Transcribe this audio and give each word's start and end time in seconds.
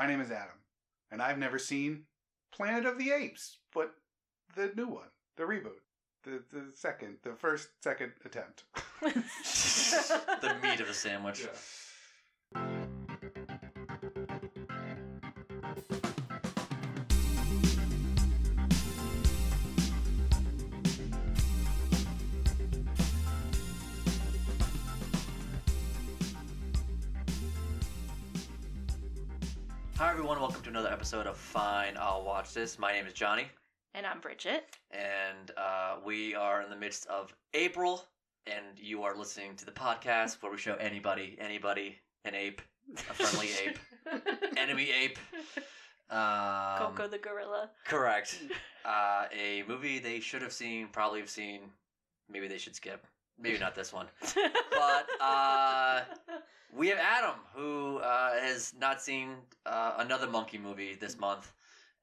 My 0.00 0.06
name 0.06 0.22
is 0.22 0.30
Adam, 0.30 0.56
and 1.10 1.20
I've 1.20 1.36
never 1.36 1.58
seen 1.58 2.04
Planet 2.54 2.86
of 2.86 2.96
the 2.96 3.10
Apes, 3.10 3.58
but 3.74 3.92
the 4.56 4.72
new 4.74 4.86
one, 4.86 5.08
the 5.36 5.42
reboot, 5.42 5.82
the 6.24 6.42
the 6.50 6.72
second, 6.74 7.18
the 7.22 7.34
first, 7.34 7.68
second 7.82 8.12
attempt. 8.24 8.64
the 9.02 10.56
meat 10.62 10.80
of 10.80 10.88
a 10.88 10.94
sandwich. 10.94 11.46
Hi 30.00 30.10
everyone, 30.10 30.40
welcome 30.40 30.62
to 30.62 30.70
another 30.70 30.90
episode 30.90 31.26
of 31.26 31.36
Fine, 31.36 31.98
I'll 32.00 32.24
Watch 32.24 32.54
This. 32.54 32.78
My 32.78 32.90
name 32.90 33.04
is 33.04 33.12
Johnny, 33.12 33.48
And 33.92 34.06
I'm 34.06 34.18
Bridget. 34.18 34.64
and 34.90 35.50
uh, 35.58 35.96
we 36.02 36.34
are 36.34 36.62
in 36.62 36.70
the 36.70 36.76
midst 36.76 37.06
of 37.08 37.34
April, 37.52 38.06
and 38.46 38.64
you 38.78 39.02
are 39.02 39.14
listening 39.14 39.56
to 39.56 39.66
the 39.66 39.72
podcast 39.72 40.42
where 40.42 40.50
we 40.50 40.56
show 40.56 40.74
anybody, 40.76 41.36
anybody, 41.38 41.98
an 42.24 42.34
ape, 42.34 42.62
a 42.96 43.12
friendly 43.12 43.50
ape, 43.62 43.78
enemy 44.56 44.88
ape. 44.90 45.18
Um, 46.08 46.78
Coco 46.78 47.06
the 47.06 47.18
gorilla. 47.18 47.68
Correct. 47.84 48.40
Uh, 48.82 49.26
a 49.38 49.62
movie 49.68 49.98
they 49.98 50.20
should 50.20 50.40
have 50.40 50.54
seen, 50.54 50.88
probably 50.90 51.20
have 51.20 51.28
seen. 51.28 51.60
Maybe 52.30 52.48
they 52.48 52.56
should 52.56 52.74
skip. 52.74 53.06
Maybe 53.38 53.58
not 53.58 53.74
this 53.74 53.92
one. 53.92 54.06
But 54.34 55.06
uh, 55.20 56.00
we 56.72 56.88
have 56.88 56.98
Adam, 56.98 57.34
who 57.54 57.98
uh, 57.98 58.32
has 58.40 58.72
not 58.78 59.00
seen 59.02 59.36
uh, 59.66 59.94
another 59.98 60.28
monkey 60.28 60.58
movie 60.58 60.94
this 60.94 61.18
month, 61.18 61.52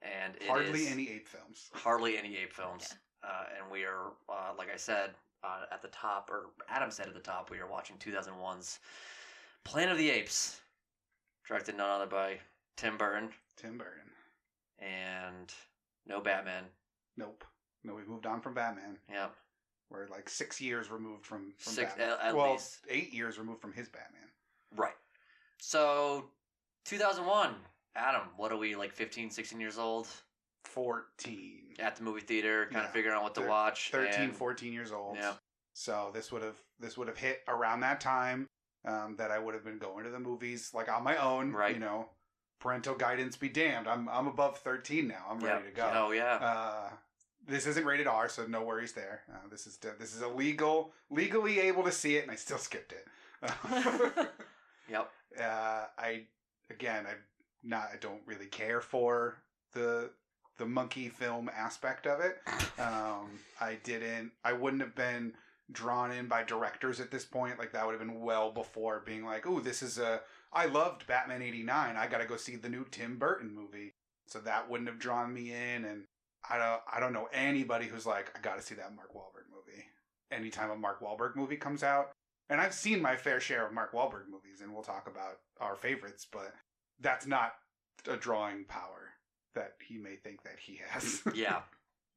and 0.02 0.35
it 0.35 0.48
Hardly 0.48 0.81
is 0.81 0.91
any 0.91 1.09
ape 1.09 1.27
films. 1.27 1.70
hardly 1.73 2.18
any 2.18 2.37
ape 2.37 2.54
films. 2.54 2.93
Uh, 3.23 3.43
and 3.62 3.71
we 3.71 3.84
are, 3.84 4.12
uh, 4.29 4.54
like 4.57 4.70
I 4.71 4.77
said, 4.77 5.12
uh, 5.43 5.63
at 5.71 5.82
the 5.82 5.88
top, 5.90 6.29
or 6.29 6.48
Adam 6.70 6.91
said 6.91 7.07
at 7.07 7.13
the 7.13 7.20
top, 7.20 7.49
we 7.49 7.60
are 7.60 7.68
watching 7.68 7.95
2001's 7.98 8.79
Planet 9.63 9.91
of 9.93 9.98
the 9.98 10.10
Apes, 10.10 10.60
directed 11.48 11.76
none 11.76 11.90
other 11.90 12.05
by 12.05 12.38
Tim 12.77 12.98
Burton, 12.98 13.29
Tim 13.57 13.77
Burton. 13.77 14.10
and 14.79 15.51
no 16.05 16.21
Batman. 16.21 16.63
Nope. 17.18 17.43
No, 17.84 17.95
we've 17.95 18.07
moved 18.07 18.26
on 18.26 18.40
from 18.41 18.54
Batman. 18.54 18.98
Yep. 19.10 19.34
We're 19.90 20.07
like 20.07 20.29
six 20.29 20.60
years 20.62 20.91
removed 20.91 21.26
from, 21.26 21.54
from 21.57 21.73
Six- 21.73 21.93
Batman. 21.95 22.10
at- 22.20 22.26
at 22.27 22.35
well, 22.35 22.51
least. 22.54 22.79
eight 22.90 23.13
years 23.13 23.38
removed 23.40 23.62
from 23.62 23.73
his 23.73 23.90
Batman. 23.90 24.29
Right. 24.76 24.93
So, 25.60 26.26
2001. 26.85 27.55
Adam, 27.96 28.21
what 28.37 28.51
are 28.51 28.57
we, 28.57 28.76
like 28.76 28.93
15, 28.93 29.29
16 29.32 29.60
years 29.60 29.77
old? 29.77 30.07
14. 30.65 31.76
At 31.79 31.96
the 31.96 32.04
movie 32.04 32.21
theater, 32.21 32.65
kind 32.65 32.76
Yeah. 32.77 32.85
of 32.85 32.91
figuring 32.91 33.15
out 33.15 33.23
what 33.23 33.35
to 33.35 33.41
Thir- 33.41 33.48
watch. 33.48 33.91
13, 33.91 34.21
and- 34.21 34.35
14 34.35 34.73
years 34.73 34.91
old. 34.91 35.18
Yeah. 35.18 35.35
So 35.73 36.10
this 36.13 36.32
would 36.32 36.41
have 36.41 36.60
this 36.79 36.98
would 36.98 37.07
have 37.07 37.18
hit 37.18 37.43
around 37.48 37.82
that 37.82 38.01
time 38.01 38.48
um, 38.85 39.15
that 39.18 39.29
I 39.32 39.38
would 39.40 39.54
have 39.54 39.63
been 39.63 39.77
going 39.77 40.04
to 40.05 40.10
the 40.10 40.20
movies 40.20 40.73
like 40.73 40.90
on 40.90 41.04
my 41.04 41.18
own. 41.18 41.51
Right. 41.51 41.73
You 41.76 41.79
know, 41.79 42.10
parental 42.60 42.95
guidance 42.95 43.35
be 43.35 43.49
damned. 43.49 43.88
I'm 43.88 44.10
I'm 44.10 44.26
above 44.27 44.57
13 44.60 45.07
now. 45.07 45.26
I'm 45.29 45.40
ready 45.40 45.65
to 45.65 45.71
go. 45.71 45.91
Oh, 45.93 46.12
yeah. 46.12 46.35
Uh, 46.35 46.90
this 47.45 47.68
isn't 47.68 47.85
rated 47.85 48.07
R, 48.07 48.27
so 48.27 48.45
no 48.48 48.63
worries 48.63 48.93
there. 48.93 49.21
Uh, 49.32 49.48
this 49.49 49.68
is 49.68 49.77
this 49.77 50.15
is 50.15 50.21
illegal, 50.23 50.93
legally 51.12 51.60
able 51.60 51.84
to 51.84 51.91
see 51.91 52.18
it, 52.18 52.23
and 52.23 52.32
I 52.32 52.35
still 52.35 52.57
skipped 52.57 52.91
it. 52.93 53.07
yep. 54.90 55.10
uh, 55.40 55.85
I 55.98 56.24
again, 56.70 57.05
I 57.07 57.13
not 57.63 57.90
I 57.93 57.98
don't 57.99 58.21
really 58.26 58.48
care 58.48 58.82
for 58.82 59.38
the 59.74 60.12
the 60.57 60.66
monkey 60.66 61.10
film 61.10 61.49
aspect 61.55 62.07
of 62.07 62.20
it. 62.20 62.38
Um, 62.79 63.40
I 63.60 63.79
didn't. 63.84 64.34
I 64.44 64.53
wouldn't 64.53 64.84
have 64.84 64.94
been 64.94 65.34
drawn 65.72 66.11
in 66.11 66.28
by 66.28 66.44
directors 66.44 67.00
at 67.00 67.09
this 67.09 67.25
point. 67.25 67.57
Like 67.57 67.72
that 67.72 67.84
would 67.84 67.94
have 67.94 68.00
been 68.00 68.22
well 68.22 68.51
before 68.51 69.01
being 69.03 69.25
like, 69.25 69.47
"Oh, 69.47 69.59
this 69.59 69.81
is 69.81 69.97
a." 69.97 70.22
I 70.53 70.67
loved 70.67 71.07
Batman 71.07 71.41
'89. 71.41 71.95
I 71.95 72.06
got 72.06 72.19
to 72.19 72.28
go 72.28 72.38
see 72.38 72.56
the 72.56 72.69
new 72.69 72.85
Tim 72.91 73.17
Burton 73.17 73.51
movie. 73.51 73.95
So 74.28 74.38
that 74.41 74.69
wouldn't 74.69 74.90
have 74.90 75.00
drawn 75.00 75.34
me 75.34 75.51
in, 75.51 75.85
and 75.85 76.03
I 76.47 76.59
don't. 76.59 76.81
I 76.94 77.00
don't 77.00 77.13
know 77.13 77.29
anybody 77.34 77.88
who's 77.88 78.06
like, 78.06 78.31
I 78.38 78.41
got 78.41 78.57
to 78.57 78.61
see 78.61 78.75
that 78.75 78.95
Mark 78.95 79.11
Wahlberg 79.11 79.50
movie. 79.51 79.85
Anytime 80.31 80.69
a 80.69 80.75
Mark 80.75 81.01
Wahlberg 81.01 81.35
movie 81.35 81.57
comes 81.57 81.81
out, 81.81 82.11
and 82.50 82.59
I've 82.62 82.74
seen 82.74 83.02
my 83.02 83.16
fair 83.16 83.40
share 83.40 83.66
of 83.66 83.74
Mark 83.74 83.94
Wahlberg 83.94 84.28
movies, 84.30 84.62
and 84.62 84.74
we'll 84.74 84.84
talk 84.84 85.08
about 85.08 85.40
our 85.59 85.75
favorites, 85.75 86.25
but 86.31 86.53
that's 87.00 87.25
not 87.28 87.53
a 88.09 88.18
drawing 88.18 88.66
power 88.66 89.09
that 89.56 89.74
he 89.88 89.97
may 89.97 90.16
think 90.16 90.44
that 90.44 90.59
he 90.59 90.80
has. 90.90 91.22
Yeah. 91.35 91.62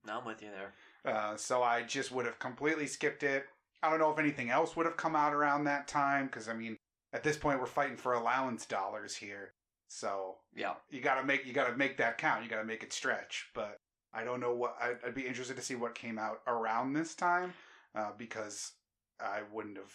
No, 0.06 0.18
I'm 0.20 0.24
with 0.24 0.42
you 0.42 0.48
there. 0.50 1.12
Uh, 1.14 1.36
so 1.36 1.62
I 1.62 1.82
just 1.82 2.10
would 2.12 2.24
have 2.26 2.38
completely 2.38 2.86
skipped 2.86 3.22
it. 3.22 3.44
I 3.82 3.90
don't 3.90 3.98
know 3.98 4.10
if 4.10 4.18
anything 4.18 4.48
else 4.50 4.74
would 4.76 4.86
have 4.86 4.96
come 4.96 5.14
out 5.16 5.34
around 5.34 5.64
that 5.64 5.88
time, 5.88 6.26
because 6.26 6.48
I 6.48 6.54
mean, 6.54 6.76
at 7.12 7.22
this 7.22 7.36
point, 7.36 7.60
we're 7.60 7.66
fighting 7.66 7.96
for 7.96 8.14
allowance 8.14 8.64
dollars 8.66 9.14
here. 9.16 9.52
So 9.88 10.36
Yeah. 10.54 10.74
you 10.90 11.00
gotta 11.00 11.24
make 11.24 11.44
you 11.46 11.52
gotta 11.52 11.76
make 11.76 11.96
that 11.98 12.16
count. 12.18 12.44
You 12.44 12.48
gotta 12.50 12.64
make 12.64 12.82
it 12.82 12.92
stretch. 12.92 13.50
But 13.54 13.76
I 14.14 14.24
don't 14.24 14.40
know 14.40 14.54
what 14.54 14.76
I'd, 14.80 14.96
I'd 15.06 15.14
be 15.14 15.26
interested 15.26 15.56
to 15.56 15.62
see 15.62 15.74
what 15.74 15.94
came 15.94 16.18
out 16.18 16.40
around 16.46 16.92
this 16.92 17.14
time, 17.14 17.52
uh, 17.94 18.10
because 18.16 18.72
I 19.20 19.40
wouldn't 19.52 19.76
have. 19.76 19.92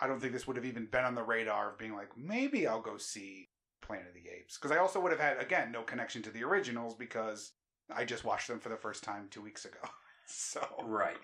I 0.00 0.06
don't 0.06 0.20
think 0.20 0.32
this 0.32 0.46
would 0.46 0.56
have 0.56 0.64
even 0.64 0.86
been 0.86 1.04
on 1.04 1.14
the 1.14 1.22
radar 1.22 1.70
of 1.70 1.78
being 1.78 1.94
like 1.94 2.16
maybe 2.16 2.66
I'll 2.66 2.80
go 2.80 2.96
see 2.98 3.48
Planet 3.80 4.08
of 4.08 4.14
the 4.14 4.30
Apes 4.30 4.56
because 4.56 4.70
I 4.70 4.78
also 4.78 5.00
would 5.00 5.12
have 5.12 5.20
had 5.20 5.38
again 5.38 5.72
no 5.72 5.82
connection 5.82 6.22
to 6.22 6.30
the 6.30 6.44
originals 6.44 6.94
because 6.94 7.52
I 7.94 8.04
just 8.04 8.24
watched 8.24 8.48
them 8.48 8.60
for 8.60 8.68
the 8.68 8.76
first 8.76 9.02
time 9.02 9.28
two 9.30 9.42
weeks 9.42 9.64
ago. 9.64 9.78
So 10.30 10.60
Right. 10.84 11.16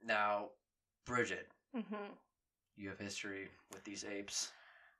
Now, 0.00 0.50
Bridget, 1.06 1.48
hmm 1.74 2.12
you 2.76 2.88
have 2.88 2.98
history 3.00 3.48
with 3.72 3.82
these 3.84 4.04
apes. 4.04 4.52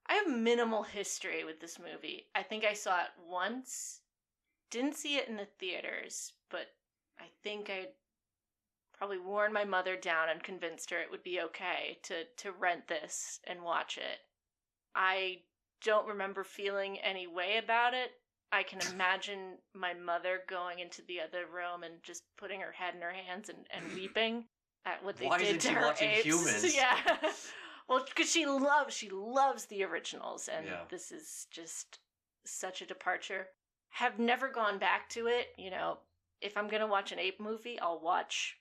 I 0.07 0.15
have 0.15 0.29
minimal 0.29 0.83
history 0.83 1.45
with 1.45 1.61
this 1.61 1.79
movie. 1.79 2.27
I 2.35 2.43
think 2.43 2.65
I 2.65 2.73
saw 2.73 3.01
it 3.01 3.11
once. 3.29 4.01
Didn't 4.71 4.97
see 4.97 5.17
it 5.17 5.29
in 5.29 5.37
the 5.37 5.47
theaters, 5.59 6.33
but 6.51 6.67
I 7.19 7.25
think 7.43 7.71
I 7.71 7.89
probably 9.05 9.19
worn 9.19 9.53
my 9.53 9.65
mother 9.67 9.97
down 9.97 10.31
and 10.31 10.43
convinced 10.43 10.89
her 10.89 10.99
it 10.99 11.11
would 11.11 11.23
be 11.23 11.39
okay 11.39 11.99
to 12.03 12.25
to 12.39 12.51
rent 12.53 12.89
this 12.89 13.39
and 13.47 13.63
watch 13.63 13.99
it. 13.99 14.19
I 14.95 15.41
don't 15.85 16.09
remember 16.09 16.43
feeling 16.43 16.99
any 17.01 17.27
way 17.27 17.61
about 17.63 17.93
it. 17.93 18.13
I 18.51 18.63
can 18.63 18.81
imagine 18.95 19.59
my 19.75 19.93
mother 19.93 20.41
going 20.49 20.79
into 20.79 21.03
the 21.03 21.21
other 21.21 21.45
room 21.53 21.83
and 21.83 22.03
just 22.03 22.23
putting 22.39 22.61
her 22.61 22.73
head 22.73 22.95
in 22.95 23.03
her 23.03 23.13
hands 23.13 23.51
and, 23.51 23.59
and 23.71 23.95
weeping 23.95 24.45
at 24.87 25.05
what 25.05 25.19
they 25.19 25.27
Why 25.27 25.39
did 25.39 25.61
to 25.61 25.69
she 25.69 25.75
her 25.75 25.83
watching 25.83 26.11
apes. 26.11 26.25
humans? 26.25 26.75
Yeah. 26.75 26.97
well, 27.87 28.05
because 28.07 28.31
she 28.31 28.47
loves 28.47 28.95
she 28.95 29.11
loves 29.11 29.67
the 29.67 29.85
originals, 29.85 30.49
and 30.49 30.65
Yeah. 30.65 30.85
this 30.89 31.13
is 31.13 31.47
just 31.51 31.99
such 32.47 32.81
a 32.81 32.87
departure. 32.87 33.49
Have 33.91 34.19
never 34.19 34.49
gone 34.49 34.79
back 34.79 35.11
to 35.11 35.27
it. 35.27 35.49
You 35.59 35.71
know, 35.73 35.99
if 36.41 36.57
I'm 36.57 36.69
gonna 36.69 36.87
watch 36.87 37.13
an 37.13 37.19
ape 37.19 37.39
movie, 37.39 37.79
I'll 37.79 38.01
watch 38.01 38.57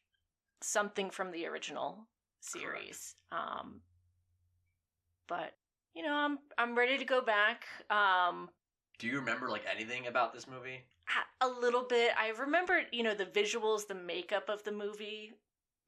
something 0.64 1.10
from 1.10 1.32
the 1.32 1.46
original 1.46 2.08
series. 2.40 3.16
Um, 3.32 3.82
but 5.28 5.54
you 5.94 6.04
know, 6.04 6.14
I'm 6.14 6.40
I'm 6.58 6.76
ready 6.76 6.98
to 6.98 7.06
go 7.06 7.22
back. 7.22 7.66
Um, 7.90 8.50
Do 9.00 9.08
you 9.08 9.16
remember, 9.20 9.50
like, 9.50 9.64
anything 9.72 10.08
about 10.08 10.34
this 10.34 10.48
movie? 10.48 10.84
a 11.42 11.48
little 11.48 11.84
bit. 11.84 12.12
I 12.18 12.30
remember, 12.30 12.82
you 12.92 13.04
know, 13.04 13.14
the 13.14 13.26
visuals, 13.26 13.86
the 13.88 13.94
makeup 13.96 14.48
of 14.50 14.64
the 14.64 14.72
movie, 14.72 15.34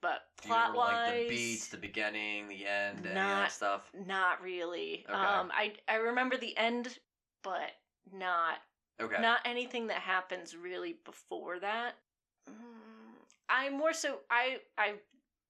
but 0.01 0.23
plot 0.37 0.71
remember, 0.71 0.77
like, 0.77 0.95
wise, 1.07 1.13
the 1.21 1.27
beats, 1.29 1.67
the 1.69 1.77
beginning, 1.77 2.47
the 2.49 2.65
end, 2.65 3.03
Not- 3.05 3.13
that 3.13 3.51
stuff? 3.51 3.89
not 4.05 4.41
really. 4.41 5.05
Okay. 5.09 5.17
Um, 5.17 5.49
I 5.53 5.73
I 5.87 5.95
remember 5.95 6.37
the 6.37 6.55
end, 6.57 6.99
but 7.41 7.71
not 8.11 8.57
Okay. 9.01 9.21
not 9.21 9.39
anything 9.45 9.87
that 9.87 10.01
happens 10.01 10.55
really 10.55 10.93
before 11.05 11.59
that. 11.59 11.95
Mm, 12.49 12.84
I 13.49 13.69
more 13.69 13.93
so 13.93 14.19
I 14.29 14.59
I 14.77 14.95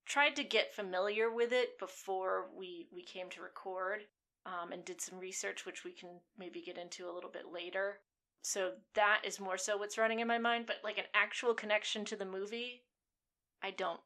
tried 0.06 0.36
to 0.36 0.44
get 0.44 0.74
familiar 0.76 1.32
with 1.34 1.52
it 1.52 1.78
before 1.80 2.48
we 2.58 2.88
we 2.92 3.04
came 3.04 3.30
to 3.32 3.42
record, 3.42 4.02
um, 4.46 4.72
and 4.72 4.86
did 4.86 5.02
some 5.02 5.20
research, 5.20 5.66
which 5.66 5.84
we 5.84 5.92
can 5.92 6.20
maybe 6.38 6.62
get 6.62 6.78
into 6.78 7.10
a 7.10 7.14
little 7.14 7.30
bit 7.32 7.52
later. 7.52 8.00
So 8.42 8.74
that 8.94 9.22
is 9.26 9.40
more 9.40 9.58
so 9.58 9.78
what's 9.78 9.98
running 9.98 10.20
in 10.20 10.28
my 10.28 10.38
mind. 10.38 10.66
But 10.68 10.78
like 10.84 10.98
an 10.98 11.06
actual 11.14 11.54
connection 11.54 12.06
to 12.06 12.16
the 12.16 12.26
movie, 12.26 12.84
I 13.64 13.72
don't 13.72 14.00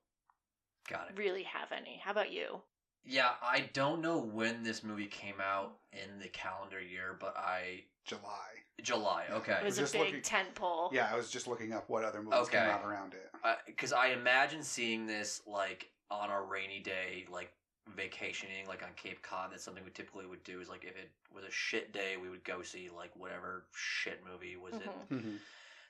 Got 0.90 1.10
it. 1.10 1.18
really 1.18 1.44
have 1.44 1.72
any. 1.72 1.98
How 2.04 2.12
about 2.12 2.32
you? 2.32 2.62
Yeah, 3.04 3.32
I 3.42 3.70
don't 3.74 4.02
know 4.02 4.20
when 4.20 4.64
this 4.64 4.84
movie 4.84 5.08
came 5.08 5.40
out 5.42 5.80
in 5.94 6.20
the 6.20 6.28
calendar 6.30 6.82
year, 6.82 7.18
but 7.20 7.36
I 7.38 7.86
July. 8.10 8.48
July. 8.82 9.26
It 9.30 9.34
Okay, 9.34 9.60
was 9.64 9.78
We're 9.78 9.86
a 9.86 9.90
big 9.90 10.02
looking- 10.02 10.22
tent 10.24 10.56
pole. 10.56 10.90
Yeah, 10.92 11.10
I 11.12 11.16
was 11.16 11.30
just 11.30 11.48
looking 11.48 11.74
up 11.74 11.90
what 11.90 12.04
other 12.04 12.22
movies 12.24 12.40
Okay. 12.48 12.58
came 12.60 12.70
out 12.70 12.84
around 12.84 13.14
it. 13.14 13.26
because 13.68 13.94
I 13.94 14.08
imagine 14.08 14.64
seeing 14.64 15.06
this 15.06 15.42
like 15.46 15.90
on 16.10 16.30
a 16.32 16.42
rainy 16.42 16.80
day, 16.80 17.26
like 17.30 17.54
vacationing 17.96 18.66
like 18.68 18.82
on 18.84 18.90
Cape 18.96 19.22
Cod, 19.22 19.52
that's 19.52 19.64
something 19.64 19.84
we 19.84 19.92
typically 19.92 20.26
would 20.26 20.44
do. 20.44 20.60
Is 20.60 20.70
like 20.70 20.84
if 20.86 20.96
it 20.98 21.12
was 21.34 21.44
a 21.44 21.52
shit 21.52 21.92
day, 21.94 22.18
we 22.18 22.30
would 22.30 22.44
go 22.44 22.62
see 22.64 22.90
like 22.90 23.16
whatever 23.16 23.66
shit 23.74 24.22
movie 24.30 24.58
was 24.58 24.74
in 24.74 24.80
Mhm. 24.82 25.08
Mhm. 25.10 25.40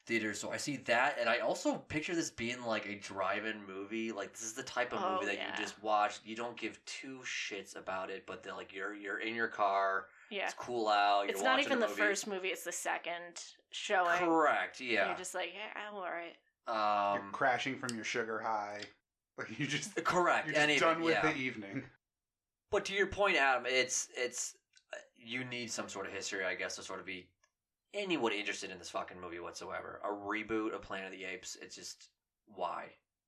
theaters. 0.06 0.39
So 0.39 0.51
I 0.51 0.57
see 0.57 0.77
that, 0.77 1.18
and 1.19 1.30
I 1.30 1.39
also 1.39 1.77
picture 1.77 2.16
this 2.16 2.30
being 2.31 2.62
like 2.63 2.86
a 2.88 2.95
drive-in 2.95 3.66
movie. 3.66 4.12
Like 4.12 4.31
this 4.33 4.42
is 4.44 4.54
the 4.54 4.63
type 4.63 4.94
of 4.94 5.01
Oh, 5.04 5.13
movie 5.16 5.25
that 5.27 5.36
yeah. 5.36 5.51
you 5.51 5.57
just 5.62 5.81
watch. 5.83 6.19
You 6.24 6.36
don't 6.36 6.57
give 6.57 6.83
two 6.86 7.19
shits 7.24 7.75
about 7.75 8.10
it, 8.10 8.25
but 8.25 8.44
then 8.44 8.56
like 8.56 8.74
you're 8.74 8.94
you're 8.94 9.19
in 9.19 9.36
your 9.36 9.48
car. 9.50 10.07
Yeah. 10.31 10.45
It's 10.45 10.53
cool 10.53 10.87
out. 10.87 11.23
You're 11.23 11.31
It's 11.31 11.41
not 11.41 11.59
even 11.59 11.79
the 11.79 11.87
movie. 11.87 11.99
first 12.01 12.27
movie, 12.27 12.49
it's 12.49 12.63
the 12.63 12.71
second 12.71 13.43
showing. 13.71 14.19
Correct. 14.19 14.79
Yeah. 14.79 15.07
You're 15.07 15.17
just 15.17 15.33
like, 15.35 15.49
yeah, 15.53 15.79
I'm 15.87 15.95
alright. 15.95 16.35
You're 16.67 17.25
um. 17.25 17.31
crashing 17.31 17.77
from 17.77 17.95
your 17.95 18.05
sugar 18.05 18.39
high. 18.39 18.81
Like 19.39 19.57
you 19.57 19.67
just 19.67 19.95
Correct. 20.03 20.47
you're 20.47 20.53
just 20.55 20.63
Any 20.63 20.73
of 20.75 20.81
done 20.81 20.97
it, 21.01 21.05
with 21.05 21.13
yeah. 21.13 21.31
the 21.31 21.37
evening. 21.37 21.83
But 22.71 22.83
to 22.85 22.93
your 22.93 23.07
point, 23.07 23.37
Adam, 23.37 23.63
it's 23.65 24.09
it's 24.17 24.55
uh, 24.93 24.97
you 25.15 25.45
need 25.45 25.71
some 25.71 25.87
sort 25.87 26.05
of 26.05 26.11
history, 26.11 26.43
I 26.43 26.55
guess, 26.55 26.75
to 26.75 26.83
sort 26.83 26.99
of 26.99 27.05
be 27.05 27.29
anyone 27.93 28.33
interested 28.33 28.69
in 28.69 28.77
this 28.77 28.89
fucking 28.89 29.15
movie 29.21 29.39
whatsoever. 29.39 30.01
A 30.03 30.09
reboot 30.09 30.75
of 30.75 30.81
Planet 30.81 31.13
of 31.13 31.17
the 31.17 31.23
Apes. 31.23 31.57
It's 31.61 31.73
just 31.73 32.09
why. 32.53 32.87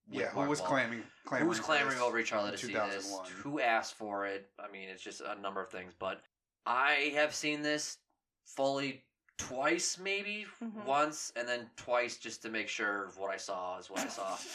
With 0.09 0.19
Yeah, 0.19 0.27
who 0.31 0.35
Mark 0.39 0.49
was 0.49 0.59
Wahlberg. 0.59 0.65
claiming 0.67 1.03
clamoring 1.25 1.47
Who's 1.47 1.57
for 1.59 1.63
clamoring 1.63 1.99
over 1.99 2.19
each 2.19 2.33
other 2.33 2.51
to 2.51 2.57
see 2.57 2.73
this? 2.73 3.17
Who 3.41 3.61
asked 3.61 3.93
for 3.95 4.25
it? 4.27 4.49
I 4.59 4.69
mean, 4.69 4.89
it's 4.89 5.01
just 5.01 5.21
a 5.21 5.39
number 5.39 5.61
of 5.63 5.69
things. 5.69 5.93
But 5.97 6.21
I 6.65 7.11
have 7.15 7.33
seen 7.33 7.61
this 7.61 7.97
fully 8.45 9.03
twice, 9.37 9.97
maybe 9.97 10.45
Mhm. 10.61 10.85
once, 10.85 11.31
and 11.35 11.47
then 11.47 11.69
twice 11.75 12.17
just 12.17 12.41
to 12.43 12.49
make 12.49 12.67
sure 12.67 13.09
what 13.17 13.31
I 13.31 13.37
saw 13.37 13.77
is 13.79 13.89
what 13.89 14.01
I 14.01 14.07
saw. 14.07 14.37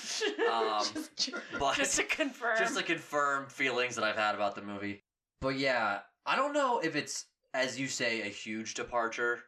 Um, 0.47 0.87
just, 0.95 1.31
but 1.59 1.75
just 1.77 1.97
to 1.97 2.05
confirm. 2.05 2.57
just 2.57 2.77
to 2.77 2.83
confirm 2.85 3.49
feelings 3.49 3.97
that 3.97 4.05
I've 4.05 4.17
had 4.17 4.37
about 4.37 4.55
the 4.55 4.63
movie. 4.63 5.03
But 5.41 5.57
yeah, 5.57 6.01
I 6.25 6.37
don't 6.37 6.53
know 6.53 6.79
if 6.79 6.95
it's 6.95 7.27
as 7.53 7.81
you 7.81 7.89
say 7.89 8.23
a 8.23 8.27
huge 8.27 8.75
departure. 8.75 9.43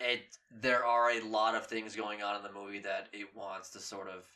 It 0.00 0.36
there 0.50 0.84
are 0.84 1.10
a 1.12 1.20
lot 1.20 1.54
of 1.54 1.66
things 1.66 1.96
going 1.96 2.22
on 2.22 2.36
in 2.36 2.42
the 2.42 2.52
movie 2.52 2.80
that 2.80 3.08
it 3.12 3.34
wants 3.34 3.70
to 3.70 3.80
sort 3.80 4.08
of 4.08 4.26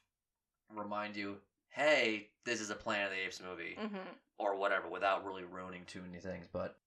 remind 0.70 1.14
you, 1.14 1.36
hey, 1.68 2.30
this 2.46 2.60
is 2.60 2.70
a 2.70 2.74
Planet 2.74 3.06
of 3.06 3.12
the 3.12 3.24
Apes 3.26 3.40
movie 3.42 3.74
hmm 3.78 3.98
or 4.38 4.56
whatever, 4.56 4.88
without 4.88 5.24
really 5.26 5.44
ruining 5.44 5.84
too 5.84 6.00
many 6.00 6.18
things. 6.18 6.48
But 6.50 6.78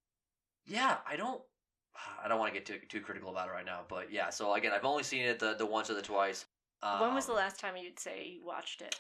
yeah, 0.66 0.98
I 1.08 1.16
don't. 1.16 1.42
I 2.24 2.28
don't 2.28 2.40
want 2.40 2.54
to 2.54 2.60
get 2.60 2.66
too 2.66 2.80
too 2.88 3.02
critical 3.02 3.30
about 3.30 3.50
it 3.50 3.52
right 3.52 3.66
now, 3.66 3.82
but 3.88 4.12
yeah. 4.12 4.30
So 4.30 4.54
again, 4.54 4.72
I've 4.74 4.86
only 4.86 5.04
seen 5.04 5.26
it 5.26 5.40
the 5.40 5.56
the 5.56 5.66
once 5.66 5.90
or 5.90 5.94
the 5.96 6.02
twice. 6.02 6.46
when 7.00 7.14
was 7.16 7.26
the 7.26 7.32
Um, 7.32 7.38
last 7.38 7.60
time 7.60 7.76
you'd 7.78 8.00
say 8.00 8.26
you 8.26 8.46
watched 8.46 8.82
it? 8.82 9.00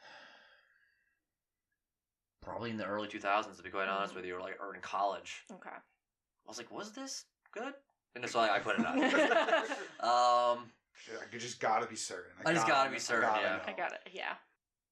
Probably 2.42 2.70
in 2.70 2.76
the 2.76 2.86
early 2.86 3.08
2000s, 3.08 3.56
to 3.56 3.62
be 3.62 3.70
quite 3.70 3.88
honest 3.88 4.12
Mhm. 4.12 4.16
with 4.16 4.24
you, 4.24 4.36
or 4.36 4.40
like 4.40 4.60
or 4.60 4.74
in 4.74 4.80
college. 4.80 5.44
Okay. 5.52 5.70
I 5.70 6.48
was 6.48 6.58
like, 6.58 6.70
was 6.70 6.92
this 6.92 7.24
good? 7.52 7.74
And 8.14 8.28
so 8.28 8.40
I, 8.40 8.56
I 8.56 8.58
put 8.60 8.78
it 8.78 8.86
on. 8.86 8.98
um, 10.00 10.72
I 11.10 11.36
just 11.38 11.60
gotta 11.60 11.86
be 11.86 11.96
certain. 11.96 12.32
I 12.44 12.54
just 12.54 12.66
gotta 12.66 12.90
be 12.90 12.98
certain, 12.98 13.28
gotta 13.28 13.42
yeah. 13.42 13.56
know. 13.56 13.62
I 13.66 13.72
got 13.72 13.92
it. 13.92 14.00
Yeah. 14.12 14.34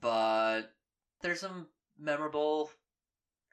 but 0.01 0.73
there's 1.23 1.41
some 1.41 1.67
memorable 1.99 2.71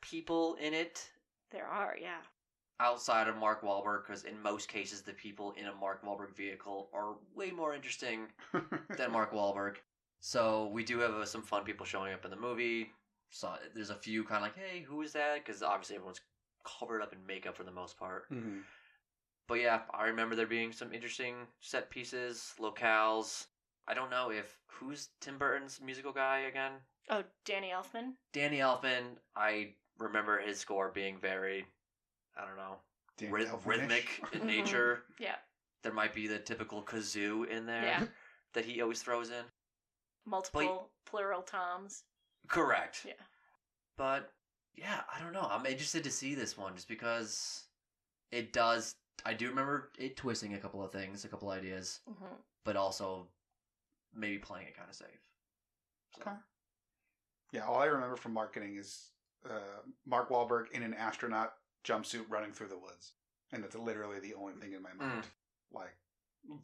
people 0.02 0.56
in 0.56 0.74
it 0.74 1.10
There 1.54 1.68
are. 1.68 1.96
Yeah. 2.02 2.18
outside 2.80 3.28
of 3.30 3.38
Mark 3.38 3.62
Wahlberg, 3.62 4.06
because 4.06 4.26
in 4.26 4.42
most 4.42 4.68
cases, 4.68 5.02
the 5.04 5.14
people 5.14 5.54
in 5.58 5.68
a 5.68 5.76
Mark 5.76 6.04
Wahlberg 6.04 6.36
vehicle 6.36 6.90
are 6.94 7.16
way 7.34 7.52
more 7.52 7.74
interesting 7.74 8.28
than 8.98 9.12
Mark 9.12 9.32
Wahlberg. 9.32 9.76
So 10.20 10.68
we 10.74 10.84
do 10.84 11.00
have 11.00 11.12
uh, 11.14 11.26
some 11.26 11.44
fun 11.44 11.64
people 11.64 11.86
showing 11.86 12.12
up 12.14 12.26
in 12.26 12.32
the 12.32 12.38
movie. 12.38 12.92
So 13.30 13.54
there's 13.74 13.90
a 13.92 13.96
few 13.96 14.24
kind 14.24 14.38
of 14.38 14.44
like, 14.44 14.58
hey, 14.58 14.82
who 14.82 15.02
is 15.02 15.14
that? 15.14 15.46
Because 15.46 15.62
obviously 15.64 15.96
everyone's 15.96 16.22
covered 16.66 17.02
up 17.02 17.14
in 17.14 17.20
makeup 17.26 17.56
for 17.56 17.64
the 17.64 17.72
most 17.72 17.98
part. 17.98 18.30
Mhm. 18.32 18.62
But 19.48 19.56
yeah, 19.56 19.82
I 19.94 20.06
remember 20.08 20.36
there 20.36 20.48
being 20.48 20.72
some 20.72 20.94
interesting 20.94 21.36
set 21.62 21.90
pieces, 21.90 22.54
locales. 22.60 23.46
I 23.88 23.94
don't 23.94 24.10
know 24.10 24.30
if 24.32 24.58
who's 24.68 25.10
Tim 25.20 25.38
Burton's 25.38 25.80
musical 25.82 26.14
guy 26.14 26.40
again. 26.50 26.72
Oh, 27.10 27.24
Danny 27.46 27.70
Elfman. 27.72 28.14
Danny 28.32 28.60
Elfman. 28.60 29.18
I 29.36 29.76
remember 29.98 30.40
his 30.40 30.60
score 30.60 30.90
being 30.92 31.18
very, 31.18 31.66
I 32.38 32.46
don't 32.46 32.56
know, 32.58 32.78
Danny 33.18 33.32
ryth- 33.32 33.50
Elfman-ish. 33.50 33.66
rhythmic 33.66 34.24
in 34.34 34.42
Mhm. 34.42 34.46
nature. 34.46 35.04
Yeah. 35.20 35.36
There 35.84 35.94
might 35.94 36.14
be 36.14 36.28
the 36.28 36.40
typical 36.40 36.82
kazoo 36.84 37.48
in 37.48 37.66
there 37.66 37.84
Yeah. 37.84 38.06
that 38.54 38.66
he 38.66 38.82
always 38.82 39.02
throws 39.02 39.30
in. 39.30 39.44
Multiple 40.26 40.90
plural 41.06 41.42
toms. 41.42 42.04
Correct. 42.48 43.04
Yeah. 43.06 43.14
But 43.98 44.32
yeah, 44.76 45.02
I 45.14 45.20
don't 45.20 45.34
know. 45.34 45.48
I'm 45.50 45.66
interested 45.66 46.04
to 46.06 46.12
see 46.12 46.36
this 46.36 46.58
one 46.58 46.76
just 46.76 46.88
because 46.88 47.66
it 48.32 48.54
does. 48.54 48.96
I 49.26 49.34
do 49.34 49.50
remember 49.50 49.92
it 49.98 50.16
twisting 50.18 50.54
a 50.54 50.60
couple 50.60 50.84
of 50.84 50.92
things, 50.92 51.26
a 51.26 51.28
couple 51.28 51.50
ideas, 51.50 52.00
hmm 52.08 52.34
but 52.66 52.76
also 52.78 53.28
maybe 54.14 54.38
playing 54.38 54.68
it 54.68 54.76
kind 54.78 54.90
of 54.90 54.96
safe. 54.96 55.08
So, 56.16 56.22
Okay. 56.22 56.38
Yeah, 57.52 57.66
all 57.68 57.80
I 57.80 57.86
remember 57.86 58.16
from 58.16 58.34
marketing 58.34 58.78
is 58.78 59.12
uh, 59.50 59.82
Mark 60.06 60.30
Wahlberg 60.30 60.72
in 60.72 60.84
an 60.84 60.94
astronaut 60.94 61.54
jumpsuit 61.86 62.26
running 62.30 62.52
through 62.52 62.68
the 62.70 62.78
woods, 62.78 63.14
and 63.52 63.64
that's 63.64 63.76
literally 63.76 64.20
the 64.20 64.34
only 64.36 64.54
thing 64.54 64.74
in 64.74 64.82
my 64.82 64.94
mind. 64.98 65.24
Like, 65.72 65.96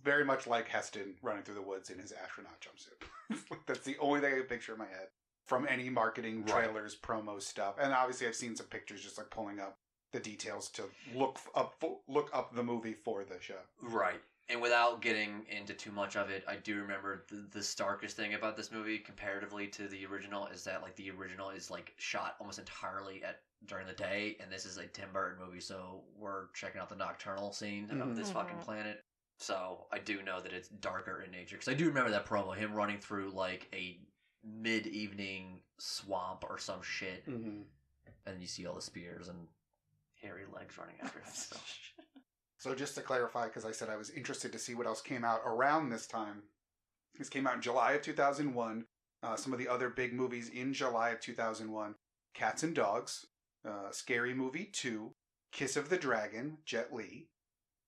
very 0.03 0.25
much 0.25 0.45
like 0.47 0.67
Heston 0.67 1.15
running 1.21 1.43
through 1.43 1.55
the 1.55 1.61
woods 1.61 1.89
in 1.89 1.99
his 1.99 2.11
astronaut 2.11 2.59
jumpsuit. 2.61 3.47
that's 3.65 3.81
the 3.85 3.97
only 3.99 4.19
thing 4.21 4.33
I 4.33 4.37
can 4.37 4.45
picture 4.47 4.73
in 4.73 4.79
my 4.79 4.85
head 4.87 5.07
from 5.45 5.65
any 5.67 5.89
marketing 5.89 6.43
Right. 6.45 6.65
trailers, 6.65 6.95
promo 6.95 7.41
stuff, 7.41 7.75
and 7.81 7.93
obviously 7.93 8.27
I've 8.27 8.35
seen 8.35 8.55
some 8.55 8.67
pictures 8.67 9.01
just 9.01 9.17
like 9.17 9.29
pulling 9.29 9.59
up 9.59 9.77
the 10.11 10.19
details 10.19 10.69
to 10.69 10.83
look 11.13 11.37
up 11.55 11.81
look 12.07 12.29
up 12.33 12.53
the 12.55 12.63
movie 12.63 12.93
for 12.93 13.23
the 13.23 13.37
show. 13.41 13.59
Right. 13.81 14.21
And 14.51 14.60
without 14.62 15.01
getting 15.01 15.46
into 15.48 15.74
too 15.75 15.92
much 15.92 16.16
of 16.16 16.31
it, 16.31 16.44
I 16.48 16.56
do 16.56 16.78
remember 16.81 17.24
the, 17.30 17.46
the 17.51 17.62
starkest 17.62 18.16
thing 18.18 18.34
about 18.34 18.57
this 18.57 18.72
movie 18.72 18.98
comparatively 18.98 19.68
to 19.68 19.88
the 19.88 20.06
original 20.07 20.48
is 20.48 20.63
that 20.63 20.81
like 20.81 20.96
the 20.96 21.12
original 21.12 21.51
is 21.51 21.69
like 21.69 21.94
shot 21.98 22.36
almost 22.40 22.57
entirely 22.57 23.24
at 23.24 23.42
during 23.68 23.86
the 23.86 23.94
day, 23.94 24.38
and 24.40 24.51
this 24.51 24.66
is 24.66 24.78
a 24.78 24.88
Tim 24.88 25.10
Burton 25.13 25.38
movie, 25.46 25.60
so 25.60 26.01
we're 26.16 26.48
checking 26.54 26.81
out 26.81 26.90
the 26.90 26.96
nocturnal 26.96 27.51
scene 27.51 27.88
Mhm. 27.90 28.01
of 28.01 28.16
this 28.16 28.31
fucking 28.31 28.57
Mhm. 28.57 28.62
planet. 28.63 29.04
So 29.38 29.86
I 29.92 30.00
do 30.00 30.24
know 30.24 30.42
that 30.42 30.51
it's 30.51 30.69
darker 30.69 31.22
in 31.22 31.30
nature 31.31 31.56
because 31.57 31.68
I 31.68 31.74
do 31.75 31.86
remember 31.88 32.10
that 32.12 32.25
promo, 32.25 32.56
him 32.56 32.74
running 32.74 33.00
through 33.00 33.30
like 33.31 33.68
a 33.74 34.00
mid-evening 34.44 35.62
swamp 35.78 36.44
or 36.50 36.57
some 36.57 36.81
shit, 36.81 37.25
Mm-hmm. 37.28 37.62
and 38.25 38.42
you 38.42 38.48
see 38.48 38.66
all 38.66 38.75
the 38.75 38.81
spears 38.81 39.28
and 39.28 39.48
hairy 40.22 40.46
legs 40.51 40.78
running 40.78 41.00
after 41.01 41.19
him. 41.19 41.31
So. 41.34 41.57
So 42.59 42.75
just 42.75 42.94
to 42.95 43.01
clarify, 43.01 43.45
because 43.45 43.63
I 43.63 43.71
said 43.71 43.89
I 43.89 43.95
was 43.95 44.09
interested 44.09 44.51
to 44.51 44.60
see 44.60 44.75
what 44.75 44.86
else 44.86 45.01
came 45.01 45.24
out 45.24 45.41
around 45.45 45.89
this 45.89 46.05
time. 46.05 46.43
This 47.17 47.29
came 47.29 47.48
out 47.48 47.55
in 47.55 47.62
July 47.62 47.93
of 47.93 48.01
2001. 48.01 48.86
Uh, 49.24 49.36
some 49.36 49.53
of 49.53 49.60
the 49.60 49.67
other 49.67 49.89
big 49.89 50.13
movies 50.13 50.50
in 50.50 50.74
July 50.74 51.10
of 51.10 51.22
2001: 51.22 51.95
Cats 52.34 52.63
and 52.63 52.75
Dogs, 52.75 53.25
uh, 53.65 53.91
Scary 53.91 54.34
Movie 54.34 54.69
2, 54.72 55.12
Kiss 55.53 55.77
of 55.77 55.89
the 55.89 55.98
Dragon, 55.98 56.57
Jet 56.65 56.93
Li, 56.93 57.29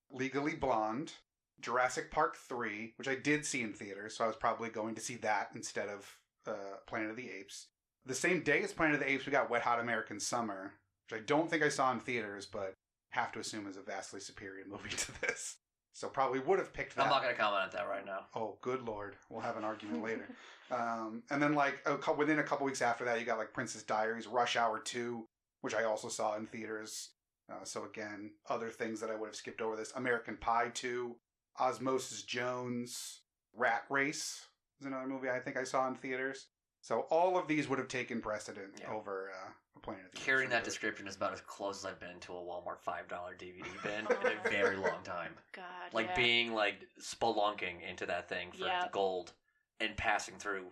Legally 0.10 0.56
Blonde, 0.56 1.14
Jurassic 1.60 2.10
Park 2.10 2.38
3, 2.38 2.94
which 2.98 3.08
I 3.08 3.16
did 3.16 3.46
see 3.46 3.62
in 3.62 3.74
theaters, 3.74 4.18
so 4.18 4.24
I 4.24 4.28
was 4.28 4.36
probably 4.38 4.70
going 4.70 4.96
to 4.96 5.02
see 5.02 5.16
that 5.18 5.50
instead 5.54 5.90
of 5.90 6.18
uh, 6.48 6.78
Planet 6.88 7.12
of 7.12 7.18
the 7.18 7.30
Apes. 7.30 7.68
The 8.06 8.16
same 8.16 8.42
day 8.42 8.64
as 8.64 8.74
Planet 8.74 8.96
of 8.96 9.02
the 9.02 9.12
Apes, 9.12 9.26
we 9.26 9.32
got 9.32 9.50
Wet 9.50 9.62
Hot 9.62 9.80
American 9.80 10.20
Summer, 10.20 10.74
which 11.10 11.20
I 11.20 11.24
don't 11.24 11.50
think 11.50 11.62
I 11.62 11.70
saw 11.70 11.92
in 11.92 12.00
theaters, 12.00 12.46
but 12.46 12.74
have 13.12 13.32
to 13.34 13.40
assume 13.40 13.68
is 13.68 13.78
a 13.78 13.82
vastly 13.82 14.20
superior 14.20 14.66
movie 14.68 14.90
to 14.98 15.22
this. 15.22 15.58
So 15.94 16.08
probably 16.08 16.40
would 16.40 16.60
have 16.60 16.74
picked 16.74 16.96
that. 16.96 17.04
I'm 17.04 17.10
not 17.10 17.22
gonna 17.22 17.36
comment 17.36 17.64
on 17.64 17.70
that 17.74 17.88
right 17.88 18.06
now. 18.06 18.26
Oh, 18.36 18.58
good 18.62 18.84
lord. 18.84 19.16
We'll 19.30 19.42
have 19.42 19.58
an 19.58 19.64
argument 19.64 20.04
later. 20.04 20.28
Um, 20.72 21.24
and 21.30 21.42
then, 21.42 21.54
like, 21.54 21.86
a 21.86 22.14
within 22.14 22.40
a 22.40 22.44
couple 22.44 22.66
weeks 22.66 22.82
after 22.82 23.04
that, 23.04 23.20
you 23.20 23.26
got, 23.26 23.38
like, 23.38 23.54
Princess 23.54 23.84
Diaries, 23.84 24.26
Rush 24.26 24.56
Hour 24.56 24.80
2, 24.80 25.28
which 25.60 25.76
I 25.76 25.84
also 25.84 26.08
saw 26.08 26.38
in 26.38 26.48
theaters. 26.48 27.10
Uh, 27.52 27.66
so, 27.66 27.84
again, 27.84 28.32
other 28.50 28.70
things 28.70 29.02
that 29.02 29.10
I 29.10 29.16
would 29.16 29.28
have 29.28 29.36
skipped 29.36 29.62
over 29.62 29.76
this 29.76 29.92
American 29.98 30.38
Pie 30.38 30.72
2, 30.74 31.14
Osmosis 31.60 32.24
Jones, 32.24 33.22
Rat 33.54 33.84
Race 33.90 34.46
is 34.80 34.88
another 34.88 35.08
movie 35.08 35.30
I 35.30 35.40
think 35.40 35.58
I 35.58 35.64
saw 35.64 35.88
in 35.88 35.96
theaters. 35.96 36.48
So, 36.82 37.02
all 37.12 37.38
of 37.38 37.48
these 37.48 37.70
would 37.70 37.78
have 37.80 37.88
taken 37.88 38.22
precedent 38.22 38.80
Yeah. 38.80 38.92
over 38.92 39.30
uh, 39.32 39.50
Planet 39.82 40.06
of 40.06 40.12
the 40.12 40.18
Apes 40.18 40.26
Hearing 40.26 40.50
that 40.50 40.64
description 40.64 41.08
is 41.08 41.16
about 41.16 41.34
as 41.34 41.42
close 41.42 41.80
as 41.80 41.86
I've 41.86 42.00
been 42.00 42.20
to 42.22 42.34
a 42.34 42.38
Walmart 42.42 42.80
five 42.80 43.08
dollar 43.08 43.36
DVD 43.36 43.64
bin 43.84 44.06
in 44.32 44.38
a 44.46 44.50
very 44.50 44.76
long 44.78 45.04
time. 45.04 45.36
God. 45.54 45.64
Like 45.94 46.08
yeah. 46.08 46.16
being 46.16 46.54
like 46.54 46.88
spelunking 47.00 47.88
into 47.88 48.06
that 48.08 48.28
thing 48.30 48.52
for 48.52 48.66
Yeah. 48.66 48.88
gold 48.92 49.32
and 49.80 49.96
passing 49.98 50.36
through 50.38 50.68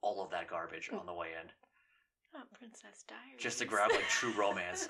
all 0.00 0.22
of 0.24 0.30
that 0.30 0.48
garbage 0.48 0.90
on 0.92 1.06
the 1.06 1.12
way 1.14 1.28
in, 1.40 1.48
Oh, 2.34 2.42
Princess 2.58 3.04
Diaries. 3.06 3.38
just 3.40 3.58
to 3.58 3.64
grab 3.64 3.90
like 3.92 4.08
true 4.08 4.32
romance. 4.32 4.88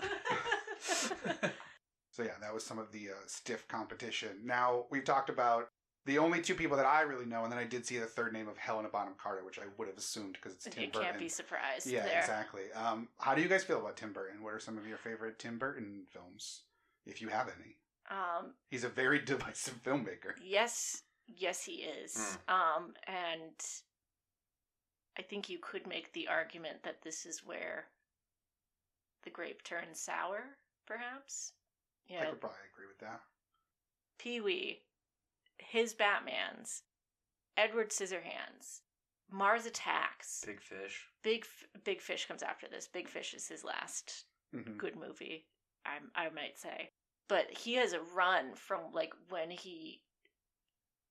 So 2.11 2.23
yeah, 2.23 2.33
that 2.43 2.53
was 2.53 2.65
some 2.65 2.79
of 2.79 2.93
the 2.93 3.09
uh, 3.11 3.15
stiff 3.27 3.67
competition. 3.69 4.31
Now 4.45 4.85
we've 4.91 5.05
talked 5.05 5.31
about 5.31 5.69
the 6.05 6.19
only 6.19 6.41
two 6.41 6.55
people 6.55 6.77
that 6.77 6.87
I 6.87 7.03
really 7.03 7.27
know, 7.27 7.45
and 7.45 7.53
then 7.53 7.59
I 7.59 7.65
did 7.65 7.87
see 7.87 7.99
the 7.99 8.07
third 8.07 8.33
name 8.33 8.49
of 8.49 8.57
Helena 8.57 8.89
Bonham 8.89 9.15
Carter, 9.23 9.45
which 9.45 9.59
I 9.59 9.65
would 9.79 9.89
have 9.89 9.97
assumed 9.97 10.35
because 10.35 10.55
it's 10.55 10.65
Tim 10.65 10.85
you 10.85 10.87
Burton. 10.89 11.01
You 11.01 11.07
can't 11.07 11.19
be 11.19 11.29
surprised 11.29 11.87
yeah, 11.87 12.05
there. 12.05 12.19
exactly. 12.19 12.63
Um, 12.75 13.09
how 13.19 13.35
do 13.35 13.43
you 13.43 13.49
guys 13.49 13.63
feel 13.63 13.79
about 13.79 13.97
Tim 13.97 14.13
Burton? 14.13 14.43
What 14.43 14.55
are 14.55 14.61
some 14.61 14.77
of 14.77 14.87
your 14.87 14.99
favorite 14.99 15.39
Tim 15.39 15.59
Burton 15.59 16.03
films, 16.13 16.63
if 17.07 17.23
you 17.23 17.29
have 17.29 17.49
any? 17.49 17.77
Um, 18.11 18.55
He's 18.71 18.85
a 18.85 18.89
very 18.89 19.19
divisive 19.25 19.83
filmmaker. 19.85 20.33
yes, 20.43 21.03
yes, 21.29 21.65
he 21.65 21.85
is. 21.85 22.37
Mm. 22.49 22.55
Um, 22.55 22.95
and 23.07 23.65
I 25.19 25.23
think 25.23 25.49
you 25.49 25.59
could 25.61 25.87
make 25.87 26.13
the 26.13 26.29
argument 26.29 26.83
that 26.83 27.03
this 27.03 27.27
is 27.27 27.43
where 27.45 27.87
the 29.23 29.31
grape 29.31 29.63
turns 29.63 30.01
sour, 30.01 30.41
perhaps. 30.87 31.53
Yeah, 32.09 32.23
I 32.23 32.27
could 32.27 32.41
probably 32.41 32.59
agree 32.75 32.89
with 32.89 32.99
that. 32.99 33.21
Pee 34.19 34.41
Wee, 34.41 34.81
his 35.59 35.95
Batman's, 35.95 36.83
Edward 37.57 37.91
Scissorhands, 37.91 38.81
Mars 39.31 39.67
Attacks, 39.67 40.43
Big 40.47 40.61
Fish. 40.61 41.07
Big 41.23 41.47
Big 41.85 42.01
Fish 42.01 42.27
comes 42.27 42.43
after 42.43 42.69
this. 42.69 42.89
Big 42.89 43.09
Fish 43.09 43.35
is 43.35 43.49
his 43.49 43.65
last 43.65 44.25
hmm 44.53 44.77
good 44.77 44.97
movie, 44.97 45.47
I 45.87 45.99
I 46.15 46.31
might 46.31 46.59
say. 46.59 46.91
But 47.29 47.51
he 47.51 47.75
has 47.75 47.93
a 47.93 48.01
run 48.15 48.55
from 48.55 48.93
like 48.93 49.15
when 49.31 49.51
he 49.51 50.03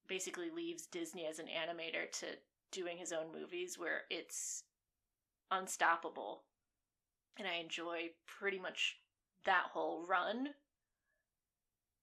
basically 0.07 0.49
leaves 0.49 0.87
Disney 0.87 1.25
as 1.25 1.39
an 1.39 1.47
animator 1.47 2.11
to 2.19 2.25
doing 2.71 2.97
his 2.97 3.11
own 3.13 3.31
movies 3.31 3.77
where 3.79 4.01
it's 4.09 4.63
unstoppable. 5.49 6.43
And 7.37 7.47
I 7.47 7.55
enjoy 7.55 8.09
pretty 8.27 8.59
much 8.59 8.97
that 9.45 9.67
whole 9.71 10.05
run. 10.05 10.49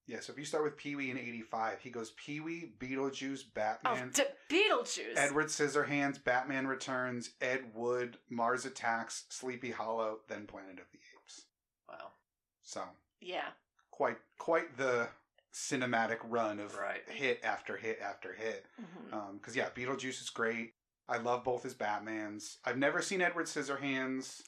Yeah, 0.09 0.21
so 0.21 0.33
if 0.33 0.39
you 0.39 0.45
start 0.47 0.65
with 0.65 0.77
Pee 0.79 0.97
Wee 0.97 1.11
in 1.11 1.19
'85, 1.19 1.81
he 1.81 1.91
goes 1.91 2.13
Pee 2.13 2.41
Wee, 2.41 2.73
Beetlejuice, 2.81 3.43
Oh, 3.45 3.51
Batman, 3.55 4.11
t- 4.11 4.23
Beetlejuice. 4.49 5.17
Edward 5.17 5.47
Scissorhands, 5.49 6.23
Batman 6.25 6.67
Returns, 6.67 7.31
Ed 7.43 7.65
Wood, 7.75 8.17
Mars 8.31 8.65
Attacks, 8.65 9.25
Sleepy 9.29 9.71
Hollow, 9.71 10.21
then 10.29 10.47
Planet 10.47 10.79
of 10.81 10.87
the 10.93 10.99
Apes. 11.15 11.45
Wow. 11.89 12.13
So 12.63 12.83
Yeah. 13.21 13.51
quite 13.91 14.17
quite 14.39 14.77
the 14.79 15.09
cinematic 15.53 16.19
run 16.23 16.59
of 16.59 16.75
Right. 16.77 17.07
hit 17.09 17.41
after 17.45 17.77
hit 17.77 18.01
after 18.01 18.33
hit. 18.33 18.65
Mm-hmm. 18.81 19.15
Um, 19.15 19.37
because 19.39 19.55
yeah, 19.57 19.69
Beetlejuice 19.71 20.23
is 20.23 20.31
great. 20.31 20.75
I 21.09 21.17
love 21.19 21.43
both 21.45 21.63
his 21.63 21.75
Batmans. 21.75 22.59
I've 22.65 22.77
never 22.79 23.01
seen 23.03 23.21
Edward 23.23 23.47
Scissorhands, 23.47 24.43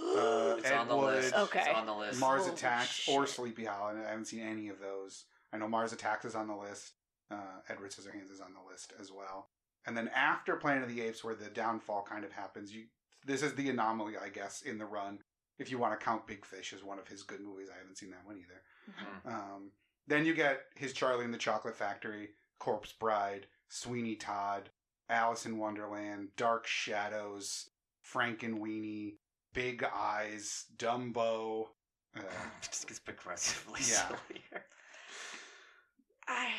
uh, 0.00 0.56
It's 0.58 0.70
Ed 0.70 0.76
on 0.76 0.88
the 0.88 0.96
Wood, 0.96 1.14
list. 1.14 1.34
Okay. 1.34 1.60
It's 1.60 1.68
on 1.68 1.86
the 1.86 1.94
list. 1.94 2.20
Mars 2.20 2.42
Holy 2.42 2.54
Attacks, 2.54 3.08
or. 3.08 3.26
Sleepy 3.26 3.64
Hollow. 3.64 3.94
I 3.96 4.08
haven't 4.08 4.26
seen 4.26 4.40
any 4.40 4.68
of 4.68 4.78
those. 4.80 5.24
I 5.52 5.58
know 5.58 5.68
Mars 5.68 5.92
Attacks 5.92 6.24
is 6.24 6.34
on 6.34 6.48
the 6.48 6.56
list. 6.56 6.92
Uh, 7.30 7.60
Edward 7.68 7.90
Scissorhands 7.90 8.32
is 8.32 8.40
on 8.40 8.52
the 8.52 8.70
list 8.70 8.92
as 9.00 9.12
well. 9.12 9.48
And 9.86 9.96
then 9.96 10.10
after 10.14 10.56
Planet 10.56 10.82
of 10.82 10.88
the 10.88 11.00
Apes, 11.00 11.24
where 11.24 11.34
the 11.34 11.48
downfall 11.48 12.04
kind 12.08 12.24
of 12.24 12.32
happens, 12.32 12.74
you 12.74 12.84
this 13.24 13.42
is 13.42 13.54
the 13.54 13.68
anomaly, 13.68 14.14
I 14.22 14.28
guess, 14.28 14.62
in 14.62 14.78
the 14.78 14.86
run. 14.86 15.18
If 15.58 15.70
you 15.70 15.78
want 15.78 15.98
to 15.98 16.04
count 16.04 16.26
Big 16.26 16.44
Fish 16.44 16.72
as 16.72 16.82
one 16.82 16.98
of 16.98 17.06
his 17.06 17.22
good 17.22 17.40
movies, 17.40 17.68
I 17.72 17.78
haven't 17.78 17.98
seen 17.98 18.10
that 18.10 18.26
one 18.26 18.38
either. 18.38 18.62
Mm. 19.26 19.32
Um, 19.32 19.70
then 20.06 20.24
you 20.24 20.34
get 20.34 20.60
his 20.74 20.92
Charlie 20.94 21.24
and 21.24 21.34
the 21.34 21.38
Chocolate 21.38 21.76
Factory, 21.76 22.30
Corpse 22.58 22.92
Bride, 22.92 23.46
Sweeney 23.68 24.16
Todd, 24.16 24.70
Alice 25.10 25.44
in 25.44 25.58
Wonderland, 25.58 26.28
Dark 26.36 26.66
Shadows, 26.66 27.68
Frankenweenie, 28.10 29.16
Big 29.52 29.84
Eyes, 29.84 30.66
Dumbo. 30.76 31.68
Uh, 32.16 32.20
It 32.62 32.62
just 32.70 32.86
gets 32.88 33.00
progressively 33.00 33.80
Yeah. 33.80 34.08
sillier. 34.08 34.64
I, 36.28 36.50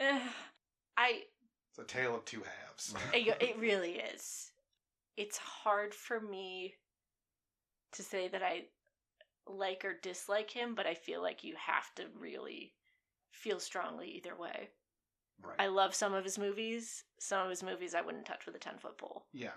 I, 0.00 0.02
eh, 0.02 0.20
I 0.96 1.22
it's 1.70 1.78
a 1.78 1.84
tale 1.84 2.14
of 2.16 2.24
two 2.24 2.42
halves. 2.42 2.94
it, 3.12 3.36
it 3.40 3.58
really 3.58 3.96
is. 4.14 4.50
It's 5.16 5.36
hard 5.38 5.92
for 5.94 6.20
me 6.20 6.74
to 7.92 8.02
say 8.02 8.28
that 8.28 8.42
I 8.42 8.64
like 9.48 9.84
or 9.84 9.94
dislike 10.02 10.50
him, 10.50 10.74
but 10.74 10.86
I 10.86 10.94
feel 10.94 11.22
like 11.22 11.44
you 11.44 11.54
have 11.58 11.94
to 11.96 12.04
really 12.18 12.72
feel 13.32 13.60
strongly 13.60 14.08
either 14.10 14.34
way. 14.36 14.68
Right. 15.42 15.56
I 15.58 15.66
love 15.68 15.94
some 15.94 16.14
of 16.14 16.24
his 16.24 16.38
movies. 16.38 17.04
Some 17.20 17.42
of 17.44 17.50
his 17.50 17.62
movies 17.62 17.94
I 17.94 18.00
wouldn't 18.00 18.24
touch 18.26 18.46
with 18.46 18.54
a 18.56 18.58
10 18.58 18.78
foot 18.78 18.96
pole. 18.98 19.26
yeah. 19.32 19.50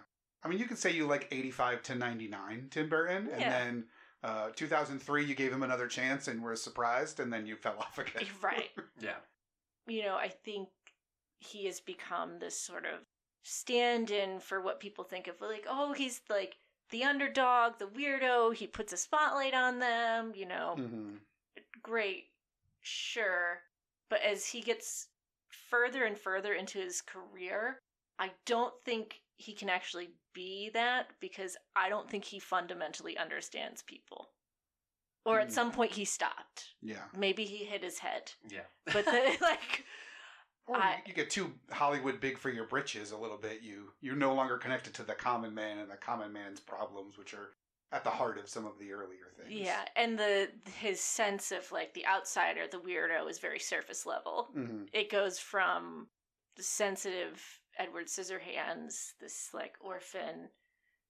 I 0.44 0.48
mean, 0.48 0.60
you 0.60 0.66
could 0.66 0.78
say 0.78 0.92
you 0.92 1.06
like 1.06 1.28
85 1.32 1.84
to 1.84 1.96
99 1.96 2.68
Tim 2.72 2.90
Burton, 2.90 3.30
and 3.30 3.42
Yeah. 3.42 3.50
then 3.50 3.86
uh, 4.24 4.50
2003 4.56 5.26
you 5.26 5.36
gave 5.36 5.52
him 5.52 5.64
another 5.64 5.88
chance 5.88 6.28
and 6.28 6.42
were 6.42 6.56
surprised, 6.56 7.20
and 7.20 7.32
then 7.32 7.46
you 7.46 7.56
fell 7.56 7.78
off 7.80 7.98
again. 7.98 8.28
right. 8.42 8.70
yeah. 9.00 9.18
You 9.88 10.04
know, 10.04 10.16
I 10.16 10.30
think 10.30 10.70
he 11.40 11.66
has 11.66 11.80
become 11.80 12.40
this 12.40 12.60
sort 12.60 12.86
of 12.86 13.00
stand 13.44 14.12
in 14.12 14.40
for 14.40 14.62
what 14.62 14.80
people 14.80 15.04
think 15.04 15.28
of 15.28 15.42
like, 15.42 15.66
oh, 15.68 15.94
he's 15.94 16.22
like 16.30 16.58
the 16.90 17.04
underdog, 17.04 17.80
the 17.80 17.86
weirdo. 17.88 18.54
He 18.54 18.68
puts 18.68 18.94
a 18.94 18.98
spotlight 18.98 19.54
on 19.54 19.80
them, 19.80 20.34
you 20.36 20.46
know. 20.46 20.76
hmm 20.76 21.16
great, 21.82 22.26
sure. 22.82 23.62
But 24.10 24.22
as 24.22 24.46
he 24.46 24.62
gets 24.62 25.08
further 25.70 26.06
and 26.06 26.18
further 26.18 26.54
into 26.54 26.80
his 26.80 27.02
career, 27.02 27.82
I 28.18 28.32
don't 28.46 28.74
think 28.86 29.22
he 29.38 29.54
can 29.54 29.70
actually 29.70 30.10
be 30.34 30.70
that 30.74 31.08
because 31.20 31.58
I 31.76 31.90
don't 31.90 32.10
think 32.10 32.26
he 32.26 32.40
fundamentally 32.40 33.18
understands 33.18 33.82
people. 33.82 34.30
Or 35.26 35.40
at 35.40 35.50
Mm. 35.50 35.52
some 35.52 35.72
point 35.72 35.92
he 35.92 36.06
stopped. 36.06 36.74
Yeah. 36.82 37.04
Maybe 37.16 37.46
he 37.46 37.66
hit 37.66 37.84
his 37.84 38.00
head. 38.00 38.32
Yeah. 38.50 38.66
But 38.86 39.06
the, 39.06 39.38
like 39.42 39.86
Or 40.68 40.78
I- 40.78 41.02
you 41.06 41.14
get 41.14 41.30
too 41.30 41.54
Hollywood 41.72 42.20
big 42.22 42.38
for 42.38 42.50
your 42.50 42.66
britches 42.66 43.12
a 43.12 43.18
little 43.18 43.38
bit. 43.38 43.62
You 43.62 43.94
you're 44.02 44.16
no 44.16 44.34
longer 44.34 44.58
connected 44.58 44.94
to 44.96 45.04
the 45.04 45.14
common 45.16 45.54
man 45.54 45.80
and 45.80 45.90
the 45.92 45.98
common 45.98 46.32
man's 46.32 46.60
problems, 46.60 47.18
which 47.18 47.34
are 47.34 47.52
at 47.92 48.04
the 48.04 48.10
heart 48.12 48.38
of 48.38 48.48
some 48.48 48.66
of 48.68 48.78
the 48.78 48.92
earlier 48.92 49.32
things. 49.36 49.52
yeah, 49.52 49.84
and 49.96 50.18
the 50.18 50.50
his 50.78 51.02
sense 51.02 51.52
of 51.52 51.72
like 51.72 51.94
the 51.96 52.06
outsider, 52.06 52.68
the 52.68 52.80
weirdo 52.80 53.28
is 53.30 53.40
very 53.40 53.60
surface 53.60 54.06
level. 54.06 54.50
hmm 54.54 54.84
it 54.94 55.10
goes 55.10 55.38
from 55.40 56.08
the 56.56 56.64
sensitive 56.64 57.59
Edward 57.80 58.08
Scissorhands, 58.08 59.14
this 59.20 59.50
like 59.54 59.74
orphan 59.82 60.50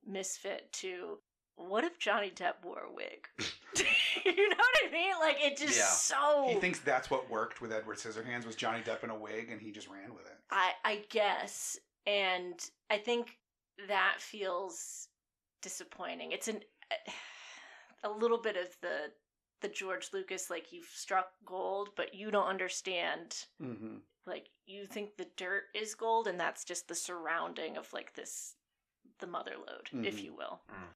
misfit, 0.05 0.71
to 0.73 1.17
what 1.55 1.83
if 1.83 1.99
Johnny 1.99 2.31
Depp 2.31 2.63
wore 2.63 2.83
a 2.89 2.93
wig? 2.93 3.27
you 4.25 4.49
know 4.49 4.55
what 4.55 4.87
I 4.87 4.91
mean? 4.91 5.13
Like 5.19 5.37
it 5.41 5.57
just 5.57 5.77
Yeah. 5.77 5.85
so. 5.85 6.45
He 6.47 6.55
thinks 6.55 6.79
that's 6.79 7.09
what 7.11 7.29
worked 7.29 7.59
with 7.61 7.71
Edward 7.73 7.97
Scissorhands 7.97 8.45
was 8.45 8.55
Johnny 8.55 8.81
Depp 8.81 9.03
in 9.03 9.09
a 9.09 9.15
wig, 9.17 9.49
and 9.51 9.59
he 9.61 9.71
just 9.71 9.89
ran 9.89 10.13
with 10.13 10.25
it. 10.25 10.37
I 10.51 10.71
I 10.85 11.01
guess, 11.09 11.77
and 12.07 12.59
I 12.89 12.97
think 12.97 13.37
that 13.87 14.15
feels 14.19 15.07
disappointing. 15.61 16.31
It's 16.31 16.47
an 16.47 16.61
a 18.03 18.09
little 18.09 18.37
bit 18.41 18.55
of 18.57 18.67
the 18.81 19.11
the 19.61 19.67
George 19.67 20.09
Lucas 20.13 20.49
like 20.49 20.71
you've 20.71 20.89
struck 20.93 21.31
gold, 21.45 21.89
but 21.97 22.13
you 22.15 22.31
don't 22.31 22.47
understand 22.47 23.35
Mm-hmm. 23.61 23.97
Like 24.29 24.49
you 24.65 24.85
think 24.85 25.17
the 25.17 25.27
dirt 25.35 25.63
is 25.73 25.95
gold 25.95 26.27
and 26.27 26.39
that's 26.39 26.63
just 26.63 26.87
the 26.87 26.95
surrounding 26.95 27.75
of 27.77 27.91
like 27.93 28.13
this 28.13 28.55
the 29.19 29.27
mother 29.27 29.55
lode 29.57 30.05
if 30.05 30.17
Mhm. 30.19 30.23
you 30.23 30.33
will 30.33 30.61
Mm. 30.71 30.93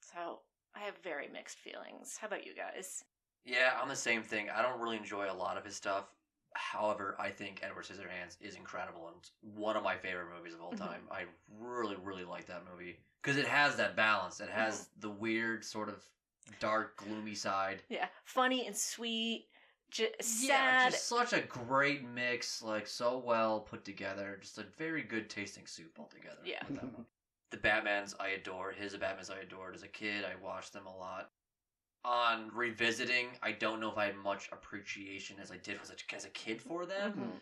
so 0.00 0.40
i 0.74 0.80
have 0.80 0.96
very 0.98 1.28
mixed 1.28 1.58
feelings 1.58 2.16
how 2.18 2.26
about 2.26 2.46
you 2.46 2.54
guys 2.54 3.04
Yeah, 3.42 3.78
I'm 3.80 3.88
the 3.88 3.96
same 3.96 4.22
thing. 4.22 4.50
I 4.50 4.60
don't 4.60 4.78
really 4.80 4.98
enjoy 4.98 5.30
a 5.30 5.32
lot 5.32 5.56
of 5.56 5.64
his 5.64 5.74
stuff. 5.74 6.04
However, 6.52 7.16
I 7.18 7.30
think 7.30 7.60
Edward 7.62 7.86
Scissorhands 7.86 8.36
is 8.38 8.54
incredible 8.54 9.08
and 9.08 9.30
one 9.40 9.78
of 9.78 9.82
my 9.82 9.96
favorite 9.96 10.28
movies 10.36 10.52
of 10.52 10.60
all 10.60 10.72
Mhm. 10.74 10.76
time. 10.78 11.08
I 11.10 11.24
really, 11.48 11.96
really 11.96 12.24
like 12.24 12.44
that 12.46 12.66
movie 12.66 13.00
because 13.22 13.38
it 13.38 13.46
has 13.48 13.76
that 13.78 13.96
balance. 13.96 14.40
It 14.40 14.50
has 14.50 14.88
the 14.98 15.08
weird, 15.08 15.64
sort 15.64 15.88
of 15.88 16.04
dark, 16.58 16.96
gloomy 16.98 17.34
side. 17.34 17.82
yeah 17.88 18.08
funny 18.24 18.66
and 18.66 18.76
sweet 18.76 19.48
j- 19.90 20.10
Yeah, 20.18 20.22
sad 20.24 20.90
just 20.92 21.06
such 21.08 21.32
a 21.32 21.40
great 21.40 22.04
mix, 22.06 22.62
like 22.62 22.86
so 22.86 23.18
well 23.18 23.60
put 23.60 23.84
together. 23.84 24.38
Just 24.40 24.58
a 24.58 24.64
very 24.78 25.02
good 25.02 25.28
tasting 25.28 25.66
soup 25.66 25.98
altogether. 25.98 26.40
Yeah. 26.44 26.60
with 26.68 26.76
that 26.80 26.84
movie. 26.84 27.04
the 27.50 27.56
Batmans 27.58 28.14
I 28.20 28.28
adore. 28.28 28.72
His 28.72 28.94
Batmans 28.96 29.30
I 29.30 29.40
adored 29.40 29.74
as 29.74 29.82
a 29.82 29.88
kid. 29.88 30.24
I 30.24 30.42
watched 30.44 30.72
them 30.72 30.86
a 30.86 30.96
lot. 30.96 31.30
On 32.04 32.50
revisiting, 32.54 33.26
I 33.42 33.52
don't 33.52 33.78
know 33.80 33.90
if 33.90 33.98
I 33.98 34.06
had 34.06 34.16
much 34.16 34.48
appreciation 34.52 35.36
as 35.42 35.50
I 35.50 35.58
did 35.58 35.78
as 35.82 35.90
a, 35.90 36.14
as 36.16 36.24
a 36.24 36.30
kid 36.30 36.62
for 36.62 36.86
them. 36.86 37.12
Mhm. 37.12 37.40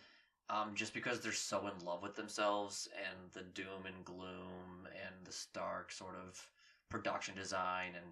Um, 0.50 0.74
just 0.74 0.94
because 0.94 1.20
they're 1.20 1.32
so 1.32 1.66
in 1.68 1.84
love 1.84 2.02
with 2.02 2.16
themselves 2.16 2.88
and 2.96 3.30
the 3.34 3.42
doom 3.42 3.84
and 3.86 4.02
gloom 4.04 4.88
and 5.06 5.14
the 5.24 5.30
stark 5.32 5.92
sort 5.92 6.16
of 6.16 6.44
production 6.88 7.34
design 7.34 7.92
and 7.94 8.06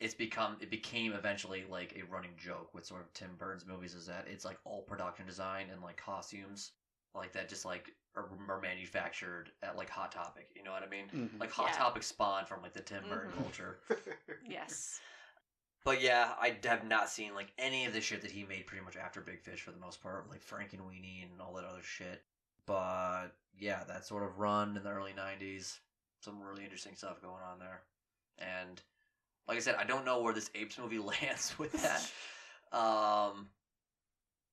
it's 0.00 0.14
become 0.14 0.56
it 0.60 0.70
became 0.70 1.12
eventually 1.12 1.64
like 1.68 1.94
a 1.96 2.02
running 2.12 2.30
joke 2.36 2.72
with 2.74 2.84
sort 2.86 3.02
of 3.02 3.12
Tim 3.12 3.30
Burton's 3.38 3.66
movies 3.66 3.94
is 3.94 4.06
that 4.06 4.26
it's 4.28 4.44
like 4.44 4.58
all 4.64 4.82
production 4.82 5.26
design 5.26 5.66
and 5.70 5.82
like 5.82 5.96
costumes 5.96 6.72
like 7.14 7.32
that 7.32 7.48
just 7.48 7.64
like 7.64 7.92
are, 8.16 8.26
are 8.48 8.60
manufactured 8.60 9.50
at 9.62 9.76
like 9.76 9.90
Hot 9.90 10.10
Topic. 10.10 10.48
You 10.56 10.64
know 10.64 10.72
what 10.72 10.82
I 10.82 10.88
mean? 10.88 11.06
Mhm. 11.14 11.38
Like 11.38 11.50
Hot 11.52 11.68
Yeah. 11.68 11.76
Topic 11.76 12.02
spawned 12.02 12.48
from 12.48 12.62
like 12.62 12.72
the 12.72 12.80
Tim 12.80 13.04
Burton 13.08 13.30
Mhm. 13.32 13.42
culture. 13.42 13.78
yes 14.48 15.00
But 15.84 16.02
yeah, 16.02 16.34
I 16.38 16.56
have 16.64 16.84
not 16.86 17.08
seen 17.08 17.34
like 17.34 17.52
any 17.58 17.84
of 17.86 17.92
the 17.92 18.00
shit 18.00 18.22
that 18.22 18.30
he 18.30 18.44
made 18.44 18.66
pretty 18.66 18.84
much 18.84 18.96
after 18.96 19.20
Big 19.20 19.40
Fish 19.40 19.60
for 19.62 19.70
the 19.70 19.78
most 19.78 20.02
part, 20.02 20.28
like 20.28 20.42
Frankenweenie 20.44 21.22
and 21.30 21.40
all 21.40 21.54
that 21.54 21.64
other 21.64 21.82
shit. 21.82 22.22
But 22.66 23.28
yeah, 23.58 23.84
that 23.84 24.04
sort 24.06 24.22
of 24.22 24.38
run 24.38 24.76
in 24.76 24.82
the 24.82 24.90
early 24.90 25.12
'90s, 25.12 25.80
some 26.20 26.40
really 26.42 26.64
interesting 26.64 26.94
stuff 26.96 27.20
going 27.22 27.42
on 27.42 27.58
there. 27.58 27.82
And 28.38 28.80
like 29.50 29.56
I 29.58 29.60
said, 29.62 29.74
I 29.74 29.82
don't 29.84 30.04
know 30.04 30.22
where 30.22 30.32
this 30.32 30.48
Apes 30.54 30.78
movie 30.78 30.98
lands 31.22 31.58
with 31.58 31.72
that. 31.82 32.76
um, 32.76 33.48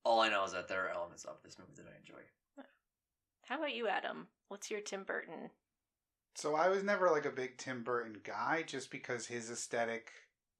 all 0.04 0.20
I 0.20 0.28
know 0.28 0.44
is 0.44 0.52
that 0.52 0.66
there 0.66 0.84
are 0.86 0.90
elements 0.90 1.24
of 1.24 1.36
this 1.44 1.56
movie 1.56 1.70
that 1.76 1.84
I 1.86 1.96
enjoy. 2.00 2.20
How 3.46 3.58
about 3.58 3.72
you, 3.74 3.86
Adam? 3.86 4.26
What's 4.48 4.70
your 4.72 4.80
Tim 4.80 5.04
Burton? 5.04 5.50
So 6.34 6.56
I 6.56 6.68
was 6.68 6.82
never 6.82 7.10
like 7.10 7.24
a 7.26 7.30
big 7.30 7.56
Tim 7.58 7.82
Burton 7.84 8.16
guy, 8.24 8.64
just 8.66 8.90
because 8.90 9.26
his 9.26 9.50
aesthetic, 9.50 10.10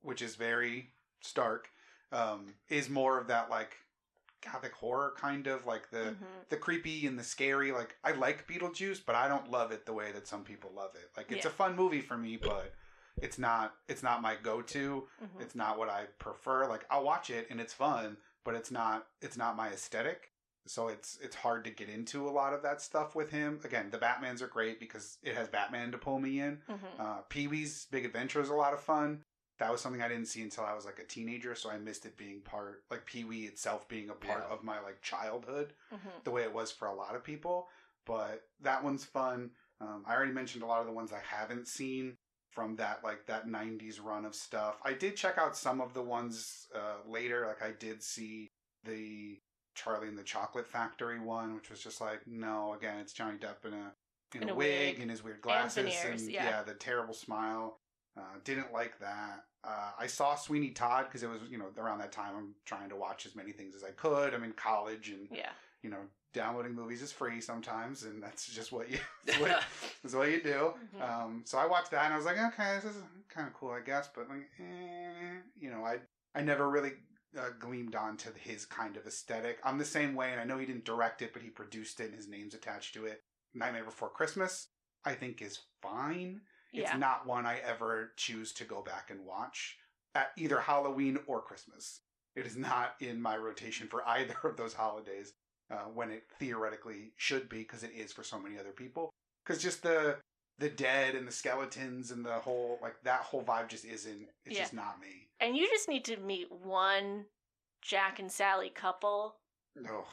which 0.03 0.23
is 0.23 0.37
very 0.37 0.91
stark, 1.21 1.69
um, 2.13 2.55
is 2.69 2.89
more 2.89 3.19
of 3.19 3.27
that 3.27 3.51
like 3.51 3.77
gothic 4.41 4.73
horror 4.73 5.15
kind 5.19 5.49
of 5.49 5.67
like 5.67 5.91
the 5.91 6.15
Mhm. 6.17 6.49
the 6.49 6.57
creepy 6.57 7.07
and 7.09 7.19
the 7.19 7.25
scary. 7.25 7.73
Like 7.73 7.97
I 8.05 8.13
like 8.13 8.47
Beetlejuice, 8.47 9.05
but 9.05 9.17
I 9.17 9.27
don't 9.27 9.51
love 9.51 9.73
it 9.73 9.85
the 9.85 9.93
way 9.93 10.13
that 10.13 10.29
some 10.29 10.45
people 10.45 10.71
love 10.73 10.95
it. 10.95 11.11
Like 11.17 11.33
it's 11.33 11.45
Yeah. 11.45 11.51
a 11.51 11.55
fun 11.55 11.75
movie 11.77 12.01
for 12.01 12.17
me, 12.17 12.37
but 12.37 12.73
it's 13.23 13.39
not 13.39 13.75
it's 13.89 14.03
not 14.03 14.23
my 14.23 14.37
go 14.43 14.63
to. 14.63 15.07
Mhm. 15.23 15.41
It's 15.41 15.55
not 15.55 15.79
what 15.79 15.89
I 15.89 16.07
prefer. 16.19 16.67
Like 16.69 16.85
I'll 16.91 17.05
watch 17.05 17.31
it 17.31 17.47
and 17.51 17.61
it's 17.61 17.75
fun, 17.75 18.17
but 18.45 18.55
it's 18.55 18.71
not 18.71 19.07
it's 19.21 19.37
not 19.37 19.57
my 19.57 19.69
aesthetic. 19.69 20.33
So 20.67 20.89
it's 20.89 21.19
it's 21.23 21.37
hard 21.37 21.65
to 21.65 21.71
get 21.71 21.89
into 21.89 22.29
a 22.29 22.31
lot 22.31 22.53
of 22.53 22.63
that 22.63 22.83
stuff 22.83 23.15
with 23.15 23.31
him. 23.31 23.61
Again, 23.65 23.91
the 23.91 23.99
Batmans 23.99 24.43
are 24.43 24.47
great 24.49 24.79
because 24.79 25.19
it 25.23 25.35
has 25.35 25.49
Batman 25.49 25.91
to 25.93 25.99
pull 25.99 26.19
me 26.19 26.41
in. 26.41 26.63
Mhm. 26.69 27.01
Uh, 27.01 27.23
Pee 27.29 27.49
Wee's 27.49 27.87
Big 27.87 28.05
Adventure 28.05 28.41
is 28.41 28.51
a 28.51 28.55
lot 28.55 28.75
of 28.75 28.81
fun. 28.81 29.25
That 29.59 29.73
was 29.73 29.81
something 29.81 30.03
I 30.03 30.09
didn't 30.09 30.27
see 30.27 30.43
until 30.43 30.65
I 30.65 30.75
was 30.75 30.85
like 30.85 31.01
a 31.01 31.05
teenager, 31.05 31.55
so 31.57 31.69
I 31.71 31.79
missed 31.79 32.07
it 32.07 32.17
being 32.17 32.43
part 32.43 32.85
like 32.91 33.07
Pee 33.07 33.25
Wee 33.25 33.47
itself 33.47 33.89
being 33.89 34.09
a 34.11 34.15
part 34.15 34.45
Yeah. 34.47 34.55
of 34.55 34.63
my 34.63 34.79
like 34.81 35.01
childhood 35.03 35.75
Mhm. 35.93 36.23
the 36.25 36.31
way 36.31 36.43
it 36.43 36.53
was 36.53 36.71
for 36.71 36.87
a 36.87 36.95
lot 36.95 37.17
of 37.17 37.25
people. 37.25 37.69
But 38.05 38.47
that 38.61 38.85
one's 38.85 39.05
fun. 39.05 39.51
Um, 39.81 40.05
I 40.07 40.15
already 40.15 40.33
mentioned 40.33 40.63
a 40.63 40.67
lot 40.67 40.81
of 40.81 40.87
the 40.87 40.93
ones 40.93 41.13
I 41.13 41.21
haven't 41.21 41.67
seen 41.67 42.19
from 42.59 42.75
that 42.75 42.99
like 43.05 43.25
that 43.27 43.47
'90s 43.47 44.03
run 44.03 44.25
of 44.25 44.35
stuff. 44.35 44.81
I 44.85 44.93
did 44.93 45.15
check 45.15 45.39
out 45.39 45.57
some 45.57 45.81
of 45.81 45.95
the 45.95 46.03
ones 46.03 46.67
uh, 46.75 47.09
later. 47.09 47.47
Like 47.47 47.63
I 47.63 47.73
did 47.79 48.03
see 48.03 48.51
the 48.83 49.39
Charlie 49.77 50.09
and 50.09 50.19
the 50.19 50.25
Chocolate 50.25 50.67
Factory 50.67 51.21
one, 51.21 51.55
which 51.55 51.71
was 51.71 51.81
just 51.81 52.01
like 52.01 52.21
no. 52.27 52.75
Again, 52.75 52.99
it's 52.99 53.13
Johnny 53.13 53.39
Depp 53.39 53.65
in 53.65 53.75
a 53.75 53.93
in, 54.35 54.43
In 54.43 54.49
a, 54.49 54.53
a 54.53 54.57
wig, 54.57 54.95
wig. 54.97 55.01
and 55.01 55.09
his 55.09 55.23
weird 55.23 55.41
glasses 55.41 55.77
veneers, 55.85 56.23
and 56.23 56.33
yeah. 56.33 56.65
the 56.65 56.75
terrible 56.75 57.15
smile. 57.15 57.79
Uh, 58.19 58.23
didn't 58.43 58.73
like 58.73 58.99
that. 58.99 59.45
Uh, 59.63 59.91
I 59.97 60.09
saw 60.09 60.35
Sweeney 60.35 60.71
Todd 60.71 61.05
because 61.07 61.23
it 61.23 61.29
was 61.29 61.43
you 61.49 61.59
know 61.59 61.67
around 61.79 61.99
that 62.01 62.11
time. 62.11 62.35
I'm 62.37 62.55
trying 62.65 62.89
to 62.89 62.97
watch 62.97 63.25
as 63.25 63.37
many 63.37 63.53
things 63.53 63.77
as 63.77 63.85
I 63.85 63.93
could. 63.93 64.35
I'm 64.35 64.43
in 64.43 64.53
college 64.55 65.11
and 65.11 65.29
Yeah. 65.31 65.51
you 65.85 65.91
know, 65.91 66.03
downloading 66.33 66.75
movies 66.75 67.03
is 67.03 67.13
free 67.13 67.41
sometimes, 67.41 68.05
and 68.05 68.23
that's 68.23 68.47
just 68.47 68.73
what 68.73 68.91
you 68.91 68.99
what, 69.39 69.63
that's 70.03 70.15
what 70.15 70.31
you 70.31 70.43
do. 70.43 70.75
Mhm. 70.97 71.03
Um, 71.03 71.43
so 71.45 71.59
I 71.59 71.67
watched 71.67 71.91
that, 71.93 72.05
and 72.05 72.15
I 72.15 72.17
was 72.17 72.27
like, 72.27 72.39
okay, 72.39 72.77
this 72.83 72.97
is 72.97 73.03
kind 73.29 73.47
of 73.47 73.55
cool, 73.55 73.71
I 73.71 73.81
guess, 73.81 74.09
but 74.15 74.29
like, 74.29 74.49
eh, 74.59 75.41
you 75.59 75.71
know, 75.71 75.85
I 75.85 75.99
I 76.35 76.43
never 76.43 76.69
really 76.69 76.93
uh, 77.39 77.51
gleamed 77.59 77.95
onto 77.95 78.31
his 78.35 78.65
kind 78.67 78.97
of 78.97 79.07
aesthetic. 79.07 79.59
I'm 79.65 79.79
the 79.79 79.85
same 79.85 80.15
way, 80.15 80.33
and 80.33 80.41
I 80.41 80.45
know 80.45 80.59
he 80.59 80.67
didn't 80.67 80.85
direct 80.85 81.23
it, 81.23 81.33
but 81.33 81.43
he 81.43 81.51
produced 81.51 82.01
it, 82.01 82.07
and 82.07 82.15
his 82.15 82.29
name's 82.29 82.55
attached 82.55 82.95
to 82.95 83.07
it. 83.07 83.23
Nightmare 83.55 83.85
Before 83.85 84.11
Christmas, 84.11 84.69
I 85.05 85.15
think, 85.15 85.43
is 85.43 85.61
fine. 85.83 86.41
It's 86.73 86.91
not 86.99 87.27
one 87.27 87.47
I 87.47 87.59
ever 87.67 88.13
choose 88.17 88.53
to 88.55 88.65
go 88.65 88.83
back 88.83 89.11
and 89.11 89.25
watch 89.25 89.79
at 90.15 90.33
either 90.37 90.61
Halloween 90.61 91.19
or 91.27 91.41
Christmas. 91.41 92.01
It 92.37 92.47
is 92.47 92.57
not 92.57 92.95
in 93.01 93.21
my 93.21 93.37
rotation 93.37 93.89
for 93.89 94.07
either 94.09 94.37
of 94.45 94.57
those 94.57 94.75
holidays 94.75 95.33
uh, 95.71 95.85
when 95.95 96.11
it 96.11 96.25
theoretically 96.39 97.13
should 97.17 97.49
be 97.49 97.59
because 97.59 97.83
it 97.83 97.93
is 97.97 98.13
for 98.13 98.23
so 98.23 98.39
many 98.39 98.59
other 98.59 98.73
people. 98.73 99.11
Because 99.45 99.63
just 99.63 99.83
the 99.83 100.17
the 100.59 100.69
dead 100.69 101.15
and 101.15 101.27
the 101.27 101.33
skeletons 101.33 102.11
and 102.11 102.25
the 102.25 102.35
whole 102.41 102.79
like 102.83 102.97
that 103.05 103.21
whole 103.21 103.43
vibe 103.45 103.69
just 103.69 103.85
isn't. 103.85 104.29
It's 104.45 104.57
Yeah. 104.57 104.63
just 104.63 104.75
not 104.75 105.01
me. 105.01 105.29
And 105.41 105.57
you 105.57 105.69
just 105.69 105.89
need 105.89 106.05
to 106.07 106.17
meet 106.17 106.51
one 106.51 107.27
Jack 107.81 108.19
and 108.19 108.31
Sally 108.31 108.71
couple 108.71 109.37
No. 109.77 110.05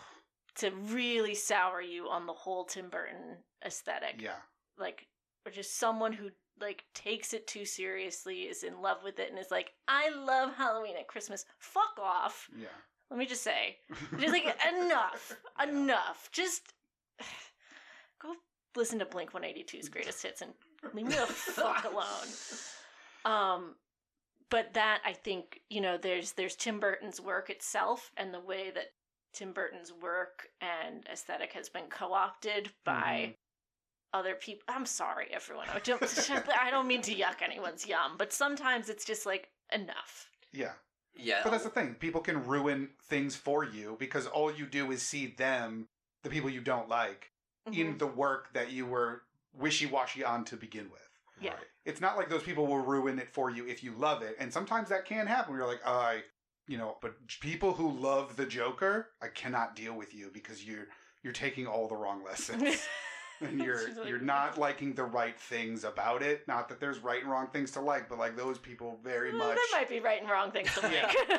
to 0.56 0.70
really 0.72 1.34
sour 1.36 1.82
you 1.82 2.10
on 2.10 2.28
the 2.28 2.34
whole 2.34 2.66
Tim 2.66 2.90
Burton 2.90 3.38
aesthetic. 3.66 4.22
Yeah. 4.22 4.40
Like, 4.78 5.08
or 5.46 5.52
just 5.52 5.78
someone 5.78 6.14
who 6.14 6.30
like 6.62 6.86
takes 6.94 7.34
it 7.34 7.48
too 7.48 7.66
seriously, 7.66 8.44
is 8.44 8.64
in 8.64 8.82
love 8.82 9.04
with 9.04 9.20
it, 9.20 9.30
and 9.30 9.40
is 9.40 9.52
like, 9.52 9.74
I 9.88 10.10
love 10.10 10.54
Halloween 10.56 10.96
at 10.96 11.08
Christmas. 11.08 11.46
Fuck 11.60 11.98
off. 12.00 12.48
Yeah. 12.56 12.68
Let 13.10 13.20
me 13.20 13.26
just 13.26 13.44
say, 13.44 13.78
just 14.20 14.34
like 14.34 14.56
enough, 14.74 15.36
enough. 15.62 16.30
Just 16.32 16.74
go 18.22 18.34
listen 18.76 19.00
to 19.00 19.06
Blink 19.06 19.32
182's 19.32 19.90
greatest 19.90 20.24
hits 20.24 20.42
and 20.42 20.52
leave 20.94 21.06
me 21.06 21.14
the 21.14 21.26
fuck 21.26 21.86
alone. 21.92 22.28
Um, 23.26 23.76
but 24.50 24.74
that 24.74 25.02
I 25.06 25.14
think 25.14 25.62
you 25.70 25.82
know, 25.82 25.98
there's 25.98 26.34
there's 26.34 26.56
Tim 26.56 26.80
Burton's 26.80 27.22
work 27.22 27.50
itself 27.50 28.12
and 28.18 28.34
the 28.34 28.40
way 28.40 28.72
that 28.74 28.92
Tim 29.34 29.52
Burton's 29.52 29.92
work 29.92 30.48
and 30.62 31.06
aesthetic 31.12 31.52
has 31.54 31.68
been 31.68 31.88
co-opted 31.90 32.70
by 32.86 33.36
other 34.14 34.34
people. 34.34 34.64
I'm 34.70 34.86
sorry, 34.86 35.28
everyone. 35.32 35.68
I 35.74 35.80
don't, 35.80 36.02
I 36.62 36.72
don't 36.72 36.88
mean 36.88 37.02
to 37.04 37.14
yuck 37.14 37.42
anyone's 37.44 37.86
yum, 37.86 38.14
but 38.18 38.32
sometimes 38.32 38.88
it's 38.88 39.04
just 39.04 39.26
like 39.26 39.50
enough. 39.74 40.30
Yeah. 40.54 40.72
Yeah, 41.16 41.42
But 41.44 41.52
that's 41.52 41.64
the 41.64 41.70
thing. 41.70 41.96
People 41.96 42.22
can 42.22 42.46
ruin 42.46 42.90
things 43.04 43.36
for 43.36 43.64
you 43.64 43.96
because 44.00 44.28
all 44.28 44.52
you 44.54 44.66
do 44.66 44.92
is 44.92 45.02
see 45.02 45.28
them, 45.28 45.88
the 46.24 46.30
people 46.30 46.50
you 46.50 46.62
don't 46.62 46.90
like, 46.90 47.32
in 47.72 47.96
Mhm. 47.96 48.00
the 48.00 48.08
work 48.08 48.54
that 48.54 48.72
you 48.72 48.86
were 48.86 49.24
wishy 49.54 49.86
washy 49.86 50.24
on 50.24 50.46
to 50.46 50.58
begin 50.58 50.90
with. 50.92 51.02
Yeah. 51.40 51.52
Right. 51.52 51.66
It's 51.86 52.02
not 52.02 52.18
like 52.18 52.30
those 52.30 52.44
people 52.44 52.68
will 52.68 52.80
ruin 52.80 53.20
it 53.20 53.30
for 53.34 53.50
you 53.50 53.68
if 53.68 53.84
you 53.84 53.92
love 53.94 54.22
it. 54.22 54.36
And 54.40 54.52
sometimes 54.52 54.90
that 54.90 55.06
can 55.06 55.28
happen. 55.28 55.56
You're 55.56 55.68
like, 55.68 55.82
oh, 55.86 55.94
I, 55.94 56.24
you 56.68 56.78
know, 56.78 56.98
but 57.02 57.16
people 57.42 57.74
who 57.74 57.92
love 57.92 58.36
the 58.38 58.46
Joker, 58.46 59.10
I 59.22 59.28
cannot 59.28 59.76
deal 59.76 59.94
with 59.94 60.14
you 60.14 60.30
because 60.34 60.66
you're 60.66 60.88
you're 61.24 61.34
taking 61.34 61.66
all 61.66 61.88
the 61.88 61.96
wrong 61.96 62.24
lessons. 62.24 62.62
and 63.42 63.60
you're 63.60 63.88
She's 63.88 63.98
like- 63.98 64.08
you're 64.08 64.20
not 64.20 64.58
liking 64.58 64.94
the 64.94 65.04
right 65.04 65.40
things 65.40 65.84
about 65.84 66.22
it. 66.22 66.48
Not 66.48 66.70
that 66.70 66.80
there's 66.80 67.00
right 67.00 67.22
and 67.22 67.30
wrong 67.32 67.48
things 67.48 67.72
to 67.72 67.82
like, 67.82 68.08
but 68.10 68.18
like 68.18 68.36
those 68.38 68.58
people 68.58 69.00
very 69.04 69.32
Well, 69.32 69.50
much 69.50 69.58
There 69.72 69.80
might 69.82 69.90
be 69.90 70.00
right 70.00 70.22
and 70.22 70.30
wrong 70.30 70.52
things 70.52 70.74
to 70.76 70.82
like. 70.84 71.16
uh, 71.30 71.38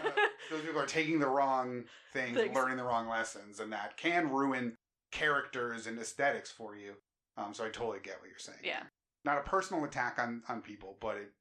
those 0.50 0.62
people 0.62 0.80
are 0.80 0.86
taking 0.86 1.18
the 1.18 1.28
wrong 1.28 1.84
things, 2.12 2.36
Things. 2.36 2.54
learning 2.54 2.76
the 2.76 2.84
wrong 2.84 3.08
lessons, 3.08 3.60
and 3.60 3.72
that 3.72 3.96
can 3.96 4.30
ruin 4.30 4.76
characters 5.12 5.86
and 5.86 5.98
aesthetics 5.98 6.50
for 6.50 6.76
you. 6.76 6.92
Um, 7.36 7.52
so 7.54 7.64
I 7.64 7.68
totally 7.68 7.98
get 8.02 8.20
what 8.20 8.28
you're 8.28 8.38
saying. 8.38 8.58
Yeah. 8.62 8.82
not 9.24 9.38
a 9.38 9.42
personal 9.42 9.84
attack 9.84 10.18
on 10.18 10.42
on 10.48 10.62
people, 10.62 10.96
but 11.00 11.16
it 11.16 11.32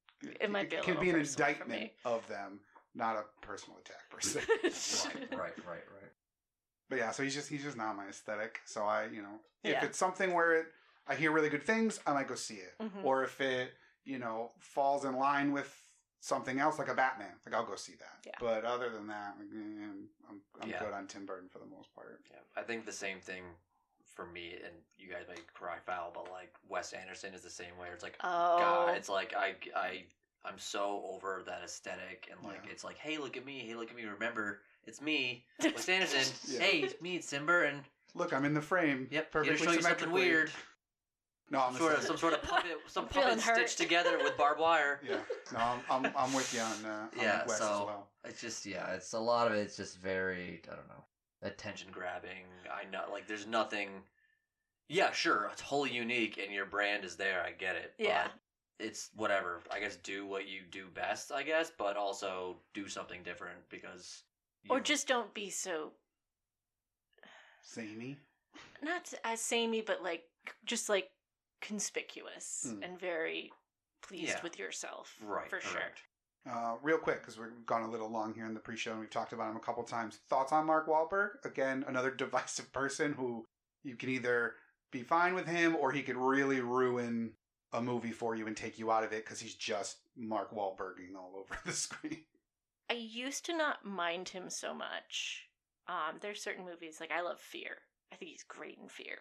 It 0.42 0.50
might 0.52 0.70
be 0.70 0.78
a 0.78 0.82
can 0.82 1.00
be 1.00 1.10
an 1.10 1.18
indictment 1.20 1.92
of 2.06 2.28
them, 2.28 2.60
not 2.94 3.16
a 3.18 3.24
personal 3.46 3.78
attack 3.80 4.10
per 4.10 4.20
se. 4.22 4.40
right, 5.32 5.40
right, 5.40 5.58
right, 5.68 5.84
right. 5.94 5.95
But 6.90 6.98
yeah, 6.98 7.12
so 7.12 7.24
he's 7.24 7.34
just 7.34 7.50
he's 7.50 7.64
just 7.64 7.78
not 7.78 7.96
my 7.96 8.08
aesthetic. 8.08 8.60
So 8.66 8.84
I, 8.84 9.06
you 9.08 9.22
know, 9.22 9.40
if 9.64 9.72
Yeah. 9.72 9.86
it's 9.86 9.98
something 9.98 10.34
where 10.34 10.54
it 10.54 10.68
I 11.08 11.16
hear 11.16 11.32
really 11.32 11.50
good 11.50 11.64
things, 11.64 12.00
I 12.08 12.14
might 12.14 12.28
go 12.28 12.36
see 12.36 12.56
it. 12.56 12.74
Mhm. 12.82 13.04
Or 13.04 13.24
if 13.24 13.40
it, 13.40 13.74
you 14.06 14.18
know, 14.18 14.52
falls 14.60 15.06
in 15.06 15.16
line 15.18 15.52
with 15.52 15.72
something 16.20 16.60
else 16.60 16.80
like 16.80 16.88
a 16.88 16.96
Batman, 16.96 17.40
like 17.46 17.54
I'll 17.54 17.66
go 17.66 17.76
see 17.76 17.94
that. 17.96 18.18
Yeah. 18.26 18.32
But 18.40 18.66
other 18.66 18.90
than 18.90 19.06
that, 19.08 19.36
like, 19.38 19.48
eh, 19.54 19.86
I'm 20.30 20.42
I'm 20.62 20.70
Yeah. 20.70 20.80
good 20.80 20.94
on 20.94 21.06
Tim 21.08 21.26
Burton 21.26 21.50
for 21.50 21.60
the 21.60 21.66
most 21.68 21.94
part. 21.94 22.22
Yeah, 22.32 22.38
I 22.56 22.64
think 22.64 22.86
the 22.86 22.92
same 22.92 23.20
thing 23.20 23.44
for 24.16 24.26
me, 24.26 24.54
and 24.64 24.74
you 24.98 25.10
guys 25.12 25.28
might 25.28 25.46
cry 25.54 25.78
foul, 25.86 26.12
but 26.12 26.32
like 26.32 26.56
Wes 26.68 26.94
Anderson 26.94 27.34
is 27.34 27.42
the 27.42 27.50
same 27.52 27.78
way. 27.78 27.90
It's 27.90 28.02
like, 28.04 28.18
oh, 28.24 28.58
God, 28.58 28.96
it's 28.98 29.10
like 29.10 29.36
I, 29.36 29.56
I, 29.76 30.06
I'm 30.46 30.58
so 30.58 31.04
over 31.06 31.44
that 31.46 31.62
aesthetic, 31.64 32.30
and 32.32 32.42
like 32.44 32.66
Yeah. 32.66 32.72
it's 32.72 32.84
like, 32.84 32.98
hey, 32.98 33.18
look 33.20 33.36
at 33.38 33.46
me, 33.46 33.60
hey, 33.60 33.76
look 33.76 33.90
at 33.92 33.96
me. 33.96 34.06
Remember, 34.06 34.62
it's 34.86 35.02
me, 35.02 35.46
Wes 35.64 35.88
Anderson. 35.90 36.34
Yeah. 36.48 36.60
Hey, 36.60 36.80
it's 36.80 37.02
me, 37.02 37.16
it's 37.18 37.30
Tim 37.30 37.46
Burton. 37.46 37.82
Look, 38.14 38.34
I'm 38.34 38.46
in 38.46 38.54
the 38.54 38.62
frame. 38.62 39.08
Yep, 39.12 39.32
perfectly 39.32 39.58
show 39.58 39.64
you 39.72 39.82
something 39.82 40.00
symmetrically. 40.00 40.22
weird. 40.22 40.52
No, 41.52 41.60
I'm 41.62 41.74
the 41.74 41.80
Sort 41.80 41.94
of, 41.98 42.04
some 42.04 42.18
sort 42.18 42.34
of 42.34 42.42
puppet, 42.42 42.72
some 42.88 43.04
I'm 43.06 43.10
feeling 43.10 43.28
puppet 43.38 43.44
hurt. 43.44 43.56
stitched 43.70 43.78
together 43.78 44.18
with 44.18 44.36
barbed 44.38 44.60
wire. 44.60 45.00
Yeah, 45.08 45.18
no, 45.54 45.60
I'm 45.60 46.06
I'm, 46.06 46.12
I'm 46.18 46.34
with 46.34 46.52
you 46.54 46.62
on 46.62 46.86
uh, 46.86 47.02
on 47.04 47.10
Yeah, 47.22 47.44
Wes 47.48 47.60
so- 47.60 47.66
as 47.66 47.80
well. 47.86 48.08
It's 48.28 48.42
just 48.42 48.66
yeah, 48.66 48.94
it's 48.94 49.14
a 49.14 49.20
lot 49.20 49.48
of 49.48 49.54
it's 49.54 49.78
just 49.78 50.00
very 50.00 50.62
I 50.72 50.76
don't 50.76 50.88
know 50.88 51.04
attention 51.44 51.90
grabbing. 51.92 52.46
I 52.74 52.90
know 52.90 53.04
like 53.12 53.28
there's 53.28 53.46
nothing. 53.46 53.90
Yeah, 54.90 55.12
sure, 55.12 55.50
it's 55.52 55.62
wholly 55.62 55.92
unique 55.92 56.40
and 56.44 56.52
your 56.54 56.66
brand 56.66 57.06
is 57.06 57.16
there. 57.16 57.44
I 57.46 57.52
get 57.52 57.76
it. 57.76 57.94
Yeah. 58.00 58.24
but 58.24 58.86
it's 58.86 59.10
whatever. 59.16 59.62
I 59.72 59.80
guess 59.80 59.96
do 59.98 60.26
what 60.26 60.48
you 60.48 60.62
do 60.72 60.86
best. 60.94 61.32
I 61.32 61.44
guess, 61.44 61.72
but 61.78 61.96
also 61.98 62.56
do 62.74 62.88
something 62.88 63.22
different 63.24 63.60
because. 63.70 64.24
Or 64.70 64.80
just 64.80 65.08
don't 65.08 65.34
be 65.34 65.50
so 65.50 65.92
Samey. 67.62 68.18
not 68.82 69.14
as 69.24 69.42
samey, 69.42 69.82
but 69.82 70.04
like 70.04 70.24
just 70.66 70.90
like 70.90 71.10
conspicuous 71.62 72.68
Hmm. 72.70 72.84
and 72.84 73.00
very 73.00 73.52
pleased 74.02 74.30
Yeah. 74.38 74.42
with 74.44 74.60
yourself, 74.60 75.16
right 75.22 75.50
for 75.50 75.60
sure. 75.60 75.72
correct. 75.80 76.02
Uh, 76.48 76.78
real 76.84 77.00
quick, 77.00 77.22
because 77.22 77.40
we've 77.40 77.66
gone 77.66 77.82
a 77.82 77.90
little 77.90 78.08
long 78.10 78.32
here 78.36 78.46
in 78.46 78.54
the 78.54 78.60
pre-show, 78.60 78.92
and 78.92 79.00
we've 79.00 79.10
talked 79.10 79.34
about 79.34 79.50
him 79.50 79.58
a 79.58 79.60
couple 79.60 79.84
times. 79.84 80.18
Thoughts 80.30 80.52
on 80.52 80.68
Mark 80.68 80.88
Wahlberg? 80.88 81.44
Again, 81.44 81.84
another 81.88 82.12
divisive 82.16 82.72
person 82.72 83.14
who 83.14 83.48
you 83.84 83.96
can 83.96 84.10
either 84.10 84.56
be 84.92 85.02
fine 85.02 85.34
with 85.34 85.48
him, 85.48 85.76
or 85.76 85.92
he 85.92 86.04
could 86.04 86.18
really 86.18 86.62
ruin 86.62 87.36
a 87.74 87.82
movie 87.82 88.12
for 88.12 88.36
you 88.36 88.46
and 88.46 88.56
take 88.56 88.78
you 88.78 88.92
out 88.92 89.04
of 89.04 89.12
it 89.12 89.26
because 89.26 89.40
he's 89.40 89.56
just 89.56 89.98
Mark 90.16 90.52
Wahlberging 90.54 91.16
all 91.18 91.34
over 91.36 91.58
the 91.66 91.72
screen. 91.74 92.24
I 92.90 92.94
used 92.94 93.46
to 93.46 93.58
not 93.58 93.86
mind 93.86 94.30
him 94.30 94.50
so 94.50 94.74
much. 94.74 95.48
Um, 95.88 96.18
there's 96.22 96.42
certain 96.42 96.66
movies 96.66 96.98
like 97.00 97.12
I 97.12 97.22
love 97.22 97.40
Fear. 97.40 97.78
I 98.12 98.16
think 98.16 98.32
he's 98.32 98.44
great 98.44 98.78
in 98.82 98.90
Fear. 98.90 99.18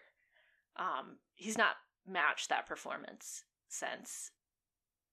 Um, 0.77 1.17
he's 1.35 1.57
not 1.57 1.75
matched 2.07 2.49
that 2.49 2.67
performance 2.67 3.43
since. 3.67 4.31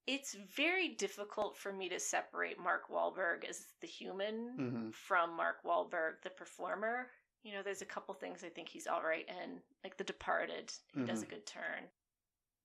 It's 0.06 0.36
very 0.56 0.88
difficult 0.88 1.56
for 1.56 1.72
me 1.72 1.88
to 1.88 2.00
separate 2.00 2.58
Mark 2.58 2.88
Wahlberg 2.90 3.48
as 3.48 3.66
the 3.80 3.86
human 3.86 4.56
Mm-hmm. 4.58 4.90
from 4.90 5.36
Mark 5.36 5.56
Wahlberg 5.64 6.14
the 6.22 6.30
performer. 6.30 7.06
You 7.44 7.52
know, 7.52 7.62
there's 7.62 7.82
a 7.82 7.86
couple 7.86 8.14
things 8.14 8.44
I 8.44 8.48
think 8.48 8.68
he's 8.68 8.86
all 8.86 9.02
right 9.02 9.26
in, 9.28 9.58
like 9.84 9.96
The 9.96 10.04
Departed. 10.04 10.72
He 10.94 11.02
does 11.04 11.22
a 11.22 11.26
good 11.26 11.46
turn, 11.46 11.84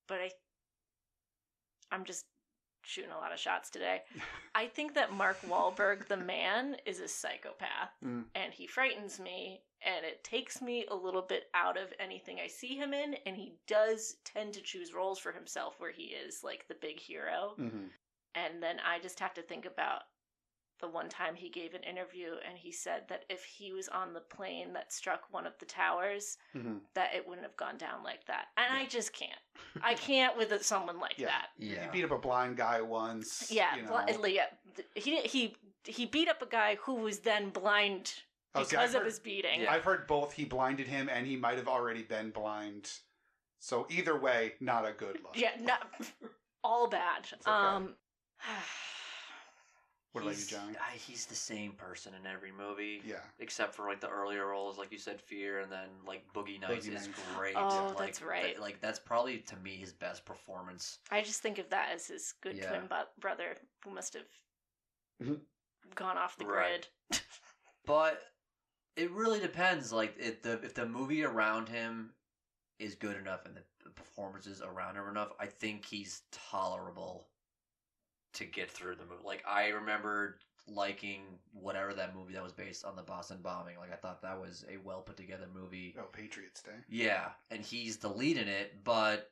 but 0.07 0.19
I, 0.19 0.31
I'm 1.91 2.03
just 2.05 2.25
shooting 2.87 3.11
a 3.11 3.17
lot 3.17 3.33
of 3.33 3.39
shots 3.39 3.69
today. 3.69 4.01
I 4.55 4.67
think 4.67 4.93
that 4.95 5.13
Mark 5.13 5.39
Wahlberg, 5.41 6.07
the 6.07 6.17
man, 6.17 6.77
is 6.85 6.99
a 6.99 7.07
psychopath, 7.07 7.91
Mm. 8.03 8.25
and 8.35 8.53
he 8.53 8.67
frightens 8.67 9.19
me, 9.19 9.61
and 9.85 10.05
it 10.05 10.23
takes 10.23 10.61
me 10.61 10.85
a 10.89 10.95
little 10.95 11.21
bit 11.21 11.45
out 11.53 11.77
of 11.77 11.93
anything 11.99 12.39
I 12.43 12.47
see 12.47 12.75
him 12.75 12.93
in, 12.93 13.15
and 13.25 13.35
he 13.35 13.53
does 13.67 14.15
tend 14.25 14.53
to 14.53 14.61
choose 14.61 14.93
roles 14.93 15.19
for 15.19 15.31
himself 15.31 15.75
where 15.79 15.91
he 15.91 16.03
is 16.05 16.43
like 16.43 16.67
the 16.67 16.75
big 16.81 16.99
hero, 16.99 17.53
Mm-hmm. 17.59 17.85
and 18.35 18.63
then 18.63 18.77
I 18.85 18.99
just 18.99 19.19
have 19.19 19.33
to 19.35 19.41
think 19.41 19.65
about 19.65 20.01
the 20.79 20.87
one 20.87 21.09
time 21.09 21.33
he 21.35 21.49
gave 21.49 21.73
an 21.73 21.83
interview 21.83 22.33
and 22.47 22.57
he 22.57 22.71
said 22.71 23.03
that 23.09 23.23
if 23.29 23.43
he 23.43 23.71
was 23.73 23.87
on 23.89 24.13
the 24.13 24.19
plane 24.19 24.73
that 24.73 24.93
struck 24.93 25.21
one 25.31 25.47
of 25.47 25.53
the 25.59 25.65
towers, 25.65 26.37
Mm-hmm. 26.55 26.77
that 26.93 27.13
it 27.15 27.27
wouldn't 27.27 27.45
have 27.45 27.57
gone 27.57 27.77
down 27.77 28.03
like 28.03 28.25
that. 28.27 28.45
And 28.57 28.75
I 28.75 28.85
just 28.85 29.13
can't. 29.13 29.31
I 29.83 29.93
can't 29.95 30.37
with 30.37 30.63
someone 30.63 30.99
like 30.99 31.17
Yeah. 31.17 31.27
that. 31.27 31.47
Yeah. 31.57 31.83
He 31.85 31.89
beat 31.99 32.05
up 32.05 32.11
a 32.11 32.17
blind 32.17 32.57
guy 32.57 32.81
once. 32.81 33.51
Yeah, 33.51 33.75
you 33.75 33.83
know. 33.83 34.03
bl- 34.19 34.27
yeah. 34.27 34.45
He 34.95 35.17
he 35.21 35.55
he 35.85 36.05
beat 36.05 36.27
up 36.29 36.41
a 36.41 36.47
guy 36.47 36.77
who 36.81 36.95
was 36.95 37.19
then 37.19 37.49
blind 37.49 38.13
Oh, 38.55 38.59
because 38.61 38.69
see, 38.69 38.77
I've 38.77 38.89
of 38.89 38.95
heard- 38.95 39.05
his 39.05 39.19
beating. 39.19 39.61
Yeah. 39.61 39.71
I've 39.73 39.83
heard 39.83 40.07
both. 40.07 40.33
He 40.33 40.45
blinded 40.45 40.87
him, 40.87 41.09
and 41.11 41.27
he 41.27 41.35
might 41.35 41.57
have 41.57 41.67
already 41.67 42.01
been 42.03 42.31
blind. 42.31 42.91
So 43.59 43.87
either 43.89 44.17
way, 44.19 44.53
not 44.59 44.87
a 44.87 44.91
good 44.93 45.19
look. 45.23 45.35
Yeah, 45.35 45.51
no, 45.59 45.75
all 46.63 46.87
bad. 46.87 47.27
It's 47.31 47.45
okay. 47.47 47.55
Um, 47.55 47.95
What 50.17 50.23
about 50.23 50.35
you, 50.35 50.45
He's- 50.45 50.47
Johnny? 50.49 50.77
I- 50.77 50.95
he's 50.97 51.25
the 51.25 51.35
same 51.35 51.73
person 51.73 52.13
in 52.13 52.25
every 52.25 52.51
movie. 52.51 53.01
Yeah. 53.05 53.21
Except 53.39 53.73
for 53.75 53.87
like 53.87 53.99
the 53.99 54.09
earlier 54.09 54.47
roles, 54.47 54.77
like 54.77 54.91
you 54.91 54.97
said, 54.97 55.21
Fear, 55.21 55.59
and 55.61 55.71
then 55.71 55.89
like 56.05 56.31
Boogie 56.33 56.59
Nights 56.59 56.85
Boogie 56.87 56.95
is 56.95 57.07
Nights. 57.07 57.19
great. 57.35 57.55
Oh, 57.55 57.87
like, 57.89 57.97
that's 57.97 58.21
right. 58.21 58.43
th- 58.43 58.59
like 58.59 58.79
that's 58.81 58.99
probably 58.99 59.39
to 59.39 59.55
me 59.57 59.77
his 59.77 59.93
best 59.93 60.25
performance. 60.25 60.99
I 61.11 61.21
just 61.21 61.41
think 61.41 61.57
of 61.59 61.69
that 61.69 61.89
as 61.93 62.07
his 62.07 62.33
good 62.41 62.55
Yeah. 62.57 62.69
twin 62.69 62.87
bu- 62.87 63.19
brother 63.21 63.55
who 63.83 63.91
must 63.91 64.13
have 64.13 64.27
Mhm. 65.21 65.41
gone 65.95 66.17
off 66.17 66.37
the 66.37 66.45
Right. 66.45 66.87
grid. 67.09 67.21
But 67.85 68.21
it 68.95 69.11
really 69.11 69.39
depends. 69.39 69.91
Like 69.93 70.15
if 70.17 70.41
the 70.41 70.53
if 70.63 70.73
the 70.73 70.85
movie 70.85 71.23
around 71.23 71.69
him 71.69 72.13
is 72.79 72.95
good 72.95 73.17
enough 73.17 73.45
and 73.45 73.55
the, 73.55 73.63
the 73.83 73.89
performances 73.91 74.61
around 74.61 74.95
him 74.97 75.03
are 75.03 75.09
enough, 75.09 75.31
I 75.39 75.47
think 75.47 75.85
he's 75.85 76.23
tolerable 76.31 77.27
to 78.37 78.45
get 78.45 78.71
through 78.71 78.95
the 78.95 79.03
movie. 79.05 79.23
Like 79.25 79.43
I 79.47 79.67
remember 79.69 80.39
liking 80.69 81.21
whatever 81.53 81.93
that 81.93 82.13
movie 82.15 82.33
that 82.33 82.43
was 82.43 82.51
based 82.51 82.83
on 82.83 82.95
the 82.95 83.01
Boston 83.01 83.37
bombing. 83.41 83.77
Like 83.77 83.91
I 83.93 83.95
thought 83.95 84.21
that 84.21 84.39
was 84.39 84.65
a 84.71 84.77
well 84.85 85.01
put 85.01 85.17
together 85.17 85.45
movie. 85.53 85.95
Oh, 85.99 86.03
Patriots 86.11 86.61
Day. 86.61 86.71
Yeah, 86.89 87.29
and 87.51 87.61
he's 87.61 87.97
the 87.97 88.09
lead 88.09 88.37
in 88.37 88.47
it, 88.47 88.83
but 88.83 89.31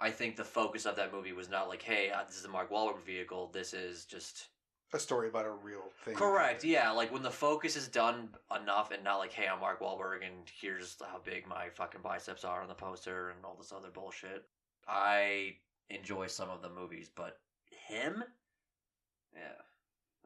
I 0.00 0.10
think 0.10 0.36
the 0.36 0.44
focus 0.44 0.84
of 0.84 0.96
that 0.96 1.12
movie 1.12 1.32
was 1.32 1.48
not 1.48 1.68
like, 1.68 1.82
hey, 1.82 2.10
uh, 2.10 2.24
this 2.26 2.36
is 2.36 2.44
a 2.44 2.48
Mark 2.48 2.70
Wahlberg 2.70 3.04
vehicle. 3.04 3.50
This 3.54 3.72
is 3.72 4.04
just 4.04 4.48
A 4.92 4.98
story 4.98 5.28
about 5.28 5.46
a 5.46 5.50
real 5.50 5.84
thing. 6.04 6.14
correct. 6.14 6.64
Yeah, 6.64 6.90
like 6.90 7.12
when 7.12 7.22
the 7.22 7.30
focus 7.30 7.76
is 7.76 7.88
done 7.88 8.28
enough, 8.60 8.90
and 8.90 9.02
not 9.04 9.18
like, 9.18 9.32
hey, 9.32 9.46
I'm 9.46 9.60
Mark 9.60 9.80
Wahlberg, 9.80 10.26
and 10.26 10.50
here's 10.60 10.96
how 11.00 11.20
big 11.24 11.46
my 11.46 11.68
fucking 11.70 12.02
biceps 12.02 12.44
are 12.44 12.60
on 12.60 12.68
the 12.68 12.74
poster, 12.74 13.30
and 13.30 13.38
all 13.44 13.56
this 13.56 13.72
other 13.72 13.88
bullshit. 13.90 14.44
I 14.86 15.54
enjoy 15.90 16.26
some 16.26 16.50
of 16.50 16.60
the 16.60 16.68
movies, 16.70 17.08
but 17.14 17.38
him, 17.70 18.24
yeah, 19.34 19.62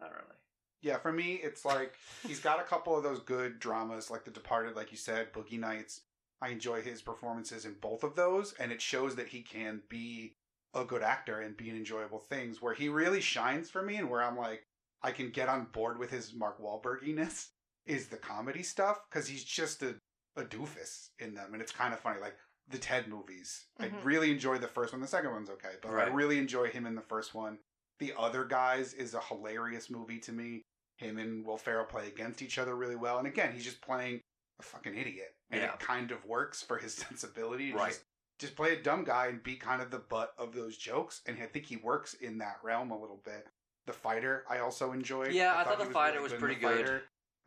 not 0.01 0.11
really. 0.11 0.37
Yeah, 0.83 0.97
for 0.97 1.13
me, 1.13 1.35
it's 1.35 1.65
like 1.65 1.95
he's 2.27 2.41
got 2.41 2.61
a 2.61 2.65
couple 2.65 2.97
of 2.97 3.03
those 3.03 3.21
good 3.21 3.59
dramas, 3.59 4.11
like 4.11 4.25
The 4.25 4.31
Departed, 4.31 4.77
like 4.77 4.91
you 4.91 4.97
said, 4.97 5.33
Boogie 5.33 5.59
Nights. 5.59 6.03
I 6.43 6.49
enjoy 6.49 6.81
his 6.81 7.03
performances 7.03 7.67
in 7.67 7.75
both 7.83 8.03
of 8.03 8.17
those, 8.17 8.55
and 8.55 8.73
it 8.73 8.81
shows 8.81 9.15
that 9.17 9.29
he 9.29 9.43
can 9.43 9.83
be 9.91 10.37
a 10.73 10.85
good 10.85 11.03
actor 11.03 11.41
and 11.41 11.57
be 11.57 11.69
in 11.69 11.77
enjoyable 11.77 12.19
things. 12.19 12.63
Where 12.63 12.73
he 12.73 12.89
really 12.89 13.21
shines 13.21 13.69
for 13.69 13.83
me, 13.83 13.97
and 13.97 14.09
where 14.09 14.23
I'm 14.23 14.39
like, 14.39 14.65
I 15.03 15.13
can 15.13 15.31
get 15.31 15.49
on 15.49 15.67
board 15.73 15.99
with 15.99 16.11
his 16.11 16.33
Mark 16.33 16.61
Wahlberginess 16.61 17.49
is 17.87 18.07
the 18.07 18.17
comedy 18.17 18.63
stuff 18.63 19.01
because 19.09 19.27
he's 19.27 19.45
just 19.45 19.83
a, 19.83 19.97
a 20.37 20.45
doofus 20.45 21.09
in 21.19 21.35
them, 21.35 21.53
and 21.53 21.61
it's 21.61 21.73
kind 21.73 21.93
of 21.93 22.01
funny. 22.01 22.21
Like 22.21 22.37
the 22.71 22.79
Ted 22.79 23.09
movies, 23.09 23.67
I 23.79 23.89
Mhm. 23.89 24.05
really 24.05 24.31
enjoy 24.31 24.59
the 24.59 24.69
first 24.69 24.93
one. 24.93 25.01
The 25.01 25.09
second 25.09 25.33
one's 25.33 25.51
okay, 25.51 25.75
but 25.83 25.91
I 25.91 26.05
really 26.09 26.39
enjoy 26.39 26.69
him 26.69 26.87
in 26.87 26.95
the 26.95 27.03
first 27.03 27.35
one. 27.35 27.59
The 27.99 28.15
Other 28.17 28.45
Guys 28.45 28.95
is 28.95 29.13
a 29.15 29.21
hilarious 29.21 29.91
movie 29.91 30.21
to 30.21 30.33
me 30.33 30.63
him 30.97 31.17
and 31.19 31.45
Will 31.47 31.57
Ferrell 31.57 31.87
play 31.87 32.09
against 32.09 32.43
each 32.43 32.59
other 32.59 32.77
really 32.77 32.95
well. 32.97 33.17
And 33.19 33.27
again, 33.27 33.53
he's 33.53 33.65
just 33.65 33.81
playing 33.81 34.21
a 34.59 34.63
fucking 34.63 34.95
idiot, 34.95 35.35
and 35.51 35.63
Yeah. 35.63 35.73
it 35.73 35.81
kind 35.81 36.11
of 36.11 36.25
works 36.27 36.63
for 36.63 36.77
his 36.77 36.95
sensibility. 37.35 37.73
Right. 37.73 37.89
Just, 37.89 38.05
just 38.39 38.55
play 38.57 38.75
a 38.75 38.83
dumb 38.83 39.05
guy 39.05 39.29
and 39.29 39.43
be 39.43 39.57
kind 39.57 39.81
of 39.81 39.91
the 39.91 39.99
butt 39.99 40.35
of 40.39 40.53
those 40.55 40.77
jokes, 40.77 41.23
and 41.27 41.43
I 41.43 41.47
think 41.47 41.65
he 41.67 41.77
works 41.77 42.13
in 42.15 42.37
that 42.39 42.59
realm 42.63 42.91
a 42.91 42.99
little 43.01 43.17
bit. 43.25 43.49
The 43.87 43.95
fighter, 43.95 44.45
I 44.49 44.59
also 44.59 44.93
enjoyed. 44.93 45.33
Yeah, 45.33 45.57
I 45.59 45.65
thought 45.65 45.79
he 45.81 45.87
The 45.87 45.91
Fighter 45.91 46.13
really 46.19 46.23
was 46.25 46.33
in 46.35 46.39
pretty 46.39 46.55
good. 46.57 46.77
Fighter. 46.85 47.03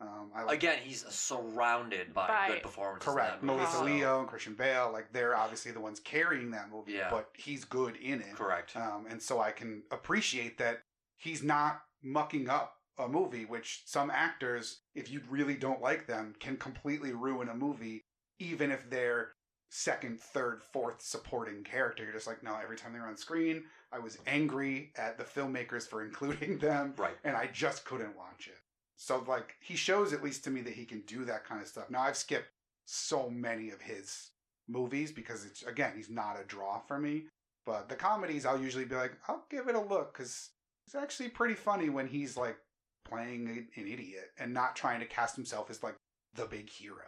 Um, 0.06 0.30
I 0.34 0.52
Again, 0.52 0.78
he's 0.82 1.04
surrounded 1.08 2.12
by, 2.14 2.26
By- 2.28 2.48
good 2.48 2.62
performances. 2.62 3.08
correct 3.12 3.42
Melissa 3.42 3.78
so- 3.78 3.84
Leo 3.84 4.20
and 4.20 4.28
Christian 4.28 4.54
Bale. 4.54 4.90
Like 4.92 5.12
they're 5.12 5.36
obviously 5.36 5.72
the 5.72 5.80
ones 5.80 6.00
carrying 6.00 6.50
that 6.52 6.70
movie, 6.70 6.92
Yeah. 6.92 7.10
but 7.10 7.30
he's 7.34 7.64
good 7.64 7.96
in 7.96 8.20
it. 8.20 8.34
Correct. 8.34 8.76
Um, 8.76 9.06
and 9.08 9.22
so 9.22 9.40
I 9.40 9.50
can 9.52 9.82
appreciate 9.90 10.58
that 10.58 10.82
he's 11.16 11.42
not 11.42 11.82
mucking 12.02 12.48
up 12.48 12.76
a 12.98 13.08
movie, 13.08 13.44
which 13.44 13.82
some 13.86 14.10
actors, 14.10 14.82
if 14.94 15.10
you 15.10 15.20
really 15.28 15.54
don't 15.56 15.80
like 15.80 16.06
them, 16.06 16.34
can 16.38 16.56
completely 16.56 17.12
ruin 17.12 17.48
a 17.48 17.54
movie, 17.54 18.04
even 18.38 18.70
if 18.70 18.88
they're 18.90 19.32
second, 19.70 20.20
third, 20.20 20.62
fourth 20.72 21.02
supporting 21.02 21.64
character. 21.64 22.04
You're 22.04 22.12
just 22.12 22.28
like, 22.28 22.44
no, 22.44 22.56
every 22.62 22.76
time 22.76 22.92
they're 22.92 23.06
on 23.06 23.16
screen, 23.16 23.64
I 23.90 23.98
was 23.98 24.18
angry 24.26 24.92
at 24.96 25.18
the 25.18 25.24
filmmakers 25.24 25.88
for 25.88 26.04
including 26.04 26.58
them, 26.58 26.94
Right. 26.96 27.16
and 27.24 27.36
I 27.36 27.48
just 27.48 27.84
couldn't 27.84 28.16
watch 28.16 28.46
it. 28.46 28.58
So, 28.96 29.24
like, 29.26 29.56
he 29.60 29.76
shows, 29.76 30.12
at 30.12 30.22
least 30.22 30.44
to 30.44 30.50
me, 30.50 30.60
that 30.62 30.74
he 30.74 30.84
can 30.84 31.00
do 31.02 31.24
that 31.24 31.44
kind 31.44 31.60
of 31.60 31.68
stuff. 31.68 31.90
Now, 31.90 32.02
I've 32.02 32.16
skipped 32.16 32.48
so 32.86 33.28
many 33.28 33.70
of 33.70 33.80
his 33.82 34.30
movies 34.68 35.10
because, 35.12 35.44
it's 35.44 35.62
again, 35.62 35.92
he's 35.96 36.10
not 36.10 36.40
a 36.40 36.44
draw 36.44 36.78
for 36.80 36.98
me. 36.98 37.24
But 37.66 37.88
the 37.88 37.96
comedies, 37.96 38.44
I'll 38.46 38.60
usually 38.60 38.84
be 38.84 38.94
like, 38.94 39.12
I'll 39.26 39.46
give 39.50 39.68
it 39.68 39.74
a 39.74 39.80
look 39.80 40.12
because 40.12 40.50
it's 40.86 40.94
actually 40.94 41.30
pretty 41.30 41.54
funny 41.54 41.88
when 41.88 42.06
he's 42.06 42.36
like 42.36 42.58
playing 43.06 43.48
a- 43.48 43.80
an 43.80 43.86
idiot 43.88 44.32
and 44.38 44.52
not 44.52 44.76
trying 44.76 45.00
to 45.00 45.06
cast 45.06 45.34
himself 45.34 45.70
as 45.70 45.82
like 45.82 45.96
the 46.34 46.44
big 46.44 46.68
hero. 46.68 47.04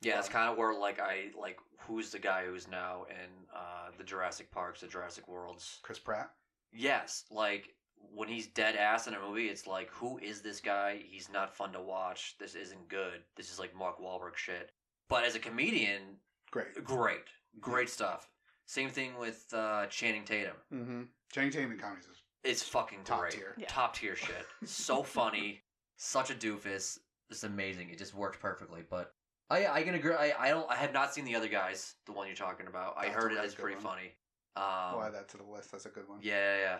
Yeah, 0.00 0.14
that's 0.16 0.28
Um, 0.28 0.32
kind 0.32 0.50
of 0.50 0.56
where 0.56 0.72
like 0.74 0.98
I 1.00 1.30
like 1.38 1.58
who's 1.80 2.10
the 2.12 2.18
guy 2.18 2.46
who's 2.46 2.66
now 2.66 3.04
in 3.10 3.46
uh, 3.54 3.90
the 3.98 4.04
Jurassic 4.04 4.50
Parks, 4.50 4.80
the 4.80 4.86
Jurassic 4.86 5.28
Worlds. 5.28 5.80
Chris 5.82 5.98
Pratt. 5.98 6.30
Yes, 6.72 7.24
like 7.30 7.74
when 8.14 8.28
he's 8.28 8.46
dead 8.48 8.76
ass 8.76 9.06
in 9.06 9.14
a 9.14 9.20
movie, 9.20 9.46
it's 9.48 9.66
like 9.66 9.90
who 9.90 10.18
is 10.18 10.40
this 10.42 10.60
guy? 10.60 11.00
He's 11.08 11.30
not 11.32 11.54
fun 11.54 11.72
to 11.72 11.80
watch. 11.80 12.36
This 12.38 12.54
isn't 12.54 12.88
good. 12.88 13.22
This 13.36 13.52
is 13.52 13.58
like 13.58 13.74
Mark 13.76 14.00
Wahlberg 14.00 14.36
shit. 14.36 14.70
But 15.08 15.24
as 15.24 15.34
a 15.34 15.38
comedian, 15.38 16.02
Great. 16.50 16.82
great, 16.84 17.24
great 17.60 17.88
stuff. 17.90 18.28
Same 18.66 18.88
thing 18.90 19.16
with 19.18 19.46
uh, 19.52 19.86
Channing 19.86 20.24
Tatum. 20.24 20.56
Mm-hmm. 20.72 21.02
Channing 21.32 21.50
Tatum 21.50 21.72
in 21.72 21.78
comedies 21.78 22.04
is 22.06 22.22
It's 22.44 22.62
fucking 22.62 23.00
top 23.04 23.20
great. 23.20 23.32
tier. 23.32 23.54
Yeah. 23.58 23.66
Top 23.68 23.94
tier 23.96 24.14
shit. 24.16 24.46
So 24.64 25.02
funny. 25.02 25.62
Such 25.96 26.30
a 26.30 26.34
doofus. 26.34 26.98
It's 27.30 27.42
amazing. 27.44 27.90
It 27.90 27.98
just 27.98 28.14
works 28.14 28.38
perfectly. 28.40 28.82
But 28.88 29.12
I 29.50 29.66
I 29.66 29.82
can 29.82 29.94
agree. 29.94 30.14
I, 30.14 30.32
I 30.38 30.48
don't. 30.50 30.70
I 30.70 30.76
have 30.76 30.92
not 30.92 31.12
seen 31.12 31.24
the 31.24 31.34
other 31.36 31.48
guys. 31.48 31.94
The 32.06 32.12
one 32.12 32.26
you're 32.26 32.36
talking 32.36 32.66
about. 32.68 32.94
I 32.96 33.08
heard 33.08 33.32
a 33.32 33.34
it 33.34 33.36
really 33.36 33.46
is 33.48 33.54
good 33.54 33.62
pretty 33.62 33.76
one. 33.76 33.84
funny. 33.84 34.12
I'll 34.56 34.98
Um, 35.00 35.06
add 35.06 35.14
that 35.14 35.28
to 35.30 35.36
the 35.36 35.44
list. 35.44 35.70
That's 35.72 35.86
a 35.86 35.90
good 35.90 36.08
one. 36.08 36.18
yeah, 36.22 36.56
yeah, 36.56 36.60
yeah. 36.62 36.78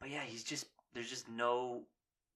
But 0.00 0.10
yeah, 0.10 0.22
he's 0.22 0.44
just 0.44 0.66
there's 0.92 1.10
just 1.10 1.28
no. 1.28 1.82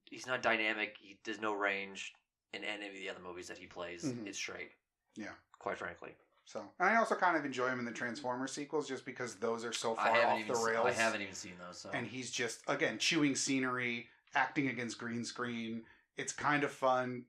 He's 0.04 0.26
not 0.26 0.40
dynamic. 0.42 0.96
He, 1.00 1.18
there's 1.24 1.40
no 1.40 1.52
range 1.52 2.14
in 2.54 2.64
any 2.64 2.86
of 2.86 2.94
the 2.94 3.10
other 3.10 3.20
movies 3.22 3.46
that 3.48 3.58
he 3.58 3.66
plays. 3.66 4.04
Mhm. 4.04 4.26
It's 4.26 4.38
straight. 4.38 4.70
Yeah. 5.16 5.32
Quite 5.58 5.76
frankly, 5.76 6.10
So 6.44 6.60
and 6.78 6.88
I 6.88 6.96
also 6.96 7.14
kind 7.14 7.36
of 7.36 7.44
enjoy 7.44 7.68
him 7.68 7.78
in 7.78 7.84
the 7.84 7.90
Transformers 7.92 8.52
sequels 8.52 8.88
just 8.88 9.04
because 9.04 9.34
those 9.34 9.64
are 9.64 9.72
so 9.72 9.94
far 9.96 10.08
off 10.24 10.46
the 10.46 10.54
se- 10.54 10.64
rails. 10.64 10.86
I 10.86 10.92
haven't 10.92 11.20
even 11.22 11.34
seen 11.34 11.54
those. 11.58 11.78
So 11.78 11.90
And 11.92 12.06
he's 12.06 12.30
just 12.30 12.62
again 12.68 12.98
chewing 12.98 13.34
scenery, 13.34 14.06
acting 14.34 14.68
against 14.68 14.96
green 14.98 15.24
screen. 15.24 15.82
It's 16.16 16.32
kind 16.32 16.64
of 16.64 16.70
fun 16.70 17.24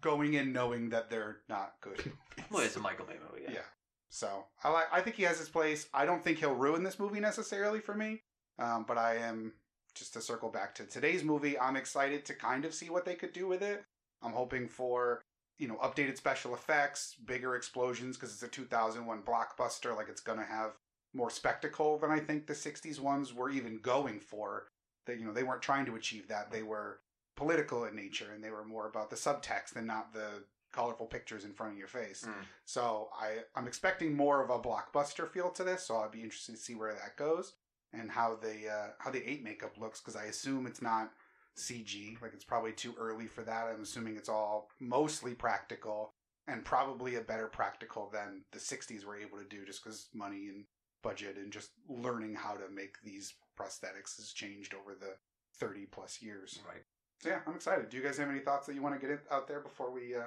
going 0.00 0.34
in 0.34 0.52
knowing 0.52 0.88
that 0.90 1.10
they're 1.10 1.38
not 1.48 1.74
good. 1.80 2.12
Well, 2.50 2.62
it's 2.62 2.76
a 2.76 2.80
Michael 2.80 3.06
Bay 3.06 3.16
movie. 3.30 3.42
Yeah. 3.44 3.54
Yeah. 3.54 3.60
So 4.08 4.44
I 4.62 4.70
like. 4.70 4.86
I 4.92 5.00
think 5.00 5.16
he 5.16 5.24
has 5.24 5.38
his 5.38 5.48
place. 5.48 5.88
I 5.92 6.06
don't 6.06 6.22
think 6.22 6.38
he'll 6.38 6.54
ruin 6.54 6.84
this 6.84 6.98
movie 6.98 7.18
necessarily 7.18 7.80
for 7.80 7.94
me. 7.94 8.22
Um, 8.58 8.84
but 8.86 8.98
I 8.98 9.16
am 9.16 9.52
just 9.94 10.12
to 10.12 10.20
circle 10.20 10.50
back 10.50 10.74
to 10.76 10.84
today's 10.84 11.24
movie. 11.24 11.58
I'm 11.58 11.76
excited 11.76 12.24
to 12.26 12.34
kind 12.34 12.64
of 12.64 12.74
see 12.74 12.90
what 12.90 13.04
they 13.04 13.14
could 13.14 13.32
do 13.32 13.46
with 13.46 13.62
it. 13.62 13.84
I'm 14.22 14.32
hoping 14.32 14.68
for 14.68 15.22
you 15.58 15.68
know 15.68 15.76
updated 15.76 16.16
special 16.16 16.54
effects, 16.54 17.16
bigger 17.24 17.56
explosions 17.56 18.16
because 18.16 18.32
it's 18.32 18.42
a 18.42 18.48
2001 18.48 19.22
blockbuster. 19.22 19.96
Like 19.96 20.08
it's 20.08 20.20
gonna 20.20 20.44
have 20.44 20.72
more 21.14 21.30
spectacle 21.30 21.98
than 21.98 22.10
I 22.10 22.18
think 22.18 22.46
the 22.46 22.52
60s 22.52 23.00
ones 23.00 23.32
were 23.32 23.50
even 23.50 23.78
going 23.78 24.20
for. 24.20 24.68
That 25.06 25.18
you 25.18 25.24
know 25.24 25.32
they 25.32 25.44
weren't 25.44 25.62
trying 25.62 25.86
to 25.86 25.96
achieve 25.96 26.28
that. 26.28 26.50
They 26.50 26.62
were 26.62 27.00
political 27.36 27.84
in 27.84 27.94
nature 27.94 28.32
and 28.34 28.42
they 28.42 28.50
were 28.50 28.64
more 28.64 28.88
about 28.88 29.10
the 29.10 29.16
subtext 29.16 29.76
and 29.76 29.86
not 29.86 30.12
the 30.12 30.44
colorful 30.72 31.06
pictures 31.06 31.44
in 31.44 31.52
front 31.52 31.72
of 31.72 31.78
your 31.78 31.88
face. 31.88 32.24
Mm. 32.26 32.44
So 32.64 33.08
I 33.18 33.38
I'm 33.54 33.66
expecting 33.66 34.14
more 34.14 34.42
of 34.42 34.50
a 34.50 34.58
blockbuster 34.58 35.28
feel 35.28 35.50
to 35.50 35.64
this. 35.64 35.86
So 35.86 35.98
I'd 35.98 36.10
be 36.10 36.22
interested 36.22 36.52
to 36.52 36.60
see 36.60 36.74
where 36.74 36.92
that 36.92 37.16
goes 37.16 37.54
and 37.98 38.10
how 38.10 38.36
the 38.36 38.68
uh, 38.68 38.88
how 38.98 39.10
the 39.10 39.28
eight 39.28 39.42
makeup 39.42 39.76
looks 39.78 40.00
because 40.00 40.16
I 40.16 40.24
assume 40.24 40.66
it's 40.66 40.82
not 40.82 41.10
CG. 41.56 42.20
Like 42.20 42.32
it's 42.34 42.44
probably 42.44 42.72
too 42.72 42.94
early 42.98 43.26
for 43.26 43.42
that. 43.42 43.66
I'm 43.66 43.82
assuming 43.82 44.16
it's 44.16 44.28
all 44.28 44.68
mostly 44.80 45.34
practical 45.34 46.12
and 46.48 46.64
probably 46.64 47.16
a 47.16 47.20
better 47.20 47.48
practical 47.48 48.08
than 48.12 48.42
the 48.52 48.58
60s 48.58 49.04
were 49.04 49.18
able 49.18 49.38
to 49.38 49.44
do 49.44 49.64
just 49.64 49.82
because 49.82 50.08
money 50.14 50.48
and 50.48 50.64
budget 51.02 51.36
and 51.36 51.52
just 51.52 51.70
learning 51.88 52.34
how 52.34 52.54
to 52.54 52.68
make 52.72 52.96
these 53.02 53.34
prosthetics 53.58 54.16
has 54.16 54.32
changed 54.32 54.74
over 54.74 54.94
the 54.94 55.14
30 55.58 55.86
plus 55.86 56.20
years. 56.22 56.60
Right. 56.66 56.82
So 57.20 57.30
yeah, 57.30 57.40
I'm 57.46 57.54
excited. 57.54 57.88
Do 57.88 57.96
you 57.96 58.02
guys 58.02 58.18
have 58.18 58.28
any 58.28 58.40
thoughts 58.40 58.66
that 58.66 58.74
you 58.74 58.82
want 58.82 58.94
to 58.94 59.00
get 59.00 59.10
it 59.10 59.24
out 59.30 59.48
there 59.48 59.60
before 59.60 59.90
we 59.90 60.14
uh, 60.14 60.24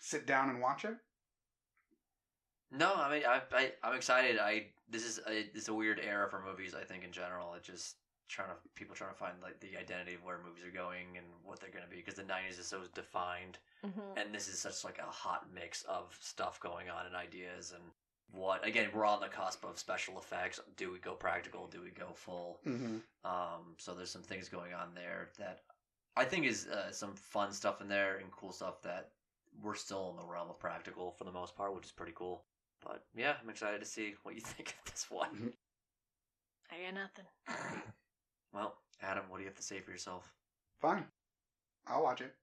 sit 0.00 0.26
down 0.26 0.48
and 0.48 0.60
watch 0.60 0.84
it? 0.84 0.96
No, 2.72 2.94
I 2.94 3.10
mean, 3.10 3.22
I, 3.26 3.40
I, 3.52 3.72
I'm 3.82 3.94
excited. 3.94 4.38
I 4.38 4.66
this 4.88 5.04
is 5.04 5.18
a, 5.28 5.44
this 5.52 5.64
is 5.64 5.68
a 5.68 5.74
weird 5.74 6.00
era 6.02 6.28
for 6.28 6.40
movies. 6.40 6.74
I 6.74 6.84
think 6.84 7.04
in 7.04 7.12
general, 7.12 7.54
it 7.54 7.62
just 7.62 7.96
trying 8.28 8.48
to 8.48 8.54
people 8.76 8.94
trying 8.94 9.10
to 9.10 9.16
find 9.18 9.34
like 9.42 9.58
the 9.60 9.76
identity 9.78 10.14
of 10.14 10.22
where 10.24 10.38
movies 10.46 10.64
are 10.64 10.70
going 10.70 11.16
and 11.16 11.26
what 11.44 11.58
they're 11.60 11.70
going 11.70 11.84
to 11.84 11.90
be 11.90 11.96
because 11.96 12.14
the 12.14 12.22
90s 12.22 12.60
is 12.60 12.66
so 12.66 12.80
defined 12.94 13.58
Mhm. 13.84 14.16
and 14.16 14.32
this 14.32 14.46
is 14.46 14.56
such 14.60 14.84
like 14.84 14.98
a 15.00 15.10
hot 15.10 15.46
mix 15.52 15.82
of 15.82 16.16
stuff 16.20 16.60
going 16.60 16.88
on 16.88 17.06
and 17.06 17.16
ideas 17.16 17.72
and 17.72 17.82
what 18.30 18.64
again 18.64 18.88
we're 18.94 19.04
on 19.04 19.20
the 19.20 19.26
cusp 19.26 19.64
of 19.64 19.76
special 19.80 20.16
effects 20.16 20.60
do 20.76 20.92
we 20.92 20.98
go 21.00 21.14
practical 21.14 21.66
do 21.66 21.80
we 21.82 21.90
go 21.90 22.12
full 22.14 22.60
Mm-hmm. 22.64 22.98
um 23.28 23.74
so 23.78 23.94
there's 23.94 24.10
some 24.10 24.22
things 24.22 24.48
going 24.48 24.72
on 24.74 24.94
there 24.94 25.30
that 25.38 25.62
i 26.16 26.24
think 26.24 26.46
is 26.46 26.68
uh, 26.68 26.92
some 26.92 27.14
fun 27.16 27.52
stuff 27.52 27.80
in 27.80 27.88
there 27.88 28.18
and 28.18 28.30
cool 28.30 28.52
stuff 28.52 28.80
that 28.82 29.10
we're 29.60 29.74
still 29.74 30.10
in 30.10 30.16
the 30.24 30.30
realm 30.32 30.50
of 30.50 30.60
practical 30.60 31.10
for 31.10 31.24
the 31.24 31.32
most 31.32 31.56
part 31.56 31.74
which 31.74 31.86
is 31.86 31.90
pretty 31.90 32.12
cool 32.14 32.44
but 32.84 33.04
yeah 33.14 33.34
i'm 33.42 33.50
excited 33.50 33.80
to 33.80 33.86
see 33.86 34.14
what 34.22 34.34
you 34.34 34.40
think 34.44 34.74
of 34.84 34.92
this 34.92 35.06
one 35.10 35.30
mm-hmm. 35.30 35.48
I 36.72 36.84
got 36.84 36.94
nothing. 36.94 37.82
well 38.54 38.76
adam 39.02 39.24
what 39.28 39.38
do 39.38 39.42
you 39.42 39.48
have 39.48 39.56
to 39.56 39.62
say 39.62 39.80
for 39.80 39.90
yourself 39.90 40.32
Fine. 40.80 41.04
I'll 41.86 42.02
watch 42.02 42.22
it. 42.22 42.34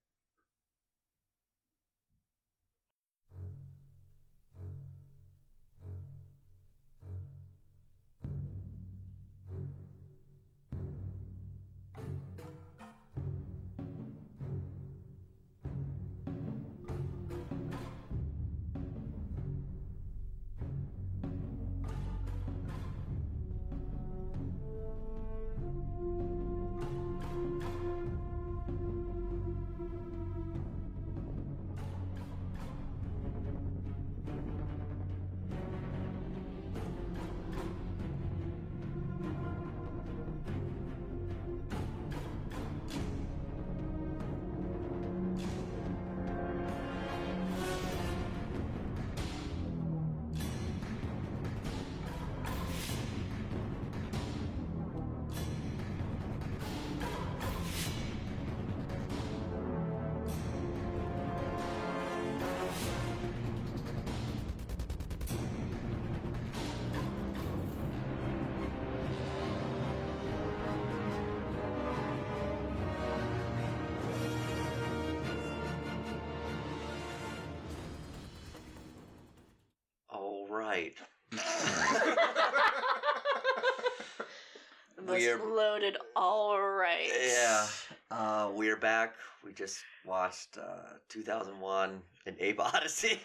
Most 85.18 85.40
We're- 85.42 85.56
loaded. 85.56 85.98
All 86.16 86.60
right. 86.62 87.10
Yeah. 87.28 87.68
Uh, 88.12 88.52
we're 88.54 88.78
back. 88.78 89.16
We 89.44 89.52
just 89.52 89.80
watched 90.06 90.58
uh, 90.58 90.94
2001 91.10 92.02
An 92.28 92.36
Ape 92.40 92.60
Odyssey. 92.60 93.20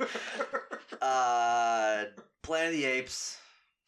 uh, 1.03 2.05
Planet 2.43 2.69
of 2.69 2.73
the 2.73 2.85
Apes, 2.87 3.37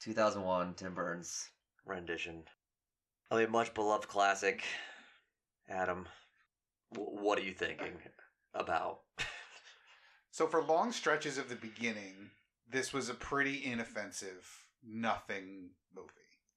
2001, 0.01 0.75
Tim 0.75 0.95
Burton's 0.95 1.49
rendition. 1.87 2.43
of 3.31 3.41
a 3.41 3.49
much 3.49 3.73
beloved 3.73 4.07
classic. 4.09 4.63
Adam, 5.69 6.07
w- 6.93 7.23
what 7.23 7.39
are 7.39 7.43
you 7.43 7.53
thinking 7.53 7.95
about? 8.55 9.01
So 10.31 10.47
for 10.47 10.63
long 10.63 10.93
stretches 10.93 11.39
of 11.39 11.49
the 11.49 11.57
beginning, 11.57 12.31
this 12.71 12.93
was 12.93 13.09
a 13.09 13.15
pretty 13.15 13.65
inoffensive, 13.65 14.47
nothing 14.87 15.71
movie. 15.95 16.11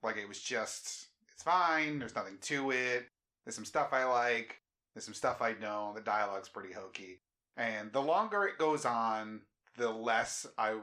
Like 0.03 0.17
it 0.17 0.27
was 0.27 0.41
just, 0.41 1.06
it's 1.37 1.43
fine. 1.43 1.99
There's 1.99 2.15
nothing 2.15 2.39
to 2.41 2.71
it. 2.71 3.05
There's 3.45 3.53
some 3.53 3.63
stuff 3.63 3.89
I 3.91 4.05
like. 4.05 4.59
There's 4.95 5.05
some 5.05 5.13
stuff 5.13 5.39
I 5.39 5.53
don't. 5.53 5.93
The 5.93 6.01
dialogue's 6.01 6.49
pretty 6.49 6.73
hokey. 6.73 7.19
And 7.55 7.93
the 7.93 8.01
longer 8.01 8.45
it 8.45 8.57
goes 8.57 8.85
on, 8.85 9.41
the 9.77 9.91
less 9.91 10.47
I 10.57 10.77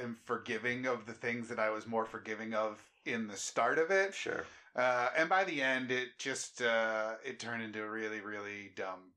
am 0.00 0.16
forgiving 0.24 0.86
of 0.86 1.04
the 1.04 1.12
things 1.12 1.48
that 1.48 1.58
I 1.58 1.68
was 1.68 1.86
more 1.86 2.06
forgiving 2.06 2.54
of 2.54 2.82
in 3.04 3.28
the 3.28 3.36
start 3.36 3.78
of 3.78 3.90
it. 3.90 4.14
Sure. 4.14 4.46
Uh, 4.74 5.10
and 5.18 5.28
by 5.28 5.44
the 5.44 5.60
end, 5.60 5.90
it 5.90 6.18
just 6.18 6.62
uh, 6.62 7.16
it 7.22 7.38
turned 7.38 7.62
into 7.62 7.86
really, 7.86 8.22
really 8.22 8.72
dumb, 8.76 9.12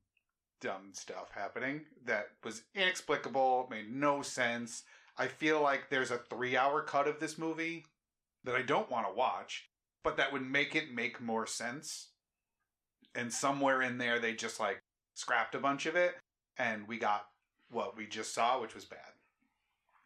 dumb 0.60 0.90
stuff 0.92 1.30
happening 1.34 1.80
that 2.04 2.26
was 2.44 2.62
inexplicable, 2.74 3.68
made 3.70 3.90
no 3.90 4.20
sense. 4.20 4.82
I 5.16 5.28
feel 5.28 5.62
like 5.62 5.88
there's 5.88 6.10
a 6.10 6.18
three-hour 6.18 6.82
cut 6.82 7.08
of 7.08 7.20
this 7.20 7.38
movie 7.38 7.86
that 8.44 8.54
I 8.54 8.60
don't 8.60 8.90
want 8.90 9.06
to 9.06 9.14
watch, 9.14 9.70
but 10.04 10.16
that 10.18 10.32
would 10.32 10.48
make 10.48 10.76
it 10.76 10.94
make 10.94 11.20
more 11.20 11.46
sense. 11.46 12.10
And 13.16 13.32
somewhere 13.32 13.82
in 13.82 13.98
there, 13.98 14.20
they 14.20 14.34
just 14.34 14.60
like 14.60 14.82
scrapped 15.14 15.54
a 15.54 15.60
bunch 15.60 15.86
of 15.86 15.96
it, 15.96 16.14
and 16.56 16.86
we 16.86 16.98
got 16.98 17.26
what 17.70 17.96
we 17.96 18.06
just 18.06 18.34
saw, 18.34 18.60
which 18.60 18.74
was 18.74 18.84
bad. 18.84 18.98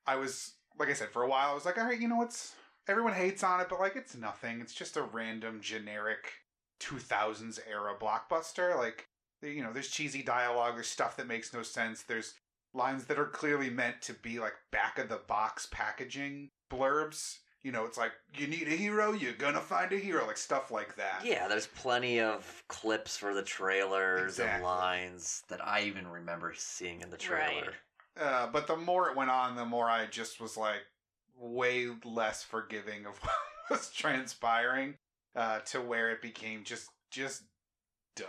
I 0.06 0.16
was 0.16 0.54
like 0.78 0.88
I 0.88 0.94
said 0.94 1.11
for 1.11 1.22
a 1.22 1.28
while. 1.28 1.50
I 1.50 1.54
was 1.54 1.66
like, 1.66 1.76
all 1.76 1.84
right, 1.84 2.00
you 2.00 2.08
know 2.08 2.16
what's 2.16 2.54
everyone 2.88 3.12
hates 3.12 3.42
on 3.42 3.61
it, 3.61 3.68
but 3.68 3.80
like 3.80 3.96
it's 3.96 4.16
nothing. 4.16 4.61
It's 4.61 4.74
just 4.74 4.96
a 4.96 5.02
random 5.02 5.61
generic 5.61 6.32
2000s 6.80 7.58
era 7.70 7.94
blockbuster. 8.00 8.76
Like 8.76 9.06
you 9.42 9.62
know, 9.62 9.72
there's 9.72 9.88
cheesy 9.88 10.22
dialogue, 10.22 10.74
there's 10.74 10.88
stuff 10.88 11.16
that 11.16 11.28
makes 11.28 11.52
no 11.52 11.62
sense, 11.62 12.02
there's 12.02 12.34
lines 12.74 13.04
that 13.06 13.18
are 13.18 13.26
clearly 13.26 13.70
meant 13.70 14.02
to 14.02 14.12
be 14.14 14.38
like 14.38 14.54
back 14.70 14.98
of 14.98 15.08
the 15.08 15.20
box 15.26 15.66
packaging 15.70 16.50
blurbs. 16.70 17.38
You 17.64 17.73
know, 17.73 17.85
it's 17.85 17.99
like 17.99 18.12
you 18.37 18.47
need 18.47 18.68
a 18.68 18.77
hero, 18.77 19.12
you're 19.12 19.33
gonna 19.33 19.61
find 19.61 19.92
a 19.92 19.99
hero, 19.99 20.27
like 20.27 20.37
stuff 20.37 20.71
like 20.71 20.97
that. 20.97 21.23
Yeah, 21.25 21.49
there's 21.49 21.66
plenty 21.66 22.21
of 22.21 22.62
clips 22.68 23.16
for 23.16 23.35
the 23.35 23.42
trailers 23.42 24.38
Exactly. 24.38 24.55
and 24.55 24.64
lines 24.64 25.42
that 25.49 25.64
I 25.66 25.83
even 25.83 26.07
remember 26.07 26.55
seeing 26.57 27.01
in 27.01 27.11
the 27.11 27.16
trailer. 27.16 27.73
Right. 28.16 28.23
Uh, 28.25 28.47
but 28.53 28.66
the 28.66 28.77
more 28.77 29.11
it 29.11 29.16
went 29.16 29.31
on, 29.31 29.57
the 29.57 29.64
more 29.64 29.87
I 29.90 30.07
just 30.07 30.40
was 30.40 30.57
like 30.57 30.83
way 31.37 31.88
less 32.05 32.42
forgiving 32.42 33.07
of 33.07 33.18
what 33.23 33.33
was 33.71 33.90
transpiring 33.90 34.94
uh, 35.37 35.59
to 35.66 35.81
where 35.81 36.11
it 36.11 36.23
became 36.23 36.64
just 36.64 36.88
just 37.11 37.42
dumb. 38.16 38.27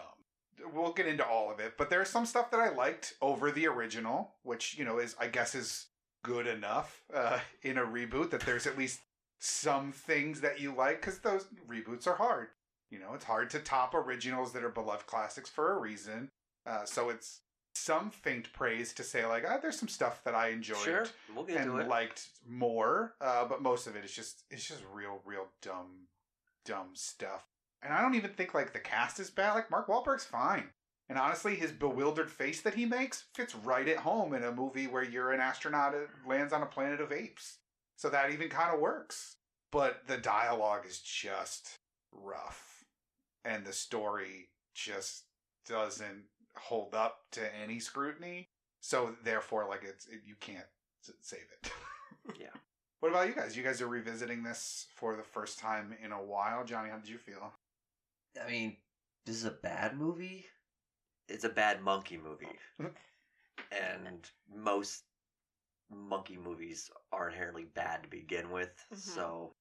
we'll 0.74 0.94
get 0.94 1.08
into 1.08 1.26
all 1.26 1.52
of 1.52 1.60
it, 1.60 1.74
but 1.78 1.90
there's 1.90 2.10
some 2.10 2.26
stuff 2.26 2.50
that 2.52 2.60
I 2.60 2.70
liked 2.70 3.14
over 3.22 3.52
the 3.52 3.68
original, 3.68 4.32
which 4.44 4.78
you 4.78 4.86
know 4.86 4.98
is 5.00 5.16
I 5.20 5.28
guess 5.28 5.54
is 5.56 5.86
good 6.24 6.48
enough 6.48 7.02
uh, 7.14 7.40
in 7.64 7.78
a 7.78 7.84
reboot 7.86 8.32
that 8.32 8.42
there's 8.42 8.68
at 8.68 8.78
least 8.78 9.00
some 9.40 9.92
things 9.92 10.42
that 10.42 10.60
you 10.60 10.74
like 10.74 11.02
because 11.02 11.20
those 11.20 11.48
reboots 11.68 12.08
are 12.08 12.16
hard. 12.16 12.48
You 12.92 13.00
know, 13.00 13.14
it's 13.14 13.26
hard 13.26 13.50
to 13.52 13.60
top 13.60 13.94
originals 13.94 14.52
that 14.54 14.64
are 14.64 14.70
beloved 14.70 15.06
classics 15.06 15.50
for 15.50 15.74
a 15.74 15.80
reason. 15.80 16.30
Uh, 16.66 16.86
so 16.86 17.10
it's 17.10 17.42
some 17.74 18.10
faint 18.10 18.52
praise 18.52 18.94
to 18.94 19.04
say 19.04 19.26
like, 19.26 19.46
ah, 19.48 19.58
there's 19.62 19.80
some 19.80 19.88
stuff 19.88 20.24
that 20.26 20.36
I 20.36 20.50
enjoyed 20.50 20.78
Sure, 20.80 21.08
we'll 21.36 21.46
and 21.56 21.88
liked 21.88 22.30
more, 22.48 23.16
uh, 23.22 23.46
but 23.46 23.62
most 23.62 23.88
of 23.88 23.96
it 23.96 24.04
is 24.04 24.12
just 24.12 24.44
it's 24.52 24.68
just 24.68 24.84
real, 24.94 25.22
real 25.26 25.48
dumb, 25.62 26.08
dumb 26.66 26.90
stuff. 26.94 27.46
And 27.82 27.94
I 27.94 28.02
don't 28.02 28.16
even 28.16 28.32
think 28.32 28.54
like 28.54 28.74
the 28.74 28.80
cast 28.80 29.20
is 29.20 29.30
bad. 29.30 29.54
Like 29.54 29.72
Mark 29.72 29.88
Wahlberg's 29.88 30.26
fine, 30.26 30.66
and 31.08 31.18
honestly, 31.18 31.56
his 31.56 31.72
bewildered 31.72 32.30
face 32.30 32.62
that 32.62 32.74
he 32.74 32.86
makes 32.86 33.26
fits 33.34 33.56
right 33.56 33.88
at 33.88 33.98
home 33.98 34.34
in 34.34 34.44
a 34.44 34.52
movie 34.52 34.88
where 34.88 35.04
you're 35.04 35.32
an 35.32 35.40
astronaut 35.40 35.94
that 35.94 36.10
lands 36.28 36.52
on 36.52 36.62
a 36.62 36.68
planet 36.68 37.00
of 37.00 37.12
apes. 37.12 37.60
So 38.00 38.10
that 38.10 38.32
even 38.32 38.48
kind 38.48 38.74
of 38.74 38.80
works. 38.80 39.36
But 39.74 40.04
the 40.08 40.16
dialogue 40.18 40.86
is 40.88 41.00
just 41.00 41.76
rough, 42.14 42.86
and 43.44 43.66
the 43.66 43.74
story 43.74 44.48
just 44.74 45.26
doesn't 45.68 46.24
hold 46.56 46.96
up 46.96 47.18
to 47.34 47.42
any 47.62 47.80
scrutiny. 47.80 48.48
So 48.80 49.18
therefore, 49.26 49.68
like 49.68 49.84
it's 49.84 50.08
it, 50.08 50.22
you 50.26 50.36
can't 50.40 50.66
save 51.22 51.48
it. 51.62 51.72
Yeah. 52.40 52.48
What 53.00 53.10
about 53.10 53.28
you 53.28 53.34
guys? 53.34 53.58
You 53.58 53.64
guys 53.64 53.82
are 53.82 53.88
revisiting 53.88 54.44
this 54.44 54.88
for 54.96 55.16
the 55.16 55.24
first 55.24 55.58
time 55.58 55.96
in 56.04 56.12
a 56.12 56.24
while. 56.24 56.64
Johnny, 56.64 56.90
how 56.90 56.98
did 56.98 57.10
you 57.10 57.18
feel? 57.18 57.54
I 58.42 58.48
mean, 58.48 58.78
this 59.26 59.36
is 59.36 59.46
a 59.46 59.52
bad 59.52 59.98
movie. 59.98 60.46
it's 61.28 61.44
a 61.44 61.50
bad 61.50 61.82
monkey 61.82 62.18
movie. 62.18 62.60
and 63.72 64.30
most 64.54 65.04
monkey 65.90 66.38
movies 66.38 66.90
are 67.12 67.30
inherently 67.30 67.66
bad 67.66 68.04
to 68.04 68.10
begin 68.10 68.52
with. 68.52 68.72
Mhm. 68.92 68.98
So, 68.98 69.56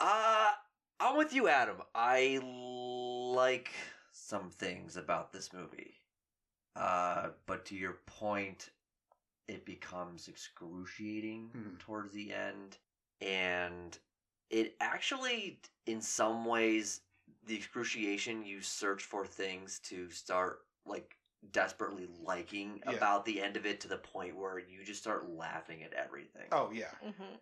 uh, 0.00 0.52
I'm 1.00 1.16
with 1.16 1.32
you, 1.32 1.48
Adam. 1.48 1.82
I 1.94 2.40
like 2.42 3.72
Some 4.12 4.50
things 4.50 4.96
about 4.96 5.32
this 5.32 5.52
movie, 5.52 5.94
uh, 6.76 7.30
but 7.46 7.64
to 7.66 7.76
your 7.76 7.94
point, 8.06 8.70
it 9.48 9.64
becomes 9.66 10.28
excruciating 10.28 11.50
Mhm. 11.52 11.78
towards 11.80 12.12
the 12.14 12.32
end. 12.32 12.78
and 13.22 13.98
it 14.50 14.76
actually, 14.80 15.60
in 15.86 16.00
some 16.02 16.46
ways, 16.46 17.02
the 17.44 17.56
excruciation 17.56 18.44
you 18.44 18.62
search 18.62 19.04
for 19.04 19.26
things 19.26 19.78
to 19.80 20.10
start 20.10 20.66
like 20.86 21.19
desperately 21.52 22.06
liking 22.22 22.82
Yeah. 22.84 22.92
about 22.92 23.24
the 23.24 23.40
end 23.42 23.56
of 23.56 23.66
it 23.66 23.80
to 23.80 23.88
the 23.88 23.98
point 23.98 24.36
where 24.36 24.58
you 24.58 24.84
just 24.84 25.00
start 25.00 25.28
laughing 25.28 25.82
at 25.82 25.92
everything. 25.92 26.48
Oh 26.52 26.70
yeah, 26.72 26.90
hmm 27.02 27.36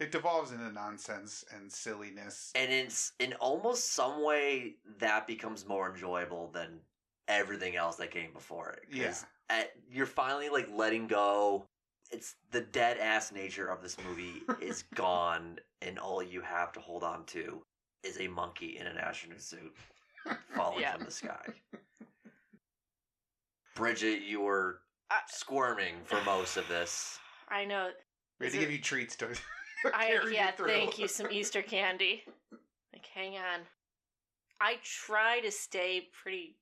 it 0.00 0.10
devolves 0.10 0.50
into 0.50 0.72
nonsense 0.72 1.44
and 1.52 1.72
silliness. 1.72 2.50
and 2.56 2.72
it's 2.72 3.12
in 3.20 3.32
almost 3.34 3.92
some 3.92 4.22
way 4.24 4.76
that 4.98 5.26
becomes 5.26 5.64
more 5.66 5.88
enjoyable 5.90 6.48
than 6.48 6.80
everything 7.28 7.76
else 7.76 7.96
that 7.96 8.10
came 8.10 8.32
before 8.32 8.70
it. 8.70 8.86
'Cause 8.90 9.24
Yeah. 9.50 9.56
at, 9.56 9.72
you're 9.88 10.06
finally 10.06 10.48
like 10.48 10.68
letting 10.70 11.06
go. 11.06 11.68
It's 12.10 12.34
the 12.50 12.60
dead 12.60 12.98
ass 12.98 13.30
nature 13.32 13.68
of 13.68 13.82
this 13.82 13.96
movie 13.98 14.42
is 14.60 14.82
gone, 14.94 15.58
and 15.80 15.98
all 15.98 16.22
you 16.22 16.40
have 16.40 16.72
to 16.72 16.80
hold 16.80 17.04
on 17.04 17.24
to 17.26 17.64
is 18.02 18.18
a 18.20 18.28
monkey 18.28 18.76
in 18.76 18.86
an 18.86 18.98
astronaut 18.98 19.40
suit 19.42 19.74
falling 20.54 20.80
Yeah. 20.80 20.92
from 20.94 21.04
the 21.04 21.10
sky. 21.10 21.46
Bridget, 23.74 24.22
you 24.22 24.40
were 24.40 24.80
I- 25.10 25.20
squirming 25.28 25.96
for 26.04 26.20
most 26.24 26.56
of 26.56 26.66
this. 26.68 27.18
I 27.48 27.64
know. 27.64 27.90
We 28.40 28.46
had 28.46 28.52
to 28.52 28.58
it- 28.58 28.60
give 28.62 28.70
you 28.72 28.78
treats 28.80 29.16
to 29.16 29.28
I 29.94 30.18
yeah, 30.30 30.46
you 30.50 30.52
through. 30.56 30.66
thank 30.68 30.98
you. 30.98 31.08
Some 31.08 31.30
Easter 31.30 31.60
candy. 31.60 32.24
Like, 32.92 33.06
hang 33.14 33.34
on. 33.36 33.60
I 34.60 34.76
try 34.82 35.40
to 35.40 35.50
stay 35.50 36.08
pretty 36.22 36.56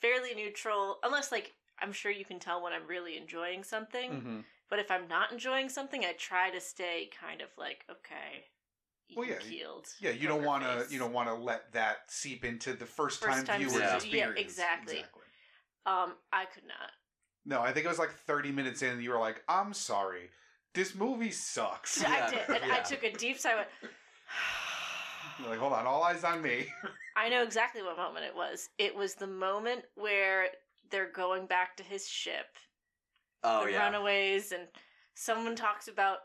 fairly 0.00 0.34
neutral, 0.34 0.98
unless 1.04 1.30
like 1.30 1.52
I'm 1.78 1.92
sure 1.92 2.10
you 2.10 2.24
can 2.24 2.40
tell 2.40 2.62
when 2.62 2.72
I'm 2.72 2.86
really 2.86 3.16
enjoying 3.16 3.62
something. 3.62 4.10
Mhm. 4.10 4.44
But 4.68 4.80
if 4.80 4.90
I'm 4.90 5.06
not 5.06 5.30
enjoying 5.30 5.68
something, 5.68 6.04
I 6.04 6.14
try 6.14 6.50
to 6.50 6.60
stay 6.60 7.08
kind 7.20 7.40
of 7.40 7.48
like 7.56 7.84
okay, 7.88 8.46
Well, 9.14 9.28
yeah, 9.28 9.34
y- 9.36 9.40
keeled. 9.48 9.86
Yeah, 10.00 10.10
you 10.10 10.26
don't 10.26 10.42
want 10.42 10.64
to. 10.64 10.92
You 10.92 10.98
don't 10.98 11.12
want 11.12 11.28
to 11.28 11.34
let 11.34 11.72
that 11.72 12.10
seep 12.10 12.44
into 12.44 12.72
the 12.72 12.86
first, 12.86 13.20
First 13.22 13.36
time, 13.36 13.44
time 13.46 13.58
viewers 13.60 13.76
Yeah. 13.78 13.94
experience. 13.94 14.34
Yeah, 14.38 14.42
exactly. 14.42 15.04
Um, 15.86 16.14
I 16.32 16.44
could 16.46 16.66
not. 16.66 16.90
No, 17.44 17.60
I 17.60 17.72
think 17.72 17.86
it 17.86 17.88
was 17.88 17.98
like 17.98 18.12
30 18.12 18.50
minutes 18.52 18.82
in, 18.82 18.90
and 18.90 19.02
you 19.02 19.10
were 19.10 19.18
like, 19.18 19.42
"I'm 19.48 19.72
sorry, 19.72 20.30
this 20.74 20.94
movie 20.94 21.30
sucks." 21.30 22.02
I 22.06 22.30
did, 22.30 22.62
and 22.62 22.72
I 22.72 22.80
took 22.80 23.04
a 23.04 23.12
deep 23.12 23.38
sigh. 23.38 23.52
I 23.52 23.56
went, 23.56 23.68
You're 25.38 25.50
like, 25.50 25.58
hold 25.58 25.72
on, 25.72 25.86
all 25.86 26.02
eyes 26.02 26.24
on 26.24 26.42
me. 26.42 26.66
I 27.16 27.28
know 27.28 27.42
exactly 27.42 27.82
what 27.82 27.96
moment 27.96 28.24
it 28.24 28.34
was. 28.34 28.68
It 28.78 28.94
was 28.94 29.14
the 29.14 29.26
moment 29.26 29.84
where 29.94 30.48
they're 30.90 31.10
going 31.10 31.46
back 31.46 31.76
to 31.76 31.82
his 31.82 32.08
ship. 32.08 32.46
Oh 33.44 33.64
the 33.64 33.72
yeah, 33.72 33.86
runaways 33.86 34.52
and 34.52 34.62
someone 35.14 35.54
talks 35.54 35.88
about 35.88 36.18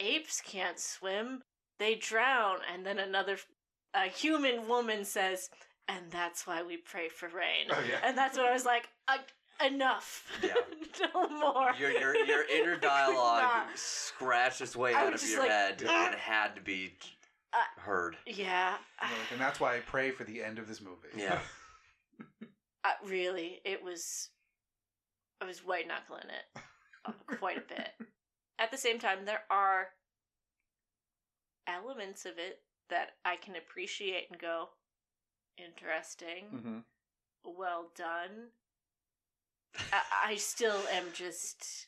apes 0.00 0.40
can't 0.40 0.78
swim 0.78 1.42
they 1.78 1.94
drown 1.94 2.58
and 2.72 2.84
then 2.84 2.98
another 2.98 3.38
a 3.94 4.08
human 4.08 4.68
woman 4.68 5.04
says 5.04 5.48
and 5.88 6.10
that's 6.10 6.46
why 6.46 6.62
we 6.62 6.76
pray 6.76 7.08
for 7.08 7.26
rain 7.28 7.66
Oh, 7.70 7.82
yeah. 7.88 7.98
and 8.04 8.16
that's 8.16 8.36
when 8.36 8.46
i 8.46 8.52
was 8.52 8.64
like 8.64 8.88
"Uh, 9.08 9.18
enough 9.66 10.24
Yeah. 10.42 10.54
no 11.14 11.28
more 11.28 11.72
your 11.78 11.90
your 11.90 12.14
your 12.26 12.44
inner 12.54 12.76
dialogue 12.80 13.66
scratched 13.74 14.60
its 14.60 14.76
way 14.76 14.94
I 14.94 15.06
out 15.06 15.14
of 15.14 15.22
your 15.28 15.40
like, 15.40 15.50
head 15.50 15.82
"Ah." 15.86 16.06
and 16.06 16.14
had 16.16 16.54
to 16.56 16.60
be 16.60 16.92
Uh, 17.52 17.80
heard. 17.80 18.16
yeah 18.26 18.76
like, 19.00 19.10
and 19.32 19.40
that's 19.40 19.58
why 19.60 19.76
I 19.76 19.80
pray 19.80 20.10
for 20.10 20.24
the 20.24 20.42
end 20.44 20.58
of 20.58 20.68
this 20.68 20.80
movie. 20.80 21.08
Yeah. 21.16 21.38
uh, 22.84 22.92
really 23.06 23.60
it 23.64 23.82
was 23.82 24.30
i 25.40 25.44
was 25.44 25.64
white 25.64 25.86
knuckling 25.88 26.28
it 26.30 26.62
uh, 27.06 27.12
quite 27.38 27.56
a 27.58 27.68
bit 27.68 27.90
at 28.58 28.70
the 28.70 28.76
same 28.76 28.98
time 28.98 29.24
there 29.24 29.42
are 29.50 29.88
elements 31.66 32.24
of 32.24 32.32
it 32.38 32.60
that 32.90 33.10
i 33.24 33.36
can 33.36 33.56
appreciate 33.56 34.26
and 34.30 34.40
go 34.40 34.68
interesting 35.58 36.44
hmm 36.50 36.78
well 37.44 37.90
done. 37.96 38.50
I, 39.92 40.32
I 40.32 40.36
still 40.36 40.78
am 40.92 41.04
just. 41.14 41.86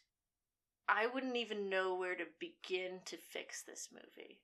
I 0.89 1.07
wouldn't 1.07 1.37
even 1.37 1.69
know 1.69 1.95
where 1.95 2.15
to 2.17 2.25
begin 2.39 3.01
to 3.07 3.17
fix 3.17 3.63
this 3.63 3.89
movie. 3.93 4.41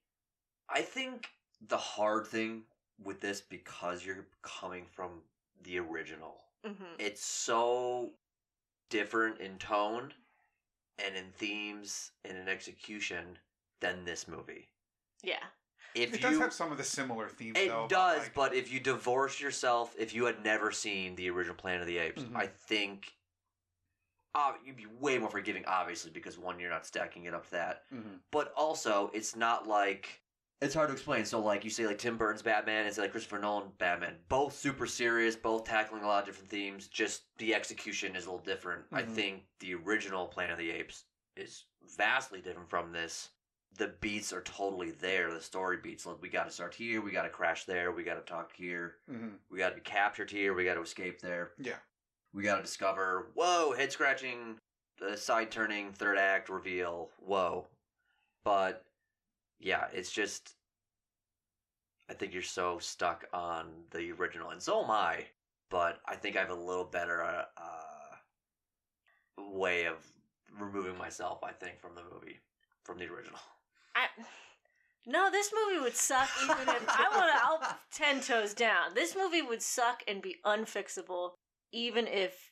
I 0.68 0.82
think 0.82 1.28
the 1.68 1.76
hard 1.78 2.26
thing 2.26 2.62
with 3.02 3.20
this 3.20 3.40
because 3.40 4.04
you're 4.04 4.26
coming 4.42 4.86
from 4.92 5.22
the 5.64 5.78
original, 5.78 6.36
Mm-hmm. 6.66 6.94
it's 6.98 7.24
so 7.24 8.10
different 8.90 9.40
in 9.40 9.58
tone 9.58 10.12
and 10.98 11.16
in 11.16 11.30
themes 11.32 12.12
and 12.24 12.36
in 12.38 12.48
execution 12.48 13.38
than 13.80 14.04
this 14.04 14.28
movie. 14.28 14.68
Yeah. 15.22 15.44
If 15.96 16.12
It 16.14 16.16
you 16.22 16.30
does 16.30 16.38
have 16.38 16.52
some 16.52 16.70
of 16.72 16.78
the 16.78 16.84
similar 16.84 17.28
themes. 17.28 17.56
It 17.58 17.68
though, 17.68 17.86
does, 17.88 18.18
like- 18.18 18.34
but 18.34 18.54
if 18.54 18.70
you 18.70 18.80
divorce 18.80 19.40
yourself, 19.40 19.94
if 19.98 20.14
you 20.14 20.26
had 20.26 20.44
never 20.44 20.70
seen 20.70 21.16
the 21.16 21.30
original 21.30 21.56
Planet 21.56 21.80
of 21.82 21.86
the 21.86 21.98
Apes, 21.98 22.22
Mhm. 22.22 22.36
I 22.36 22.46
think 22.46 23.12
uh, 24.34 24.52
you'd 24.62 24.76
be 24.76 24.84
way 24.84 25.16
more 25.18 25.30
forgiving, 25.30 25.64
obviously, 25.66 26.10
because 26.10 26.36
one, 26.36 26.60
you're 26.60 26.68
not 26.68 26.84
stacking 26.84 27.24
it 27.24 27.32
up 27.32 27.44
to 27.46 27.50
that. 27.52 27.84
Mhm. 27.90 28.20
But 28.30 28.52
also, 28.54 29.10
it's 29.14 29.34
not 29.34 29.66
like. 29.66 30.22
It's 30.60 30.74
hard 30.74 30.88
to 30.88 30.92
explain. 30.92 31.24
So, 31.24 31.40
like, 31.40 31.64
you 31.64 31.70
say, 31.70 31.86
like, 31.86 31.96
Tim 31.98 32.18
Burton's 32.18 32.42
Batman 32.42 32.84
and 32.86 32.94
say, 32.94 33.00
like, 33.02 33.12
Christopher 33.12 33.38
Nolan 33.38 33.70
Batman. 33.78 34.18
Both 34.28 34.54
super 34.54 34.86
serious, 34.86 35.36
both 35.36 35.64
tackling 35.64 36.02
a 36.02 36.06
lot 36.06 36.20
of 36.20 36.26
different 36.26 36.50
themes. 36.50 36.86
Just 36.88 37.22
the 37.38 37.54
execution 37.54 38.14
is 38.16 38.26
a 38.26 38.30
little 38.30 38.44
different. 38.44 38.84
I 38.92 39.02
Mhm. 39.04 39.14
think 39.14 39.46
the 39.60 39.74
original 39.74 40.28
Planet 40.28 40.52
of 40.52 40.58
the 40.58 40.70
Apes 40.70 41.04
is 41.36 41.64
vastly 41.82 42.40
different 42.42 42.68
from 42.70 42.92
this 42.92 43.30
the 43.76 43.88
beats 44.00 44.32
are 44.32 44.42
totally 44.42 44.90
there. 44.90 45.32
The 45.32 45.40
story 45.40 45.76
beats. 45.82 46.06
Like 46.06 46.20
we 46.20 46.28
got 46.28 46.44
to 46.44 46.50
start 46.50 46.74
here. 46.74 47.00
We 47.00 47.10
got 47.10 47.22
to 47.22 47.28
crash 47.28 47.64
there. 47.64 47.92
We 47.92 48.02
got 48.02 48.14
to 48.14 48.32
talk 48.32 48.52
here. 48.54 48.96
Mhm. 49.10 49.38
We 49.50 49.58
got 49.58 49.70
to 49.70 49.74
be 49.76 49.80
captured 49.82 50.30
here. 50.30 50.54
We 50.54 50.64
got 50.64 50.74
to 50.74 50.82
escape 50.82 51.20
there. 51.20 51.52
Yeah. 51.58 51.76
We 52.32 52.42
got 52.42 52.56
to 52.56 52.62
discover. 52.62 53.28
Whoa! 53.34 53.72
Head 53.72 53.92
scratching, 53.92 54.58
uh, 55.00 55.16
side 55.16 55.50
turning, 55.50 55.92
third 55.92 56.18
act 56.18 56.48
reveal. 56.48 57.10
Whoa! 57.18 57.66
But 58.44 58.84
yeah, 59.58 59.86
it's 59.92 60.12
just. 60.12 60.54
I 62.08 62.14
think 62.14 62.32
you're 62.32 62.42
so 62.42 62.78
stuck 62.78 63.24
on 63.32 63.84
the 63.90 64.12
original, 64.12 64.50
and 64.50 64.62
so 64.62 64.84
am 64.84 64.90
I. 64.90 65.26
But 65.70 66.00
I 66.06 66.14
think 66.14 66.36
I 66.36 66.40
have 66.40 66.50
a 66.50 66.54
little 66.54 66.84
better 66.84 67.22
uh, 67.24 67.44
uh, 67.56 69.42
way 69.50 69.86
of 69.86 69.96
removing 70.58 70.96
myself. 70.96 71.42
I 71.42 71.50
think 71.52 71.80
from 71.80 71.94
the 71.96 72.02
movie, 72.12 72.38
from 72.84 72.98
the 72.98 73.06
original. 73.06 73.40
I. 73.96 74.06
No, 75.08 75.30
this 75.30 75.52
movie 75.54 75.80
would 75.80 75.96
suck 75.96 76.28
even 76.42 76.68
if 76.68 76.88
I 76.88 77.08
want 77.16 77.32
to. 77.32 77.44
I'll 77.44 77.78
ten 77.92 78.20
toes 78.20 78.54
down. 78.54 78.94
This 78.94 79.16
movie 79.16 79.42
would 79.42 79.62
suck 79.62 80.02
and 80.06 80.20
be 80.20 80.36
unfixable 80.44 81.30
even 81.72 82.06
if 82.06 82.50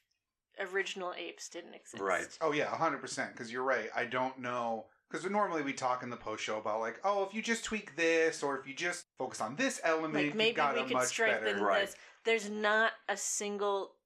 original 0.61 1.13
apes 1.19 1.49
didn't 1.49 1.75
exist. 1.75 2.03
Right. 2.03 2.39
Oh 2.41 2.53
yeah, 2.53 2.67
hundred 2.67 3.01
percent. 3.01 3.33
Because 3.33 3.53
you're 3.53 3.65
right. 3.65 3.91
I 3.95 4.05
don't 4.05 4.39
know. 4.39 4.87
Because 5.11 5.29
normally 5.31 5.63
we 5.63 5.73
talk 5.73 6.03
in 6.03 6.11
the 6.11 6.17
post 6.17 6.43
show 6.43 6.59
about 6.59 6.81
like, 6.81 7.01
oh, 7.05 7.25
if 7.25 7.35
you 7.35 7.43
just 7.43 7.65
tweak 7.65 7.95
this, 7.97 8.43
or 8.43 8.59
if 8.59 8.67
you 8.67 8.75
just 8.75 9.07
focus 9.19 9.41
on 9.41 9.55
this 9.57 9.81
element, 9.85 10.15
Like 10.15 10.25
you've 10.27 10.35
maybe 10.35 10.57
got 10.57 10.75
we 10.75 10.81
a 10.81 10.85
could 10.85 10.95
much 10.95 11.09
strengthen 11.09 11.55
better. 11.55 11.65
Right. 11.65 11.95
There's 12.25 12.49
not 12.51 12.93
a 13.09 13.17
single. 13.17 13.97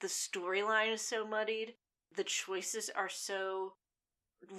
The 0.00 0.08
storyline 0.08 0.92
is 0.92 1.02
so 1.02 1.26
muddied. 1.26 1.74
The 2.16 2.24
choices 2.24 2.90
are 2.94 3.08
so 3.08 3.74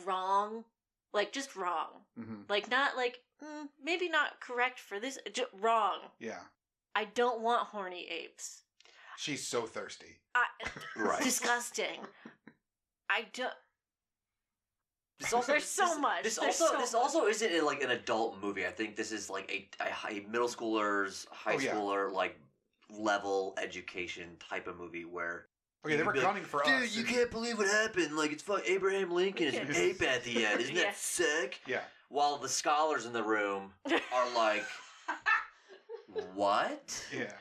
wrong. 0.06 0.66
Like 1.14 1.32
just 1.32 1.56
wrong. 1.56 1.88
hmm 2.18 2.42
Like 2.48 2.70
not 2.70 2.96
like 2.96 3.20
mm, 3.44 3.68
maybe 3.84 4.10
not 4.10 4.40
correct 4.40 4.80
for 4.80 5.00
this. 5.00 5.18
Just 5.34 5.50
wrong. 5.60 6.00
Yeah, 6.20 6.40
I 6.96 7.06
don't 7.06 7.42
want 7.42 7.68
horny 7.68 8.08
apes. 8.10 8.64
she's 9.18 9.46
so 9.46 9.64
thirsty. 9.64 10.20
I, 10.36 10.46
Right. 10.96 11.22
Disgusting. 11.24 12.00
I 13.10 13.26
don't. 13.34 13.54
This 15.20 15.34
also, 15.34 15.52
There's 15.52 15.66
so 15.66 15.86
this- 15.86 15.98
much. 16.00 16.24
This 16.24 16.36
There's 16.38 16.62
also 16.62 16.74
so 16.76 16.80
this 16.80 16.94
much. 16.94 17.02
also 17.02 17.26
isn't 17.28 17.52
a, 17.52 17.62
like 17.62 17.84
an 17.84 17.92
adult 17.92 18.42
movie. 18.42 18.66
I 18.66 18.70
think 18.72 18.96
this 18.96 19.12
is 19.12 19.30
like 19.30 19.52
a, 19.52 19.84
a, 19.86 19.92
high, 19.92 20.24
middle 20.30 20.48
schooler's 20.48 21.28
high 21.32 21.56
Oh, 21.56 21.60
yeah. 21.60 21.74
schooler 21.74 22.12
like 22.14 22.40
level 22.90 23.54
education 23.62 24.38
type 24.40 24.68
of 24.68 24.78
movie 24.78 25.04
where 25.06 25.48
Okay, 25.86 25.94
they 25.96 26.00
You'd 26.00 26.08
were 26.08 26.14
like, 26.14 26.22
gunning 26.24 26.44
for 26.44 26.62
dude, 26.64 26.74
us. 26.74 26.82
Dude, 26.82 26.92
you 26.96 27.00
and- 27.06 27.10
can't 27.10 27.32
believe 27.32 27.58
what 27.58 27.68
happened. 27.68 28.16
Like 28.18 28.32
it's 28.34 28.44
fuck 28.44 28.64
Abraham 28.68 29.12
Lincoln 29.12 29.48
is 29.48 29.56
an 29.56 29.68
Yes. 29.68 29.78
ape 29.78 30.02
at 30.02 30.24
the 30.24 30.46
end. 30.46 30.62
Isn't 30.62 30.76
that 30.76 30.82
Yes. 30.82 31.00
sick? 31.00 31.62
Yeah, 31.66 31.82
While 32.10 32.38
the 32.38 32.50
scholars 32.50 33.06
in 33.06 33.14
the 33.14 33.24
room 33.24 33.74
are 34.14 34.30
like, 34.36 34.66
what? 36.34 37.06
yeah. 37.16 37.32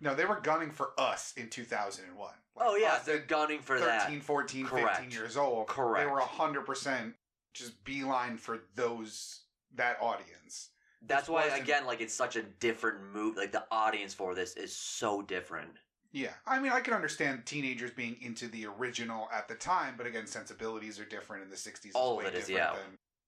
No, 0.00 0.14
they 0.14 0.24
were 0.24 0.40
gunning 0.40 0.70
for 0.70 0.92
us 0.98 1.32
in 1.36 1.48
2001. 1.50 2.30
Like, 2.56 2.66
Oh 2.68 2.76
yeah, 2.76 2.94
us 2.94 3.04
they're 3.04 3.18
at 3.18 3.28
gunning 3.28 3.60
for 3.60 3.78
13, 3.78 4.18
that. 4.18 4.24
14, 4.24 4.66
Correct. 4.66 4.96
15 4.96 5.10
years 5.10 5.36
old. 5.36 5.66
Correct. 5.66 6.06
They 6.06 6.10
were 6.12 6.20
100% 6.20 7.14
just 7.52 7.82
beeline 7.84 8.36
for 8.36 8.60
those 8.74 9.42
that 9.74 9.98
audience. 10.00 10.70
That's 11.02 11.28
why 11.28 11.44
wasn't- 11.44 11.62
again, 11.62 11.84
like 11.86 12.00
it's 12.00 12.14
such 12.14 12.36
a 12.36 12.42
different 12.42 13.02
move. 13.12 13.36
Like 13.36 13.52
the 13.52 13.64
audience 13.70 14.14
for 14.14 14.34
this 14.34 14.54
is 14.54 14.74
so 14.74 15.20
different. 15.22 15.70
Yeah, 16.14 16.30
I 16.46 16.60
mean, 16.60 16.70
I 16.70 16.78
can 16.78 16.94
understand 16.94 17.44
teenagers 17.44 17.90
being 17.90 18.16
into 18.22 18.46
the 18.46 18.66
original 18.66 19.28
at 19.34 19.48
the 19.48 19.56
time, 19.56 19.94
but 19.98 20.06
again, 20.06 20.28
sensibilities 20.28 21.00
are 21.00 21.04
different 21.04 21.42
in 21.42 21.50
the 21.50 21.56
'60s. 21.56 21.86
is 21.86 21.94
All 21.96 22.12
of 22.12 22.18
way 22.18 22.26
it 22.26 22.34
is, 22.34 22.46
different 22.46 22.76
yeah. 22.76 22.80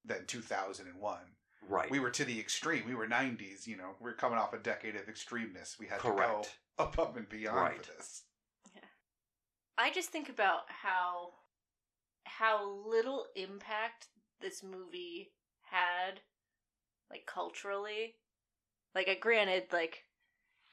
Than, 0.05 0.19
than 0.19 0.27
2001. 0.27 1.19
Right. 1.69 1.91
We 1.91 1.99
were 1.99 2.11
to 2.11 2.25
the 2.25 2.39
extreme. 2.39 2.85
We 2.87 2.95
were 2.95 3.09
'90s. 3.09 3.67
You 3.67 3.77
know, 3.77 3.97
we 4.01 4.09
are 4.09 4.15
coming 4.15 4.39
off 4.39 4.53
a 4.53 4.59
decade 4.59 4.95
of 4.95 5.07
extremeness. 5.07 5.81
We 5.81 5.89
had 5.89 5.99
Correct. 5.99 6.45
to 6.45 6.51
go 6.79 6.85
above 6.85 7.17
and 7.17 7.29
beyond 7.29 7.57
Right. 7.57 7.85
for 7.85 7.93
this. 7.93 8.23
I 9.77 9.91
just 9.91 10.11
think 10.11 10.29
about 10.29 10.63
how 10.69 11.35
how 12.25 12.65
little 12.87 13.27
impact 13.35 14.07
this 14.41 14.63
movie 14.63 15.33
had, 15.63 16.21
like 17.11 17.27
culturally. 17.27 18.15
Like, 18.95 19.09
I 19.09 19.15
granted, 19.15 19.65
like 19.73 20.05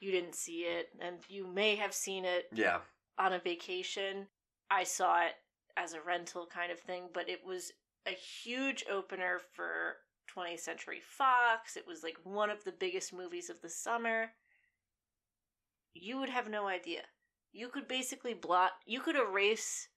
you 0.03 0.11
didn't 0.11 0.35
see 0.35 0.63
it, 0.63 0.89
and 0.99 1.17
you 1.29 1.47
may 1.47 1.75
have 1.77 1.93
seen 1.93 2.25
it 2.25 2.49
Yeah. 2.51 2.81
on 3.17 3.31
a 3.31 3.39
vacation. 3.39 4.27
I 4.69 4.83
saw 4.83 5.21
it 5.21 5.35
as 5.77 5.93
a 5.93 6.01
rental 6.01 6.45
kind 6.45 6.71
of 6.71 6.79
thing, 6.79 7.09
but 7.13 7.29
it 7.29 7.43
was 7.43 7.71
a 8.05 8.11
huge 8.11 8.83
opener 8.89 9.39
for 9.53 9.97
20th 10.27 10.59
Century 10.59 10.99
Fox. 10.99 11.77
It 11.77 11.87
was 11.87 12.03
like 12.03 12.17
one 12.23 12.49
of 12.49 12.63
the 12.63 12.71
biggest 12.73 13.13
movies 13.13 13.49
of 13.49 13.61
the 13.61 13.69
summer. 13.69 14.33
You 15.93 16.17
would 16.17 16.29
have 16.29 16.49
no 16.49 16.67
idea. 16.67 17.03
You 17.51 17.69
could 17.69 17.87
basically 17.87 18.33
blot, 18.33 18.71
you 18.85 18.99
could 18.99 19.15
erase 19.15 19.87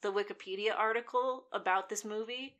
the 0.00 0.12
Wikipedia 0.12 0.74
article 0.76 1.48
about 1.52 1.88
this 1.88 2.04
movie, 2.04 2.56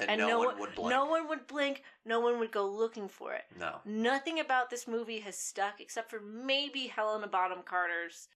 And, 0.00 0.10
and 0.10 0.20
no, 0.20 0.28
no, 0.28 0.38
one 0.38 0.46
one 0.48 0.58
would 0.60 0.74
blink. 0.74 0.90
no 0.90 1.06
one 1.06 1.28
would 1.28 1.46
blink, 1.48 1.82
no 2.04 2.20
one 2.20 2.38
would 2.38 2.52
go 2.52 2.66
looking 2.66 3.08
for 3.08 3.32
it. 3.34 3.44
No. 3.58 3.80
Nothing 3.84 4.38
about 4.38 4.70
this 4.70 4.86
movie 4.86 5.18
has 5.20 5.36
stuck 5.36 5.80
except 5.80 6.08
for 6.10 6.20
maybe 6.20 6.86
Helena 6.86 7.26
Bonham 7.26 7.62
Carter's 7.64 8.28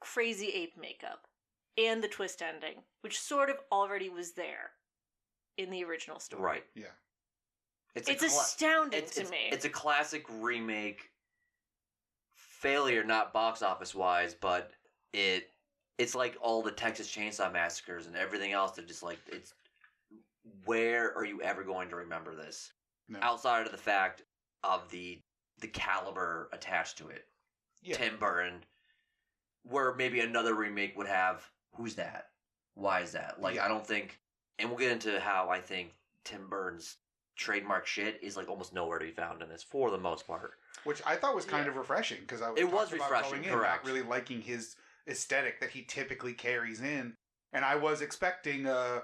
crazy 0.00 0.48
ape 0.48 0.78
makeup 0.80 1.26
and 1.76 2.02
the 2.02 2.08
twist 2.08 2.40
ending, 2.40 2.82
which 3.02 3.20
sort 3.20 3.50
of 3.50 3.56
already 3.70 4.08
was 4.08 4.32
there 4.32 4.70
in 5.58 5.70
the 5.70 5.84
original 5.84 6.18
story. 6.20 6.42
Right. 6.42 6.64
Yeah. 6.74 6.86
It's, 7.94 8.08
It's, 8.08 8.20
cla- 8.20 8.40
astounding 8.40 8.98
it's, 9.00 9.14
to 9.16 9.22
it's, 9.22 9.30
me. 9.30 9.48
it's 9.50 9.64
a 9.64 9.70
classic 9.70 10.24
remake 10.40 11.10
failure, 12.34 13.04
not 13.04 13.32
box 13.32 13.60
office 13.62 13.94
wise, 13.94 14.34
but 14.34 14.70
it 15.12 15.50
it's 15.98 16.14
like 16.14 16.36
all 16.40 16.62
the 16.62 16.70
Texas 16.70 17.08
Chainsaw 17.08 17.52
Massacres 17.52 18.06
and 18.06 18.16
everything 18.16 18.52
else 18.52 18.72
that 18.72 18.86
just 18.86 19.02
like 19.02 19.18
it's 19.30 19.52
where 20.64 21.14
are 21.16 21.24
you 21.24 21.40
ever 21.42 21.62
going 21.64 21.88
to 21.90 21.96
remember 21.96 22.34
this 22.34 22.72
No. 23.08 23.18
outside 23.22 23.66
of 23.66 23.72
the 23.72 23.78
fact 23.78 24.22
of 24.64 24.88
the 24.90 25.20
the 25.60 25.68
caliber 25.68 26.48
attached 26.52 26.98
to 26.98 27.08
it 27.08 27.26
Yeah. 27.82 27.96
tim 27.96 28.18
burton 28.18 28.64
where 29.62 29.94
maybe 29.94 30.20
another 30.20 30.54
remake 30.54 30.96
would 30.96 31.06
have 31.08 31.44
who's 31.74 31.94
that 31.96 32.28
why 32.74 33.00
is 33.00 33.12
that 33.12 33.40
like 33.40 33.56
Yeah. 33.56 33.64
i 33.64 33.68
don't 33.68 33.86
think 33.86 34.18
and 34.58 34.68
we'll 34.68 34.78
get 34.78 34.92
into 34.92 35.18
how 35.20 35.48
i 35.50 35.60
think 35.60 35.94
tim 36.24 36.48
burton's 36.48 36.96
trademark 37.36 37.86
shit 37.86 38.18
is 38.22 38.36
like 38.36 38.48
almost 38.48 38.72
nowhere 38.74 38.98
to 38.98 39.04
be 39.04 39.12
found 39.12 39.42
in 39.42 39.48
this 39.48 39.62
for 39.62 39.90
the 39.90 39.98
most 39.98 40.26
part 40.26 40.52
Which 40.84 41.00
I 41.06 41.14
thought 41.16 41.34
was 41.36 41.44
kind 41.44 41.64
Yeah. 41.66 41.70
of 41.70 41.76
refreshing 41.76 42.20
because 42.22 42.42
I 42.42 42.50
was 42.50 42.60
It 42.60 42.70
was 42.70 42.92
refreshing, 42.92 43.44
in, 43.44 43.50
correct. 43.50 43.84
really 43.86 44.02
liking 44.02 44.40
his 44.42 44.74
aesthetic 45.08 45.60
that 45.60 45.70
he 45.70 45.82
typically 45.84 46.34
carries 46.34 46.80
in, 46.80 47.16
and 47.52 47.64
I 47.64 47.76
was 47.76 48.00
expecting 48.00 48.66
a 48.66 49.02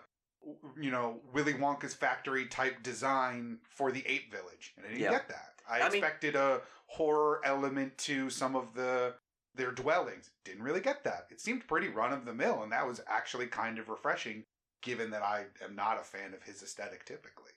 you 0.81 0.91
know 0.91 1.21
Willy 1.33 1.55
Wonka's 1.55 1.95
factory 1.95 2.47
type 2.47 2.83
design 2.83 3.59
for 3.69 3.91
the 3.93 4.05
Ape 4.07 4.31
Village, 4.33 4.75
and 4.77 4.87
I 4.87 4.89
didn't 4.91 5.03
Yeah. 5.03 5.11
get 5.11 5.29
that. 5.29 5.55
I, 5.69 5.81
I 5.81 5.89
mean- 5.89 5.99
expected 5.99 6.37
a 6.37 6.63
horror 6.87 7.41
element 7.45 7.97
to 7.99 8.31
some 8.31 8.55
of 8.57 8.75
the 8.75 9.15
their 9.55 9.71
dwellings. 9.71 10.31
Didn't 10.45 10.63
really 10.65 10.81
get 10.81 11.05
that. 11.05 11.29
It 11.31 11.41
seemed 11.41 11.67
pretty 11.69 11.89
run 11.89 12.13
of 12.13 12.25
the 12.25 12.35
mill, 12.35 12.63
and 12.65 12.73
that 12.73 12.87
was 12.87 13.01
actually 13.07 13.47
kind 13.47 13.79
of 13.79 13.89
refreshing, 13.89 14.45
given 14.83 15.11
that 15.13 15.23
I 15.23 15.47
am 15.63 15.77
not 15.77 16.01
a 16.01 16.05
fan 16.05 16.35
of 16.35 16.43
his 16.43 16.63
aesthetic 16.63 17.05
typically. 17.05 17.53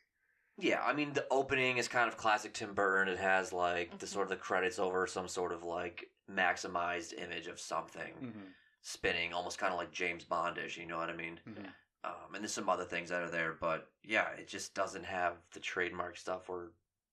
yeah 0.59 0.81
i 0.83 0.91
mean 0.91 1.13
the 1.13 1.27
opening 1.29 1.77
is 1.77 1.87
kind 1.87 2.07
of 2.07 2.17
classic 2.17 2.51
tim 2.51 2.73
burton 2.73 3.13
it 3.13 3.19
has 3.19 3.53
like 3.53 3.91
the 3.99 4.07
Mhm. 4.07 4.09
sort 4.09 4.23
of 4.23 4.29
the 4.29 4.35
credits 4.43 4.79
over 4.79 5.05
some 5.05 5.27
sort 5.27 5.51
of 5.51 5.61
like 5.61 6.09
maximized 6.27 7.13
image 7.21 7.45
of 7.45 7.59
something 7.59 8.11
Mm-hmm. 8.19 8.47
spinning 8.81 9.33
almost 9.33 9.59
kind 9.59 9.71
of 9.71 9.77
like 9.77 9.91
james 9.91 10.23
bondish 10.25 10.75
you 10.77 10.87
know 10.87 10.97
what 10.97 11.11
i 11.11 11.13
mean 11.15 11.39
Mhm. 11.47 11.71
Um, 12.03 12.33
and 12.33 12.43
there's 12.43 12.53
some 12.53 12.69
other 12.69 12.85
things 12.85 13.09
that 13.09 13.21
are 13.21 13.29
there, 13.29 13.55
but 13.59 13.89
yeah, 14.03 14.29
it 14.37 14.47
just 14.47 14.73
doesn't 14.73 15.05
have 15.05 15.33
the 15.53 15.59
trademark 15.59 16.17
stuff. 16.17 16.49
Or 16.49 16.71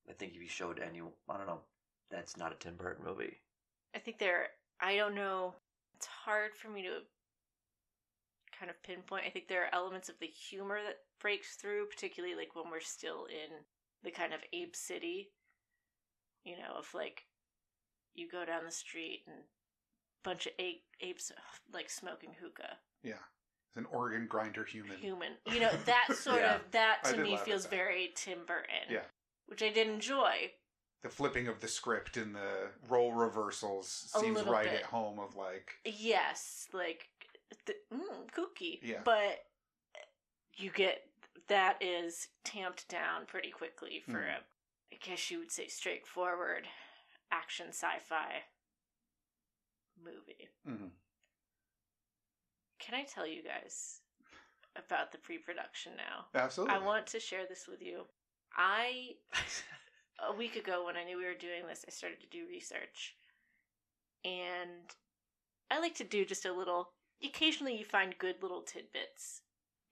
I 0.08 0.12
think 0.12 0.34
if 0.34 0.42
you 0.42 0.48
showed 0.48 0.80
any, 0.80 1.00
I 1.28 1.36
don't 1.36 1.46
know, 1.46 1.60
that's 2.10 2.36
not 2.36 2.52
a 2.52 2.56
Tim 2.56 2.76
Burton 2.76 3.04
movie. 3.04 3.38
I 3.94 3.98
think 3.98 4.18
there, 4.18 4.48
I 4.80 4.96
don't 4.96 5.14
know, 5.14 5.54
it's 5.96 6.06
hard 6.06 6.54
for 6.54 6.68
me 6.68 6.82
to 6.82 6.98
kind 8.58 8.70
of 8.70 8.82
pinpoint. 8.82 9.24
I 9.26 9.30
think 9.30 9.48
there 9.48 9.64
are 9.64 9.74
elements 9.74 10.08
of 10.08 10.18
the 10.20 10.26
humor 10.26 10.78
that 10.84 10.98
breaks 11.20 11.56
through, 11.56 11.86
particularly 11.86 12.34
like 12.36 12.54
when 12.54 12.70
we're 12.70 12.80
still 12.80 13.26
in 13.26 13.64
the 14.02 14.10
kind 14.10 14.32
of 14.32 14.40
ape 14.52 14.76
city. 14.76 15.30
You 16.44 16.56
know, 16.56 16.76
if 16.80 16.94
like 16.94 17.24
you 18.14 18.28
go 18.30 18.44
down 18.44 18.64
the 18.64 18.70
street 18.70 19.22
and 19.26 19.36
a 19.36 20.28
bunch 20.28 20.46
of 20.46 20.52
ape, 20.58 20.84
apes 21.00 21.32
like 21.72 21.90
smoking 21.90 22.34
hookah, 22.40 22.76
Yeah, 23.02 23.14
it's 23.14 23.43
an 23.76 23.86
organ 23.86 24.26
grinder 24.26 24.64
human. 24.64 24.96
human. 24.98 25.32
You 25.46 25.60
know, 25.60 25.72
that 25.86 26.08
sort 26.16 26.40
Yeah. 26.40 26.56
of 26.56 26.70
that 26.72 27.04
to 27.04 27.16
me 27.16 27.36
feels 27.38 27.66
very 27.66 28.12
Tim 28.14 28.40
Burton. 28.46 28.88
Yeah. 28.90 29.04
Which 29.46 29.62
I 29.62 29.70
did 29.70 29.88
enjoy. 29.88 30.52
the 31.02 31.10
flipping 31.10 31.48
of 31.48 31.60
the 31.60 31.68
script 31.68 32.16
and 32.16 32.34
the 32.34 32.70
role 32.88 33.12
reversals 33.12 34.10
A 34.14 34.20
seems 34.20 34.42
right 34.44 34.64
bit. 34.64 34.74
at 34.80 34.82
home 34.84 35.18
of 35.18 35.36
like 35.36 35.72
Yes, 35.84 36.66
like 36.72 37.08
the, 37.66 37.74
mm, 37.92 38.30
kooky. 38.34 38.78
Yeah. 38.82 39.00
But 39.04 39.44
you 40.56 40.70
get 40.70 41.02
that 41.48 41.82
is 41.82 42.28
tamped 42.44 42.88
down 42.88 43.26
pretty 43.26 43.50
quickly 43.50 44.00
for 44.06 44.12
Mhm. 44.20 44.36
a, 44.38 44.94
I 44.94 44.96
guess 45.02 45.30
you 45.30 45.38
would 45.40 45.52
say, 45.52 45.66
straightforward 45.68 46.66
action 47.30 47.68
sci-fi 47.68 48.44
movie. 50.02 50.48
mhm. 50.66 50.90
Can 52.84 52.94
I 52.94 53.04
tell 53.04 53.26
you 53.26 53.42
guys 53.42 54.00
about 54.76 55.12
the 55.12 55.18
pre-production 55.18 55.92
now? 55.96 56.26
absolutely 56.34 56.74
I 56.74 56.78
want 56.78 57.06
to 57.08 57.20
share 57.20 57.46
this 57.48 57.66
with 57.68 57.80
you. 57.80 58.02
I 58.56 59.14
a 60.28 60.36
week 60.36 60.56
ago 60.56 60.84
when 60.84 60.96
I 60.96 61.04
knew 61.04 61.16
we 61.16 61.24
were 61.24 61.34
doing 61.34 61.66
this, 61.66 61.84
I 61.86 61.90
started 61.90 62.20
to 62.20 62.26
do 62.26 62.46
research. 62.48 63.16
And 64.24 64.92
I 65.70 65.80
like 65.80 65.94
to 65.96 66.04
do 66.04 66.24
just 66.24 66.44
a 66.44 66.52
little 66.52 66.90
occasionally 67.22 67.76
you 67.76 67.84
find 67.84 68.14
good 68.18 68.36
little 68.42 68.62
tidbits 68.62 69.42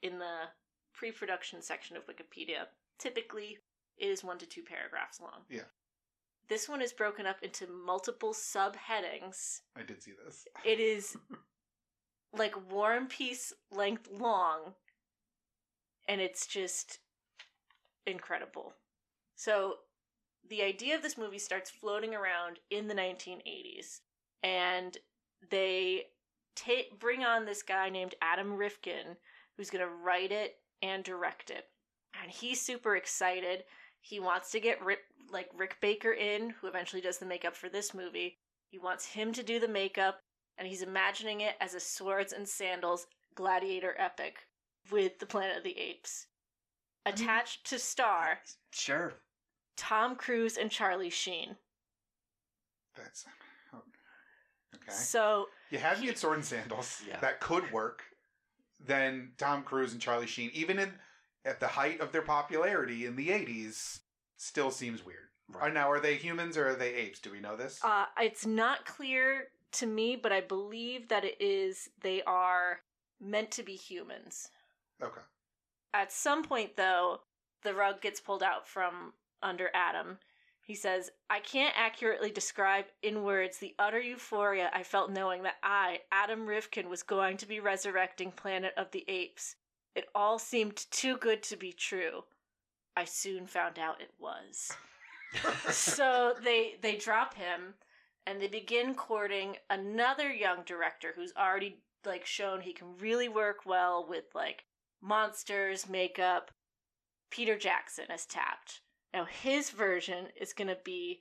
in 0.03 0.19
the 0.19 0.49
pre-production 0.93 1.63
section 1.63 1.97
of 1.97 2.07
Wikipedia. 2.07 2.67
Typically 2.99 3.59
it 3.97 4.07
is 4.07 4.25
1 4.25 4.39
to 4.39 4.47
2 4.47 4.63
paragraphs 4.63 5.21
long. 5.21 5.43
Yeah. 5.49 5.69
this 6.49 6.69
one 6.69 6.83
is 6.83 6.93
broken 6.93 7.25
up 7.27 7.37
into 7.43 7.67
multiple 7.67 8.35
subheadings. 8.35 9.61
I 9.77 9.83
did 9.83 10.03
see 10.03 10.13
this. 10.25 10.47
It 10.65 10.81
is 10.81 11.17
like 12.37 12.71
War 12.71 12.95
and 12.95 13.09
Peace 13.09 13.53
length 13.71 14.09
long, 14.11 14.75
and 16.09 16.21
it's 16.21 16.47
just 16.47 16.99
incredible. 18.07 18.73
So, 19.37 19.77
the 20.49 20.63
idea 20.63 20.97
of 20.97 21.03
this 21.03 21.19
movie 21.19 21.39
starts 21.39 21.71
floating 21.71 22.15
around 22.15 22.59
in 22.71 22.89
the 22.89 22.95
1980s, 22.95 24.01
and 24.43 24.97
they 25.51 26.05
ta- 26.57 26.95
bring 26.99 27.25
on 27.25 27.45
this 27.45 27.63
guy 27.63 27.89
named 27.89 28.15
Adam 28.21 28.55
Rifkin 28.55 29.17
who's 29.57 29.71
going 29.71 29.85
to 29.85 29.95
write 29.95 30.33
it 30.33 30.57
and 30.83 31.05
direct 31.05 31.51
it. 31.51 31.67
And 32.21 32.31
he's 32.31 32.61
super 32.61 32.97
excited. 32.97 33.65
He 34.01 34.21
wants 34.21 34.51
to 34.53 34.61
get 34.61 34.85
Rick, 34.85 35.01
like 35.31 35.49
Rick 35.57 35.77
Baker 35.81 36.13
in, 36.13 36.51
who 36.51 36.67
eventually 36.67 37.03
does 37.03 37.19
the 37.19 37.27
makeup 37.27 37.57
for 37.57 37.69
this 37.69 37.95
movie. 37.95 38.39
He 38.71 38.79
wants 38.79 39.07
him 39.07 39.33
to 39.35 39.43
do 39.43 39.61
the 39.61 39.69
makeup, 39.69 40.21
and 40.59 40.67
he's 40.69 40.83
imagining 40.83 41.41
it 41.41 41.55
as 41.61 41.75
a 41.75 41.81
swords 41.81 42.33
and 42.33 42.49
sandals 42.49 43.07
gladiator 43.35 43.95
epic 43.99 44.47
with 44.91 45.19
the 45.19 45.27
Planet 45.27 45.57
of 45.57 45.65
the 45.65 45.79
Apes. 45.79 46.27
Attached 47.05 47.67
to 47.67 47.79
star 47.79 48.39
Sure. 48.73 49.15
Tom 49.77 50.15
Cruise 50.17 50.57
and 50.57 50.71
Charlie 50.71 51.11
Sheen. 51.11 51.57
That's 52.97 53.25
okay. 54.75 54.93
So 54.93 55.47
You 55.71 55.79
have 55.79 56.01
me 56.01 56.09
at 56.09 56.19
sword 56.19 56.37
and 56.37 56.45
sandals. 56.45 57.03
Yeah. 57.09 57.19
That 57.21 57.41
could 57.41 57.71
work. 57.73 58.03
Then 58.85 59.33
Tom 59.39 59.63
Cruise 59.63 59.93
and 59.93 60.01
Charlie 60.01 60.27
Sheen, 60.27 60.51
even 60.53 60.79
in 60.79 60.93
at 61.45 61.59
the 61.61 61.67
height 61.67 62.01
of 62.01 62.13
their 62.13 62.23
popularity 62.23 63.07
in 63.07 63.17
the 63.17 63.29
'80s, 63.29 64.01
still 64.37 64.71
seems 64.71 65.05
weird. 65.05 65.29
Right. 65.49 65.65
Are 65.65 65.73
now 65.73 65.91
are 65.91 66.01
they 66.01 66.17
humans 66.17 66.57
or 66.57 66.69
are 66.71 66.75
they 66.75 66.95
apes? 66.95 67.21
Do 67.21 67.31
we 67.31 67.41
know 67.41 67.57
this? 67.57 67.81
Uh, 67.83 68.07
it's 68.19 68.47
not 68.47 68.85
clear 68.85 69.49
to 69.73 69.87
me, 69.87 70.17
but 70.17 70.33
I 70.33 70.41
believe 70.41 71.09
that 71.09 71.25
it 71.25 71.41
is 71.41 71.91
they 72.01 72.23
are 72.23 72.81
meant 73.21 73.51
to 73.53 73.63
be 73.63 73.77
humans. 73.77 74.49
okay. 75.03 75.21
At 75.95 76.11
some 76.11 76.43
point, 76.43 76.77
though, 76.77 77.21
the 77.63 77.75
rug 77.75 78.01
gets 78.01 78.21
pulled 78.21 78.43
out 78.43 78.67
from 78.67 79.13
under 79.43 79.69
Adam. 79.75 80.19
He 80.65 80.75
says, 80.75 81.11
I 81.29 81.41
can't 81.41 81.75
accurately 81.77 82.31
describe 82.31 82.87
in 83.03 83.25
words 83.25 83.59
the 83.59 83.75
utter 83.79 84.01
euphoria 84.01 84.71
I 84.73 84.85
felt 84.85 85.11
knowing 85.11 85.43
that 85.43 85.57
I, 85.63 86.01
Adam 86.13 86.47
Rifkin, 86.47 86.89
was 86.89 87.03
going 87.03 87.37
to 87.39 87.47
be 87.47 87.61
resurrecting 87.61 88.31
Planet 88.33 88.73
of 88.77 88.91
the 88.93 89.05
Apes. 89.09 89.57
It 89.95 90.07
all 90.15 90.39
seemed 90.39 90.87
too 90.91 91.17
good 91.19 91.43
to 91.45 91.57
be 91.57 91.73
true. 91.73 92.25
I 92.97 93.05
soon 93.05 93.47
found 93.47 93.79
out 93.79 94.01
it 94.01 94.13
was. 94.19 94.73
so 95.71 96.35
they 96.43 96.77
they 96.81 96.97
drop 96.97 97.35
him 97.35 97.75
and 98.27 98.41
they 98.41 98.49
begin 98.49 98.95
courting 98.95 99.57
another 99.71 100.33
young 100.33 100.63
director 100.65 101.13
who's 101.15 101.33
already 101.37 101.79
like 102.05 102.27
shown 102.27 102.61
he 102.61 102.73
can 102.73 102.89
really 102.99 103.29
work 103.29 103.59
well 103.67 104.07
with 104.09 104.25
like 104.35 104.65
monsters 105.01 105.89
makeup 105.89 106.51
peter 107.31 107.57
jackson 107.57 108.05
is 108.13 108.27
tapped 108.27 108.81
now 109.13 109.25
his 109.25 109.71
version 109.71 110.27
is 110.41 110.53
going 110.53 110.69
to 110.69 110.79
be 110.85 111.21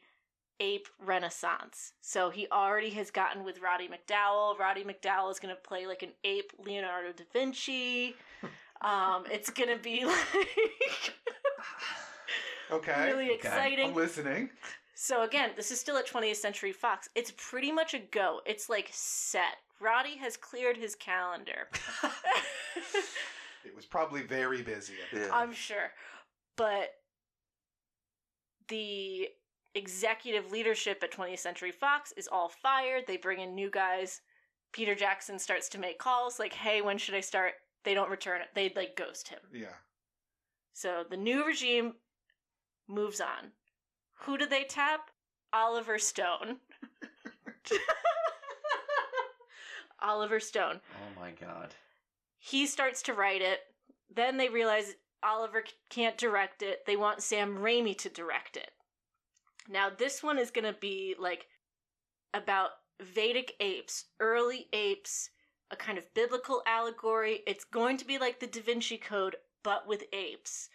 ape 0.59 0.87
renaissance 1.03 1.93
so 2.01 2.29
he 2.29 2.47
already 2.51 2.91
has 2.91 3.09
gotten 3.09 3.43
with 3.43 3.59
roddy 3.61 3.87
mcdowall 3.87 4.57
roddy 4.59 4.83
mcdowall 4.83 5.31
is 5.31 5.39
going 5.39 5.53
to 5.53 5.61
play 5.61 5.87
like 5.87 6.03
an 6.03 6.11
ape 6.23 6.51
leonardo 6.59 7.11
da 7.11 7.23
vinci 7.33 8.15
um 8.81 9.23
it's 9.31 9.49
going 9.49 9.69
to 9.69 9.81
be 9.81 10.05
like 10.05 10.25
Okay. 12.71 13.11
really 13.11 13.25
okay. 13.25 13.33
exciting 13.33 13.89
I'm 13.89 13.95
listening. 13.95 14.49
So 15.03 15.23
again, 15.23 15.49
this 15.55 15.71
is 15.71 15.79
still 15.79 15.97
at 15.97 16.07
20th 16.07 16.35
Century 16.35 16.71
Fox. 16.71 17.09
It's 17.15 17.33
pretty 17.35 17.71
much 17.71 17.95
a 17.95 17.99
go. 17.99 18.41
It's 18.45 18.69
like 18.69 18.87
set. 18.91 19.57
Roddy 19.79 20.15
has 20.17 20.37
cleared 20.37 20.77
his 20.77 20.93
calendar. 20.95 21.69
It 23.63 23.75
was 23.75 23.85
probably 23.85 24.21
very 24.21 24.61
busy. 24.61 24.93
At 25.03 25.13
the 25.15 25.21
Yeah. 25.25 25.31
time. 25.31 25.49
I'm 25.49 25.53
sure. 25.53 25.91
But 26.55 26.89
the 28.69 29.29
executive 29.75 30.51
leadership 30.51 30.99
at 31.03 31.11
20th 31.11 31.39
Century 31.39 31.71
Fox 31.71 32.11
is 32.17 32.27
all 32.27 32.49
fired. 32.49 33.05
They 33.07 33.17
bring 33.17 33.39
in 33.39 33.53
new 33.55 33.69
guys. 33.71 34.21
Peter 34.71 34.93
Jackson 34.95 35.37
starts 35.39 35.67
to 35.69 35.77
make 35.79 35.97
calls 35.99 36.39
like, 36.39 36.53
"Hey, 36.53 36.81
when 36.81 36.97
should 36.97 37.13
I 37.15 37.19
start?" 37.21 37.53
They 37.83 37.93
don't 37.93 38.09
return 38.09 38.41
it. 38.41 38.49
They 38.55 38.69
like 38.75 38.95
ghost 38.95 39.27
him. 39.29 39.41
Yeah. 39.51 39.77
So 40.73 41.03
the 41.07 41.17
new 41.17 41.43
regime 41.45 41.95
moves 42.87 43.21
on. 43.21 43.51
Who 44.23 44.37
do 44.37 44.45
they 44.45 44.63
tap? 44.63 45.09
Oliver 45.53 45.97
Stone. 45.97 46.57
Oliver 50.01 50.39
Stone. 50.39 50.79
Oh 50.95 51.19
my 51.19 51.31
god. 51.31 51.75
He 52.39 52.65
starts 52.65 53.01
to 53.03 53.13
write 53.13 53.41
it. 53.41 53.59
Then 54.13 54.37
they 54.37 54.49
realize 54.49 54.95
Oliver 55.23 55.63
can't 55.89 56.17
direct 56.17 56.61
it. 56.61 56.85
They 56.85 56.95
want 56.95 57.21
Sam 57.21 57.57
Raimi 57.57 57.97
to 57.99 58.09
direct 58.09 58.57
it. 58.57 58.71
Now, 59.69 59.89
this 59.95 60.23
one 60.23 60.39
is 60.39 60.51
going 60.51 60.65
to 60.65 60.79
be 60.79 61.15
like 61.19 61.47
about 62.33 62.71
Vedic 62.99 63.53
apes, 63.59 64.05
early 64.19 64.67
apes, 64.73 65.29
a 65.69 65.75
kind 65.75 65.97
of 65.97 66.13
biblical 66.13 66.61
allegory. 66.67 67.41
It's 67.47 67.63
going 67.63 67.97
to 67.97 68.05
be 68.05 68.17
like 68.17 68.39
the 68.39 68.47
Da 68.47 68.61
Vinci 68.61 68.97
Code, 68.97 69.35
but 69.63 69.87
with 69.87 70.03
apes. 70.13 70.69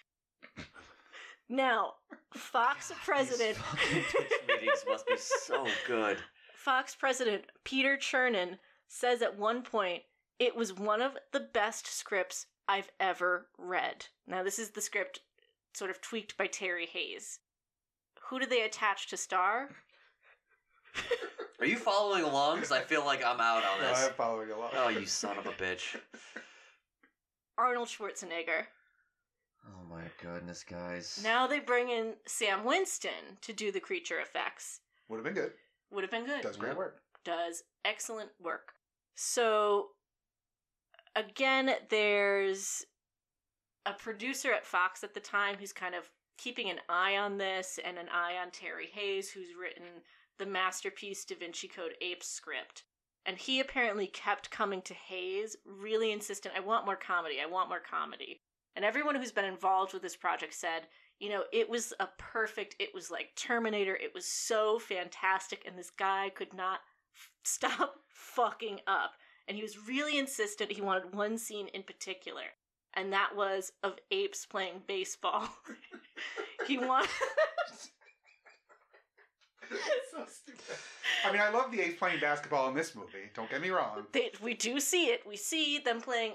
Now, 1.49 1.95
Fox 2.35 2.93
president. 3.05 3.57
These 3.57 4.05
fucking 4.05 4.25
meetings 4.49 4.85
must 4.89 5.07
be 5.07 5.17
so 5.17 5.67
good. 5.87 6.19
Fox 6.55 6.95
president 6.95 7.45
Peter 7.65 7.97
Chernin 7.97 8.59
says 8.89 9.23
at 9.23 9.39
one 9.39 9.63
point 9.63 10.03
it 10.39 10.57
was 10.57 10.73
one 10.73 11.01
of 11.01 11.13
the 11.33 11.41
best 11.41 11.87
scripts 11.87 12.47
I've 12.69 12.91
ever 12.99 13.47
read. 13.59 14.07
Now, 14.27 14.43
this 14.43 14.59
is 14.59 14.71
the 14.71 14.81
script 14.81 15.21
sort 15.73 15.91
of 15.91 16.01
tweaked 16.01 16.37
by 16.37 16.47
Terry 16.47 16.87
Hayes. 16.87 17.39
Who 18.29 18.41
do 18.41 18.47
they 18.47 18.63
attach 18.63 19.09
to 19.11 19.17
star? 19.17 19.69
Are 21.61 21.67
you 21.67 21.77
following 21.77 22.25
along? 22.25 22.57
Because 22.57 22.73
I 22.73 22.81
feel 22.81 23.05
like 23.05 23.25
I'm 23.25 23.41
out 23.41 23.63
on 23.65 23.81
No, 23.81 23.89
this. 23.89 24.05
I'm 24.07 24.13
following 24.15 24.51
along. 24.51 24.71
Oh, 24.75 24.89
you 24.89 25.07
son 25.07 25.39
of 25.39 25.47
a 25.47 25.53
bitch. 25.53 25.97
Arnold 27.57 27.89
Schwarzenegger. 27.89 28.65
Oh 29.69 29.85
my 29.89 30.03
goodness, 30.23 30.63
guys. 30.65 31.21
Now 31.23 31.47
they 31.47 31.59
bring 31.61 31.89
in 31.89 32.15
Stan 32.27 32.65
Winston 32.65 33.39
to 33.43 33.53
do 33.53 33.73
the 33.73 33.81
creature 33.81 34.21
effects. 34.21 34.81
Would 35.09 35.17
have 35.17 35.25
been 35.25 35.35
good. 35.35 35.53
Would 35.91 36.03
have 36.05 36.11
been 36.11 36.27
good. 36.27 36.43
Does 36.43 36.57
great 36.57 36.71
Yep. 36.71 36.77
work. 36.79 37.03
does 37.25 37.65
excellent 37.85 38.31
work. 38.41 38.73
So, 39.17 39.89
again, 41.17 41.75
there's 41.91 42.85
a 43.85 43.93
producer 43.93 44.53
at 44.53 44.65
Fox 44.67 45.03
at 45.03 45.15
the 45.15 45.21
time 45.21 45.57
who's 45.57 45.73
kind 45.73 45.95
of 45.95 46.11
keeping 46.39 46.71
an 46.71 46.81
eye 46.89 47.17
on 47.17 47.39
this 47.39 47.79
and 47.85 47.99
an 47.99 48.09
eye 48.11 48.37
on 48.37 48.51
Terry 48.51 48.87
Hayes, 48.93 49.31
who's 49.31 49.55
written 49.61 50.03
the 50.39 50.47
masterpiece 50.47 51.25
Da 51.25 51.35
Vinci 51.37 51.67
Code 51.67 51.95
Ape 52.01 52.23
script. 52.23 52.85
And 53.25 53.39
he 53.39 53.59
apparently 53.59 54.07
kept 54.07 54.51
coming 54.51 54.83
to 54.83 54.95
Hayes, 54.95 55.57
really 55.65 56.13
insistent, 56.13 56.55
I 56.57 56.61
want 56.61 56.85
more 56.87 56.95
comedy, 56.97 57.41
I 57.41 57.47
want 57.47 57.69
more 57.71 57.81
comedy. 57.81 58.43
And 58.77 58.85
everyone 58.85 59.15
who's 59.15 59.33
been 59.33 59.47
involved 59.47 59.95
with 59.95 60.03
this 60.03 60.17
project 60.17 60.53
said, 60.53 60.83
you 61.19 61.31
know, 61.31 61.45
it 61.51 61.69
was 61.69 61.95
a 61.99 62.09
perfect, 62.19 62.77
it 62.79 62.91
was 62.95 63.11
like 63.11 63.31
Terminator, 63.35 63.97
it 63.97 64.13
was 64.15 64.27
so 64.27 64.79
fantastic, 64.79 65.65
and 65.67 65.79
this 65.79 65.91
guy 65.91 66.31
could 66.35 66.53
not 66.53 66.81
f- 67.15 67.31
stop 67.43 67.95
fucking 68.09 68.81
up. 68.87 69.13
And 69.49 69.57
he 69.57 69.63
was 69.63 69.89
really 69.89 70.19
insistent 70.19 70.73
he 70.73 70.83
wanted 70.83 71.15
one 71.15 71.39
scene 71.39 71.69
in 71.69 71.85
particular, 71.85 72.43
and 72.95 73.13
that 73.15 73.35
was 73.35 73.73
of 73.83 73.95
apes 74.11 74.45
playing 74.45 74.83
baseball. 74.87 75.49
he 76.67 76.77
wanted. 76.77 77.09
so 80.13 80.25
stupid. 80.29 80.77
I 81.25 81.33
mean, 81.33 81.41
I 81.41 81.49
love 81.49 81.73
the 81.73 81.81
apes 81.81 81.99
playing 81.99 82.21
basketball 82.21 82.69
in 82.69 82.75
this 82.75 82.95
movie. 82.95 83.31
Don't 83.35 83.49
get 83.49 83.63
me 83.63 83.71
wrong. 83.71 84.05
they, 84.13 84.33
we 84.43 84.53
do 84.53 84.81
see 84.81 85.07
it. 85.07 85.23
We 85.27 85.37
see 85.37 85.79
them 85.79 86.01
playing 86.01 86.33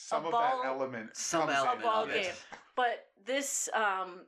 Some 0.00 0.24
A 0.24 0.26
of 0.26 0.32
ball- 0.32 0.62
that 0.62 0.68
element. 0.68 1.16
Some 1.16 1.42
comes 1.48 1.54
element 1.54 1.82
ball 1.82 2.04
of 2.04 2.10
it. 2.10 2.22
game. 2.22 2.32
But 2.76 3.06
this 3.26 3.68
um, 3.74 4.20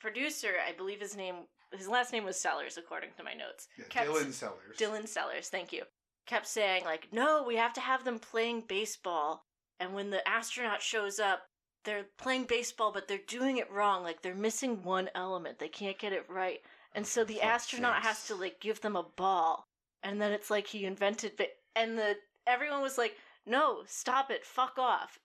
producer, 0.00 0.52
I 0.66 0.72
believe 0.72 1.00
his 1.00 1.16
name, 1.16 1.34
his 1.72 1.88
last 1.88 2.12
name 2.12 2.24
was 2.24 2.36
Sellers, 2.40 2.76
according 2.78 3.10
to 3.16 3.22
my 3.22 3.34
notes. 3.34 3.68
Yeah, 3.78 3.84
kept- 3.90 4.08
Dylan 4.08 4.32
Sellers. 4.32 4.76
Dylan 4.78 5.06
Sellers, 5.08 5.48
thank 5.48 5.72
you, 5.72 5.82
kept 6.26 6.46
saying 6.46 6.84
like, 6.84 7.08
"No, 7.12 7.44
we 7.46 7.56
have 7.56 7.72
to 7.74 7.80
have 7.80 8.04
them 8.04 8.18
playing 8.18 8.64
baseball." 8.68 9.44
And 9.80 9.94
when 9.94 10.10
the 10.10 10.26
astronaut 10.28 10.80
shows 10.80 11.18
up, 11.18 11.42
they're 11.84 12.06
playing 12.16 12.44
baseball, 12.44 12.92
but 12.92 13.08
they're 13.08 13.18
doing 13.26 13.56
it 13.58 13.70
wrong. 13.70 14.02
Like 14.02 14.22
they're 14.22 14.34
missing 14.34 14.82
one 14.82 15.10
element. 15.14 15.58
They 15.58 15.68
can't 15.68 15.98
get 15.98 16.12
it 16.12 16.24
right. 16.28 16.60
And 16.94 17.06
so 17.06 17.24
the 17.24 17.40
astronaut 17.42 18.02
has 18.02 18.26
to 18.28 18.34
like 18.34 18.60
give 18.60 18.80
them 18.80 18.96
a 18.96 19.02
ball. 19.16 19.66
And 20.02 20.20
then 20.20 20.32
it's 20.32 20.50
like 20.50 20.66
he 20.66 20.84
invented 20.84 21.36
ba- 21.36 21.46
and 21.74 21.98
the 21.98 22.16
everyone 22.46 22.80
was 22.82 22.96
like, 22.98 23.16
"No, 23.46 23.82
stop 23.86 24.30
it. 24.30 24.44
Fuck 24.44 24.78
off." 24.78 25.18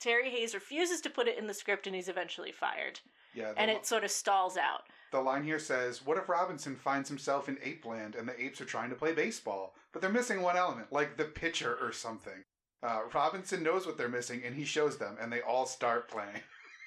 Terry 0.00 0.30
Hayes 0.30 0.54
refuses 0.54 1.00
to 1.02 1.10
put 1.10 1.28
it 1.28 1.36
in 1.38 1.46
the 1.46 1.54
script 1.54 1.86
and 1.86 1.94
he's 1.94 2.08
eventually 2.08 2.52
fired. 2.52 3.00
Yeah, 3.34 3.52
And 3.56 3.70
li- 3.70 3.76
it 3.76 3.86
sort 3.86 4.02
of 4.04 4.10
stalls 4.10 4.56
out. 4.56 4.84
the 5.12 5.20
line 5.20 5.44
here 5.44 5.58
says, 5.58 6.02
"What 6.04 6.16
if 6.18 6.28
Robinson 6.28 6.74
finds 6.76 7.08
himself 7.08 7.48
in 7.48 7.58
ape 7.62 7.84
land 7.84 8.14
and 8.14 8.28
the 8.28 8.40
apes 8.42 8.60
are 8.60 8.64
trying 8.64 8.90
to 8.90 8.96
play 8.96 9.12
baseball, 9.12 9.74
but 9.92 10.00
they're 10.00 10.10
missing 10.10 10.40
one 10.42 10.56
element, 10.56 10.90
like 10.92 11.16
the 11.16 11.24
pitcher 11.26 11.76
or 11.80 11.92
something." 11.92 12.42
Uh, 12.82 13.02
Robinson 13.12 13.62
knows 13.62 13.86
what 13.86 13.98
they're 13.98 14.08
missing, 14.08 14.42
and 14.42 14.54
he 14.54 14.64
shows 14.64 14.96
them, 14.96 15.16
and 15.20 15.30
they 15.32 15.42
all 15.42 15.66
start 15.66 16.08
playing. 16.08 16.40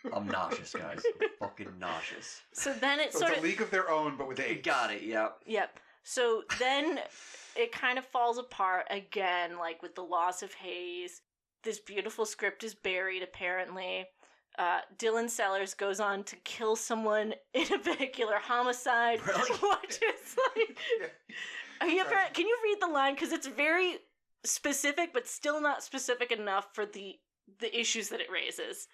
I'm 0.14 0.28
nauseous, 0.28 0.74
guys. 0.74 1.02
I'm 1.22 1.30
fucking 1.40 1.78
nauseous. 1.80 2.42
So 2.54 2.74
then 2.74 3.00
it 3.00 3.14
So 3.14 3.20
sort 3.20 3.32
it's 3.34 3.40
a 3.42 3.44
league 3.44 3.62
of 3.62 3.70
their 3.70 3.90
own, 3.92 4.18
but 4.18 4.28
with 4.28 4.40
apes. 4.40 4.66
Got 4.66 4.92
it. 4.92 5.04
Yep. 5.04 5.38
Yep. 5.46 5.80
So 6.04 6.44
then 6.60 7.00
it 7.56 7.72
kind 7.72 7.98
of 7.98 8.06
falls 8.06 8.38
apart 8.38 8.86
again, 8.90 9.58
like 9.58 9.82
with 9.82 9.96
the 9.96 10.04
loss 10.04 10.42
of 10.42 10.54
Hayes. 10.56 11.22
This 11.64 11.80
beautiful 11.80 12.26
script 12.26 12.64
is 12.64 12.76
buried, 12.76 13.24
apparently. 13.24 14.06
Uh, 14.58 14.82
Dylan 14.98 15.30
Sellers 15.30 15.74
goes 15.74 16.00
on 16.00 16.24
to 16.26 16.36
kill 16.38 16.76
someone 16.76 17.34
in 17.54 17.74
a 17.74 17.78
vehicular 17.78 18.38
homicide. 18.38 19.20
Really? 19.26 19.58
Which 19.82 20.00
is 20.02 20.36
like. 20.56 20.78
Have 21.82 21.92
you 21.92 22.02
ever, 22.02 22.16
can 22.34 22.48
you 22.48 22.58
read 22.64 22.78
the 22.82 22.88
line? 22.88 23.16
Because 23.16 23.32
it's 23.32 23.48
very 23.48 23.98
specific, 24.46 25.12
but 25.14 25.28
still 25.28 25.62
not 25.62 25.84
specific 25.84 26.32
enough 26.32 26.68
for 26.74 26.86
the 26.86 27.18
the 27.60 27.78
issues 27.78 28.08
that 28.10 28.22
it 28.22 28.32
raises. 28.32 28.88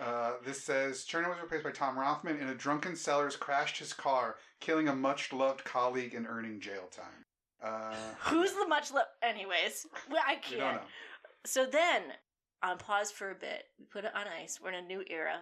Uh, 0.00 0.34
this 0.44 0.62
says 0.62 1.04
Chernin 1.04 1.28
was 1.28 1.40
replaced 1.42 1.64
by 1.64 1.72
Tom 1.72 1.98
Rothman 1.98 2.38
in 2.38 2.48
a 2.48 2.54
drunken 2.54 2.94
Sellers 2.94 3.34
crashed 3.34 3.78
his 3.78 3.92
car, 3.92 4.36
killing 4.60 4.88
a 4.88 4.94
much 4.94 5.32
loved 5.32 5.64
colleague 5.64 6.14
and 6.14 6.26
earning 6.26 6.60
jail 6.60 6.86
time. 6.90 7.24
Uh, 7.62 7.94
Who's 8.20 8.52
the 8.52 8.66
much 8.68 8.92
love? 8.92 9.06
Anyways, 9.22 9.86
well, 10.10 10.22
I 10.26 10.34
we 10.50 10.56
don't 10.56 10.60
can't. 10.66 10.76
know. 10.82 10.88
So 11.44 11.64
then, 11.66 12.02
on 12.62 12.78
pause 12.78 13.10
for 13.10 13.30
a 13.30 13.34
bit, 13.34 13.64
we 13.78 13.84
put 13.86 14.04
it 14.04 14.14
on 14.14 14.26
ice. 14.42 14.58
We're 14.62 14.70
in 14.72 14.84
a 14.84 14.86
new 14.86 15.02
era. 15.08 15.40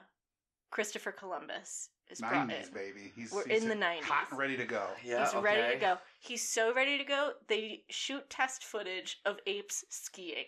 Christopher 0.70 1.12
Columbus 1.12 1.90
is 2.10 2.20
brought 2.20 2.48
Nineties 2.48 2.68
in. 2.68 2.74
baby. 2.74 3.12
He's 3.14 3.32
We're 3.32 3.46
he's 3.46 3.62
in 3.62 3.68
the 3.68 3.74
90s. 3.76 4.00
hot 4.02 4.26
and 4.30 4.38
ready 4.38 4.56
to 4.56 4.64
go. 4.64 4.86
Yeah. 5.04 5.24
He's 5.24 5.34
okay. 5.34 5.44
ready 5.44 5.74
to 5.74 5.80
go. 5.80 5.98
He's 6.20 6.48
so 6.48 6.74
ready 6.74 6.98
to 6.98 7.04
go. 7.04 7.30
They 7.48 7.84
shoot 7.90 8.28
test 8.28 8.64
footage 8.64 9.18
of 9.24 9.38
apes 9.46 9.84
skiing. 9.90 10.46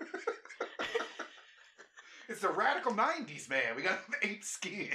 It's 2.26 2.40
the 2.40 2.48
radical 2.48 2.94
nineties, 2.94 3.50
man. 3.50 3.76
We 3.76 3.82
got 3.82 3.98
ape 4.22 4.42
skiing. 4.44 4.88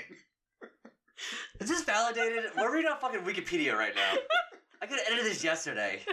Is 1.60 1.70
this 1.70 1.84
validated? 1.84 2.46
We're 2.58 2.74
reading 2.74 2.90
on 2.92 2.98
fucking 3.00 3.22
Wikipedia 3.22 3.76
right 3.76 3.94
now. 3.96 4.14
I 4.82 4.86
could 4.86 5.00
have 5.00 5.08
edited 5.08 5.26
this 5.32 5.44
yesterday. 5.44 6.02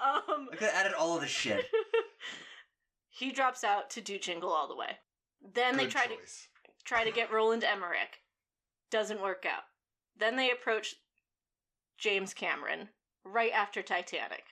Um, 0.00 0.46
I 0.52 0.56
could 0.56 0.68
have 0.68 0.86
added 0.86 0.92
all 0.94 1.16
of 1.16 1.22
this 1.22 1.30
shit. 1.30 1.64
he 3.08 3.32
drops 3.32 3.64
out 3.64 3.90
to 3.90 4.00
do 4.00 4.16
Jingle 4.16 4.52
All 4.52 4.68
the 4.68 4.76
Way. 4.76 4.98
Then 5.52 5.76
they 5.76 5.84
Good 5.84 5.90
try 5.90 6.06
to 6.06 6.14
try 6.84 7.02
to 7.02 7.10
get 7.10 7.32
Roland 7.32 7.64
Emmerich. 7.64 8.20
Doesn't 8.92 9.20
work 9.20 9.44
out. 9.44 9.64
Then 10.16 10.36
they 10.36 10.52
approach 10.52 10.94
James 11.98 12.32
Cameron 12.32 12.90
right 13.24 13.50
after 13.52 13.82
Titanic. 13.82 14.44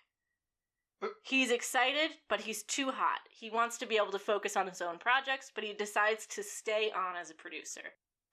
He's 1.22 1.52
excited, 1.52 2.10
but 2.28 2.40
he's 2.40 2.64
too 2.64 2.90
hot. 2.90 3.20
He 3.30 3.48
wants 3.48 3.78
to 3.78 3.86
be 3.86 3.96
able 3.96 4.10
to 4.12 4.18
focus 4.18 4.56
on 4.56 4.66
his 4.66 4.82
own 4.82 4.98
projects, 4.98 5.52
but 5.54 5.62
he 5.62 5.72
decides 5.72 6.26
to 6.26 6.42
stay 6.42 6.90
on 6.90 7.14
as 7.14 7.30
a 7.30 7.34
producer. 7.34 7.82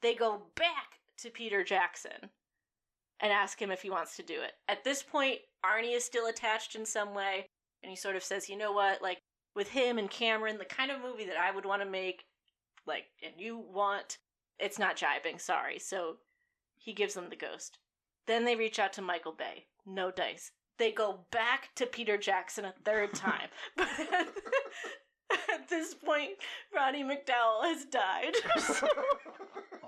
They 0.02 0.16
go 0.16 0.48
back 0.56 1.00
to 1.20 1.30
Peter 1.30 1.64
Jackson 1.64 2.32
and 3.20 3.32
ask 3.32 3.62
him 3.62 3.72
if 3.72 3.82
he 3.82 3.90
wants 3.90 4.16
to 4.18 4.24
do 4.24 4.42
it. 4.42 4.54
At 4.68 4.84
this 4.84 5.04
point, 5.04 5.40
Arnie 5.66 5.96
is 5.96 6.04
still 6.04 6.28
attached 6.28 6.76
in 6.76 6.86
some 6.86 7.14
way, 7.14 7.48
and 7.82 7.90
he 7.90 7.96
sort 7.96 8.16
of 8.16 8.24
says, 8.24 8.50
you 8.50 8.58
know 8.58 8.72
what, 8.72 9.02
like, 9.02 9.20
with 9.56 9.70
him 9.70 9.98
and 9.98 10.10
Cameron, 10.10 10.58
the 10.58 10.66
kind 10.66 10.92
of 10.92 11.02
movie 11.02 11.26
that 11.26 11.38
I 11.38 11.52
would 11.52 11.66
want 11.66 11.82
to 11.82 11.90
make, 11.90 12.26
like, 12.86 13.06
and 13.24 13.34
you 13.38 13.58
want, 13.58 14.18
it's 14.60 14.80
not 14.80 14.98
jibing, 14.98 15.40
sorry. 15.40 15.80
So 15.80 16.18
he 16.78 16.94
gives 16.94 17.14
them 17.14 17.30
the 17.30 17.36
ghost. 17.36 17.78
Then 18.28 18.46
they 18.46 18.56
reach 18.56 18.80
out 18.80 18.94
to 18.94 19.02
Michael 19.02 19.34
Bay. 19.34 19.66
No 19.86 20.12
dice. 20.12 20.52
They 20.80 20.92
go 20.92 21.26
back 21.32 21.70
to 21.76 21.86
Peter 21.86 22.18
Jackson 22.18 22.66
a 22.66 22.74
third 22.84 23.14
time. 23.14 23.50
but 23.78 23.88
at, 25.32 25.70
this 25.70 25.94
point, 25.94 26.32
Ronnie 26.76 27.04
McDowall 27.04 27.64
has 27.64 27.86
died. 27.86 28.36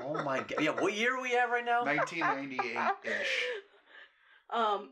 Oh 0.01 0.23
my 0.23 0.39
god. 0.39 0.61
Yeah, 0.61 0.71
what 0.71 0.93
year 0.93 1.15
are 1.17 1.21
we 1.21 1.35
at 1.35 1.49
right 1.49 1.65
now? 1.65 1.83
1998 1.83 2.77
ish. 3.03 3.43
um, 4.49 4.91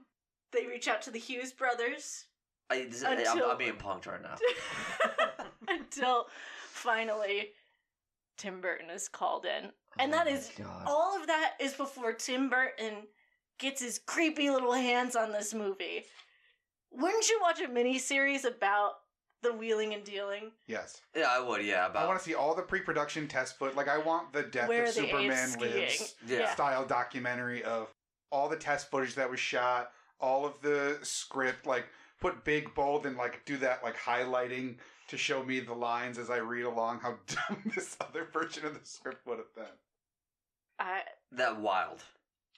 they 0.52 0.66
reach 0.68 0.88
out 0.88 1.02
to 1.04 1.12
the 1.12 1.20
Hughes 1.20 1.52
brothers 1.52 2.26
I, 2.70 2.86
this, 2.86 3.04
I'm, 3.04 3.18
Until- 3.18 3.52
I'm 3.52 3.58
being 3.58 3.74
punked 3.74 4.08
right 4.08 4.22
now. 4.22 4.36
until 5.68 6.28
finally 6.70 7.50
Tim 8.38 8.62
Burton 8.62 8.90
is 8.90 9.08
called 9.08 9.46
in. 9.46 9.70
And 10.00 10.12
that 10.14 10.28
Oh 10.28 10.32
my 10.32 10.36
is 10.38 10.52
God. 10.58 10.84
all 10.88 11.20
of 11.20 11.28
that 11.28 11.54
is 11.60 11.74
before 11.74 12.14
Tim 12.14 12.50
Burton 12.50 13.04
gets 13.60 13.82
his 13.82 14.00
creepy 14.00 14.50
little 14.50 14.74
hands 14.74 15.16
on 15.16 15.32
this 15.32 15.54
movie. 15.54 16.06
Wouldn't 16.92 17.30
you 17.30 17.40
watch 17.42 17.62
a 17.62 17.68
miniseries 17.68 18.44
about 18.46 18.94
the 19.44 19.54
wheeling 19.54 19.94
and 19.94 20.04
dealing? 20.04 20.52
Yes. 20.68 21.02
Yeah, 21.16 21.28
I 21.30 21.40
would. 21.40 21.64
Yeah, 21.64 21.88
about. 21.88 22.04
I 22.04 22.08
want 22.08 22.20
to 22.20 22.26
see 22.26 22.34
all 22.34 22.56
the 22.56 22.62
pre-production 22.64 23.28
test 23.28 23.60
foot. 23.60 23.76
Like 23.76 23.88
I 23.88 23.98
want 24.00 24.34
the 24.34 24.44
Death 24.44 24.70
Where 24.70 24.86
of 24.86 24.96
the 24.96 25.02
apes 25.02 25.12
Superman 25.12 25.48
skiing. 25.50 25.72
Lives 25.74 26.16
Yeah. 26.28 26.54
style 26.54 26.86
documentary 26.86 27.64
of 27.64 27.90
all 28.32 28.50
the 28.50 28.56
test 28.56 28.90
footage 28.90 29.16
that 29.16 29.30
was 29.30 29.40
shot, 29.40 29.92
all 30.20 30.46
of 30.46 30.54
the 30.62 30.98
script, 31.04 31.66
like 31.68 31.86
put 32.20 32.44
big 32.44 32.74
bold 32.74 33.06
and 33.06 33.18
like 33.18 33.44
do 33.46 33.58
that 33.58 33.84
like 33.84 33.98
highlighting 33.98 34.76
to 35.10 35.18
show 35.18 35.44
me 35.44 35.60
the 35.60 35.74
lines 35.74 36.18
as 36.18 36.30
I 36.30 36.38
read 36.38 36.64
along 36.64 37.00
how 37.02 37.18
dumb 37.28 37.72
this 37.76 37.98
other 38.02 38.28
version 38.32 38.66
of 38.66 38.74
the 38.74 38.86
script 38.86 39.28
would 39.28 39.38
have 39.38 39.54
been. 39.54 39.66
I, 40.80 41.02
that 41.34 41.60
wild. 41.60 42.02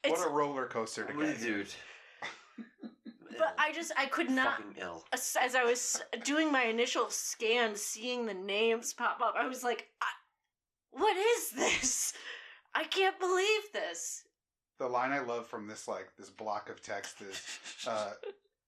it's, 0.03 0.17
what 0.19 0.25
a 0.25 0.31
roller 0.31 0.67
coaster 0.67 1.03
to 1.03 1.13
get. 1.13 1.41
Dude. 1.41 1.67
but 3.37 3.55
I 3.57 3.71
just 3.71 3.91
I 3.97 4.05
could 4.05 4.29
not. 4.29 4.57
Fucking 4.57 4.75
ill. 4.81 5.03
As, 5.13 5.35
as 5.41 5.55
I 5.55 5.63
was 5.63 6.01
doing 6.23 6.51
my 6.51 6.63
initial 6.63 7.09
scan, 7.09 7.75
seeing 7.75 8.25
the 8.25 8.33
names 8.33 8.93
pop 8.93 9.19
up, 9.21 9.35
I 9.37 9.47
was 9.47 9.63
like, 9.63 9.87
I, 10.01 10.05
"What 10.91 11.15
is 11.17 11.51
this? 11.51 12.13
I 12.73 12.83
can't 12.83 13.19
believe 13.19 13.71
this." 13.73 14.23
The 14.77 14.87
line 14.87 15.11
I 15.11 15.19
love 15.19 15.47
from 15.47 15.67
this 15.67 15.87
like 15.87 16.09
this 16.17 16.29
block 16.29 16.69
of 16.69 16.81
text 16.81 17.21
is 17.21 17.41
uh, 17.87 18.11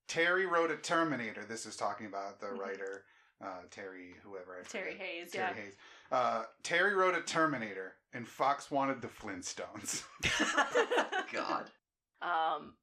Terry 0.07 0.45
wrote 0.45 0.72
a 0.72 0.78
Terminator. 0.78 1.43
This 1.45 1.65
is 1.65 1.76
talking 1.76 2.05
about 2.07 2.39
the 2.39 2.47
Mhm. 2.47 2.59
writer 2.59 3.03
uh, 3.43 3.61
Terry, 3.70 4.15
whoever 4.24 4.57
I 4.59 4.63
Terry 4.68 4.93
forget. 4.93 5.05
Hayes, 5.07 5.32
Terry 5.32 5.53
yeah. 5.55 5.63
Hayes. 5.63 5.76
Uh, 6.11 6.43
Terry 6.63 6.95
wrote 6.95 7.13
a 7.15 7.22
Terminator, 7.22 7.95
and 8.13 8.28
Fox 8.28 8.72
wanted 8.72 9.01
the 9.01 9.09
Flintstones. 9.09 10.03
God. 11.32 11.70
Um, 12.22 12.74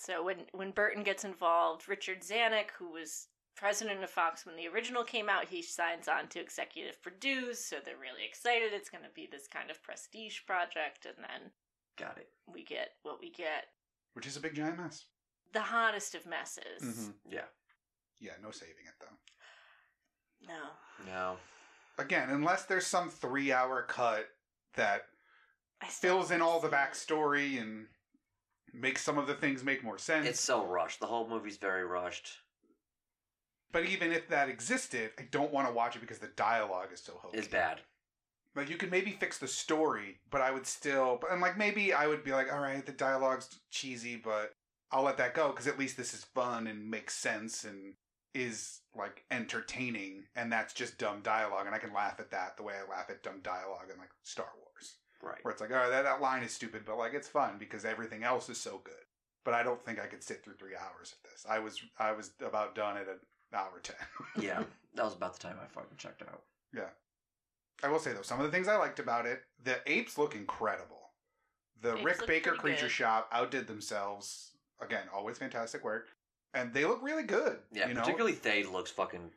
so 0.00 0.22
when 0.24 0.38
when 0.52 0.70
Burton 0.70 1.02
gets 1.02 1.24
involved, 1.24 1.88
Richard 1.88 2.22
Zanuck, 2.22 2.70
who 2.78 2.90
was 2.90 3.28
president 3.56 4.02
of 4.02 4.08
Fox 4.10 4.46
when 4.46 4.56
the 4.56 4.66
original 4.68 5.04
came 5.04 5.28
out, 5.28 5.44
he 5.46 5.60
signs 5.62 6.08
on 6.08 6.28
to 6.28 6.40
executive 6.40 7.02
produce. 7.02 7.64
So 7.66 7.76
they're 7.84 7.96
really 7.98 8.24
excited. 8.26 8.72
It's 8.72 8.88
going 8.90 9.04
to 9.04 9.10
be 9.14 9.28
this 9.30 9.46
kind 9.46 9.70
of 9.70 9.82
prestige 9.82 10.38
project, 10.46 11.04
and 11.04 11.16
then 11.18 11.50
Got 11.98 12.16
it. 12.18 12.28
we 12.46 12.64
get 12.64 12.90
what 13.02 13.20
we 13.20 13.30
get: 13.30 13.66
Which 14.14 14.26
is 14.26 14.36
a 14.36 14.40
big 14.40 14.54
giant 14.54 14.78
mess. 14.78 15.04
the 15.52 15.60
hottest 15.60 16.14
of 16.14 16.24
messes. 16.26 16.80
Mhm. 16.82 17.14
Yeah. 17.28 17.46
Yeah, 18.20 18.32
no 18.42 18.50
saving 18.50 18.86
it 18.86 18.94
though. 19.00 19.16
No, 20.46 20.70
No. 21.06 21.36
Again, 21.98 22.30
unless 22.30 22.64
there's 22.64 22.86
some 22.86 23.10
three-hour 23.10 23.82
cut 23.82 24.26
that 24.74 25.02
fills 25.88 26.30
in 26.30 26.40
all 26.40 26.58
the 26.60 26.68
backstory 26.70 27.60
and 27.60 27.88
makes 28.74 29.02
some 29.02 29.18
of 29.18 29.26
the 29.26 29.34
things 29.34 29.64
make 29.64 29.82
more 29.84 29.98
sense. 29.98 30.26
It's 30.26 30.40
so 30.40 30.64
rushed. 30.64 31.00
The 31.00 31.06
whole 31.06 31.28
movie's 31.28 31.56
very 31.56 31.84
rushed. 31.84 32.38
but 33.72 33.84
even 33.86 34.12
if 34.12 34.28
that 34.28 34.48
existed, 34.48 35.10
I 35.18 35.22
don't 35.30 35.52
want 35.52 35.68
to 35.68 35.72
watch 35.74 35.94
it 35.96 36.00
because 36.00 36.18
the 36.18 36.28
dialogue 36.36 36.88
is 36.92 37.00
so 37.00 37.14
hokey. 37.22 37.38
It's 37.38 37.48
bad. 37.48 37.80
Like 38.56 38.68
you 38.68 38.76
could 38.76 38.90
maybe 38.90 39.12
fix 39.12 39.38
the 39.38 39.46
story, 39.46 40.18
but 40.30 40.40
I 40.40 40.50
would 40.50 40.66
still. 40.66 41.18
But 41.20 41.30
and 41.30 41.40
like 41.40 41.56
maybe 41.56 41.92
I 41.92 42.06
would 42.08 42.24
be 42.24 42.32
like, 42.32 42.52
all 42.52 42.58
right, 42.60 42.84
the 42.84 42.92
dialogue's 42.92 43.60
cheesy, 43.70 44.16
but 44.16 44.54
I'll 44.90 45.04
let 45.04 45.18
that 45.18 45.34
go 45.34 45.50
because 45.50 45.68
at 45.68 45.78
least 45.78 45.96
this 45.96 46.14
is 46.14 46.24
fun 46.34 46.66
and 46.66 46.90
makes 46.90 47.14
sense 47.14 47.62
and 47.64 47.94
is 48.34 48.80
like 48.96 49.24
entertaining, 49.30 50.24
and 50.34 50.50
that's 50.52 50.72
just 50.74 50.98
dumb 50.98 51.20
dialogue, 51.22 51.66
and 51.66 51.74
I 51.74 51.78
can 51.78 51.92
laugh 51.92 52.18
at 52.18 52.32
that 52.32 52.56
the 52.56 52.64
way 52.64 52.74
I 52.74 52.90
laugh 52.90 53.08
at 53.08 53.22
dumb 53.22 53.40
dialogue 53.42 53.88
in 53.92 53.98
like 53.98 54.10
Star 54.24 54.48
Wars, 54.58 54.96
Right. 55.22 55.38
where 55.42 55.52
it's 55.52 55.60
like, 55.60 55.70
oh, 55.70 55.90
that, 55.90 56.04
that 56.04 56.20
line 56.20 56.42
is 56.42 56.52
stupid, 56.52 56.82
but 56.86 56.96
like 56.98 57.12
it's 57.14 57.28
fun 57.28 57.56
because 57.58 57.84
everything 57.84 58.24
else 58.24 58.48
is 58.48 58.58
so 58.58 58.80
good. 58.84 58.94
But 59.44 59.54
I 59.54 59.62
don't 59.62 59.82
think 59.84 60.00
I 60.00 60.06
could 60.06 60.22
sit 60.22 60.42
through 60.44 60.54
three 60.54 60.74
hours 60.74 61.12
of 61.12 61.30
this. 61.30 61.46
I 61.48 61.58
was 61.58 61.80
I 61.98 62.12
was 62.12 62.30
about 62.44 62.74
done 62.74 62.96
at 62.96 63.08
an 63.08 63.18
hour 63.54 63.80
ten. 63.82 63.96
Yeah. 64.42 64.62
That 64.94 65.04
was 65.04 65.14
about 65.14 65.34
the 65.34 65.40
time 65.40 65.56
I 65.62 65.66
fucking 65.66 65.96
checked 65.98 66.22
out. 66.22 66.42
Yeah. 66.74 66.88
I 67.82 67.88
will 67.88 67.98
say 67.98 68.12
though, 68.12 68.22
some 68.22 68.40
of 68.40 68.46
the 68.46 68.52
things 68.52 68.68
I 68.68 68.76
liked 68.76 68.98
about 68.98 69.26
it, 69.26 69.42
the 69.62 69.76
apes 69.86 70.18
look 70.18 70.34
incredible. 70.34 70.96
The 71.80 71.94
Apes 71.94 72.04
Rick 72.04 72.26
Baker 72.26 72.52
Creature 72.52 72.82
good. 72.82 72.90
Shop 72.90 73.28
outdid 73.32 73.66
themselves. 73.66 74.50
Again, 74.82 75.04
always 75.14 75.38
fantastic 75.38 75.84
work, 75.84 76.08
and 76.54 76.72
they 76.74 76.84
look 76.84 77.02
really 77.02 77.22
good. 77.22 77.58
Yeah, 77.72 77.88
you 77.88 77.94
know, 77.94 78.00
particularly 78.00 78.34
Thade 78.34 78.70
looks 78.70 78.90
fucking 78.90 79.30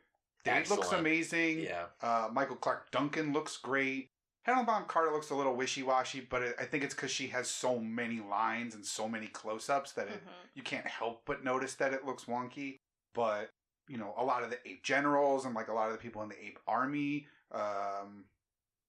Dave 0.44 0.70
looks 0.70 0.92
amazing. 0.92 1.60
Yeah. 1.60 1.86
Uh, 2.02 2.28
Michael 2.32 2.56
Clarke 2.56 2.90
Duncan 2.90 3.32
looks 3.32 3.56
great. 3.56 4.10
Bonham 4.46 4.84
Carter 4.86 5.10
looks 5.12 5.30
a 5.30 5.34
little 5.34 5.54
wishy 5.54 5.82
washy, 5.82 6.20
but 6.20 6.42
it, 6.42 6.56
I 6.58 6.64
think 6.64 6.84
it's 6.84 6.94
because 6.94 7.10
she 7.10 7.28
has 7.28 7.48
so 7.48 7.78
many 7.78 8.20
lines 8.20 8.74
and 8.74 8.84
so 8.84 9.08
many 9.08 9.26
close 9.26 9.70
ups 9.70 9.92
that 9.92 10.08
it, 10.08 10.22
Mhm. 10.24 10.48
you 10.54 10.62
can't 10.62 10.86
help 10.86 11.22
but 11.24 11.42
notice 11.44 11.74
that 11.76 11.92
it 11.94 12.04
looks 12.04 12.24
wonky. 12.24 12.80
But 13.14 13.50
you 13.88 13.96
know, 13.98 14.14
a 14.16 14.24
lot 14.24 14.42
of 14.42 14.50
the 14.50 14.58
ape 14.68 14.82
generals 14.82 15.44
and 15.44 15.54
like 15.54 15.68
a 15.68 15.72
lot 15.72 15.86
of 15.88 15.92
the 15.92 15.98
people 15.98 16.22
in 16.22 16.28
the 16.28 16.42
ape 16.44 16.58
army, 16.66 17.26
um, 17.52 18.24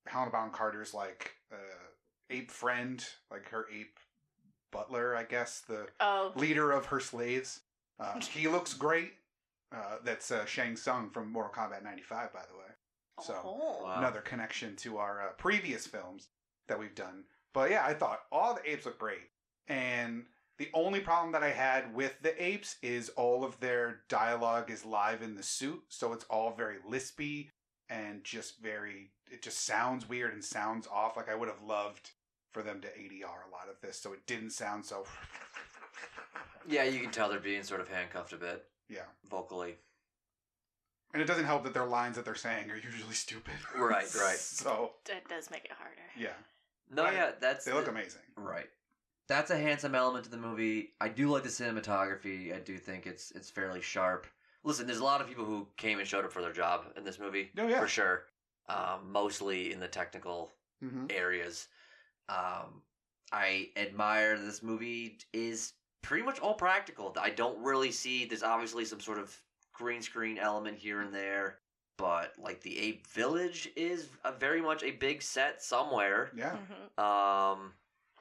Bonham 0.05 0.51
Carter's 0.51 0.93
like 0.93 1.35
uh, 1.51 1.55
ape 2.29 2.51
friend, 2.51 3.05
like 3.31 3.49
her 3.49 3.67
ape 3.71 3.99
butler, 4.71 5.15
I 5.15 5.23
guess 5.23 5.61
the 5.61 5.87
Oh, 5.99 6.33
leader 6.35 6.71
of 6.71 6.87
her 6.87 6.99
slaves. 6.99 7.61
Uh, 7.99 8.19
he 8.19 8.47
looks 8.47 8.73
great. 8.73 9.13
Uh, 9.71 9.97
that's 10.03 10.31
uh, 10.31 10.45
Shang 10.45 10.75
Tsung 10.75 11.09
from 11.09 11.31
Mortal 11.31 11.51
Kombat 11.53 11.83
'95, 11.83 12.31
by 12.33 12.41
the 12.51 12.57
way. 12.57 12.64
So 13.21 13.39
oh. 13.43 13.83
Wow. 13.83 13.95
another 13.97 14.21
connection 14.21 14.75
to 14.77 14.97
our 14.97 15.21
uh, 15.21 15.31
previous 15.37 15.87
films 15.87 16.27
that 16.67 16.79
we've 16.79 16.95
done. 16.95 17.23
But 17.53 17.71
yeah, 17.71 17.85
I 17.85 17.93
thought 17.93 18.21
all 18.31 18.53
the 18.53 18.69
apes 18.69 18.85
look 18.85 18.99
great, 18.99 19.29
and 19.67 20.25
the 20.57 20.69
only 20.73 20.99
problem 20.99 21.31
that 21.33 21.43
I 21.43 21.51
had 21.51 21.93
with 21.93 22.15
the 22.21 22.41
apes 22.43 22.77
is 22.81 23.09
all 23.09 23.43
of 23.43 23.59
their 23.59 24.01
dialogue 24.09 24.69
is 24.71 24.85
live 24.85 25.21
in 25.21 25.35
the 25.35 25.43
suit, 25.43 25.81
so 25.89 26.13
it's 26.13 26.25
all 26.25 26.53
very 26.53 26.77
lispy 26.89 27.49
and 27.89 28.23
just 28.23 28.61
very. 28.61 29.11
It 29.31 29.41
just 29.41 29.65
sounds 29.65 30.07
weird 30.07 30.33
and 30.33 30.43
sounds 30.43 30.87
off. 30.87 31.17
Like 31.17 31.29
I 31.29 31.35
would 31.35 31.49
have 31.49 31.61
loved 31.61 32.11
for 32.51 32.63
them 32.63 32.79
to 32.81 32.87
ADR 32.87 33.47
a 33.47 33.51
lot 33.51 33.69
of 33.69 33.79
this, 33.81 33.99
so 33.99 34.13
it 34.13 34.25
didn't 34.27 34.51
sound 34.51 34.85
so. 34.85 35.05
Yeah, 36.67 36.83
you 36.83 36.99
can 36.99 37.11
tell 37.11 37.29
they're 37.29 37.39
being 37.39 37.63
sort 37.63 37.81
of 37.81 37.87
handcuffed 37.87 38.33
a 38.33 38.37
bit 38.37 38.65
Yeah, 38.89 39.05
vocally. 39.29 39.75
And 41.15 41.21
it 41.21 41.25
doesn't 41.25 41.45
help 41.45 41.63
that 41.63 41.73
their 41.73 41.85
lines 41.85 42.15
that 42.17 42.25
they're 42.25 42.35
saying 42.35 42.69
are 42.69 42.75
usually 42.75 43.13
stupid. 43.13 43.53
Right, 43.75 44.05
right. 44.15 44.37
So 44.37 44.91
That 45.05 45.27
does 45.29 45.49
make 45.49 45.65
it 45.65 45.71
harder. 45.71 45.95
yeah, 46.17 46.33
No, 46.91 47.03
Right. 47.05 47.13
yeah, 47.15 47.31
that's 47.39 47.65
they 47.65 47.73
look 47.73 47.85
the- 47.85 47.91
amazing. 47.91 48.21
Right. 48.37 48.67
That's 49.27 49.49
a 49.49 49.57
handsome 49.57 49.95
element 49.95 50.25
to 50.25 50.29
the 50.29 50.37
movie. 50.37 50.91
I 51.01 51.07
do 51.09 51.29
like 51.31 51.41
the 51.43 51.49
cinematography. 51.49 52.55
I 52.55 52.59
do 52.59 52.77
think 52.77 53.07
it's 53.07 53.31
it's 53.31 53.49
fairly 53.49 53.81
sharp. 53.81 54.27
Listen, 54.63 54.85
there's 54.85 54.99
a 54.99 55.03
lot 55.03 55.21
of 55.21 55.27
people 55.27 55.45
who 55.45 55.67
came 55.77 55.97
and 55.99 56.07
showed 56.07 56.25
up 56.25 56.31
for 56.31 56.41
their 56.41 56.51
job 56.53 56.85
in 56.97 57.03
this 57.03 57.17
movie. 57.17 57.49
Oh, 57.57 57.67
yeah. 57.67 57.79
For 57.79 57.87
sure. 57.87 58.23
Um, 58.69 59.11
mostly 59.11 59.71
in 59.73 59.79
the 59.79 59.87
technical 59.87 60.51
hmm 60.81 61.05
areas. 61.09 61.67
Um, 62.29 62.81
I 63.31 63.69
admire 63.77 64.37
this 64.37 64.61
movie 64.61 65.17
is 65.33 65.73
Pretty 66.01 66.23
much 66.23 66.39
all 66.39 66.53
practical. 66.53 67.15
I 67.19 67.31
don't 67.31 67.57
really 67.63 67.91
see. 67.91 68.25
There's 68.25 68.43
obviously 68.43 68.85
some 68.85 68.99
sort 68.99 69.17
of 69.17 69.35
green 69.77 70.01
screen 70.01 70.37
element 70.37 70.77
here 70.77 71.01
and 71.01 71.13
there, 71.13 71.59
but 71.97 72.33
like 72.37 72.61
the 72.61 72.77
ape 72.79 73.05
village 73.07 73.69
is 73.75 74.07
a 74.23 74.31
very 74.31 74.61
much 74.61 74.83
a 74.83 74.91
big 74.91 75.21
set 75.21 75.61
somewhere. 75.61 76.31
Yeah. 76.35 76.55
hmm 76.57 77.03
Um, 77.03 77.73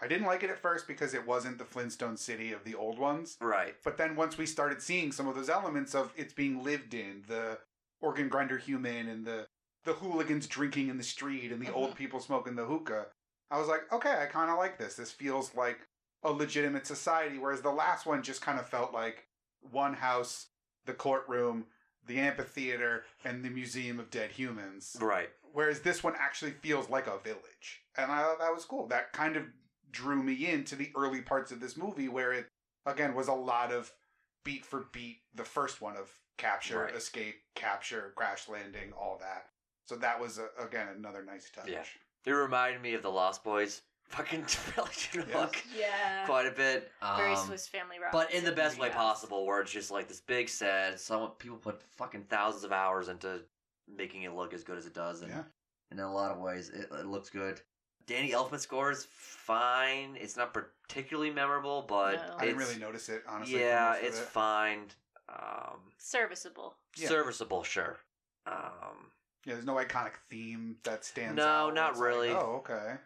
I 0.03 0.09
didn't 0.09 0.27
like 0.27 0.43
it 0.43 0.51
at 0.51 0.59
first 0.59 0.87
because 0.89 1.15
it 1.15 1.25
wasn't 1.27 1.57
the 1.59 1.65
Flintstone 1.65 2.17
city 2.17 2.53
of 2.53 2.65
the 2.65 2.75
old 2.75 2.99
ones. 2.99 3.37
right. 3.41 3.75
But 3.85 3.97
then 3.97 4.17
once 4.17 4.37
we 4.37 4.45
started 4.47 4.83
seeing 4.83 5.13
some 5.13 5.29
of 5.29 5.35
those 5.37 5.49
elements 5.49 5.95
of 5.95 6.13
it's 6.17 6.35
being 6.35 6.63
lived 6.65 6.95
in, 6.95 7.23
the 7.29 7.59
organ 8.01 8.29
grinder 8.29 8.59
human 8.59 9.09
and 9.09 9.25
the 9.25 9.47
the 9.85 9.93
hooligans 9.95 10.47
drinking 10.47 10.89
in 10.89 10.97
the 10.97 11.05
street 11.05 11.53
and 11.53 11.61
the 11.61 11.67
Mhm. 11.67 11.77
old 11.77 11.95
people 11.95 12.19
smoking 12.19 12.55
the 12.57 12.65
hookah, 12.65 13.07
I 13.51 13.59
was 13.59 13.69
like, 13.69 13.91
okay, 13.93 14.17
I 14.23 14.27
kind 14.27 14.51
of 14.51 14.57
like 14.59 14.79
this. 14.79 14.97
This 14.97 15.11
feels 15.13 15.55
like 15.55 15.87
a 16.23 16.33
legitimate 16.33 16.87
society. 16.87 17.39
Whereas 17.39 17.61
the 17.63 17.71
last 17.71 18.07
one 18.07 18.23
just 18.23 18.41
kind 18.41 18.59
of 18.59 18.67
felt 18.67 18.93
like 18.95 19.29
one 19.61 19.93
house, 19.95 20.47
the 20.87 20.95
courtroom, 20.95 21.67
the 22.07 22.19
amphitheater, 22.19 23.05
and 23.25 23.45
the 23.45 23.51
Museum 23.51 23.99
of 23.99 24.11
Dead 24.11 24.31
Humans. 24.33 24.97
Right. 25.01 25.31
Whereas 25.53 25.81
this 25.81 26.03
one 26.03 26.15
actually 26.19 26.51
feels 26.53 26.91
like 26.91 27.07
a 27.07 27.19
village. 27.19 27.83
And 27.97 28.11
I 28.11 28.23
thought 28.23 28.41
that 28.41 28.55
was 28.55 28.65
cool. 28.65 28.87
That 28.89 29.13
kind 29.13 29.37
of 29.37 29.45
drew 29.91 30.23
me 30.23 30.51
into 30.51 30.75
the 30.77 30.91
early 30.97 31.21
parts 31.23 31.53
of 31.53 31.61
this 31.61 31.77
movie 31.77 32.09
where 32.09 32.33
it, 32.33 32.47
again, 32.87 33.15
was 33.15 33.29
a 33.29 33.33
lot 33.35 33.73
of 33.73 33.93
beat 34.45 34.65
for 34.67 34.87
beat, 34.93 35.19
the 35.35 35.45
first 35.45 35.81
one 35.81 35.97
of 35.97 36.11
capture, 36.37 36.81
Right. 36.83 36.95
escape, 36.95 37.37
capture, 37.55 38.13
crash 38.17 38.49
landing, 38.49 38.93
all 38.93 39.17
that. 39.21 39.47
So 39.87 39.97
that 39.97 40.21
was, 40.21 40.39
a, 40.39 40.49
again, 40.63 40.89
another 40.97 41.23
nice 41.25 41.49
touch. 41.51 41.69
Yeah. 41.69 41.85
It 42.27 42.31
reminded 42.33 42.83
me 42.83 42.95
of 42.95 43.03
the 43.03 43.11
Lost 43.11 43.45
Boys. 43.45 43.83
Fucking 44.09 44.45
Pelican 44.75 45.25
Yeah. 45.29 45.41
Hook 45.41 45.57
Yeah. 45.75 46.27
quite 46.27 46.47
a 46.47 46.51
bit. 46.51 46.93
Very 47.17 47.33
Um, 47.35 47.47
Swiss 47.47 47.67
Family 47.69 47.99
Robinson. 47.99 48.27
But 48.29 48.33
in 48.35 48.45
the 48.45 48.53
best 48.53 48.79
way 48.79 48.91
possible, 48.91 49.45
where 49.47 49.61
it's 49.61 49.73
just 49.73 49.91
like 49.91 50.09
this 50.09 50.21
big 50.21 50.49
set. 50.49 51.01
Some 51.01 51.31
people 51.33 51.57
put 51.57 51.83
fucking 51.97 52.25
thousands 52.25 52.65
of 52.65 52.73
hours 52.73 53.09
into 53.09 53.43
making 53.89 54.23
it 54.23 54.33
look 54.33 54.53
as 54.55 54.63
good 54.65 54.79
as 54.79 54.87
it 54.87 54.95
does, 54.95 55.23
and 55.23 55.31
Yeah. 55.31 55.43
in 55.91 55.99
a 55.99 56.13
lot 56.13 56.31
of 56.31 56.39
ways, 56.39 56.69
it, 56.71 56.89
it 56.93 57.07
looks 57.07 57.29
good. 57.31 57.61
Danny 58.07 58.31
Elfman 58.33 58.61
score 58.61 58.91
is 58.91 59.07
fine. 59.11 60.17
It's 60.21 60.37
not 60.37 60.53
particularly 60.55 61.31
memorable, 61.31 61.83
but 61.83 62.17
No. 62.17 62.37
I 62.39 62.45
didn't 62.47 62.59
really 62.59 62.79
notice 62.79 63.09
it, 63.09 63.25
honestly. 63.27 63.55
for 63.55 63.61
yeah, 63.61 63.95
it's 63.95 64.19
it. 64.19 64.25
fine. 64.27 64.91
Um, 65.29 65.81
Serviceable. 65.99 66.77
Yeah. 66.97 67.09
Serviceable, 67.09 67.63
sure. 67.65 67.99
Um, 68.47 69.11
Yeah, 69.47 69.55
there's 69.55 69.65
no 69.65 69.75
iconic 69.77 70.17
theme 70.29 70.77
that 70.85 71.05
stands 71.05 71.37
No, 71.37 71.45
out. 71.47 71.65
where 71.67 71.75
not 71.75 71.91
it's 71.93 71.99
like, 72.01 72.09
really. 72.09 72.31
oh, 72.31 72.63
okay. 72.67 72.97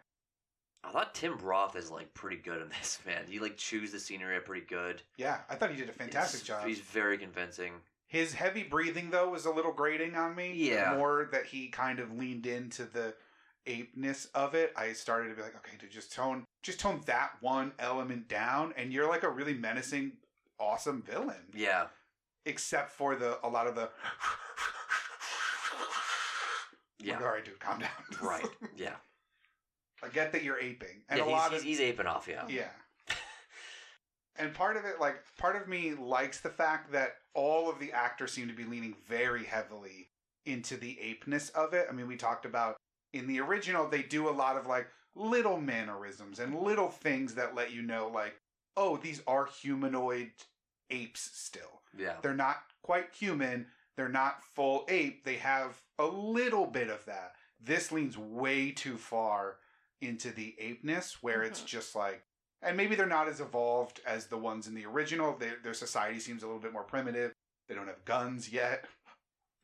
I 0.83 0.91
thought 0.91 1.13
Tim 1.13 1.37
Roth 1.37 1.75
is 1.75 1.91
like 1.91 2.13
pretty 2.13 2.37
good 2.37 2.61
in 2.61 2.69
this 2.79 2.99
man. 3.05 3.25
He 3.27 3.39
like 3.39 3.57
chews 3.57 3.91
the 3.91 3.99
scenery 3.99 4.37
up 4.37 4.45
pretty 4.45 4.65
good. 4.65 5.01
Yeah, 5.17 5.39
I 5.49 5.55
thought 5.55 5.71
he 5.71 5.77
did 5.77 5.89
a 5.89 5.93
fantastic 5.93 6.41
He's- 6.41 6.47
job. 6.47 6.67
He's 6.67 6.79
very 6.79 7.17
convincing. 7.17 7.73
His 8.07 8.33
heavy 8.33 8.63
breathing 8.63 9.11
though 9.11 9.29
was 9.29 9.45
a 9.45 9.51
little 9.51 9.71
grating 9.73 10.15
on 10.15 10.35
me. 10.35 10.51
Yeah. 10.55 10.93
The 10.93 10.97
more 10.97 11.29
that 11.31 11.45
he 11.45 11.67
kind 11.67 11.99
of 11.99 12.11
leaned 12.17 12.47
into 12.47 12.85
the 12.85 13.13
apeness 13.67 14.25
of 14.33 14.55
it, 14.55 14.73
I 14.75 14.93
started 14.93 15.29
to 15.29 15.35
be 15.35 15.43
like, 15.43 15.55
okay, 15.57 15.77
to 15.77 15.85
just 15.87 16.11
tone 16.11 16.45
just 16.63 16.79
tone 16.79 17.01
that 17.05 17.31
one 17.41 17.71
element 17.77 18.27
down 18.27 18.73
and 18.77 18.91
you're 18.91 19.07
like 19.07 19.21
a 19.23 19.29
really 19.29 19.53
menacing, 19.53 20.13
awesome 20.59 21.03
villain. 21.03 21.51
Yeah, 21.53 21.87
Except 22.45 22.89
for 22.91 23.15
the 23.15 23.37
a 23.45 23.47
lot 23.49 23.67
of 23.67 23.75
the 23.75 23.89
yeah, 26.99 27.17
all 27.21 27.27
right, 27.27 27.45
dude, 27.45 27.59
calm 27.59 27.79
down. 27.79 27.89
right, 28.23 28.45
yeah. 28.75 28.95
I 30.03 30.07
get 30.09 30.31
that 30.31 30.43
you're 30.43 30.59
aping. 30.59 31.03
And 31.09 31.19
yeah, 31.19 31.25
a 31.25 31.29
lot 31.29 31.51
he's, 31.51 31.59
of 31.61 31.65
he's 31.65 31.79
aping 31.79 32.05
off. 32.05 32.27
Yeah, 32.27 32.45
Yeah. 32.47 32.69
and 34.37 34.53
part 34.53 34.77
of 34.77 34.85
it, 34.85 34.99
like, 34.99 35.17
part 35.37 35.55
of 35.55 35.67
me 35.67 35.93
likes 35.93 36.39
the 36.39 36.49
fact 36.49 36.91
that 36.91 37.15
all 37.33 37.69
of 37.69 37.79
the 37.79 37.91
actors 37.91 38.31
seem 38.31 38.47
to 38.47 38.53
be 38.53 38.63
leaning 38.63 38.95
very 39.07 39.43
heavily 39.43 40.09
into 40.45 40.77
the 40.77 40.97
apeness 41.01 41.49
of 41.51 41.73
it. 41.73 41.87
I 41.89 41.93
mean, 41.93 42.07
we 42.07 42.15
talked 42.15 42.45
about 42.45 42.77
in 43.13 43.27
the 43.27 43.39
original, 43.39 43.87
they 43.87 44.03
do 44.03 44.29
a 44.29 44.31
lot 44.31 44.57
of 44.57 44.67
like 44.67 44.87
little 45.15 45.59
mannerisms 45.59 46.39
and 46.39 46.59
little 46.59 46.89
things 46.89 47.35
that 47.35 47.55
let 47.55 47.71
you 47.73 47.81
know, 47.81 48.09
like, 48.13 48.35
oh, 48.77 48.97
these 48.97 49.21
are 49.27 49.47
humanoid 49.61 50.31
apes 50.89 51.29
still. 51.33 51.81
yeah, 51.97 52.15
They're 52.21 52.33
not 52.33 52.57
quite 52.83 53.13
human. 53.13 53.67
They're 53.95 54.09
not 54.09 54.43
full 54.55 54.85
ape. 54.87 55.25
They 55.25 55.35
have 55.35 55.81
a 55.97 56.05
little 56.05 56.65
bit 56.65 56.89
of 56.89 57.03
that. 57.05 57.33
This 57.61 57.91
leans 57.91 58.17
way 58.17 58.71
too 58.71 58.97
far 58.97 59.57
into 60.01 60.31
the 60.31 60.55
apeness, 60.59 61.21
where 61.21 61.43
it's 61.43 61.61
Mhm. 61.61 61.65
just 61.65 61.95
like, 61.95 62.25
and 62.61 62.75
maybe 62.77 62.95
they're 62.95 63.05
not 63.05 63.27
as 63.27 63.39
evolved 63.41 63.99
as 64.05 64.27
the 64.27 64.37
ones 64.37 64.67
in 64.67 64.73
the 64.75 64.85
original. 64.85 65.35
Their 65.37 65.57
their 65.57 65.73
society 65.73 66.19
seems 66.19 66.43
a 66.43 66.47
little 66.47 66.61
bit 66.61 66.73
more 66.73 66.83
primitive. 66.83 67.33
They 67.67 67.75
don't 67.75 67.87
have 67.87 68.05
guns 68.05 68.49
yet. 68.49 68.85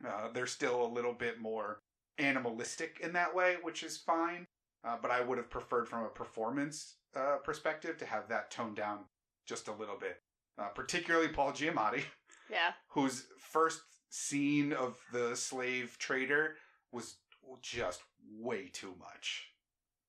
Uh, 0.06 0.30
they're 0.30 0.46
still 0.48 0.86
a 0.86 0.88
little 0.94 1.14
bit 1.14 1.40
more 1.40 1.82
animalistic 2.18 3.00
in 3.00 3.14
that 3.14 3.34
way, 3.34 3.56
which 3.62 3.82
is 3.84 3.98
fine. 3.98 4.46
Uh, 4.84 4.98
but 4.98 5.10
I 5.10 5.22
would 5.22 5.38
have 5.38 5.50
preferred, 5.50 5.90
from 5.90 6.04
a 6.04 6.10
performance 6.10 6.98
uh, 7.16 7.38
perspective, 7.38 7.98
to 7.98 8.06
have 8.06 8.28
that 8.28 8.52
toned 8.52 8.76
down 8.76 9.10
just 9.46 9.68
a 9.68 9.72
little 9.74 9.98
bit. 9.98 10.22
Uh, 10.58 10.68
particularly 10.70 11.30
Paul 11.30 11.52
Giamatti 11.54 12.04
Yeah. 12.50 12.74
whose 12.90 13.28
first 13.40 13.82
scene 14.10 14.72
of 14.74 15.00
the 15.12 15.36
slave 15.36 15.98
trader 15.98 16.58
was 16.92 17.18
just 17.62 18.04
way 18.30 18.68
too 18.70 18.96
much. 19.00 19.55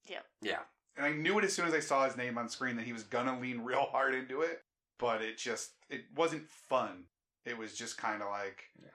Yeah. 0.08 0.20
Yeah. 0.42 0.58
And 0.96 1.04
I 1.06 1.12
knew 1.12 1.38
it 1.38 1.44
as 1.44 1.52
soon 1.52 1.66
as 1.66 1.74
I 1.74 1.80
saw 1.80 2.04
his 2.06 2.16
name 2.16 2.38
on 2.38 2.48
screen 2.48 2.76
that 2.76 2.86
he 2.86 2.92
was 2.92 3.02
gonna 3.02 3.38
lean 3.38 3.60
real 3.64 3.84
hard 3.90 4.14
into 4.14 4.40
it, 4.42 4.62
but 4.98 5.22
it 5.22 5.36
just 5.38 5.72
it 5.90 6.02
wasn't 6.14 6.48
fun. 6.48 7.04
It 7.44 7.56
was 7.56 7.74
just 7.74 7.96
kind 7.98 8.22
of 8.22 8.28
like, 8.30 8.64
Yeah. 8.82 8.88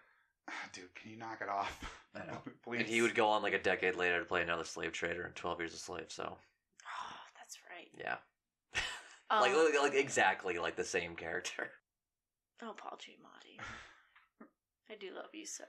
"Ah, 0.50 0.70
dude, 0.74 0.94
can 0.96 1.12
you 1.12 1.18
knock 1.18 1.40
it 1.42 1.48
off? 1.50 1.80
I 2.16 2.26
know. 2.26 2.42
Please. 2.64 2.80
And 2.80 2.88
he 2.88 3.02
would 3.02 3.16
go 3.16 3.28
on 3.30 3.42
like 3.44 3.54
a 3.54 3.62
decade 3.62 3.96
later 3.96 4.20
to 4.20 4.26
play 4.26 4.42
another 4.42 4.66
slave 4.66 4.92
trader 4.92 5.26
in 5.26 5.32
Twelve 5.34 5.60
Years 5.60 5.74
a 5.74 5.78
Slave. 5.78 6.08
So 6.12 6.38
Oh, 6.86 7.16
that's 7.38 7.58
right. 7.70 7.90
yeah, 7.98 8.18
Um, 9.30 9.42
like, 9.42 9.54
like 9.56 9.82
like 9.82 9.94
exactly 9.96 10.58
like 10.60 10.76
the 10.76 10.84
same 10.84 11.16
character. 11.16 11.70
Oh, 12.64 12.74
Paul 12.76 12.98
Giamatti. 12.98 13.60
I 14.90 14.96
do 15.00 15.08
love 15.16 15.30
you 15.34 15.46
so. 15.46 15.64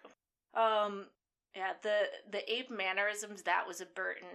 Um, 0.54 1.06
yeah, 1.54 1.74
the 1.82 2.00
the 2.30 2.52
ape 2.52 2.70
mannerisms 2.70 3.42
that 3.42 3.66
was 3.68 3.80
a 3.80 3.86
Burton 3.86 4.26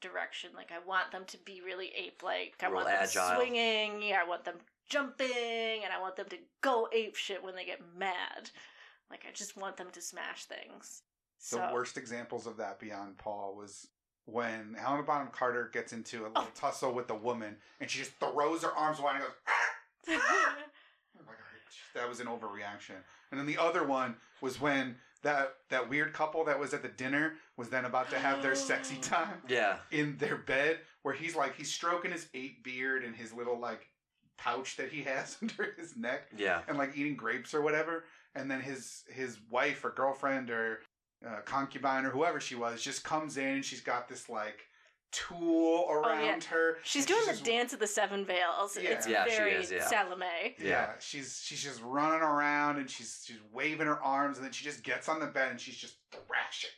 direction. 0.00 0.50
Like, 0.54 0.70
I 0.72 0.78
want 0.86 1.10
them 1.12 1.24
to 1.26 1.38
be 1.38 1.60
really 1.64 1.92
ape 1.96 2.22
like. 2.22 2.54
I 2.62 2.66
Real 2.66 2.76
want 2.76 2.86
them 2.88 2.96
agile. 3.00 3.36
swinging. 3.36 4.02
Yeah, 4.02 4.20
I 4.24 4.28
want 4.28 4.44
them 4.44 4.56
jumping, 4.88 5.84
and 5.84 5.92
I 5.96 6.00
want 6.00 6.16
them 6.16 6.26
to 6.30 6.36
go 6.60 6.88
ape 6.92 7.16
shit 7.16 7.42
when 7.44 7.54
they 7.54 7.64
get 7.64 7.80
mad. 7.96 8.50
Like 9.10 9.24
I 9.28 9.32
just 9.32 9.56
want 9.56 9.76
them 9.76 9.88
to 9.92 10.00
smash 10.00 10.44
things. 10.44 11.02
The 11.50 11.70
worst 11.72 11.96
examples 11.96 12.46
of 12.46 12.56
that 12.58 12.78
beyond 12.78 13.18
Paul 13.18 13.54
was 13.56 13.88
when 14.26 14.74
Helena 14.78 15.02
Bonham 15.02 15.28
Carter 15.32 15.70
gets 15.72 15.92
into 15.92 16.18
a 16.20 16.28
little 16.28 16.32
Oh. 16.36 16.48
tussle 16.54 16.92
with 16.92 17.08
the 17.08 17.14
woman 17.14 17.56
and 17.80 17.90
she 17.90 17.98
just 18.00 18.12
throws 18.20 18.62
her 18.62 18.70
arms 18.72 19.00
wide 19.00 19.16
and 19.16 19.24
goes, 19.24 19.32
"Ah!" 19.48 19.74
Oh 21.18 21.22
my 21.26 21.32
God, 21.32 21.40
that 21.94 22.08
was 22.08 22.20
an 22.20 22.26
overreaction. 22.26 22.96
And 23.30 23.40
then 23.40 23.46
the 23.46 23.58
other 23.58 23.84
one 23.84 24.16
was 24.40 24.60
when 24.60 24.96
that 25.22 25.54
that 25.68 25.88
weird 25.88 26.12
couple 26.12 26.44
that 26.44 26.58
was 26.58 26.72
at 26.74 26.82
the 26.82 26.88
dinner 26.88 27.34
was 27.56 27.68
then 27.68 27.84
about 27.84 28.10
to 28.10 28.18
have 28.18 28.42
their 28.42 28.54
sexy 28.54 28.96
time 29.00 29.42
Yeah. 29.48 29.76
in 29.90 30.16
their 30.18 30.36
bed, 30.36 30.78
where 31.02 31.14
he's 31.14 31.36
like 31.36 31.56
he's 31.56 31.70
stroking 31.72 32.10
his 32.12 32.28
eight 32.34 32.62
beard 32.64 33.04
and 33.04 33.14
his 33.14 33.32
little 33.32 33.58
like 33.58 33.86
pouch 34.38 34.76
that 34.76 34.90
he 34.90 35.02
has 35.02 35.36
under 35.42 35.74
his 35.78 35.96
neck, 35.96 36.30
Yeah. 36.36 36.62
and 36.68 36.78
like 36.78 36.96
eating 36.96 37.16
grapes 37.16 37.52
or 37.54 37.60
whatever. 37.60 38.04
And 38.34 38.50
then 38.50 38.60
his 38.60 39.04
his 39.10 39.38
wife 39.50 39.84
or 39.84 39.90
girlfriend 39.90 40.50
or 40.50 40.80
uh, 41.26 41.40
concubine 41.44 42.06
or 42.06 42.10
whoever 42.10 42.40
she 42.40 42.54
was 42.54 42.80
just 42.80 43.04
comes 43.04 43.36
in 43.36 43.46
and 43.56 43.64
she's 43.64 43.82
got 43.82 44.08
this 44.08 44.28
like 44.30 44.60
tool 45.12 45.86
around 45.90 46.20
Oh, 46.20 46.24
yeah. 46.24 46.40
her. 46.50 46.78
She's 46.82 47.02
and 47.04 47.08
doing 47.08 47.26
the 47.26 47.32
just- 47.32 47.44
dance 47.44 47.72
of 47.72 47.78
the 47.80 47.86
seven 47.86 48.24
veils. 48.24 48.76
Yeah. 48.80 48.90
It's 48.90 49.06
Yeah, 49.06 49.24
she 49.24 49.30
very 49.36 49.52
is, 49.54 49.70
yeah. 49.70 49.86
Salome. 49.86 50.26
Yeah. 50.58 50.64
Yeah. 50.68 50.90
she's 51.00 51.42
she's 51.44 51.62
just 51.62 51.80
running 51.82 52.20
around 52.20 52.78
and 52.78 52.88
she's 52.90 53.24
she's 53.26 53.38
waving 53.52 53.86
her 53.86 54.00
arms 54.02 54.36
and 54.38 54.44
then 54.44 54.52
she 54.52 54.64
just 54.64 54.82
gets 54.82 55.08
on 55.08 55.20
the 55.20 55.26
bed 55.26 55.50
and 55.50 55.60
she's 55.60 55.76
just 55.76 55.96
thrashing 56.12 56.70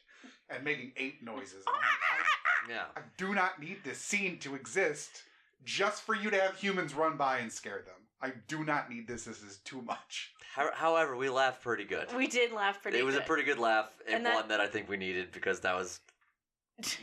and 0.50 0.64
making 0.64 0.92
ape 0.96 1.22
noises. 1.22 1.64
And 1.66 1.74
I'm 1.76 1.80
like, 1.80 2.68
Yeah. 2.68 2.84
I, 2.96 3.00
I 3.00 3.02
do 3.16 3.34
not 3.34 3.60
need 3.60 3.78
this 3.84 3.98
scene 3.98 4.38
to 4.40 4.54
exist 4.54 5.22
just 5.64 6.02
for 6.02 6.14
you 6.14 6.30
to 6.30 6.40
have 6.40 6.56
humans 6.56 6.94
run 6.94 7.16
by 7.16 7.38
and 7.38 7.50
scare 7.52 7.82
them. 7.84 7.94
I 8.20 8.32
do 8.46 8.64
not 8.64 8.88
need 8.88 9.08
this. 9.08 9.24
This 9.24 9.42
is 9.42 9.58
too 9.64 9.82
much. 9.82 10.32
However, 10.74 11.16
we 11.16 11.28
laughed 11.28 11.62
pretty 11.62 11.84
good. 11.84 12.12
We 12.14 12.26
did 12.28 12.52
laugh 12.52 12.80
pretty. 12.82 12.98
it 12.98 13.04
was 13.04 13.14
good. 13.14 13.24
a 13.24 13.26
pretty 13.26 13.42
good 13.42 13.58
laugh 13.58 13.90
and, 14.06 14.16
And 14.16 14.26
that- 14.26 14.34
one 14.34 14.48
that 14.48 14.60
I 14.60 14.66
think 14.68 14.88
we 14.88 14.96
needed 14.96 15.32
because 15.32 15.60
that 15.60 15.74
was 15.74 15.98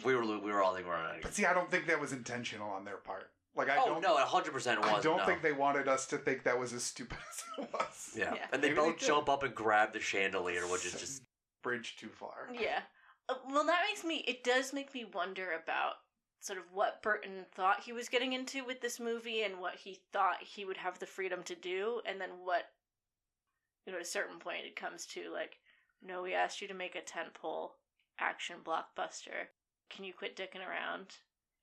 we 0.03 0.15
were 0.15 0.23
we 0.39 0.51
were 0.51 0.61
all 0.63 0.73
thinking 0.73 0.89
we're 0.89 1.21
But 1.21 1.33
see, 1.33 1.45
I 1.45 1.53
don't 1.53 1.69
think 1.69 1.87
that 1.87 1.99
was 1.99 2.11
intentional 2.13 2.69
on 2.69 2.85
their 2.85 2.97
part. 2.97 3.31
Like 3.55 3.69
I 3.69 3.77
Oh 3.79 3.85
don't. 3.87 4.01
no, 4.01 4.15
hundred 4.17 4.53
percent 4.53 4.79
was. 4.81 4.89
I 4.89 5.01
don't 5.01 5.17
no. 5.17 5.25
think 5.25 5.41
they 5.41 5.51
wanted 5.51 5.87
us 5.87 6.05
to 6.07 6.17
think 6.17 6.43
that 6.43 6.57
was 6.57 6.73
as 6.73 6.83
stupid 6.83 7.17
as 7.57 7.63
it 7.63 7.69
was. 7.73 8.11
Yeah. 8.15 8.33
Yeah. 8.35 8.47
and 8.53 8.63
they 8.63 8.69
Maybe 8.69 8.79
both 8.79 8.99
they 8.99 9.07
jump 9.07 9.29
up 9.29 9.43
and 9.43 9.53
grab 9.53 9.93
the 9.93 9.99
chandelier, 9.99 10.61
which 10.67 10.85
is 10.85 10.93
just 10.93 11.23
bridge 11.63 11.97
too 11.97 12.09
far. 12.09 12.49
Yeah. 12.53 12.81
Uh, 13.27 13.35
Well, 13.49 13.65
that 13.65 13.83
makes 13.87 14.03
me. 14.03 14.23
It 14.27 14.43
does 14.43 14.73
make 14.73 14.93
me 14.93 15.05
wonder 15.05 15.51
about 15.63 15.95
sort 16.41 16.57
of 16.59 16.65
what 16.71 17.01
Burton 17.01 17.45
thought 17.53 17.81
he 17.83 17.91
was 17.91 18.07
getting 18.07 18.33
into 18.33 18.63
with 18.63 18.79
this 18.81 18.99
movie, 18.99 19.43
and 19.43 19.59
what 19.59 19.75
he 19.75 19.99
thought 20.13 20.37
he 20.41 20.63
would 20.63 20.77
have 20.77 20.99
the 20.99 21.05
freedom 21.05 21.43
to 21.43 21.55
do, 21.55 22.01
and 22.05 22.19
then 22.19 22.29
what. 22.43 22.69
You 23.85 23.93
know, 23.93 23.99
at 23.99 24.05
a 24.05 24.09
certain 24.09 24.37
point, 24.39 24.65
it 24.65 24.75
comes 24.75 25.05
to 25.07 25.31
like, 25.33 25.57
no, 26.03 26.21
we 26.21 26.33
asked 26.33 26.61
you 26.61 26.67
to 26.67 26.73
make 26.75 26.95
a 26.95 26.99
tentpole 27.01 27.71
action 28.19 28.57
blockbuster. 28.63 29.47
Can 29.89 30.05
you 30.05 30.13
quit 30.13 30.35
dicking 30.35 30.65
around? 30.67 31.07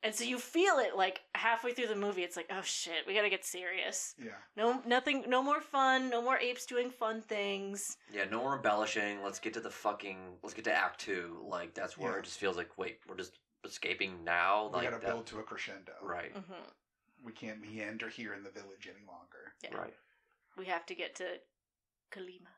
And 0.03 0.14
so 0.14 0.24
you 0.24 0.39
feel 0.39 0.79
it 0.79 0.95
like 0.97 1.22
halfway 1.35 1.72
through 1.72 1.89
the 1.89 1.97
movie. 1.97 2.22
It's 2.22 2.37
like, 2.37 2.49
oh 2.53 2.61
shit, 2.62 3.07
we 3.07 3.14
gotta 3.14 3.31
get 3.31 3.45
serious. 3.45 4.14
Yeah. 4.22 4.33
No, 4.57 4.81
nothing, 4.87 5.24
no 5.27 5.43
more 5.43 5.61
fun. 5.61 6.11
No 6.11 6.20
more 6.22 6.39
apes 6.39 6.66
doing 6.66 6.91
fun 6.91 7.22
things. 7.22 7.83
yeah. 8.12 8.24
No 8.31 8.41
more 8.41 8.57
embellishing. 8.57 9.22
Let's 9.24 9.39
get 9.41 9.55
to 9.55 9.61
the 9.61 9.70
fucking. 9.70 10.18
Let's 10.43 10.55
get 10.55 10.64
to 10.66 10.72
Act 10.72 11.01
Two. 11.01 11.39
Like 11.49 11.74
that's 11.74 11.97
where 11.99 12.12
Yeah. 12.12 12.18
it 12.18 12.24
just 12.24 12.39
feels 12.39 12.57
like 12.57 12.77
wait, 12.79 12.99
we're 13.09 13.16
just 13.16 13.39
escaping 13.64 14.22
now. 14.22 14.66
We 14.68 14.74
Like 14.74 14.91
gotta 14.91 15.03
that- 15.05 15.07
build 15.12 15.27
to 15.29 15.39
a 15.39 15.43
crescendo. 15.43 15.93
Right. 16.03 16.33
hmm 16.33 16.53
We 17.24 17.33
can't 17.33 17.61
meander 17.61 18.09
here 18.09 18.35
in 18.35 18.45
the 18.45 18.51
village 18.51 18.87
any 18.89 19.05
longer. 19.07 19.55
Yeah. 19.64 19.74
Right. 19.77 19.95
We 20.57 20.66
have 20.66 20.87
to 20.87 20.95
get 20.95 21.16
to 21.16 21.24
Calima. 22.12 22.53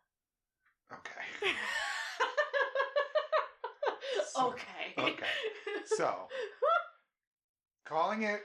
Okay. 0.93 1.53
okay. 4.37 4.95
okay. 4.99 5.26
So, 5.87 6.29
calling 7.85 8.22
it 8.22 8.43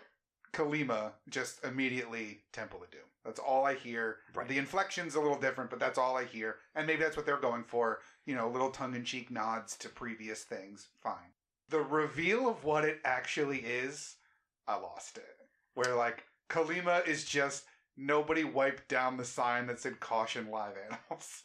Calima 0.53 1.11
just 1.29 1.63
immediately 1.63 2.41
Temple 2.51 2.83
of 2.83 2.91
Doom. 2.91 3.01
That's 3.25 3.39
all 3.39 3.65
I 3.65 3.75
hear. 3.75 4.17
Right. 4.35 4.47
The 4.47 4.57
inflection's 4.57 5.15
a 5.15 5.19
little 5.19 5.39
different, 5.39 5.69
but 5.69 5.79
that's 5.79 5.97
all 5.97 6.17
I 6.17 6.25
hear. 6.25 6.57
And 6.75 6.85
maybe 6.85 7.03
that's 7.03 7.17
what 7.17 7.25
they're 7.25 7.37
going 7.37 7.63
for. 7.63 7.99
You 8.25 8.35
know, 8.35 8.49
little 8.49 8.69
tongue 8.69 8.95
in 8.95 9.03
cheek 9.03 9.31
nods 9.31 9.77
to 9.77 9.89
previous 9.89 10.43
things. 10.43 10.89
Fine. 11.01 11.31
The 11.69 11.79
reveal 11.79 12.49
of 12.49 12.63
what 12.63 12.83
it 12.83 12.99
actually 13.05 13.59
is, 13.59 14.17
I 14.67 14.75
lost 14.75 15.17
it. 15.17 15.23
Where, 15.73 15.95
like, 15.95 16.25
Calima 16.49 17.07
is 17.07 17.23
just 17.23 17.63
nobody 17.97 18.43
wiped 18.43 18.87
down 18.89 19.17
the 19.17 19.25
sign 19.25 19.67
that 19.67 19.79
said 19.79 19.99
caution 19.99 20.49
live 20.51 20.75
animals. 20.85 21.43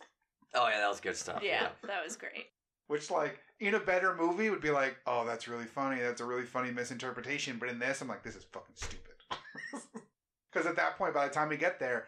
Oh 0.54 0.66
yeah, 0.68 0.80
that 0.80 0.88
was 0.88 1.00
good 1.00 1.16
stuff. 1.16 1.42
yeah, 1.42 1.68
that 1.86 2.02
was 2.02 2.16
great. 2.16 2.46
Which, 2.88 3.10
like, 3.10 3.38
in 3.60 3.74
a 3.74 3.80
better 3.80 4.14
movie 4.14 4.50
would 4.50 4.60
be 4.60 4.70
like, 4.70 4.96
oh, 5.06 5.24
that's 5.26 5.46
really 5.48 5.64
funny. 5.66 6.00
That's 6.00 6.20
a 6.20 6.24
really 6.24 6.44
funny 6.44 6.70
misinterpretation. 6.70 7.58
But 7.58 7.68
in 7.68 7.78
this, 7.78 8.00
I'm 8.00 8.08
like, 8.08 8.22
this 8.22 8.36
is 8.36 8.44
fucking 8.44 8.74
stupid. 8.76 9.14
Because 10.50 10.66
at 10.66 10.76
that 10.76 10.96
point, 10.96 11.12
by 11.12 11.28
the 11.28 11.34
time 11.34 11.50
we 11.50 11.58
get 11.58 11.78
there, 11.78 12.06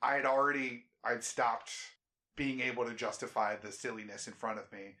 I 0.00 0.14
had 0.14 0.24
already, 0.24 0.84
I'd 1.04 1.22
stopped 1.22 1.70
being 2.36 2.60
able 2.60 2.86
to 2.86 2.94
justify 2.94 3.54
the 3.56 3.70
silliness 3.70 4.26
in 4.26 4.32
front 4.32 4.58
of 4.58 4.72
me. 4.72 4.94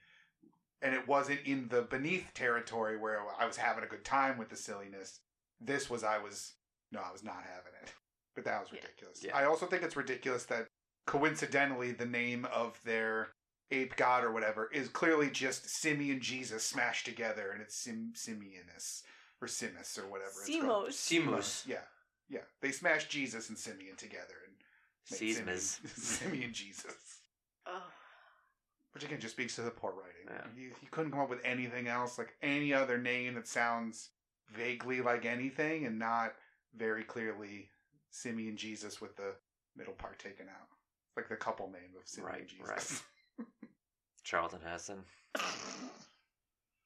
And 0.82 0.94
it 0.94 1.08
wasn't 1.08 1.40
in 1.46 1.68
the 1.68 1.82
beneath 1.82 2.34
territory 2.34 2.98
where 2.98 3.20
I 3.40 3.46
was 3.46 3.56
having 3.56 3.82
a 3.82 3.86
good 3.86 4.04
time 4.04 4.36
with 4.36 4.50
the 4.50 4.56
silliness. 4.56 5.20
This 5.58 5.88
was, 5.88 6.04
I 6.04 6.18
was, 6.18 6.52
no, 6.92 7.00
I 7.00 7.10
was 7.10 7.24
not 7.24 7.36
having 7.42 7.72
it. 7.82 7.94
But 8.34 8.44
that 8.44 8.60
was 8.60 8.68
Yeah. 8.70 8.80
ridiculous. 8.82 9.24
Yeah. 9.24 9.36
I 9.36 9.44
also 9.46 9.64
think 9.64 9.82
it's 9.82 9.96
ridiculous 9.96 10.44
that 10.44 10.66
coincidentally 11.06 11.92
the 11.92 12.06
name 12.06 12.44
of 12.52 12.78
their 12.84 13.28
ape 13.70 13.96
god 13.96 14.24
or 14.24 14.32
whatever 14.32 14.68
is 14.72 14.88
clearly 14.88 15.30
just 15.30 15.68
Simian 15.68 16.20
Jesus 16.20 16.62
smashed 16.64 17.06
together, 17.06 17.50
and 17.52 17.62
it's 17.62 17.76
Sim 17.76 18.12
Simeonus 18.14 19.02
or 19.40 19.48
Simus 19.48 19.98
or 19.98 20.08
whatever. 20.10 20.30
it's 20.46 20.60
called. 20.64 20.88
Simos. 20.90 21.32
Simus. 21.32 21.66
Yeah, 21.66 21.76
yeah. 22.28 22.40
They 22.60 22.70
smashed 22.72 23.10
Jesus 23.10 23.48
and 23.48 23.58
Simian 23.58 23.96
together 23.96 24.34
and 24.46 24.56
made 25.20 25.34
Simian, 25.34 25.56
Seasmas. 25.56 25.88
Simian 25.98 26.52
Jesus. 26.52 26.94
Oh, 27.66 27.82
Which 28.92 29.04
again 29.04 29.20
just 29.20 29.34
speaks 29.34 29.54
to 29.56 29.62
the 29.62 29.70
poor 29.70 29.92
writing. 29.92 30.26
Yeah. 30.28 30.60
You, 30.62 30.68
you 30.82 30.88
couldn't 30.90 31.12
come 31.12 31.20
up 31.20 31.30
with 31.30 31.44
anything 31.44 31.88
else, 31.88 32.18
like 32.18 32.34
any 32.42 32.72
other 32.74 32.98
name 32.98 33.34
that 33.34 33.48
sounds 33.48 34.10
vaguely 34.54 35.00
like 35.00 35.24
anything 35.24 35.86
and 35.86 35.98
not 35.98 36.32
very 36.76 37.04
clearly 37.04 37.70
Simian 38.10 38.56
Jesus 38.56 39.00
with 39.00 39.16
the 39.16 39.34
middle 39.76 39.94
part 39.94 40.18
taken 40.18 40.46
out. 40.48 40.68
Like 41.16 41.28
the 41.28 41.36
couple 41.36 41.66
name 41.68 41.92
of 42.00 42.06
Simian 42.08 42.32
Right, 42.32 42.48
Jesus. 42.48 42.68
right. 42.68 43.02
Charlton 44.22 44.60
Heston. 44.64 45.04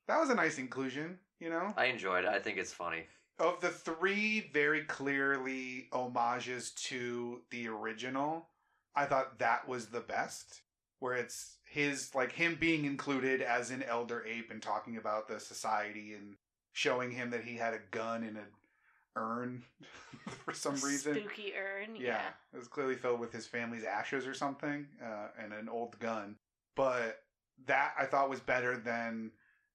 That 0.08 0.20
was 0.20 0.30
a 0.30 0.34
nice 0.34 0.58
inclusion, 0.58 1.18
you 1.40 1.50
know? 1.50 1.74
I 1.76 1.86
enjoyed 1.86 2.24
it. 2.24 2.30
I 2.30 2.38
think 2.38 2.58
it's 2.58 2.72
funny. 2.72 3.04
Of 3.38 3.60
the 3.60 3.68
three 3.68 4.50
very 4.52 4.82
clearly 4.84 5.88
homages 5.92 6.70
to 6.86 7.42
the 7.50 7.68
original, 7.68 8.46
I 8.94 9.04
thought 9.06 9.38
that 9.40 9.68
was 9.68 9.86
the 9.86 10.00
best. 10.00 10.62
Where 11.00 11.14
it's 11.14 11.56
his, 11.68 12.14
like 12.14 12.32
him 12.32 12.56
being 12.58 12.86
included 12.86 13.42
as 13.42 13.70
an 13.70 13.82
elder 13.82 14.24
ape 14.24 14.50
and 14.50 14.62
talking 14.62 14.96
about 14.96 15.28
the 15.28 15.38
society 15.38 16.14
and 16.14 16.36
showing 16.72 17.10
him 17.10 17.30
that 17.30 17.44
he 17.44 17.56
had 17.56 17.74
a 17.74 17.80
gun 17.90 18.22
in 18.22 18.36
an 18.36 18.46
urn 19.14 19.62
for 20.44 20.54
some 20.54 20.74
reason. 20.74 21.16
spooky 21.16 21.52
urn. 21.54 21.96
Yeah, 21.96 22.28
it 22.54 22.56
was 22.56 22.68
clearly 22.68 22.94
filled 22.94 23.20
with 23.20 23.32
his 23.32 23.46
family's 23.46 23.84
ashes 23.84 24.26
or 24.26 24.32
something, 24.32 24.86
uh, 25.04 25.28
and 25.42 25.52
an 25.52 25.68
old 25.68 25.98
gun. 25.98 26.36
But 26.74 27.20
that 27.66 27.94
I 27.98 28.04
thought 28.06 28.28
was 28.30 28.40
better 28.40 28.76
than 28.76 29.32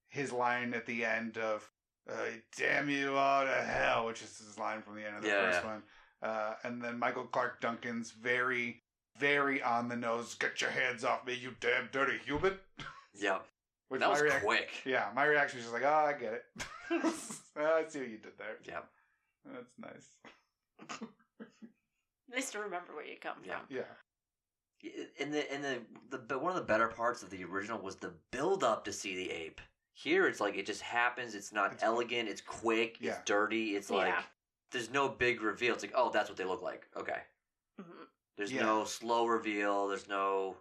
his 0.10 0.32
line 0.32 0.74
at 0.74 0.86
the 0.86 1.04
end 1.06 1.38
of 1.38 1.70
uh, 2.10 2.14
"Damn 2.58 2.90
you 2.90 3.16
all 3.16 3.46
to 3.46 3.52
hell," 3.52 4.06
which 4.06 4.22
is 4.22 4.38
his 4.38 4.58
line 4.58 4.82
from 4.82 4.96
the 4.96 5.06
end 5.06 5.18
of 5.18 5.22
the 5.24 5.28
Yeah, 5.30 5.52
first 5.52 5.64
yeah. 5.64 5.72
one. 5.72 5.84
Uh, 6.22 6.54
and 6.64 6.82
then 6.82 7.00
Michael 7.00 7.24
Clarke 7.26 7.60
Duncan's 7.62 8.12
very, 8.12 8.84
very 9.18 9.62
on 9.64 9.88
the 9.90 9.96
nose. 9.96 10.36
Get 10.36 10.62
your 10.62 10.70
hands 10.70 11.04
off 11.04 11.26
me, 11.26 11.34
you 11.34 11.56
damn 11.60 11.90
dirty 11.92 12.18
human! 12.26 12.58
Yeah, 13.20 13.40
Which 13.90 14.00
that 14.00 14.08
my 14.08 14.14
was 14.14 14.22
reac- 14.22 14.42
quick. 14.44 14.70
Yeah, 14.86 15.10
my 15.14 15.26
reaction 15.26 15.58
was 15.58 15.66
just 15.66 15.74
like, 15.74 15.84
"Oh, 15.84 16.06
I 16.08 16.14
get 16.14 16.34
it. 16.34 16.46
I 17.58 17.84
see 17.90 18.00
what 18.00 18.10
you 18.10 18.18
did 18.20 18.38
there. 18.38 18.58
Yeah, 18.66 18.80
That's 19.46 19.74
nice." 19.78 21.00
Nice 22.34 22.52
to 22.52 22.60
remember 22.60 22.96
where 22.96 23.06
you 23.06 23.18
come 23.20 23.36
Yeah. 23.44 23.58
from. 23.58 23.76
Yeah, 23.76 23.82
in 25.18 25.32
the 25.32 25.54
in 25.54 25.62
the 25.62 25.80
the 26.10 26.18
but 26.18 26.42
one 26.42 26.52
of 26.52 26.56
the 26.58 26.64
better 26.64 26.88
parts 26.88 27.24
of 27.24 27.30
the 27.30 27.44
original 27.44 27.80
was 27.80 27.96
the 27.98 28.14
build 28.32 28.64
up 28.64 28.84
to 28.86 28.94
see 28.94 29.16
the 29.16 29.32
ape. 29.32 29.62
Here, 29.94 30.28
it's 30.28 30.40
like 30.40 30.56
it 30.58 30.66
just 30.66 30.82
happens. 30.82 31.36
It's 31.36 31.52
not 31.54 31.68
It's- 31.74 31.84
elegant. 31.84 32.28
It's 32.30 32.42
quick. 32.42 32.98
Yeah. 33.00 33.12
It's 33.14 33.22
dirty. 33.26 33.76
It's 33.76 33.90
like 33.90 34.16
there's 34.72 34.90
no 34.90 35.10
big 35.10 35.42
reveal. 35.42 35.74
It's 35.74 35.84
like 35.84 35.94
oh, 35.96 36.10
that's 36.12 36.30
what 36.30 36.38
they 36.38 36.46
look 36.46 36.62
like. 36.62 36.88
Okay. 36.96 37.22
Mhm. 37.80 38.08
There's 38.38 38.52
Yeah. 38.52 38.64
no 38.64 38.86
slow 38.86 39.28
reveal. 39.28 39.88
There's 39.88 40.08
no 40.08 40.58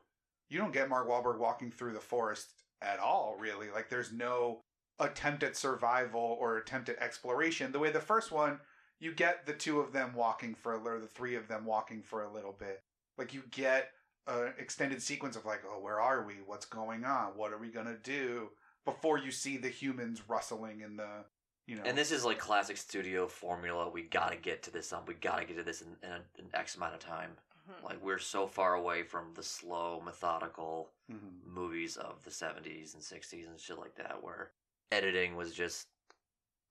you 0.48 0.58
don't 0.58 0.72
get 0.72 0.88
Mark 0.88 1.06
Wahlberg 1.08 1.38
walking 1.38 1.70
through 1.70 1.92
the 1.92 2.00
forest 2.00 2.48
at 2.82 2.98
all, 2.98 3.36
really. 3.38 3.70
Like 3.70 3.88
there's 3.88 4.12
no 4.12 4.64
attempt 4.98 5.42
at 5.44 5.56
survival 5.56 6.36
or 6.40 6.58
attempt 6.58 6.88
at 6.88 6.98
exploration. 6.98 7.72
The 7.72 7.78
way 7.78 7.90
the 7.90 8.00
first 8.00 8.30
one, 8.32 8.60
you 8.98 9.14
get 9.14 9.46
the 9.46 9.54
two 9.54 9.80
of 9.80 9.92
them 9.92 10.12
walking 10.12 10.54
for 10.54 10.74
a 10.74 10.78
little, 10.78 11.00
the 11.00 11.06
three 11.06 11.36
of 11.36 11.46
them 11.48 11.64
walking 11.64 12.02
for 12.02 12.22
a 12.24 12.28
little 12.30 12.52
bit. 12.52 12.82
Like 13.16 13.32
you 13.32 13.42
get 13.50 13.92
an 14.26 14.52
extended 14.58 15.02
sequence 15.02 15.36
of 15.36 15.44
like, 15.44 15.62
oh, 15.68 15.80
where 15.80 16.00
are 16.00 16.24
we? 16.24 16.34
What's 16.46 16.66
going 16.66 17.04
on? 17.04 17.32
What 17.36 17.52
are 17.52 17.58
we 17.58 17.68
gonna 17.68 17.96
do? 18.02 18.50
Before 18.84 19.18
you 19.18 19.30
see 19.30 19.56
the 19.56 19.68
humans 19.68 20.22
rustling 20.28 20.80
in 20.80 20.96
the, 20.96 21.24
you 21.66 21.76
know, 21.76 21.82
And 21.84 21.96
this 21.96 22.10
is 22.10 22.24
like 22.24 22.38
classic 22.38 22.76
studio 22.76 23.26
formula. 23.28 23.88
We 23.88 24.02
gotta 24.02 24.36
get 24.36 24.62
to 24.64 24.70
this. 24.70 24.92
Um, 24.92 25.04
we 25.06 25.14
gotta 25.14 25.44
get 25.44 25.56
to 25.56 25.62
this 25.62 25.82
in, 25.82 25.96
in 26.02 26.12
an 26.12 26.50
X 26.54 26.76
amount 26.76 26.94
of 26.94 27.00
time. 27.00 27.36
Mhm. 27.68 27.84
Like 27.84 28.02
we're 28.02 28.18
so 28.18 28.46
far 28.46 28.74
away 28.74 29.02
from 29.02 29.32
the 29.34 29.42
slow, 29.42 30.00
methodical 30.00 30.90
Mhm. 31.10 31.44
movies 31.44 31.96
of 31.96 32.22
the 32.24 32.30
'70s 32.30 32.94
and 32.94 33.02
'60s 33.02 33.46
and 33.46 33.60
shit 33.60 33.78
like 33.78 33.94
that, 33.96 34.22
where 34.22 34.52
editing 34.90 35.36
was 35.36 35.54
just 35.54 35.88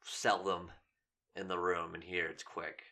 seldom 0.04 0.72
in 1.36 1.48
the 1.48 1.60
room, 1.60 1.94
and 1.94 2.04
here 2.04 2.26
it's 2.28 2.44
quick. 2.44 2.84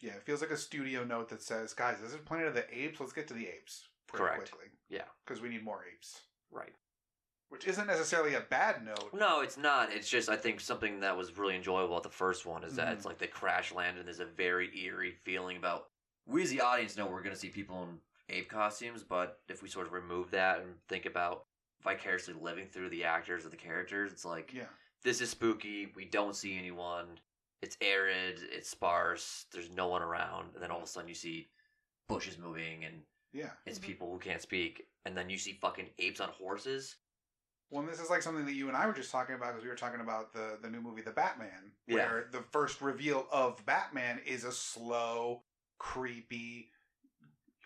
Yeah, 0.00 0.12
it 0.12 0.22
feels 0.22 0.40
like 0.40 0.50
a 0.50 0.56
studio 0.56 1.04
note 1.04 1.28
that 1.28 1.42
says, 1.42 1.72
guys, 1.74 1.98
this 2.00 2.12
is 2.12 2.16
Planet 2.20 2.48
of 2.48 2.54
the 2.54 2.64
Apes. 2.76 3.00
Let's 3.00 3.12
get 3.12 3.28
to 3.28 3.34
the 3.34 3.46
apes 3.48 3.88
pretty 4.06 4.24
Correct. 4.24 4.50
quickly 4.50 4.66
Yeah, 4.88 5.04
because 5.24 5.40
we 5.40 5.48
need 5.48 5.64
more 5.64 5.84
apes. 5.92 6.22
right. 6.50 6.74
Which 7.48 7.66
isn't 7.66 7.88
necessarily 7.88 8.34
a 8.34 8.40
bad 8.42 8.84
note. 8.84 9.12
No, 9.12 9.40
it's 9.40 9.56
not. 9.56 9.92
It's 9.92 10.08
just 10.08 10.28
I 10.28 10.36
think 10.36 10.60
something 10.60 11.00
that 11.00 11.16
was 11.16 11.36
really 11.36 11.56
enjoyable 11.56 11.94
about 11.94 12.04
the 12.04 12.08
first 12.08 12.46
one 12.46 12.62
is 12.62 12.76
that 12.76 12.88
Mhm. 12.88 12.92
it's 12.92 13.04
like 13.04 13.18
the 13.18 13.26
crash 13.26 13.72
land 13.72 13.98
and 13.98 14.06
there's 14.06 14.20
a 14.20 14.24
very 14.24 14.70
eerie 14.78 15.10
feeling 15.24 15.56
about 15.56 15.90
We 16.26 16.42
as 16.44 16.50
the 16.50 16.60
audience 16.60 16.96
know 16.96 17.06
we're 17.06 17.22
going 17.22 17.34
to 17.34 17.40
see 17.40 17.48
people 17.48 17.82
in 17.82 18.00
ape 18.28 18.48
costumes, 18.48 19.02
but 19.02 19.40
if 19.48 19.62
we 19.62 19.68
sort 19.68 19.88
of 19.88 19.92
remove 19.92 20.30
that 20.30 20.60
and 20.60 20.78
think 20.86 21.06
about 21.06 21.46
vicariously 21.82 22.34
living 22.34 22.68
through 22.68 22.90
the 22.90 23.02
actors 23.04 23.44
or 23.44 23.48
the 23.48 23.56
characters, 23.56 24.12
it's 24.12 24.24
like 24.24 24.52
Yeah. 24.52 24.68
this 25.02 25.20
is 25.20 25.30
spooky. 25.30 25.86
We 25.86 26.04
don't 26.04 26.36
see 26.36 26.56
anyone. 26.56 27.18
It's 27.62 27.76
arid. 27.80 28.40
It's 28.50 28.68
sparse. 28.70 29.46
There's 29.52 29.70
no 29.70 29.88
one 29.88 30.02
around, 30.02 30.54
and 30.54 30.62
then 30.62 30.70
all 30.70 30.78
of 30.78 30.84
a 30.84 30.86
sudden 30.86 31.08
you 31.08 31.14
see 31.14 31.50
bushes 32.08 32.38
moving 32.38 32.84
and 32.84 33.04
Yeah. 33.32 33.52
it's 33.66 33.78
Mhm. 33.78 33.82
people 33.82 34.10
who 34.12 34.18
can't 34.18 34.42
speak, 34.42 34.88
and 35.04 35.16
then 35.16 35.30
you 35.30 35.38
see 35.38 35.52
fucking 35.52 35.94
apes 35.98 36.20
on 36.20 36.30
horses. 36.30 36.96
Well, 37.68 37.82
and 37.82 37.88
this 37.88 38.00
is 38.00 38.10
like 38.10 38.22
something 38.22 38.46
that 38.46 38.54
you 38.54 38.66
and 38.66 38.76
I 38.76 38.86
were 38.86 38.92
just 38.92 39.12
talking 39.12 39.36
about 39.36 39.50
because 39.52 39.62
we 39.62 39.68
were 39.70 39.76
talking 39.76 40.00
about 40.00 40.32
the 40.32 40.58
the 40.60 40.68
new 40.70 40.80
movie 40.80 41.02
The 41.02 41.12
Batman, 41.12 41.76
Yeah. 41.86 41.94
where 41.94 42.24
the 42.24 42.42
first 42.42 42.80
reveal 42.80 43.28
of 43.30 43.64
Batman 43.64 44.18
is 44.20 44.42
a 44.44 44.50
slow, 44.52 45.44
creepy, 45.78 46.72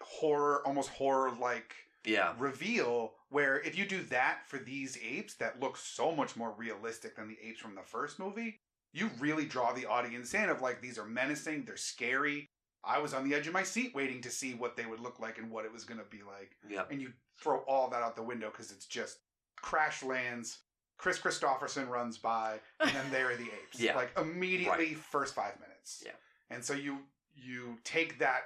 horror, 0.00 0.66
almost 0.66 0.90
horror 0.90 1.30
like 1.30 1.74
Yeah, 2.04 2.34
reveal. 2.38 3.16
Where 3.30 3.60
if 3.62 3.78
you 3.78 3.86
do 3.86 4.02
that 4.04 4.46
for 4.46 4.58
these 4.58 4.98
apes 4.98 5.34
that 5.36 5.58
look 5.58 5.78
so 5.78 6.14
much 6.14 6.36
more 6.36 6.52
realistic 6.52 7.16
than 7.16 7.28
the 7.28 7.40
apes 7.40 7.60
from 7.60 7.74
the 7.74 7.82
first 7.82 8.18
movie, 8.18 8.60
you 8.94 9.10
really 9.18 9.44
draw 9.44 9.72
the 9.72 9.86
audience 9.86 10.32
in 10.32 10.48
of 10.48 10.62
like 10.62 10.80
these 10.80 10.98
are 10.98 11.04
menacing, 11.04 11.64
they're 11.64 11.76
scary. 11.76 12.48
I 12.84 12.98
was 12.98 13.12
on 13.12 13.28
the 13.28 13.34
edge 13.34 13.46
of 13.46 13.52
my 13.52 13.62
seat 13.62 13.94
waiting 13.94 14.20
to 14.22 14.30
see 14.30 14.54
what 14.54 14.76
they 14.76 14.86
would 14.86 15.00
look 15.00 15.18
like 15.18 15.38
and 15.38 15.50
what 15.50 15.64
it 15.64 15.72
was 15.72 15.84
going 15.84 15.98
to 15.98 16.06
be 16.06 16.22
like 16.22 16.52
yeah, 16.68 16.84
and 16.90 17.00
you 17.02 17.12
throw 17.40 17.58
all 17.66 17.90
that 17.90 18.02
out 18.02 18.14
the 18.14 18.22
window 18.22 18.50
because 18.50 18.70
it's 18.70 18.86
just 18.86 19.18
crash 19.56 20.02
lands. 20.02 20.58
Kris 20.96 21.18
Kristofferson 21.18 21.88
runs 21.88 22.18
by, 22.18 22.60
and 22.78 22.90
then 22.90 23.04
there 23.10 23.32
are 23.32 23.36
the 23.36 23.42
apes. 23.66 23.80
Yeah. 23.80 23.96
like 23.96 24.16
immediately, 24.16 24.94
first 24.94 25.34
five 25.34 25.58
minutes. 25.58 26.04
Yeah. 26.06 26.12
and 26.50 26.64
so 26.64 26.72
you 26.72 26.98
you 27.34 27.78
take 27.82 28.18
that 28.20 28.42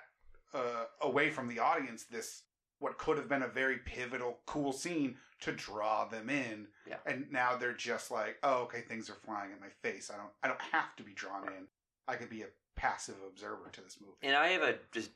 uh, 0.54 0.84
away 1.02 1.28
from 1.28 1.46
the 1.48 1.58
audience. 1.58 2.04
This 2.04 2.42
what 2.80 2.98
could 2.98 3.16
have 3.18 3.28
been 3.28 3.42
a 3.42 3.48
very 3.48 3.78
pivotal, 3.78 4.38
cool 4.46 4.72
scene 4.72 5.16
to 5.40 5.52
draw 5.52 6.04
them 6.04 6.28
in. 6.30 6.66
Yeah. 6.86 6.96
and 7.06 7.26
now 7.30 7.56
they're 7.56 7.72
just 7.72 8.10
like, 8.10 8.38
oh, 8.42 8.62
okay, 8.62 8.80
things 8.80 9.08
are 9.10 9.14
flying 9.14 9.52
in 9.52 9.60
my 9.60 9.68
face. 9.82 10.10
I 10.12 10.16
don't 10.16 10.30
I 10.42 10.48
don't 10.48 10.60
have 10.72 10.94
to 10.96 11.02
be 11.02 11.12
drawn 11.12 11.46
in. 11.48 11.66
I 12.06 12.16
could 12.16 12.30
be 12.30 12.42
a 12.42 12.46
passive 12.76 13.16
observer 13.26 13.68
to 13.72 13.80
this 13.80 13.98
movie. 14.00 14.14
and 14.22 14.36
I 14.36 14.48
have 14.48 14.62
a 14.62 14.76
just 14.92 15.10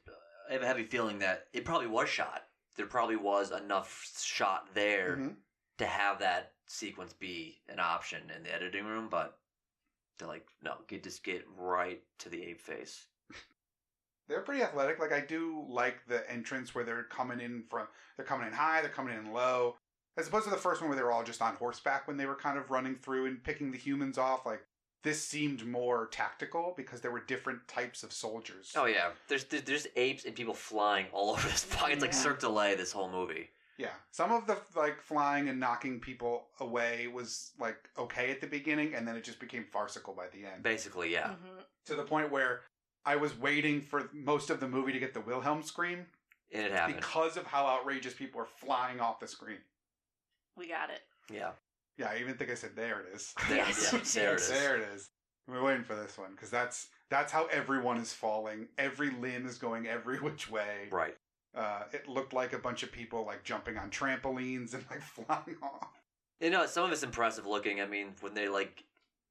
I 0.48 0.54
have 0.54 0.62
a 0.62 0.66
heavy 0.66 0.84
feeling 0.84 1.18
that 1.20 1.46
it 1.52 1.64
probably 1.64 1.86
was 1.86 2.08
shot. 2.08 2.44
There 2.76 2.86
probably 2.86 3.16
was 3.16 3.50
enough 3.52 4.10
shot 4.20 4.68
there 4.74 5.16
Mhm. 5.16 5.36
to 5.78 5.86
have 5.86 6.18
that 6.20 6.54
sequence 6.66 7.12
be 7.12 7.60
an 7.68 7.78
option 7.80 8.30
in 8.30 8.42
the 8.44 8.54
editing 8.54 8.84
room, 8.86 9.08
but 9.08 9.38
they're 10.18 10.28
like, 10.28 10.46
no, 10.62 10.76
get 10.88 11.02
just 11.04 11.22
get 11.24 11.44
right 11.56 12.02
to 12.18 12.28
the 12.28 12.42
ape 12.44 12.60
face. 12.60 13.06
They're 14.32 14.40
pretty 14.42 14.62
athletic. 14.62 14.98
Like 14.98 15.12
I 15.12 15.20
do 15.20 15.64
like 15.68 15.96
the 16.08 16.28
entrance 16.30 16.74
where 16.74 16.84
they're 16.84 17.04
coming 17.04 17.40
in 17.40 17.64
from 17.70 17.86
they're 18.16 18.26
coming 18.26 18.46
in 18.46 18.52
high, 18.52 18.80
they're 18.80 18.90
coming 18.90 19.16
in 19.16 19.32
low. 19.32 19.76
As 20.16 20.28
opposed 20.28 20.44
to 20.44 20.50
the 20.50 20.56
first 20.56 20.80
one 20.80 20.90
where 20.90 20.96
they 20.96 21.02
were 21.04 21.12
all 21.12 21.22
just 21.24 21.40
on 21.40 21.54
horseback 21.56 22.06
when 22.06 22.16
they 22.18 22.26
were 22.26 22.34
kind 22.34 22.58
of 22.58 22.70
running 22.70 22.96
through 22.96 23.26
and 23.26 23.42
picking 23.42 23.70
the 23.70 23.78
humans 23.78 24.18
off. 24.18 24.44
Like 24.44 24.62
this 25.02 25.24
seemed 25.24 25.66
more 25.66 26.06
tactical 26.08 26.74
because 26.76 27.00
there 27.00 27.10
were 27.10 27.20
different 27.26 27.66
types 27.68 28.02
of 28.02 28.12
soldiers. 28.12 28.72
Oh 28.76 28.84
yeah, 28.86 29.10
there's 29.28 29.44
there's, 29.44 29.62
there's 29.64 29.86
apes 29.96 30.24
and 30.24 30.34
people 30.34 30.54
flying 30.54 31.06
all 31.12 31.30
over 31.34 31.48
this. 31.48 31.64
fucking- 31.64 31.92
It's 31.94 32.02
like 32.02 32.12
Yeah. 32.12 32.18
Cirque 32.18 32.40
du 32.40 32.46
Soleil. 32.46 32.76
This 32.76 32.92
whole 32.92 33.10
movie. 33.10 33.48
Yeah. 33.78 33.88
Some 34.10 34.30
of 34.32 34.46
the 34.46 34.58
like 34.76 35.00
flying 35.00 35.48
and 35.48 35.58
knocking 35.58 35.98
people 35.98 36.44
away 36.60 37.08
was 37.08 37.52
like 37.58 37.78
okay 37.98 38.30
at 38.30 38.40
the 38.40 38.46
beginning 38.46 38.94
and 38.94 39.08
then 39.08 39.16
it 39.16 39.24
just 39.24 39.40
became 39.40 39.64
farcical 39.64 40.12
by 40.14 40.26
the 40.32 40.44
end. 40.44 40.62
Basically, 40.62 41.10
yeah. 41.10 41.28
Mhm. 41.30 41.64
To 41.86 41.94
the 41.96 42.04
point 42.04 42.30
where 42.30 42.60
I 43.04 43.16
was 43.16 43.36
waiting 43.38 43.80
for 43.80 44.08
most 44.12 44.50
of 44.50 44.60
the 44.60 44.68
movie 44.68 44.92
to 44.92 44.98
get 44.98 45.12
the 45.14 45.20
Wilhelm 45.20 45.62
scream 45.62 46.06
And 46.52 46.64
it 46.66 46.72
happened. 46.72 46.96
because 46.96 47.36
of 47.36 47.44
how 47.46 47.66
outrageous 47.66 48.14
people 48.14 48.40
are 48.40 48.46
flying 48.46 49.00
off 49.00 49.18
the 49.20 49.26
screen. 49.28 49.58
We 50.56 50.68
got 50.68 50.90
it. 50.90 51.00
yeah. 51.32 51.50
Yeah, 51.98 52.08
I 52.10 52.18
even 52.20 52.36
think 52.36 52.50
I 52.50 52.54
said 52.54 52.70
there 52.74 53.00
it 53.00 53.14
is. 53.14 53.34
There, 53.48 53.58
Yes, 53.58 53.92
yeah, 53.92 54.22
there 54.22 54.32
it 54.34 54.38
did. 54.38 54.40
is. 54.40 54.48
There 54.48 54.76
it 54.76 54.88
is. 54.94 55.10
We're 55.46 55.62
waiting 55.62 55.84
for 55.84 55.94
this 55.94 56.16
one 56.16 56.30
because 56.32 56.48
that's 56.50 56.88
that's 57.10 57.30
how 57.30 57.46
everyone 57.46 57.98
is 57.98 58.14
falling. 58.14 58.68
Every 58.78 59.10
limb 59.10 59.46
is 59.46 59.58
going 59.58 59.86
every 59.86 60.18
which 60.20 60.50
way. 60.50 60.88
Right. 60.90 61.16
Uh, 61.54 61.82
it 61.92 62.08
looked 62.08 62.32
like 62.32 62.54
a 62.54 62.58
bunch 62.58 62.82
of 62.82 62.90
people 62.90 63.26
like 63.26 63.44
jumping 63.44 63.76
on 63.76 63.90
trampolines 63.90 64.72
and 64.72 64.84
like 64.90 65.02
flying 65.16 65.58
off. 65.62 65.88
You 66.40 66.48
know, 66.50 66.64
some 66.64 66.84
of 66.84 66.92
it's 66.92 67.02
impressive 67.02 67.46
looking. 67.46 67.80
I 67.82 67.86
mean, 67.86 68.14
when 68.20 68.32
they 68.32 68.48
like, 68.48 68.84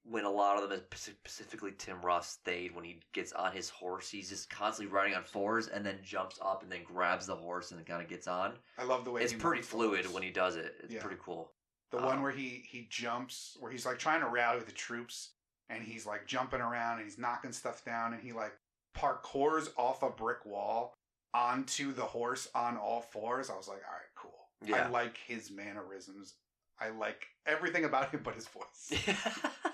when 0.03 0.25
a 0.25 0.29
lot 0.29 0.61
of 0.61 0.69
them, 0.69 0.81
specifically 0.95 1.71
Tim 1.77 2.01
Roth, 2.01 2.39
Thade 2.45 2.73
when 2.73 2.83
he 2.83 2.99
gets 3.13 3.31
on 3.33 3.51
his 3.51 3.69
horse, 3.69 4.09
he's 4.09 4.29
just 4.29 4.49
constantly 4.49 4.91
riding 4.93 5.13
on 5.15 5.23
fours 5.23 5.67
and 5.67 5.85
then 5.85 5.99
jumps 6.03 6.39
up 6.43 6.63
and 6.63 6.71
then 6.71 6.83
grabs 6.83 7.27
the 7.27 7.35
horse 7.35 7.71
and 7.71 7.79
then 7.79 7.85
kind 7.85 8.01
of 8.01 8.09
gets 8.09 8.27
on. 8.27 8.53
I 8.77 8.83
love 8.83 9.05
the 9.05 9.11
way 9.11 9.21
It's 9.23 9.33
pretty 9.33 9.61
fluid 9.61 10.11
when 10.11 10.23
he 10.23 10.31
does 10.31 10.55
it. 10.55 10.75
It's 10.83 10.93
Yeah. 10.93 11.01
pretty 11.01 11.17
cool. 11.23 11.51
The 11.91 11.97
one 11.97 12.17
Um, 12.17 12.21
where 12.23 12.31
he 12.31 12.63
he 12.67 12.87
jumps, 12.89 13.57
where 13.59 13.71
he's 13.71 13.85
like 13.85 13.99
trying 13.99 14.21
to 14.21 14.27
rally 14.29 14.61
the 14.61 14.71
troops, 14.71 15.31
and 15.69 15.83
he's 15.83 16.05
like 16.05 16.25
jumping 16.25 16.61
around 16.61 16.97
and 16.97 17.03
he's 17.05 17.17
knocking 17.17 17.51
stuff 17.51 17.83
down, 17.85 18.13
and 18.13 18.23
he 18.23 18.31
like 18.31 18.57
parkours 18.97 19.69
off 19.77 20.01
a 20.03 20.09
brick 20.09 20.45
wall 20.45 20.93
onto 21.33 21.93
the 21.93 22.05
horse 22.05 22.47
on 22.55 22.77
all 22.77 23.01
fours. 23.01 23.49
I 23.49 23.55
was 23.55 23.67
like, 23.67 23.81
all 23.87 23.93
right, 23.93 24.15
cool. 24.15 24.47
Yeah. 24.65 24.87
I 24.87 24.89
like 24.89 25.17
his 25.17 25.51
mannerisms. 25.51 26.33
I 26.79 26.89
like 26.89 27.27
everything 27.45 27.85
about 27.85 28.09
him 28.11 28.21
but 28.23 28.35
his 28.35 28.47
voice. 28.47 28.91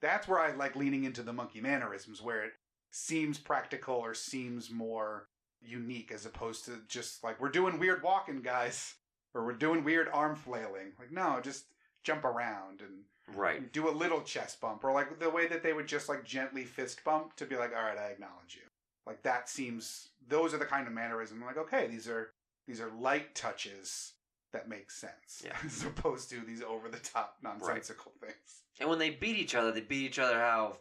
That's 0.00 0.28
where 0.28 0.40
I 0.40 0.54
like 0.54 0.76
leaning 0.76 1.04
into 1.04 1.22
the 1.22 1.32
monkey 1.32 1.60
mannerisms, 1.60 2.22
where 2.22 2.44
it 2.44 2.52
seems 2.90 3.38
practical 3.38 3.96
or 3.96 4.14
seems 4.14 4.70
more 4.70 5.28
unique 5.60 6.12
as 6.12 6.24
opposed 6.24 6.64
to 6.66 6.80
just 6.88 7.24
like 7.24 7.40
we're 7.40 7.48
doing 7.48 7.78
weird 7.78 8.02
walking, 8.02 8.42
guys, 8.42 8.94
or 9.34 9.44
we're 9.44 9.52
doing 9.52 9.84
weird 9.84 10.08
arm 10.12 10.36
flailing. 10.36 10.92
Like 10.98 11.12
no, 11.12 11.40
just 11.42 11.66
jump 12.04 12.24
around 12.24 12.80
and 12.80 13.36
right. 13.36 13.72
do 13.72 13.88
a 13.88 13.90
little 13.90 14.22
chest 14.22 14.60
bump, 14.60 14.84
or 14.84 14.92
like 14.92 15.18
the 15.18 15.30
way 15.30 15.46
that 15.48 15.62
they 15.62 15.72
would 15.72 15.88
just 15.88 16.08
like 16.08 16.24
gently 16.24 16.64
fist 16.64 17.02
bump 17.04 17.34
to 17.36 17.46
be 17.46 17.56
like, 17.56 17.72
all 17.76 17.82
right, 17.82 17.98
I 17.98 18.08
acknowledge 18.08 18.54
you. 18.54 18.68
Like 19.06 19.22
that 19.22 19.48
seems 19.48 20.10
those 20.28 20.54
are 20.54 20.58
the 20.58 20.64
kind 20.64 20.86
of 20.86 20.92
mannerisms. 20.92 21.42
Like, 21.44 21.56
okay, 21.56 21.86
these 21.86 22.08
are 22.08 22.30
these 22.66 22.80
are 22.80 22.90
light 22.98 23.34
touches 23.34 24.12
that 24.52 24.68
makes 24.68 24.96
sense, 24.96 25.42
Yeah. 25.44 25.56
as 25.64 25.84
opposed 25.84 26.30
to 26.30 26.40
these 26.40 26.62
over 26.62 26.88
the 26.88 26.98
top 26.98 27.36
nonsensical 27.42 28.12
things. 28.20 28.62
And 28.80 28.88
when 28.88 28.98
they 28.98 29.10
beat 29.10 29.36
each 29.36 29.54
other, 29.54 29.72
they 29.72 29.80
beat 29.80 30.04
each 30.06 30.18
other 30.18 30.38
how 30.38 30.78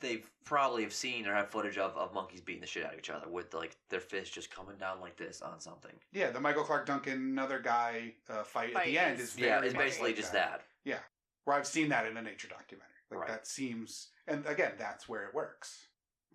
they 0.00 0.22
probably 0.44 0.82
have 0.82 0.92
seen 0.92 1.26
or 1.26 1.34
have 1.34 1.48
footage 1.48 1.78
of, 1.78 1.96
of 1.96 2.12
monkeys 2.12 2.42
beating 2.42 2.60
the 2.60 2.66
shit 2.66 2.84
out 2.84 2.92
of 2.92 2.98
each 2.98 3.08
other 3.08 3.28
with 3.30 3.54
like 3.54 3.76
their 3.88 4.00
fists 4.00 4.34
just 4.34 4.50
coming 4.50 4.76
down 4.76 5.00
like 5.00 5.16
this 5.16 5.40
on 5.40 5.58
something. 5.60 5.92
Yeah, 6.12 6.30
the 6.30 6.40
Michael 6.40 6.64
Clarke 6.64 6.84
Duncan 6.86 7.14
another 7.14 7.58
guy 7.60 8.12
uh, 8.28 8.42
fight, 8.42 8.74
at 8.76 8.84
the 8.84 8.98
end 8.98 9.18
is- 9.18 9.28
is 9.28 9.32
very 9.34 9.48
Yeah, 9.50 9.60
it's 9.62 9.74
basically 9.74 10.10
like 10.10 10.16
just 10.16 10.32
that. 10.34 10.62
Yeah. 10.84 10.98
Where 11.44 11.56
I've 11.56 11.66
seen 11.66 11.88
that 11.90 12.04
in 12.06 12.16
a 12.16 12.22
nature 12.22 12.48
documentary. 12.48 12.90
Like 13.10 13.20
Right. 13.20 13.28
that 13.28 13.46
seems, 13.46 14.08
and 14.26 14.44
again, 14.46 14.72
that's 14.78 15.08
where 15.08 15.22
it 15.26 15.32
works. 15.34 15.86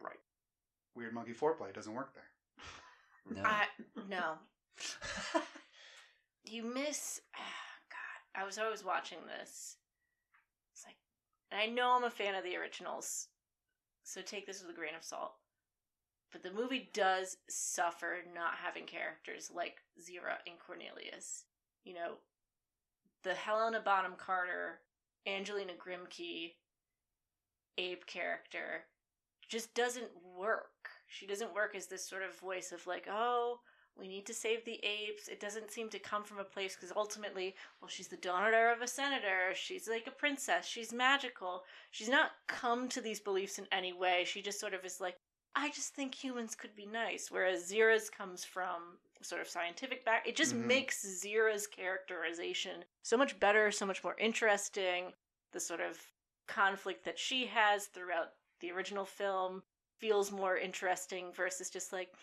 Right. 0.01 0.19
Weird 0.95 1.13
monkey 1.13 1.34
foreplay 1.34 1.73
doesn't 1.73 1.93
work 1.93 2.15
there. 2.15 2.23
No. 3.36 3.43
I 3.47 3.65
no. 4.09 4.34
You 6.44 6.64
miss. 6.64 7.22
God, 7.36 8.42
I 8.42 8.46
was 8.46 8.58
always 8.58 8.84
watching 8.84 9.20
this. 9.28 9.78
It's 10.74 10.86
like, 10.86 10.96
and 11.52 11.60
I 11.60 11.66
know 11.66 11.92
I'm 11.92 12.04
a 12.04 12.10
fan 12.10 12.36
of 12.36 12.44
the 12.44 12.58
originals, 12.58 13.28
so 14.04 14.22
take 14.22 14.46
this 14.46 14.62
with 14.62 14.72
a 14.72 14.78
grain 14.78 14.96
of 14.98 15.04
salt. 15.04 15.34
But 16.32 16.44
the 16.44 16.52
movie 16.52 16.89
does 16.94 17.38
suffer 17.50 18.20
not 18.34 18.54
having 18.64 18.86
characters 18.86 19.52
like 19.54 19.82
Zira 20.00 20.38
and 20.48 20.58
Cornelius. 20.66 21.44
You 21.84 21.96
know, 21.96 22.14
the 23.24 23.34
Helena 23.34 23.82
Bonham 23.84 24.14
Carter, 24.18 24.80
Angelina 25.28 25.74
Grimke, 25.74 26.54
Abe 27.78 28.06
character 28.06 28.86
just 29.50 29.74
doesn't 29.74 30.10
work. 30.38 30.89
She 31.08 31.28
doesn't 31.28 31.54
work 31.54 31.76
as 31.76 31.88
this 31.88 32.08
sort 32.08 32.24
of 32.24 32.39
voice 32.39 32.72
of 32.72 32.88
like, 32.88 33.08
oh, 33.12 33.60
we 33.98 34.08
need 34.08 34.26
to 34.26 34.34
save 34.34 34.66
the 34.66 34.80
apes. 34.84 35.28
It 35.28 35.39
doesn't 35.39 35.72
seem 35.72 35.89
to 35.89 36.00
come 36.00 36.24
from 36.24 36.39
a 36.39 36.44
place 36.44 36.76
because 36.76 36.92
ultimately, 36.96 37.56
well, 37.82 37.89
she's 37.89 38.08
the 38.08 38.18
daughter 38.18 38.72
of 38.72 38.82
a 38.82 38.88
senator. 38.88 39.54
She's 39.54 39.88
like 39.88 40.08
a 40.08 40.12
princess. 40.12 40.66
She's 40.66 40.94
magical. 40.94 41.64
She's 41.92 42.10
not 42.10 42.32
come 42.48 42.88
to 42.89 43.02
these 43.02 43.20
beliefs 43.20 43.60
in 43.60 43.68
any 43.72 43.94
way. 43.94 44.24
She 44.26 44.42
just 44.42 44.60
sort 44.60 44.74
of 44.74 44.86
is 44.86 45.00
like, 45.02 45.18
I 45.56 45.70
just 45.70 45.94
think 45.94 46.16
humans 46.16 46.56
could 46.56 46.76
be 46.76 46.86
nice. 46.86 47.28
Whereas 47.30 47.70
Zira's 47.72 48.10
comes 48.10 48.46
from 48.46 48.98
sort 49.22 49.42
of 49.42 49.48
scientific 49.50 50.04
back. 50.06 50.28
It 50.28 50.36
just 50.36 50.56
Mhm. 50.56 50.66
makes 50.66 51.06
Zira's 51.06 51.68
characterization 51.68 52.86
so 53.04 53.18
much 53.18 53.39
better, 53.39 53.72
so 53.72 53.86
much 53.86 54.04
more 54.04 54.16
interesting. 54.18 55.14
The 55.52 55.60
sort 55.60 55.82
of 55.82 56.00
conflict 56.48 57.04
that 57.06 57.20
she 57.20 57.46
has 57.48 57.88
throughout 57.88 58.34
the 58.62 58.72
original 58.72 59.06
film 59.06 59.64
feels 60.00 60.32
more 60.32 60.58
interesting 60.58 61.32
versus 61.34 61.70
just 61.70 61.94
like, 61.94 62.14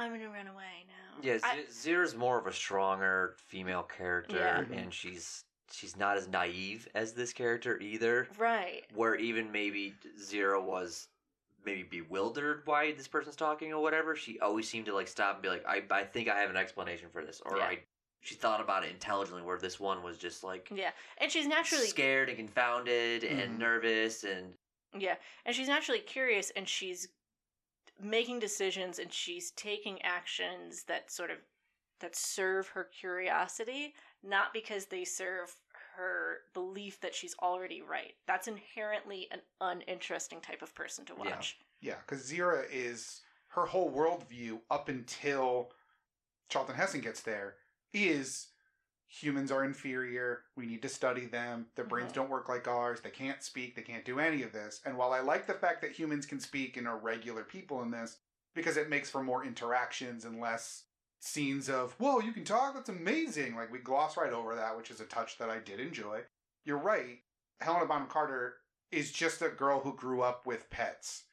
I'm 0.00 0.12
gonna 0.12 0.30
run 0.30 0.46
away 0.48 0.84
now. 0.88 1.18
Yeah, 1.22 1.38
I- 1.42 1.64
Z- 1.68 1.90
Zira's 1.90 2.14
more 2.14 2.38
of 2.38 2.46
a 2.46 2.52
stronger 2.52 3.34
female 3.36 3.82
character, 3.82 4.36
Yeah. 4.36 4.62
Mhm. 4.64 4.76
and 4.82 4.94
she's 4.94 5.44
she's 5.72 5.96
not 5.96 6.16
as 6.16 6.26
naive 6.26 6.88
as 6.94 7.14
this 7.14 7.32
character 7.32 7.78
either. 7.78 8.26
right. 8.38 8.84
Where 8.94 9.14
even 9.14 9.52
maybe 9.52 9.94
Zira 10.18 10.60
was 10.60 11.08
maybe 11.64 11.82
bewildered 11.84 12.62
why 12.66 12.90
this 12.92 13.06
person's 13.06 13.36
talking 13.36 13.72
or 13.72 13.80
whatever, 13.82 14.16
she 14.16 14.40
always 14.40 14.68
seemed 14.68 14.86
to 14.86 14.94
like 14.94 15.06
stop 15.06 15.34
and 15.34 15.42
be 15.42 15.48
like, 15.48 15.64
"I 15.66 15.84
I 15.90 16.04
think 16.04 16.28
I 16.28 16.40
have 16.40 16.50
an 16.50 16.56
explanation 16.56 17.08
for 17.10 17.24
this," 17.24 17.40
or 17.42 17.58
Yeah. 17.58 17.64
I 17.66 17.84
she 18.22 18.34
thought 18.34 18.60
about 18.60 18.84
it 18.84 18.90
intelligently. 18.90 19.42
Where 19.42 19.58
this 19.58 19.78
one 19.78 20.02
was 20.02 20.18
just 20.18 20.42
like 20.42 20.68
Yeah, 20.72 20.92
and 21.18 21.30
she's 21.30 21.46
naturally 21.46 21.86
scared 21.86 22.28
and 22.28 22.36
confounded 22.38 23.22
and 23.24 23.54
Mhm. 23.54 23.58
nervous 23.58 24.24
and 24.24 24.56
Yeah, 24.98 25.16
and 25.44 25.54
she's 25.54 25.68
naturally 25.68 26.00
curious 26.00 26.50
and 26.50 26.68
she's 26.68 27.08
making 28.02 28.38
decisions 28.38 28.98
and 28.98 29.12
she's 29.12 29.50
taking 29.52 30.00
actions 30.02 30.84
that 30.84 31.10
sort 31.10 31.30
of 31.30 31.38
that 32.00 32.16
serve 32.16 32.68
her 32.68 32.88
curiosity, 32.98 33.94
not 34.22 34.54
because 34.54 34.86
they 34.86 35.04
serve 35.04 35.54
her 35.96 36.38
belief 36.54 37.00
that 37.00 37.14
she's 37.14 37.34
already 37.42 37.82
right. 37.82 38.14
That's 38.26 38.48
inherently 38.48 39.28
an 39.30 39.40
uninteresting 39.60 40.40
type 40.40 40.62
of 40.62 40.74
person 40.74 41.04
to 41.06 41.14
watch. 41.14 41.58
Yeah, 41.80 41.96
because 42.06 42.30
Zira 42.30 42.64
is 42.72 43.20
her 43.48 43.66
whole 43.66 43.90
worldview 43.90 44.60
up 44.70 44.88
until 44.88 45.72
Charlton 46.48 46.76
Heston 46.76 47.00
gets 47.00 47.20
there 47.20 47.56
is 47.92 48.48
humans 49.12 49.50
are 49.50 49.64
inferior. 49.64 50.44
We 50.56 50.66
need 50.66 50.82
to 50.82 50.88
study 50.88 51.26
them. 51.26 51.66
Their 51.74 51.84
brains 51.84 52.12
Mhm. 52.12 52.14
don't 52.14 52.30
work 52.30 52.48
like 52.48 52.68
ours. 52.68 53.00
They 53.00 53.10
can't 53.10 53.42
speak. 53.42 53.74
They 53.74 53.82
can't 53.82 54.04
do 54.04 54.20
any 54.20 54.42
of 54.44 54.52
this. 54.52 54.80
And 54.84 54.96
while 54.96 55.12
I 55.12 55.18
like 55.18 55.46
the 55.46 55.54
fact 55.54 55.80
that 55.82 55.90
humans 55.92 56.26
can 56.26 56.38
speak 56.38 56.76
and 56.76 56.86
are 56.86 56.96
regular 56.96 57.42
people 57.42 57.82
in 57.82 57.90
this, 57.90 58.18
because 58.54 58.76
it 58.76 58.88
makes 58.88 59.10
for 59.10 59.20
more 59.22 59.44
interactions 59.44 60.24
and 60.24 60.40
less 60.40 60.84
scenes 61.18 61.68
of, 61.68 61.92
whoa, 61.98 62.20
you 62.20 62.32
can 62.32 62.44
talk? 62.44 62.74
That's 62.74 62.88
amazing. 62.88 63.56
Like, 63.56 63.70
we 63.72 63.80
gloss 63.80 64.16
right 64.16 64.32
over 64.32 64.54
that, 64.54 64.76
which 64.76 64.90
is 64.92 65.00
a 65.00 65.06
touch 65.06 65.38
that 65.38 65.50
I 65.50 65.58
did 65.58 65.80
enjoy. 65.80 66.24
You're 66.64 66.78
right. 66.78 67.18
Helena 67.60 67.86
Bonham 67.86 68.08
Carter 68.08 68.58
is 68.92 69.10
just 69.12 69.42
a 69.42 69.48
girl 69.48 69.80
who 69.80 69.94
grew 69.96 70.22
up 70.22 70.46
with 70.46 70.70
pets 70.70 71.24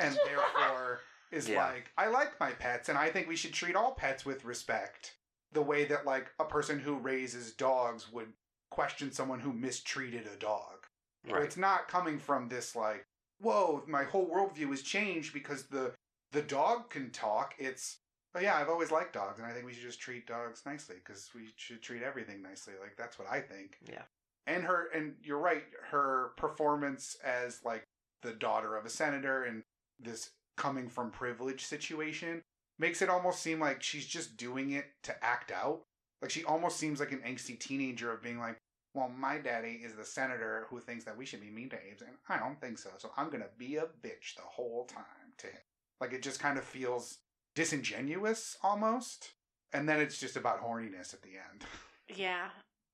and 0.00 0.16
therefore 0.24 1.00
is 1.32 1.48
Yeah. 1.48 1.66
like, 1.66 1.90
I 1.98 2.06
like 2.06 2.38
my 2.38 2.52
pets, 2.52 2.88
and 2.88 2.96
I 2.96 3.10
think 3.10 3.26
we 3.28 3.36
should 3.36 3.52
treat 3.52 3.74
all 3.76 3.92
pets 3.92 4.24
with 4.24 4.44
respect. 4.44 5.16
The 5.54 5.62
way 5.62 5.84
that 5.86 6.04
like 6.04 6.30
a 6.38 6.44
person 6.44 6.78
who 6.78 6.96
raises 6.96 7.52
dogs 7.52 8.12
would 8.12 8.32
question 8.70 9.12
someone 9.12 9.40
who 9.40 9.52
mistreated 9.52 10.26
a 10.26 10.36
dog. 10.36 10.86
Right. 11.28 11.42
It's 11.42 11.56
not 11.56 11.88
coming 11.88 12.18
from 12.18 12.48
this 12.48 12.76
like, 12.76 13.06
whoa, 13.40 13.82
my 13.86 14.04
whole 14.04 14.28
worldview 14.28 14.68
has 14.70 14.82
changed 14.82 15.32
because 15.32 15.64
the 15.64 15.92
the 16.32 16.42
dog 16.42 16.90
can 16.90 17.10
talk. 17.10 17.54
It's 17.58 17.98
oh 18.34 18.40
yeah, 18.40 18.56
I've 18.56 18.68
always 18.68 18.90
liked 18.90 19.14
dogs, 19.14 19.38
and 19.38 19.46
I 19.46 19.52
think 19.52 19.64
we 19.64 19.72
should 19.72 19.84
just 19.84 20.00
treat 20.00 20.26
dogs 20.26 20.62
nicely 20.66 20.96
because 21.02 21.30
we 21.34 21.48
should 21.56 21.82
treat 21.82 22.02
everything 22.02 22.42
nicely. 22.42 22.74
Like 22.80 22.96
that's 22.98 23.18
what 23.18 23.30
I 23.30 23.40
think. 23.40 23.78
Yeah. 23.88 24.02
And 24.46 24.64
her 24.64 24.88
and 24.94 25.14
you're 25.22 25.38
right, 25.38 25.64
her 25.90 26.32
performance 26.36 27.16
as 27.24 27.60
like 27.64 27.84
the 28.22 28.32
daughter 28.32 28.76
of 28.76 28.84
a 28.84 28.90
senator 28.90 29.44
and 29.44 29.62
this 29.98 30.30
coming 30.56 30.88
from 30.88 31.10
privilege 31.10 31.64
situation 31.64 32.42
makes 32.78 33.02
it 33.02 33.08
almost 33.08 33.40
seem 33.40 33.60
like 33.60 33.82
she's 33.82 34.06
just 34.06 34.36
doing 34.36 34.72
it 34.72 34.86
to 35.04 35.24
act 35.24 35.50
out. 35.52 35.82
Like 36.20 36.30
she 36.30 36.44
almost 36.44 36.78
seems 36.78 37.00
like 37.00 37.12
an 37.12 37.22
angsty 37.26 37.58
teenager 37.58 38.12
of 38.12 38.22
being 38.22 38.38
like, 38.38 38.58
well, 38.94 39.08
my 39.08 39.38
daddy 39.38 39.80
is 39.84 39.94
the 39.94 40.04
senator 40.04 40.66
who 40.70 40.78
thinks 40.80 41.04
that 41.04 41.16
we 41.16 41.26
should 41.26 41.40
be 41.40 41.50
mean 41.50 41.68
to 41.70 41.76
apes, 41.76 42.02
and 42.02 42.12
I 42.28 42.38
don't 42.38 42.60
think 42.60 42.78
so. 42.78 42.90
So 42.98 43.10
I'm 43.16 43.28
gonna 43.28 43.46
be 43.58 43.76
a 43.76 43.82
bitch 43.82 44.36
the 44.36 44.42
whole 44.42 44.86
time 44.86 45.34
to 45.38 45.48
him. 45.48 45.60
Like 46.00 46.12
it 46.12 46.22
just 46.22 46.40
kind 46.40 46.58
of 46.58 46.64
feels 46.64 47.18
disingenuous 47.54 48.56
almost, 48.62 49.32
and 49.72 49.88
then 49.88 50.00
it's 50.00 50.18
just 50.18 50.36
about 50.36 50.62
horniness 50.62 51.12
at 51.14 51.22
the 51.22 51.30
end. 51.30 51.64
Yeah. 52.14 52.48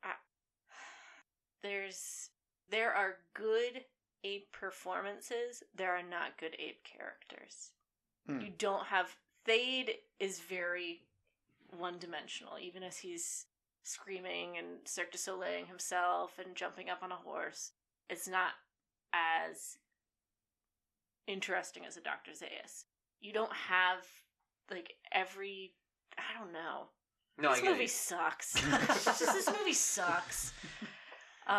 I, 0.04 0.12
there's 1.64 2.30
there 2.70 2.94
are 2.94 3.16
good 3.34 3.82
ape 4.22 4.52
performances. 4.52 5.64
There 5.74 5.90
are 5.90 6.02
not 6.02 6.38
good 6.38 6.54
ape 6.60 6.84
characters. 6.84 7.70
Hmm. 8.26 8.40
You 8.40 8.52
don't 8.56 8.86
have 8.86 9.16
Thade 9.46 9.90
is 10.18 10.40
very 10.40 11.02
one 11.76 11.98
dimensional, 11.98 12.54
even 12.60 12.82
as 12.82 12.98
he's 12.98 13.46
screaming 13.82 14.56
and 14.58 14.66
Cirque 14.84 15.12
du 15.12 15.18
Soleil 15.18 15.64
himself 15.64 16.38
and 16.44 16.54
jumping 16.54 16.90
up 16.90 17.02
on 17.02 17.12
a 17.12 17.16
horse. 17.16 17.72
It's 18.08 18.28
not 18.28 18.52
as 19.12 19.78
interesting 21.26 21.84
as 21.86 21.96
a 21.96 22.00
Dr. 22.00 22.32
Zaius. 22.32 22.84
You 23.20 23.32
don't 23.32 23.52
have 23.52 23.98
like 24.70 24.94
every 25.12 25.72
I 26.18 26.38
don't 26.38 26.52
know. 26.52 26.88
No, 27.38 27.54
this 27.54 27.62
movie 27.64 27.84
it. 27.84 27.90
sucks. 27.90 28.54
This 29.18 29.48
movie 29.58 29.72
sucks. 29.72 30.52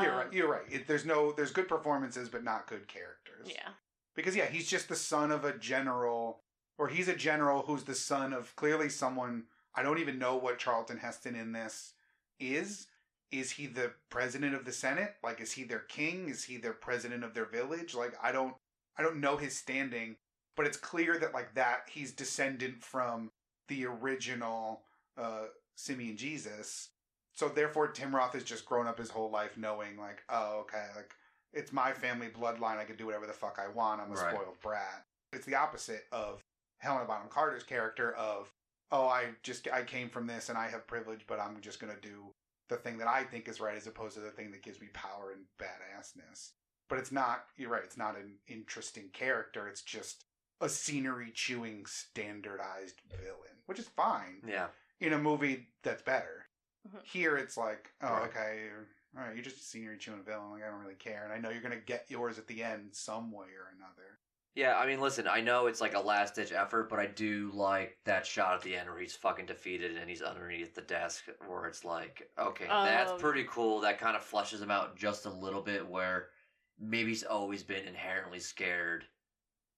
you're 0.02 0.12
Um, 0.12 0.18
right. 0.18 0.34
You're 0.34 0.52
right. 0.52 0.62
It, 0.70 0.88
there's 0.88 1.06
no 1.06 1.32
there's 1.32 1.52
good 1.52 1.68
performances, 1.68 2.30
but 2.30 2.44
not 2.44 2.68
good 2.68 2.88
characters. 2.88 3.48
Yeah. 3.48 3.70
because 4.16 4.36
yeah, 4.36 4.46
he's 4.46 4.68
just 4.70 4.90
the 4.90 4.96
son 4.96 5.32
of 5.32 5.46
a 5.46 5.58
general, 5.58 6.42
or 6.82 6.88
he's 6.88 7.08
a 7.08 7.16
general 7.16 7.62
who's 7.62 7.84
the 7.84 7.94
son 7.94 8.34
of 8.34 8.56
clearly 8.56 8.90
someone. 8.90 9.44
I 9.76 9.84
don't 9.84 10.00
even 10.00 10.18
know 10.18 10.36
what 10.36 10.58
Charlton 10.58 10.98
Heston 10.98 11.36
in 11.36 11.52
this 11.52 11.94
is. 12.40 12.88
Is 13.32 13.52
he 13.52 13.68
the 13.68 13.92
president 14.10 14.56
of 14.56 14.66
the 14.66 14.72
Senate? 14.72 15.14
Like, 15.24 15.40
is 15.40 15.52
he 15.52 15.64
their 15.64 15.82
king? 15.82 16.28
Is 16.28 16.44
he 16.44 16.58
their 16.58 16.74
president 16.74 17.24
of 17.24 17.36
their 17.36 17.46
village? 17.46 17.94
Like, 17.94 18.16
I 18.22 18.32
don't, 18.32 18.56
I 18.98 19.04
don't 19.04 19.20
know 19.22 19.38
his 19.38 19.56
standing, 19.56 20.16
but 20.58 20.66
it's 20.66 20.76
clear 20.76 21.20
that 21.20 21.36
like 21.36 21.54
that 21.54 21.82
he's 21.88 22.14
descendant 22.14 22.84
from 22.84 23.30
the 23.68 23.86
original 23.86 24.82
uh, 25.20 25.46
Simian 25.76 26.18
Jesus. 26.18 26.90
So 27.32 27.48
therefore, 27.48 27.90
Tim 27.90 28.16
Roth 28.16 28.34
has 28.34 28.44
just 28.44 28.66
grown 28.66 28.88
up 28.88 28.98
his 28.98 29.12
whole 29.12 29.30
life 29.30 29.56
knowing 29.56 30.00
like, 30.00 30.24
oh, 30.30 30.62
okay, 30.62 30.88
like 30.96 31.12
it's 31.54 31.72
my 31.72 31.94
family 31.94 32.30
bloodline. 32.30 32.80
I 32.80 32.86
can 32.86 32.96
do 32.96 33.06
whatever 33.06 33.28
the 33.28 33.34
fuck 33.34 33.60
I 33.64 33.68
want. 33.68 34.02
I'm 34.02 34.12
a 34.12 34.16
Right. 34.16 34.34
spoiled 34.34 34.60
brat. 34.64 35.06
It's 35.32 35.46
the 35.46 35.56
opposite 35.56 36.06
of 36.12 36.42
Helena 36.82 37.06
Bonham 37.06 37.30
Carter's 37.30 37.64
character 37.64 38.14
of, 38.16 38.52
oh, 38.92 39.08
I 39.08 39.30
just 39.44 39.68
I 39.72 39.84
came 39.84 40.10
from 40.10 40.28
this 40.28 40.50
and 40.50 40.58
I 40.58 40.68
have 40.70 40.88
privilege, 40.88 41.22
but 41.28 41.40
I'm 41.40 41.60
just 41.62 41.80
gonna 41.80 42.00
do 42.02 42.34
the 42.70 42.76
thing 42.78 42.98
that 42.98 43.08
I 43.08 43.24
think 43.24 43.48
is 43.48 43.60
right 43.62 43.76
as 43.78 43.88
opposed 43.88 44.16
to 44.16 44.22
the 44.22 44.32
thing 44.32 44.52
that 44.52 44.64
gives 44.64 44.82
me 44.82 44.88
power 44.94 45.32
and 45.32 45.46
badassness. 45.60 46.52
But 46.90 47.00
it's 47.00 47.12
not. 47.12 47.46
You're 47.56 47.70
right. 47.70 47.84
It's 47.84 47.98
not 47.98 48.18
an 48.18 48.34
interesting 48.48 49.10
character. 49.14 49.68
It's 49.68 49.82
just 49.82 50.26
a 50.60 50.68
scenery 50.70 51.32
chewing 51.34 51.86
standardized 51.86 53.02
villain, 53.10 53.58
which 53.66 53.80
is 53.80 53.88
fine 53.88 54.42
Yeah. 54.46 54.68
in 55.00 55.14
a 55.14 55.18
movie 55.18 55.68
that's 55.84 56.02
better. 56.02 56.46
Mhm. 56.88 57.04
Here, 57.04 57.38
it's 57.38 57.58
like, 57.58 57.94
oh, 58.02 58.08
Right. 58.14 58.30
okay, 58.30 58.70
all 59.16 59.24
right, 59.24 59.36
you're 59.36 59.44
just 59.44 59.58
a 59.58 59.64
scenery 59.64 59.98
chewing 59.98 60.24
villain. 60.24 60.52
Like, 60.52 60.64
I 60.64 60.68
don't 60.70 60.80
really 60.82 60.96
care, 60.96 61.24
and 61.24 61.32
I 61.34 61.38
know 61.38 61.50
you're 61.50 61.62
gonna 61.62 61.78
get 61.80 62.10
yours 62.10 62.38
at 62.40 62.48
the 62.48 62.64
end 62.64 62.96
some 62.96 63.32
way 63.32 63.48
or 63.56 63.68
another. 63.76 64.20
Yeah, 64.54 64.78
I 64.78 64.86
mean, 64.86 65.00
listen, 65.00 65.28
I 65.28 65.40
know 65.40 65.68
it's 65.68 65.80
like 65.80 65.94
a 65.94 66.00
last 66.00 66.36
ditch 66.36 66.52
effort, 66.52 66.90
but 66.90 67.00
I 67.00 67.06
do 67.06 67.50
like 67.54 67.98
that 68.04 68.26
shot 68.26 68.56
at 68.56 68.62
the 68.62 68.76
end 68.76 68.90
where 68.90 69.00
he's 69.00 69.16
fucking 69.16 69.46
defeated 69.46 69.96
and 69.96 70.10
he's 70.10 70.22
underneath 70.22 70.76
the 70.76 70.82
desk, 70.82 71.24
where 71.48 71.68
it's 71.68 71.86
like, 71.86 72.30
okay, 72.38 72.68
that's 72.68 73.14
Um, 73.14 73.20
pretty 73.20 73.46
cool. 73.46 73.80
That 73.80 73.98
kind 73.98 74.16
of 74.18 74.24
flushes 74.24 74.62
him 74.62 74.70
out 74.70 74.98
just 74.98 75.26
a 75.26 75.30
little 75.30 75.62
bit, 75.62 75.88
where 75.88 76.32
maybe 76.78 77.12
he's 77.12 77.24
always 77.24 77.64
been 77.64 77.88
inherently 77.88 78.40
scared 78.42 79.06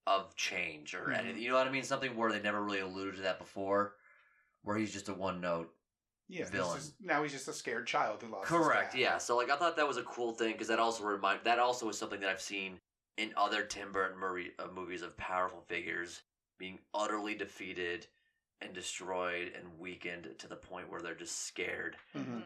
of 0.07 0.35
change 0.35 0.95
or 0.95 1.05
Mhm. 1.05 1.17
anything. 1.19 1.41
You 1.43 1.49
know 1.49 1.55
what 1.57 1.67
I 1.67 1.71
mean? 1.71 1.83
Something 1.83 2.15
where 2.15 2.31
they 2.31 2.41
never 2.41 2.63
really 2.63 2.79
alluded 2.79 3.15
to 3.17 3.21
that 3.21 3.37
before, 3.37 3.95
where 4.63 4.75
he's 4.75 4.91
just 4.91 5.07
a 5.07 5.13
one 5.13 5.39
note 5.39 5.77
Yeah, 6.27 6.45
Villain. 6.45 6.81
now 6.99 7.21
he's 7.21 7.31
just 7.31 7.47
a 7.47 7.53
scared 7.53 7.85
child 7.85 8.23
who 8.23 8.29
lost. 8.29 8.49
his 8.49 8.57
Correct. 8.57 8.95
Yeah. 8.95 9.19
So 9.19 9.37
like 9.37 9.51
I 9.51 9.55
thought 9.55 9.75
that 9.75 9.87
was 9.87 9.97
a 9.97 10.03
cool 10.03 10.33
thing 10.33 10.53
because 10.53 10.67
that 10.69 10.79
also 10.79 11.03
remind 11.03 11.43
that 11.43 11.59
also 11.59 11.85
was 11.85 11.97
something 11.99 12.19
that 12.21 12.29
I've 12.29 12.41
seen 12.41 12.81
in 13.17 13.33
other 13.37 13.63
Tim 13.63 13.91
Burton 13.91 14.17
Murray, 14.17 14.51
uh, 14.59 14.67
movies 14.73 15.01
of 15.01 15.15
powerful 15.17 15.61
figures 15.67 16.21
being 16.57 16.79
utterly 16.93 17.35
defeated 17.35 18.07
and 18.61 18.73
destroyed 18.73 19.51
and 19.57 19.79
weakened 19.79 20.29
to 20.39 20.47
the 20.47 20.55
point 20.55 20.89
where 20.89 21.01
they're 21.01 21.15
just 21.15 21.45
scared. 21.45 21.97
Mhm. 22.15 22.43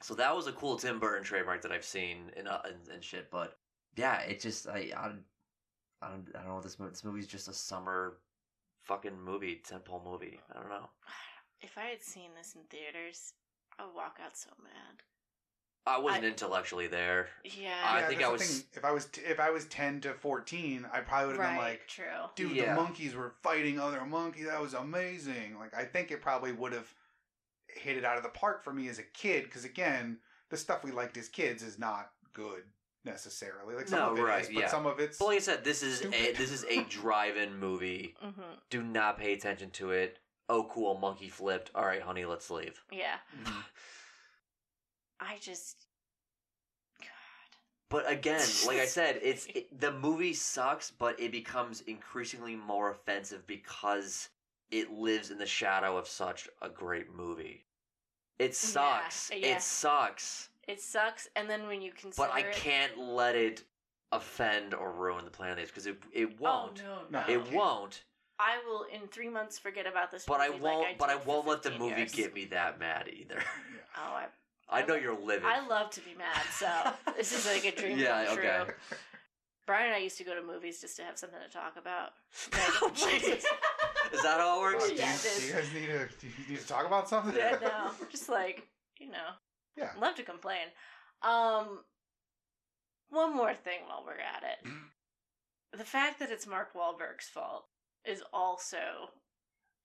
So 0.00 0.14
that 0.14 0.34
was 0.34 0.46
a 0.46 0.52
cool 0.52 0.76
Tim 0.78 0.98
Burton 1.00 1.24
trademark 1.24 1.62
that 1.62 1.72
I've 1.72 1.84
seen 1.84 2.32
in 2.36 2.46
uh, 2.46 2.62
in, 2.66 2.94
in 2.94 3.00
shit. 3.00 3.30
But 3.30 3.58
yeah, 3.96 4.20
it 4.20 4.40
just 4.40 4.68
I 4.68 4.92
I, 4.96 5.12
I 6.00 6.08
don't 6.10 6.28
I 6.34 6.38
don't 6.42 6.48
know 6.48 6.60
this 6.60 6.78
movie. 6.78 6.90
This 6.90 7.04
movie's 7.04 7.26
just 7.26 7.48
a 7.48 7.52
summer 7.52 8.18
fucking 8.82 9.20
movie, 9.20 9.56
temple 9.56 10.02
movie. 10.04 10.40
I 10.54 10.60
don't 10.60 10.70
know. 10.70 10.88
If 11.60 11.76
I 11.76 11.86
had 11.86 12.04
seen 12.04 12.30
this 12.36 12.54
in 12.54 12.62
theaters, 12.70 13.32
I 13.80 13.84
would 13.84 13.94
walk 13.96 14.20
out 14.24 14.36
so 14.36 14.50
mad. 14.62 15.02
I 15.88 15.98
wasn't 15.98 16.24
I- 16.24 16.28
intellectually 16.28 16.86
there. 16.86 17.28
Yeah. 17.44 17.74
I 17.84 18.00
Yeah, 18.00 18.06
think 18.08 18.22
I 18.22 18.28
was- 18.28 18.42
thing. 18.60 18.64
If 18.74 18.84
I 18.84 18.90
was 18.92 19.06
t- 19.06 19.22
if 19.22 19.40
I 19.40 19.50
was 19.50 19.64
ten 19.66 20.00
to 20.02 20.14
fourteen, 20.14 20.86
I 20.92 21.00
probably 21.00 21.28
would 21.28 21.36
have 21.36 21.44
right. 21.44 21.54
been 21.54 21.64
like, 21.64 21.86
true. 21.88 22.04
dude, 22.36 22.52
Yeah. 22.52 22.74
the 22.74 22.80
monkeys 22.80 23.14
were 23.14 23.34
fighting 23.42 23.80
other 23.80 24.04
monkeys. 24.04 24.46
That 24.46 24.60
was 24.60 24.74
amazing. 24.74 25.58
Like 25.58 25.74
I 25.74 25.84
think 25.84 26.10
it 26.10 26.20
probably 26.22 26.52
would 26.52 26.72
have 26.72 26.92
hit 27.68 27.96
it 27.96 28.04
out 28.04 28.16
of 28.16 28.22
the 28.22 28.28
park 28.30 28.62
for 28.64 28.72
me 28.72 28.88
as 28.88 28.98
a 28.98 29.02
kid 29.02 29.44
because 29.44 29.64
again, 29.64 30.18
the 30.50 30.56
stuff 30.56 30.82
we 30.84 30.90
liked 30.90 31.16
as 31.16 31.28
kids 31.28 31.62
is 31.62 31.78
not 31.78 32.10
good 32.32 32.62
necessarily. 33.04 33.74
Like 33.74 33.88
some 33.88 33.98
No, 34.00 34.10
of 34.12 34.18
it 34.18 34.22
right, 34.22 34.42
is, 34.42 34.48
but 34.48 34.56
yeah. 34.56 34.68
some 34.68 34.86
of 34.86 34.98
it's 35.00 35.18
But 35.18 35.26
like 35.26 35.36
I 35.36 35.40
said, 35.40 35.64
this 35.64 35.82
is 35.82 36.02
a 36.04 36.32
this 36.32 36.50
is 36.50 36.64
a 36.68 36.82
drive-in 36.88 37.58
movie. 37.58 38.14
hmm 38.20 38.40
Do 38.70 38.82
not 38.82 39.18
pay 39.18 39.32
attention 39.32 39.70
to 39.72 39.90
it. 39.92 40.18
Oh, 40.50 40.64
cool, 40.70 40.96
monkey 40.98 41.28
flipped. 41.28 41.70
All 41.74 41.84
right, 41.84 42.00
honey, 42.02 42.24
let's 42.24 42.50
leave. 42.50 42.82
Yeah. 42.90 43.16
I 45.20 45.36
just. 45.40 45.86
God. 47.00 47.08
But 47.90 48.10
again, 48.10 48.40
like 48.66 48.78
I 48.78 48.86
said, 48.86 49.18
it's 49.22 49.46
it, 49.46 49.80
the 49.80 49.92
movie 49.92 50.34
sucks, 50.34 50.90
but 50.90 51.18
it 51.20 51.32
becomes 51.32 51.82
increasingly 51.82 52.56
more 52.56 52.90
offensive 52.90 53.46
because 53.46 54.28
it 54.70 54.90
lives 54.92 55.30
in 55.30 55.38
the 55.38 55.46
shadow 55.46 55.96
of 55.96 56.06
such 56.06 56.48
a 56.62 56.68
great 56.68 57.14
movie. 57.14 57.64
It 58.38 58.54
sucks. 58.54 59.30
yeah. 59.34 59.56
It 59.56 59.62
sucks. 59.62 60.50
It 60.68 60.80
sucks, 60.80 61.28
and 61.34 61.48
then 61.48 61.66
when 61.66 61.80
you 61.80 61.92
consider 61.92 62.28
But 62.28 62.34
I 62.34 62.40
it- 62.48 62.54
can't 62.54 62.98
let 62.98 63.34
it 63.34 63.64
offend 64.12 64.72
or 64.74 64.92
ruin 64.92 65.24
the 65.24 65.30
plan 65.30 65.58
of 65.58 65.66
because 65.66 65.86
it 65.86 65.96
it 66.12 66.28
oh, 66.32 66.36
won't. 66.38 66.82
Oh 66.86 67.02
no, 67.10 67.20
No. 67.20 67.26
no. 67.26 67.32
It 67.32 67.52
won't. 67.52 68.04
I 68.38 68.58
will 68.66 68.84
in 68.92 69.08
three 69.08 69.28
months 69.28 69.58
forget 69.58 69.86
about 69.86 70.12
this. 70.12 70.24
But 70.24 70.40
I 70.40 70.50
won't. 70.50 70.62
Like 70.62 70.94
I 70.94 70.96
but 70.98 71.10
I 71.10 71.16
won't 71.16 71.46
let 71.46 71.62
the 71.62 71.72
movie 71.72 71.96
years. 71.96 72.14
get 72.14 72.34
me 72.34 72.44
that 72.46 72.78
mad 72.78 73.08
either. 73.12 73.36
Yeah. 73.38 73.80
Oh, 73.96 74.12
I, 74.14 74.26
I 74.70 74.82
know 74.82 74.94
you're 74.94 75.18
living. 75.18 75.48
I 75.48 75.66
love 75.66 75.90
to 75.90 76.00
be 76.00 76.14
mad. 76.16 76.42
So 76.52 76.68
this 77.16 77.32
is 77.32 77.46
like 77.46 77.64
a 77.64 77.74
dream 77.78 77.98
Yeah, 77.98 78.24
come 78.26 78.38
okay. 78.38 78.72
Brian 79.66 79.86
and 79.88 79.94
I 79.96 79.98
used 79.98 80.16
to 80.18 80.24
go 80.24 80.34
to 80.34 80.42
movies 80.42 80.80
just 80.80 80.96
to 80.96 81.02
have 81.04 81.18
something 81.18 81.38
to 81.44 81.52
talk 81.52 81.76
about. 81.76 82.12
Oh, 82.82 82.90
Jesus. 82.94 83.44
Is 84.12 84.22
that 84.22 84.38
how 84.40 84.54
it 84.54 84.58
Oh, 84.58 84.60
works? 84.72 84.88
do, 84.88 84.94
you, 84.94 84.98
Yeah, 85.00 85.14
it 85.14 85.40
do 85.40 85.46
you 85.46 85.52
guys 85.52 85.72
need 85.74 85.86
to 85.86 86.08
do 86.20 86.26
you 86.26 86.48
need 86.54 86.60
to 86.60 86.66
talk 86.66 86.86
about 86.86 87.08
something? 87.08 87.34
yeah, 87.36 87.56
no, 87.60 87.90
just 88.10 88.28
like 88.28 88.66
you 88.98 89.10
know, 89.10 89.28
Yeah. 89.76 89.90
love 89.98 90.14
to 90.16 90.22
complain. 90.22 90.66
Um, 91.22 91.80
one 93.10 93.34
more 93.36 93.54
thing 93.54 93.80
while 93.86 94.02
we're 94.06 94.12
at 94.14 94.42
it, 94.42 95.76
the 95.76 95.84
fact 95.84 96.18
that 96.20 96.30
it's 96.30 96.46
Mark 96.46 96.72
Wahlberg's 96.74 97.28
fault 97.28 97.66
is 98.04 98.22
also 98.32 98.78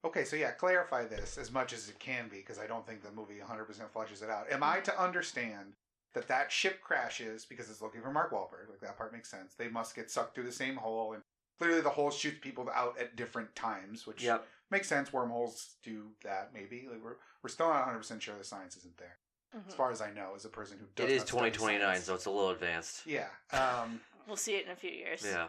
Okay, 0.05 0.25
so 0.25 0.35
yeah, 0.35 0.51
clarify 0.51 1.05
this 1.05 1.37
as 1.37 1.51
much 1.51 1.71
as 1.73 1.87
it 1.89 1.97
can 1.99 2.27
be 2.27 2.37
because 2.37 2.59
I 2.59 2.67
don't 2.67 2.85
think 2.85 3.01
the 3.03 3.11
movie 3.11 3.35
100% 3.41 3.67
fleshes 3.95 4.21
it 4.21 4.29
out. 4.29 4.51
Am 4.51 4.61
I 4.63 4.79
to 4.81 5.01
understand 5.01 5.73
that 6.13 6.27
that 6.27 6.51
ship 6.51 6.81
crashes 6.81 7.45
because 7.45 7.69
it's 7.69 7.81
looking 7.81 8.01
for 8.01 8.11
Mark 8.11 8.31
Wahlberg? 8.31 8.69
Like 8.69 8.81
that 8.81 8.97
part 8.97 9.13
makes 9.13 9.29
sense. 9.29 9.53
They 9.55 9.69
must 9.69 9.95
get 9.95 10.11
sucked 10.11 10.35
through 10.35 10.43
the 10.43 10.51
same 10.51 10.75
hole, 10.75 11.13
and 11.13 11.23
clearly 11.57 11.81
the 11.81 11.89
hole 11.89 12.11
shoots 12.11 12.39
people 12.41 12.69
out 12.73 12.99
at 12.99 13.15
different 13.15 13.55
times, 13.55 14.05
which 14.05 14.21
Yep. 14.23 14.45
makes 14.69 14.87
sense. 14.89 15.13
Wormholes 15.13 15.75
do 15.83 16.11
that, 16.23 16.51
maybe. 16.53 16.85
Like 16.91 17.01
we're 17.03 17.15
we're 17.41 17.49
still 17.49 17.69
not 17.69 17.87
100% 17.87 18.21
sure 18.21 18.37
the 18.37 18.43
science 18.43 18.75
isn't 18.77 18.97
there, 18.97 19.17
mhm. 19.55 19.67
as 19.67 19.73
far 19.73 19.91
as 19.91 20.01
I 20.01 20.11
know, 20.11 20.33
as 20.35 20.43
a 20.45 20.49
person 20.49 20.77
who 20.79 20.85
does 20.95 21.09
It 21.09 21.13
is 21.13 21.23
2029, 21.23 22.01
so 22.01 22.13
it's 22.15 22.25
a 22.25 22.29
little 22.29 22.49
advanced. 22.51 23.05
yeah. 23.07 23.27
Um, 23.51 23.99
we'll 24.27 24.35
see 24.37 24.55
it 24.55 24.65
in 24.65 24.71
a 24.71 24.75
few 24.75 24.91
years. 24.91 25.23
Yeah. 25.25 25.47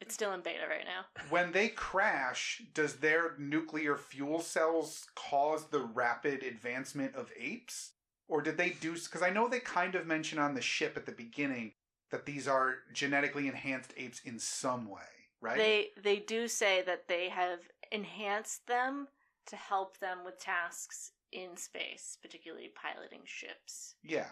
It's 0.00 0.14
still 0.14 0.32
in 0.32 0.40
beta 0.40 0.66
right 0.68 0.84
now. 0.84 1.04
when 1.28 1.52
they 1.52 1.68
crash, 1.68 2.62
does 2.74 2.96
their 2.96 3.34
nuclear 3.38 3.96
fuel 3.96 4.40
cells 4.40 5.06
cause 5.14 5.66
the 5.66 5.80
rapid 5.80 6.42
advancement 6.42 7.14
of 7.14 7.30
apes? 7.38 7.92
Or 8.28 8.40
did 8.42 8.56
they 8.56 8.70
do. 8.70 8.94
Because 8.94 9.22
I 9.22 9.30
know 9.30 9.48
they 9.48 9.58
kind 9.60 9.94
of 9.96 10.06
mention 10.06 10.38
on 10.38 10.54
the 10.54 10.60
ship 10.62 10.96
at 10.96 11.04
the 11.04 11.12
beginning 11.12 11.72
that 12.10 12.26
these 12.26 12.46
are 12.46 12.76
genetically 12.92 13.48
enhanced 13.48 13.92
apes 13.96 14.20
in 14.24 14.38
some 14.38 14.88
way, 14.88 15.00
right? 15.40 15.56
They 15.56 15.88
they 16.00 16.16
do 16.18 16.46
say 16.48 16.82
that 16.86 17.08
they 17.08 17.28
have 17.28 17.60
enhanced 17.90 18.66
them 18.66 19.08
to 19.46 19.56
help 19.56 19.98
them 19.98 20.18
with 20.24 20.38
tasks 20.38 21.12
in 21.32 21.56
space, 21.56 22.16
particularly 22.22 22.70
piloting 22.74 23.22
ships. 23.24 23.94
yeah. 24.02 24.26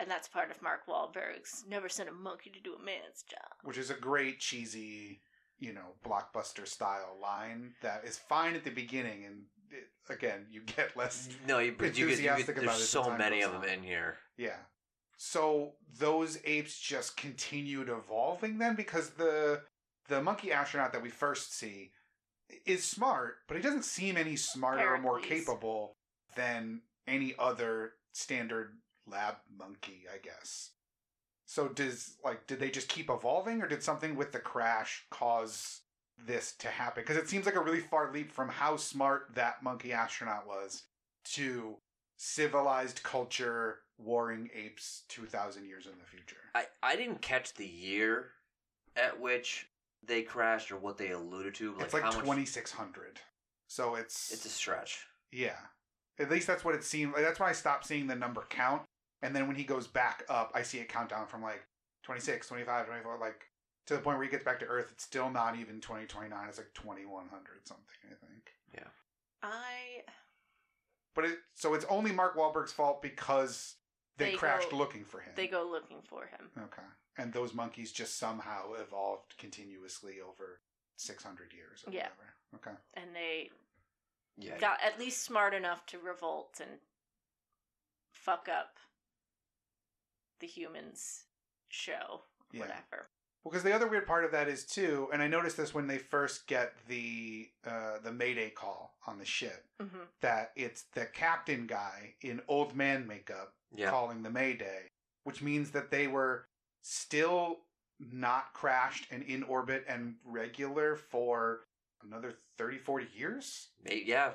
And 0.00 0.10
that's 0.10 0.28
part 0.28 0.50
of 0.50 0.62
Mark 0.62 0.86
Wahlberg's 0.86 1.64
never 1.68 1.88
send 1.88 2.08
a 2.08 2.12
monkey 2.12 2.50
to 2.50 2.60
do 2.60 2.74
a 2.74 2.84
man's 2.84 3.24
job. 3.28 3.52
Which 3.64 3.78
is 3.78 3.90
a 3.90 3.94
great 3.94 4.38
cheesy, 4.38 5.20
you 5.58 5.72
know, 5.72 5.94
blockbuster 6.06 6.66
style 6.66 7.16
line 7.20 7.72
that 7.82 8.04
is 8.04 8.16
fine 8.16 8.54
at 8.54 8.64
the 8.64 8.70
beginning. 8.70 9.24
And 9.24 9.42
it, 9.70 9.88
again, 10.12 10.46
you 10.50 10.62
get 10.62 10.96
less 10.96 11.28
No, 11.46 11.58
you, 11.58 11.74
but 11.76 11.86
you 11.86 11.90
get, 11.90 11.98
you 11.98 12.08
Enthusiastic 12.30 12.54
get 12.54 12.64
about 12.64 12.74
it 12.74 12.78
there's 12.78 12.88
so 12.88 13.02
time 13.04 13.18
many 13.18 13.42
of 13.42 13.52
them 13.52 13.62
on. 13.62 13.68
in 13.68 13.82
here. 13.82 14.16
Yeah. 14.36 14.56
So 15.16 15.72
those 15.98 16.38
apes 16.44 16.78
just 16.78 17.16
continued 17.16 17.88
evolving 17.88 18.58
then 18.58 18.76
because 18.76 19.10
the 19.10 19.62
the 20.06 20.22
monkey 20.22 20.52
astronaut 20.52 20.92
that 20.92 21.02
we 21.02 21.10
first 21.10 21.58
see 21.58 21.90
is 22.64 22.84
smart, 22.84 23.38
but 23.48 23.56
he 23.56 23.62
doesn't 23.62 23.84
seem 23.84 24.16
any 24.16 24.36
smarter 24.36 24.94
or 24.94 24.98
more 24.98 25.20
capable 25.20 25.96
than 26.36 26.82
any 27.06 27.34
other 27.38 27.92
standard 28.12 28.74
lab 29.10 29.36
monkey, 29.58 30.02
I 30.12 30.18
guess. 30.18 30.70
So 31.46 31.68
does 31.68 32.16
like 32.24 32.46
did 32.46 32.60
they 32.60 32.70
just 32.70 32.88
keep 32.88 33.08
evolving 33.10 33.62
or 33.62 33.66
did 33.68 33.82
something 33.82 34.16
with 34.16 34.32
the 34.32 34.38
crash 34.38 35.04
cause 35.10 35.80
this 36.26 36.52
to 36.58 36.68
happen? 36.68 37.02
Because 37.02 37.16
it 37.16 37.28
seems 37.28 37.46
like 37.46 37.54
a 37.56 37.60
really 37.62 37.80
far 37.80 38.12
leap 38.12 38.30
from 38.32 38.48
how 38.48 38.76
smart 38.76 39.30
that 39.34 39.62
monkey 39.62 39.92
astronaut 39.92 40.46
was 40.46 40.82
to 41.24 41.76
civilized 42.16 43.02
culture 43.02 43.78
warring 43.98 44.50
apes 44.54 45.02
2000 45.08 45.64
years 45.66 45.86
in 45.86 45.92
the 45.98 46.04
future 46.06 46.36
I, 46.54 46.66
I 46.82 46.96
didn't 46.96 47.20
catch 47.22 47.54
the 47.54 47.66
year 47.66 48.30
at 48.96 49.20
which 49.20 49.68
they 50.06 50.22
crashed 50.22 50.70
or 50.70 50.76
what 50.76 50.98
they 50.98 51.10
alluded 51.10 51.54
to. 51.56 51.72
Like 51.74 51.84
it's 51.84 51.94
like 51.94 52.02
how 52.02 52.10
much 52.12 52.20
2600 52.24 53.20
so 53.68 53.94
it's, 53.96 54.32
It's 54.32 54.44
a 54.46 54.48
stretch. 54.48 55.06
yeah 55.32 55.56
at 56.18 56.30
least 56.30 56.46
that's 56.46 56.64
what 56.64 56.74
it 56.74 56.82
seemed 56.84 57.12
like 57.12 57.22
that's 57.22 57.38
why 57.40 57.48
i 57.48 57.52
stopped 57.52 57.86
seeing 57.86 58.06
the 58.06 58.14
number 58.16 58.44
count 58.48 58.82
and 59.22 59.34
then 59.34 59.46
when 59.46 59.56
he 59.56 59.64
goes 59.64 59.86
back 59.86 60.24
up 60.28 60.50
i 60.54 60.62
see 60.62 60.78
it 60.78 60.88
count 60.88 61.08
down 61.08 61.26
from 61.26 61.42
like 61.42 61.64
26 62.04 62.46
25 62.48 62.86
24 62.86 63.18
like 63.18 63.46
to 63.86 63.94
the 63.94 64.00
point 64.00 64.16
where 64.18 64.24
he 64.24 64.30
gets 64.30 64.44
back 64.44 64.58
to 64.60 64.66
earth 64.66 64.88
it's 64.92 65.04
still 65.04 65.30
not 65.30 65.56
even 65.56 65.80
2029 65.80 66.48
it's 66.48 66.58
like 66.58 66.72
2100 66.74 67.66
something 67.66 67.84
i 68.06 68.14
think 68.26 68.52
Yeah. 68.74 68.88
I 69.42 70.02
but 71.14 71.24
it 71.24 71.38
so 71.54 71.74
it's 71.74 71.84
only 71.88 72.12
mark 72.12 72.36
Wahlberg's 72.36 72.72
fault 72.72 73.02
because 73.02 73.74
they, 74.18 74.32
They 74.32 74.36
crashed 74.36 74.70
go- 74.70 74.76
looking 74.76 75.04
for 75.04 75.20
him 75.20 75.32
they 75.36 75.46
go 75.46 75.68
looking 75.70 76.02
for 76.02 76.26
him. 76.26 76.50
Okay. 76.64 76.82
And 77.16 77.32
those 77.32 77.54
monkeys 77.54 77.90
just 77.92 78.18
somehow 78.18 78.74
evolved 78.74 79.36
continuously 79.38 80.16
over 80.20 80.60
600 80.96 81.52
years 81.52 81.84
or 81.86 81.92
Yeah. 81.92 82.08
whatever. 82.16 82.34
Okay. 82.56 82.76
And 82.94 83.14
they 83.14 83.50
Yeah. 84.36 84.58
got 84.58 84.80
at 84.82 84.98
least 85.00 85.22
smart 85.24 85.54
enough 85.54 85.84
to 85.86 85.98
revolt 85.98 86.60
and 86.60 86.80
fuck 88.12 88.48
up 88.48 88.76
the 90.40 90.46
humans 90.46 91.24
show. 91.68 92.22
Yeah. 92.52 92.60
Whatever. 92.60 93.08
Well, 93.44 93.52
because 93.52 93.62
the 93.62 93.74
other 93.74 93.86
weird 93.86 94.06
part 94.06 94.24
of 94.24 94.32
that 94.32 94.48
is 94.48 94.64
too, 94.64 95.08
and 95.12 95.22
I 95.22 95.28
noticed 95.28 95.56
this 95.56 95.72
when 95.74 95.86
they 95.86 95.98
first 95.98 96.46
get 96.46 96.74
the 96.88 97.48
uh, 97.66 97.98
the 98.02 98.12
Mayday 98.12 98.50
call 98.50 98.94
on 99.06 99.18
the 99.18 99.24
ship, 99.24 99.64
hmm 99.80 99.86
that 100.20 100.50
it's 100.56 100.84
the 100.94 101.06
captain 101.06 101.66
guy 101.66 102.14
in 102.22 102.40
old 102.48 102.74
man 102.74 103.06
makeup 103.06 103.52
Yeah. 103.74 103.90
calling 103.90 104.22
the 104.22 104.30
Mayday, 104.30 104.88
which 105.24 105.40
means 105.42 105.70
that 105.70 105.90
they 105.90 106.08
were 106.08 106.46
still 106.82 107.58
not 108.00 108.52
crashed 108.54 109.06
and 109.10 109.22
in 109.24 109.42
orbit 109.44 109.84
and 109.88 110.16
regular 110.24 110.96
for 110.96 111.60
another 112.02 112.34
30, 112.58 112.78
40 112.78 113.06
years? 113.14 113.68
May- 113.84 114.02
Yeah. 114.04 114.32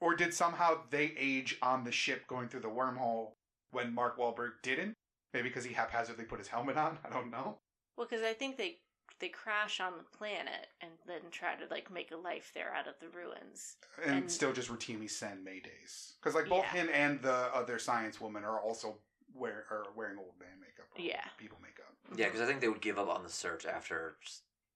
Or 0.00 0.14
did 0.16 0.34
somehow 0.34 0.82
they 0.90 1.14
age 1.16 1.58
on 1.62 1.84
the 1.84 1.92
ship 1.92 2.26
going 2.26 2.48
through 2.48 2.60
the 2.60 2.68
wormhole 2.68 3.32
when 3.72 3.92
Mark 3.94 4.18
Wahlberg 4.18 4.52
didn't? 4.62 4.94
Maybe 5.34 5.48
because 5.48 5.64
he 5.64 5.72
haphazardly 5.74 6.24
put 6.24 6.38
his 6.38 6.48
helmet 6.48 6.76
on? 6.76 6.98
I 7.04 7.10
don't 7.10 7.30
know. 7.30 7.58
Well, 7.96 8.06
because 8.08 8.24
I 8.24 8.32
think 8.34 8.56
they 8.56 8.78
they 9.18 9.28
crash 9.28 9.78
on 9.80 9.92
the 9.98 10.16
planet 10.18 10.66
and 10.80 10.90
then 11.06 11.20
try 11.30 11.54
to 11.54 11.64
like 11.70 11.90
make 11.92 12.10
a 12.10 12.16
life 12.16 12.50
there 12.54 12.74
out 12.74 12.88
of 12.88 12.94
the 13.00 13.08
ruins. 13.16 13.76
And, 14.04 14.14
And- 14.16 14.32
still 14.32 14.52
just 14.52 14.68
routinely 14.68 15.08
send 15.08 15.46
Maydays. 15.46 16.14
Because 16.20 16.34
like 16.34 16.48
both 16.48 16.64
Yeah. 16.64 16.72
him 16.82 16.88
and 16.92 17.22
the 17.22 17.32
other 17.54 17.78
science 17.78 18.20
woman 18.20 18.42
are 18.44 18.58
also 18.60 18.98
wear, 19.32 19.64
are 19.70 19.86
wearing 19.94 20.18
old 20.18 20.38
man 20.40 20.58
makeup. 20.60 20.86
or 20.96 21.00
Yeah. 21.00 21.24
People 21.38 21.58
makeup. 21.62 21.94
Yeah, 22.16 22.26
because 22.26 22.40
I 22.40 22.46
think 22.46 22.60
they 22.60 22.68
would 22.68 22.80
give 22.80 22.98
up 22.98 23.08
on 23.08 23.22
the 23.22 23.28
search 23.30 23.64
after 23.64 24.16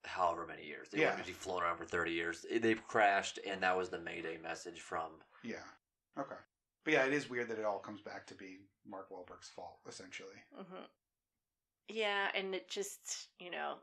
however 0.05 0.47
many 0.47 0.64
years. 0.64 0.90
They 0.90 1.01
Yeah. 1.01 1.10
wouldn't 1.10 1.27
be 1.27 1.32
flown 1.32 1.62
around 1.64 1.78
for 1.78 1.85
30 1.85 2.12
years. 2.12 2.47
They've 2.48 2.86
crashed, 2.86 3.39
and 3.44 3.60
that 3.64 3.77
was 3.77 3.90
the 3.90 3.98
Mayday 3.98 4.39
message 4.39 4.81
from. 4.81 5.10
Yeah. 5.43 5.64
Okay. 6.16 6.36
But 6.85 6.93
yeah, 6.93 7.05
it 7.05 7.12
is 7.12 7.28
weird 7.28 7.48
that 7.48 7.59
it 7.59 7.64
all 7.64 7.81
comes 7.81 8.01
back 8.01 8.27
to 8.28 8.35
be 8.36 8.60
Mark 8.89 9.11
Wahlberg's 9.11 9.49
fault, 9.49 9.79
essentially. 9.89 10.37
hmm 10.55 10.85
Yeah, 11.89 12.29
and 12.35 12.55
it 12.55 12.69
just 12.69 13.29
you 13.39 13.51
know 13.51 13.77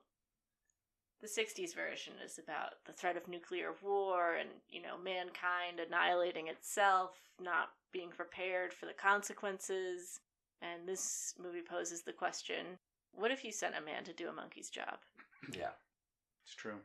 The 1.21 1.27
60s 1.29 1.73
version 1.73 2.13
is 2.23 2.37
about 2.37 2.83
the 2.85 2.91
threat 2.91 3.15
of 3.15 3.29
nuclear 3.29 3.73
war 3.81 4.33
and, 4.35 4.49
you 4.67 4.81
know, 4.81 4.97
mankind 4.97 5.79
annihilating 5.79 6.49
itself, 6.49 7.11
not 7.39 7.69
being 7.93 8.09
prepared 8.09 8.73
for 8.73 8.87
the 8.87 8.93
consequences. 8.93 10.19
And 10.61 10.85
this 10.85 11.33
movie 11.41 11.61
poses 11.61 12.03
the 12.03 12.11
question 12.11 12.77
what 13.13 13.31
if 13.31 13.45
you 13.45 13.51
sent 13.51 13.75
a 13.77 13.81
man 13.81 14.03
to 14.05 14.13
do 14.13 14.27
a 14.27 14.33
monkey's 14.33 14.69
job? 14.69 14.97
Yeah. 15.55 15.69
It's 16.45 16.55
true. 16.55 16.79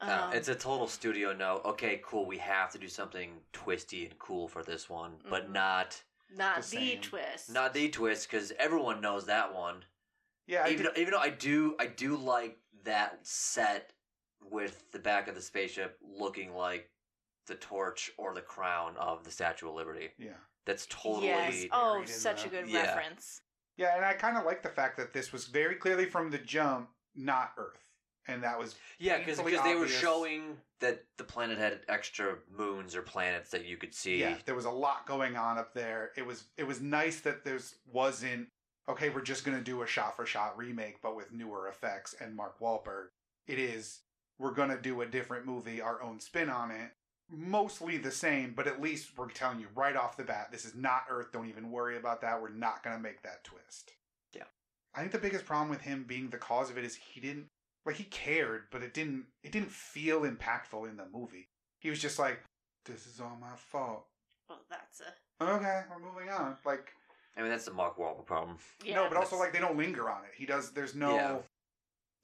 Uh, 0.00 0.26
Um, 0.30 0.34
it's 0.34 0.48
a 0.48 0.54
total 0.54 0.86
studio 0.86 1.32
no. 1.32 1.60
Okay, 1.64 2.00
cool. 2.04 2.26
We 2.26 2.38
have 2.38 2.70
to 2.72 2.78
do 2.78 2.88
something 2.88 3.40
twisty 3.52 4.06
and 4.06 4.18
cool 4.18 4.48
for 4.48 4.62
this 4.62 4.88
one, 4.88 5.18
but 5.28 5.48
Mhm. 5.48 5.52
not 5.52 6.02
not 6.36 6.62
the 6.64 6.76
the, 6.78 6.96
twist. 6.96 7.50
not 7.50 7.74
the 7.74 7.88
twist 7.88 8.30
because 8.30 8.52
everyone 8.58 9.00
knows 9.00 9.26
that 9.26 9.54
one. 9.54 9.84
Yeah, 10.46 10.66
even 10.68 10.84
did- 10.84 10.86
though, 10.96 11.00
even 11.00 11.12
though 11.12 11.18
I 11.20 11.30
do 11.30 11.76
I 11.78 11.86
do 11.86 12.16
like 12.16 12.58
that 12.84 13.18
set 13.26 13.92
with 14.42 14.90
the 14.92 14.98
back 14.98 15.28
of 15.28 15.34
the 15.34 15.42
spaceship 15.42 15.98
looking 16.02 16.54
like 16.54 16.90
the 17.46 17.54
torch 17.56 18.10
or 18.16 18.34
the 18.34 18.40
crown 18.40 18.96
of 18.96 19.24
the 19.24 19.30
Statue 19.30 19.68
of 19.68 19.74
Liberty. 19.74 20.10
yeah. 20.18 20.30
That's 20.66 20.86
totally 20.86 21.26
Yes. 21.28 21.66
Oh, 21.72 22.04
such 22.04 22.42
the- 22.42 22.48
a 22.48 22.50
good 22.50 22.68
Yeah. 22.68 22.82
reference. 22.94 23.40
Yeah, 23.76 23.96
and 23.96 24.04
I 24.04 24.12
kind 24.14 24.36
of 24.36 24.44
like 24.44 24.62
the 24.62 24.68
fact 24.68 24.96
that 24.98 25.12
this 25.12 25.32
was 25.32 25.46
very 25.46 25.74
clearly 25.74 26.04
from 26.06 26.30
the 26.30 26.38
jump 26.38 26.90
not 27.14 27.54
Earth, 27.56 27.84
and 28.30 28.42
that 28.42 28.58
was 28.58 28.76
yeah 28.98 29.18
because 29.18 29.38
they 29.64 29.74
were 29.74 29.88
showing 29.88 30.56
that 30.80 31.04
the 31.18 31.24
planet 31.24 31.58
had 31.58 31.80
extra 31.88 32.36
moons 32.56 32.96
or 32.96 33.02
planets 33.02 33.50
that 33.50 33.66
you 33.66 33.76
could 33.76 33.94
see. 33.94 34.18
yeah. 34.18 34.36
There 34.46 34.54
was 34.54 34.64
a 34.64 34.70
lot 34.70 35.06
going 35.06 35.36
on 35.36 35.58
up 35.58 35.74
there. 35.74 36.10
It 36.16 36.26
was 36.26 36.44
it 36.56 36.66
was 36.66 36.80
nice 36.80 37.20
that 37.20 37.44
there's 37.44 37.76
wasn't 37.92 38.48
okay. 38.88 39.10
We're 39.10 39.22
just 39.22 39.44
gonna 39.44 39.60
do 39.60 39.82
a 39.82 39.86
shot 39.86 40.16
for 40.16 40.26
shot 40.26 40.56
remake, 40.56 41.02
but 41.02 41.16
with 41.16 41.32
newer 41.32 41.68
effects 41.68 42.14
and 42.20 42.34
Mark 42.34 42.58
Wahlberg. 42.60 43.08
It 43.46 43.58
is 43.58 44.00
we're 44.38 44.54
gonna 44.54 44.80
do 44.80 45.02
a 45.02 45.06
different 45.06 45.46
movie, 45.46 45.80
our 45.80 46.02
own 46.02 46.18
spin 46.20 46.48
on 46.48 46.70
it. 46.70 46.92
Mostly 47.32 47.96
the 47.96 48.10
same, 48.10 48.54
but 48.56 48.66
at 48.66 48.80
least 48.82 49.10
we're 49.16 49.28
telling 49.28 49.60
you 49.60 49.68
right 49.74 49.94
off 49.94 50.16
the 50.16 50.24
bat, 50.24 50.48
this 50.50 50.64
is 50.64 50.74
not 50.74 51.04
Earth. 51.08 51.30
Don't 51.32 51.48
even 51.48 51.70
worry 51.70 51.96
about 51.96 52.22
that. 52.22 52.40
We're 52.40 52.48
not 52.48 52.82
gonna 52.82 52.98
make 52.98 53.22
that 53.22 53.44
twist. 53.44 53.92
Yeah. 54.32 54.44
I 54.94 55.00
think 55.00 55.12
the 55.12 55.18
biggest 55.18 55.44
problem 55.44 55.68
with 55.68 55.82
him 55.82 56.04
being 56.08 56.30
the 56.30 56.38
cause 56.38 56.70
of 56.70 56.78
it 56.78 56.84
is 56.84 56.96
he 56.96 57.20
didn't 57.20 57.46
like 57.86 57.96
he 57.96 58.04
cared, 58.04 58.64
but 58.70 58.82
it 58.82 58.94
didn't 58.94 59.26
it 59.42 59.52
didn't 59.52 59.70
feel 59.70 60.22
impactful 60.22 60.88
in 60.88 60.96
the 60.96 61.06
movie. 61.12 61.48
He 61.78 61.90
was 61.90 61.98
just 62.00 62.18
like, 62.18 62.40
This 62.84 63.06
is 63.06 63.20
all 63.20 63.36
my 63.40 63.54
fault. 63.56 64.06
Well, 64.48 64.60
that's 64.68 65.00
a. 65.00 65.44
Okay, 65.44 65.82
we're 65.90 66.06
moving 66.12 66.28
on. 66.28 66.56
Like 66.64 66.92
I 67.36 67.42
mean 67.42 67.50
that's 67.50 67.64
the 67.64 67.72
Mark 67.72 67.96
Wahlberg 67.98 68.26
problem. 68.26 68.58
Yeah, 68.84 68.96
no, 68.96 69.08
but 69.08 69.16
also 69.16 69.38
like 69.38 69.52
they 69.52 69.60
don't 69.60 69.78
linger 69.78 70.10
on 70.10 70.24
it. 70.24 70.32
He 70.36 70.44
does 70.46 70.72
there's 70.72 70.94
no 70.94 71.14
Yeah. 71.14 71.38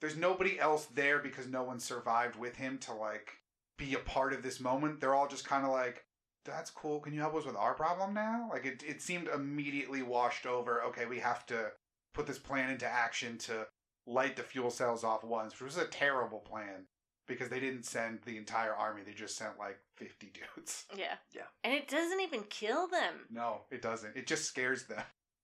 there's 0.01 0.17
nobody 0.17 0.59
else 0.61 0.87
there 0.87 1.21
because 1.21 1.47
no 1.47 1.63
one 1.63 1.81
survived 1.81 2.37
with 2.37 2.57
him 2.57 2.79
to 2.79 2.93
like 2.93 3.33
be 3.79 3.95
a 3.95 3.99
part 3.99 4.33
of 4.33 4.43
this 4.43 4.61
moment. 4.61 5.01
They're 5.01 5.15
all 5.15 5.29
just 5.29 5.47
kind 5.47 5.65
of 5.65 5.71
like 5.73 6.05
that's 6.45 6.71
cool. 6.71 7.01
Can 7.01 7.13
you 7.15 7.21
help 7.21 7.35
us 7.35 7.45
with 7.45 7.57
our 7.57 7.75
problem 7.75 8.13
now? 8.15 8.49
Like 8.53 8.67
it 8.67 8.83
it 8.87 9.01
seemed 9.01 9.29
immediately 9.29 10.03
washed 10.03 10.45
over. 10.47 10.83
Okay, 10.85 11.07
we 11.07 11.19
have 11.21 11.47
to 11.47 11.71
put 12.13 12.27
this 12.27 12.39
plan 12.39 12.71
into 12.71 12.87
action 12.87 13.39
to 13.39 13.67
light 14.07 14.37
the 14.37 14.43
fuel 14.43 14.71
cells 14.71 15.05
off 15.05 15.25
once, 15.25 15.53
which 15.55 15.75
was 15.75 15.77
a 15.77 15.87
terrible 15.87 16.39
plan 16.39 16.87
because 17.27 17.49
they 17.49 17.59
didn't 17.61 17.85
send 17.85 18.21
the 18.25 18.37
entire 18.37 18.73
army. 18.75 19.03
They 19.05 19.13
just 19.13 19.37
sent 19.37 19.59
like 19.59 19.79
50 19.97 20.33
dudes. 20.55 20.85
Yeah. 20.97 21.15
Yeah. 21.35 21.43
And 21.65 21.75
it 21.75 21.89
doesn't 21.89 22.21
even 22.21 22.45
kill 22.45 22.87
them. 22.89 23.15
No, 23.31 23.63
it 23.71 23.83
doesn't. 23.83 24.17
It 24.17 24.27
just 24.27 24.45
scares 24.45 24.85
them. 24.85 25.03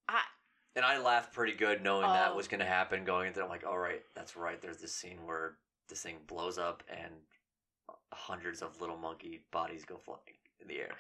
I, 0.09 0.21
And 0.77 0.85
I 0.85 0.99
laughed 0.99 1.33
pretty 1.35 1.55
good 1.55 1.83
knowing 1.83 2.03
that 2.07 2.31
Oh. 2.33 2.37
was 2.37 2.47
going 2.49 2.61
to 2.61 2.67
happen. 2.67 3.05
Going 3.05 3.27
into, 3.29 3.41
it, 3.41 3.45
I'm 3.45 3.49
like, 3.51 3.67
all 3.67 3.79
right, 3.79 4.03
that's 4.15 4.37
right. 4.37 4.61
There's 4.63 4.79
this 4.79 4.95
scene 4.95 5.19
where 5.27 5.57
this 5.89 6.01
thing 6.03 6.19
blows 6.29 6.57
up 6.59 6.83
and 6.89 7.13
hundreds 8.13 8.63
of 8.63 8.81
little 8.81 8.97
monkey 8.97 9.45
bodies 9.51 9.85
go 9.85 9.97
flying 9.97 10.21
in 10.61 10.69
the 10.69 10.79
air. 10.81 10.91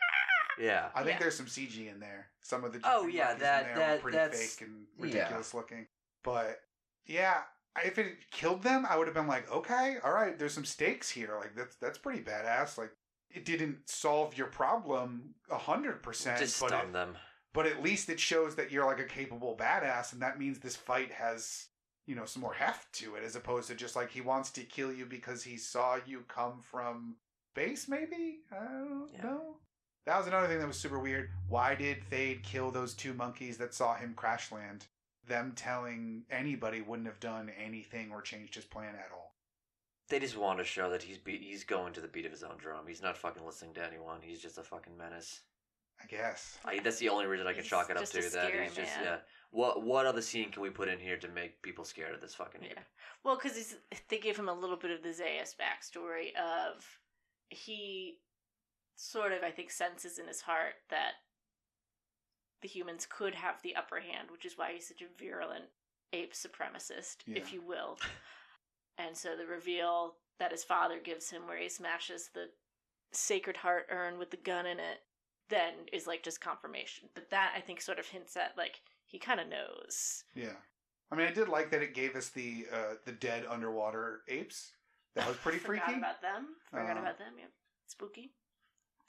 Yeah, 0.60 0.90
I 0.94 0.98
think 1.02 1.14
Yeah. 1.14 1.18
there's 1.20 1.36
some 1.36 1.47
CG 1.47 1.89
in 1.90 1.98
there. 1.98 2.26
Some 2.43 2.62
of 2.62 2.74
the 2.74 2.80
Oh, 2.84 2.98
monkeys 3.05 3.14
yeah, 3.14 3.32
in 3.32 3.39
that- 3.39 3.64
there 3.64 3.74
that- 3.74 3.97
were 3.97 4.02
pretty 4.02 4.18
that's- 4.18 4.55
fake 4.56 4.68
and 4.68 4.86
yeah. 4.98 5.02
ridiculous 5.05 5.55
looking. 5.55 5.86
But 6.22 6.60
yeah, 7.07 7.43
if 7.85 7.99
it 7.99 8.16
killed 8.31 8.62
them, 8.62 8.87
I 8.89 8.97
would 8.97 9.07
have 9.07 9.15
been 9.15 9.27
like, 9.27 9.51
okay, 9.51 9.97
all 10.05 10.12
right, 10.12 10.39
there's 10.39 10.55
some 10.55 10.65
stakes 10.65 11.11
here. 11.11 11.37
Like 11.39 11.55
that's 11.57 11.77
that's 11.77 11.99
pretty 11.99 12.23
badass. 12.23 12.79
Like 12.79 12.93
it 13.31 13.45
didn't 13.45 13.89
solve 13.89 14.37
your 14.37 14.49
problem 14.49 15.35
a 15.51 15.59
hundred 15.59 16.03
percent, 16.03 16.39
just 16.39 16.61
but 16.61 16.69
stun 16.69 16.89
it, 16.89 16.93
them. 16.93 17.16
but 17.53 17.66
at 17.66 17.83
least 17.83 18.09
it 18.09 18.20
shows 18.20 18.55
that 18.57 18.70
you're 18.70 18.85
like 18.87 19.01
a 19.01 19.05
capable 19.05 19.57
badass, 19.59 20.12
and 20.12 20.23
that 20.23 20.39
means 20.39 20.59
this 20.59 20.77
fight 20.77 21.11
has 21.12 21.69
you 22.07 22.15
know 22.15 22.24
some 22.24 22.43
more 22.43 22.53
heft 22.55 22.93
to 22.95 23.15
it, 23.16 23.24
as 23.24 23.37
opposed 23.37 23.69
to 23.69 23.74
just 23.74 23.97
like 23.97 24.11
he 24.11 24.20
wants 24.20 24.51
to 24.51 24.62
kill 24.62 24.93
you 24.93 25.07
because 25.07 25.43
he 25.43 25.57
saw 25.57 25.99
you 26.07 26.24
come 26.29 26.61
from 26.62 27.16
base. 27.55 27.89
Maybe 27.89 28.41
I 28.51 28.57
don't 28.65 29.11
Yeah. 29.15 29.23
know. 29.24 29.57
That 30.05 30.19
was 30.19 30.27
another 30.27 30.49
thing 30.49 30.59
that 30.59 30.66
was 30.66 30.79
super 30.79 30.99
weird. 30.99 31.31
Why 31.49 31.77
did 31.77 32.03
Thade 32.11 32.43
kill 32.43 32.73
those 32.73 32.93
two 32.93 33.15
monkeys 33.15 33.57
that 33.59 33.73
saw 33.73 33.95
him 33.95 34.15
crash 34.15 34.51
land? 34.51 34.87
Them 35.27 35.53
telling 35.55 36.24
anybody 36.31 36.81
wouldn't 36.81 37.07
have 37.09 37.20
done 37.20 37.51
anything 37.62 38.11
or 38.11 38.23
changed 38.23 38.55
his 38.57 38.65
plan 38.65 38.94
at 38.97 39.11
all. 39.12 39.35
They 40.09 40.19
just 40.19 40.36
want 40.36 40.59
to 40.59 40.65
show 40.65 40.90
that 40.90 41.03
he's 41.05 41.19
be- 41.19 41.39
he's 41.39 41.65
going 41.65 41.93
to 41.94 42.01
the 42.01 42.09
beat 42.09 42.27
of 42.27 42.32
his 42.32 42.43
own 42.43 42.57
drum. 42.59 42.86
He's 42.89 43.03
not 43.03 43.16
fucking 43.16 43.44
listening 43.47 43.73
to 43.74 43.86
anyone. 43.86 44.20
He's 44.20 44.40
just 44.40 44.59
a 44.59 44.62
fucking 44.62 44.97
menace. 44.97 45.40
I 46.03 46.07
guess. 46.07 46.59
I, 46.65 46.81
that's 46.81 46.99
the 46.99 47.09
only 47.11 47.27
reason 47.27 47.47
I 47.47 47.53
can 47.53 47.62
He's 47.62 47.70
chalk 47.70 47.89
it 47.89 47.97
up 47.97 48.03
just 48.03 48.12
to. 48.12 48.19
a 48.19 48.23
That 48.23 48.31
scary 48.49 48.65
he's 48.65 48.74
just 48.74 48.97
man. 48.97 49.05
yeah. 49.05 49.16
What 49.53 49.82
what 49.85 50.05
other 50.07 50.20
scene 50.23 50.51
can 50.51 50.62
we 50.62 50.70
put 50.70 50.89
in 50.89 50.99
here 50.99 51.16
to 51.19 51.28
make 51.28 51.62
people 51.62 51.85
scared 51.85 52.15
of 52.15 52.20
this 52.20 52.35
fucking 52.35 52.62
ape? 52.65 52.73
Yeah. 52.74 52.82
Well, 53.23 53.36
because 53.40 53.77
they 54.09 54.19
give 54.19 54.36
him 54.36 54.49
a 54.49 54.55
little 54.55 54.77
bit 54.77 54.90
of 54.90 55.03
the 55.03 55.11
Zaius 55.11 55.55
backstory 55.55 56.35
of 56.36 56.85
he 57.51 58.19
sort 58.97 59.32
of, 59.32 59.43
I 59.44 59.51
think, 59.51 59.70
senses 59.70 60.19
in 60.19 60.27
his 60.27 60.40
heart 60.40 60.74
that 60.90 61.12
the 62.62 62.68
humans 62.68 63.06
could 63.10 63.34
have 63.34 63.60
the 63.62 63.76
upper 63.76 64.01
hand, 64.01 64.30
which 64.30 64.44
is 64.47 64.56
why 64.56 64.72
he's 64.72 64.89
such 64.89 65.02
a 65.02 65.18
virulent 65.22 65.64
ape 66.12 66.32
supremacist, 66.32 67.16
Yeah. 67.26 67.39
if 67.39 67.52
you 67.52 67.60
will. 67.60 67.98
And 68.98 69.16
so 69.16 69.36
the 69.36 69.47
reveal 69.47 70.16
that 70.39 70.52
his 70.52 70.64
father 70.64 70.98
gives 71.02 71.30
him, 71.30 71.47
where 71.47 71.59
he 71.59 71.68
smashes 71.68 72.28
the 72.34 72.51
Sacred 73.12 73.56
Heart 73.59 73.86
urn 73.90 74.18
with 74.18 74.30
the 74.30 74.36
gun 74.39 74.66
in 74.66 74.78
it, 74.78 75.01
then 75.48 75.74
is 75.93 76.06
like 76.06 76.22
just 76.22 76.40
confirmation. 76.40 77.09
But 77.14 77.30
that 77.30 77.52
I 77.56 77.60
think 77.60 77.80
sort 77.80 77.98
of 77.98 78.06
hints 78.06 78.36
at 78.36 78.56
like 78.56 78.80
he 79.06 79.18
kind 79.18 79.40
of 79.40 79.48
knows. 79.48 80.24
Yeah. 80.34 80.56
I 81.10 81.14
mean, 81.16 81.26
I 81.26 81.32
did 81.32 81.48
like 81.48 81.70
that 81.70 81.82
it 81.82 81.94
gave 81.94 82.16
us 82.16 82.30
the 82.30 82.66
uh, 82.72 82.94
the 83.05 83.12
dead 83.12 83.44
underwater 83.48 84.22
apes. 84.28 84.72
That 85.14 85.26
was 85.28 85.36
pretty 85.36 85.59
Forgot 85.60 85.84
freaky. 85.84 85.98
about 85.98 86.22
them. 86.22 86.48
Forgot 86.70 86.97
Uh, 86.97 87.01
about 87.01 87.18
them. 87.18 87.34
Yeah, 87.39 87.47
spooky, 87.86 88.32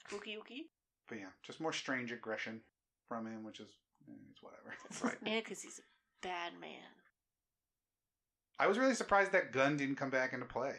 spooky, 0.06 0.36
ooky. 0.36 0.60
But 1.08 1.18
yeah, 1.18 1.30
just 1.42 1.60
more 1.60 1.72
strange 1.72 2.12
aggression 2.12 2.60
from 3.08 3.26
him, 3.26 3.44
which 3.44 3.60
is 3.60 3.68
eh, 4.08 4.12
it's 4.30 4.42
whatever. 4.42 4.74
Right. 5.02 5.16
Yeah, 5.34 5.40
because 5.40 5.62
he's 5.62 5.78
a 5.80 6.26
bad 6.26 6.52
man. 6.60 6.70
I 8.58 8.66
was 8.66 8.78
really 8.78 8.94
surprised 8.94 9.32
that 9.32 9.52
gun 9.52 9.76
didn't 9.76 9.96
come 9.96 10.10
back 10.10 10.32
into 10.32 10.46
play. 10.46 10.74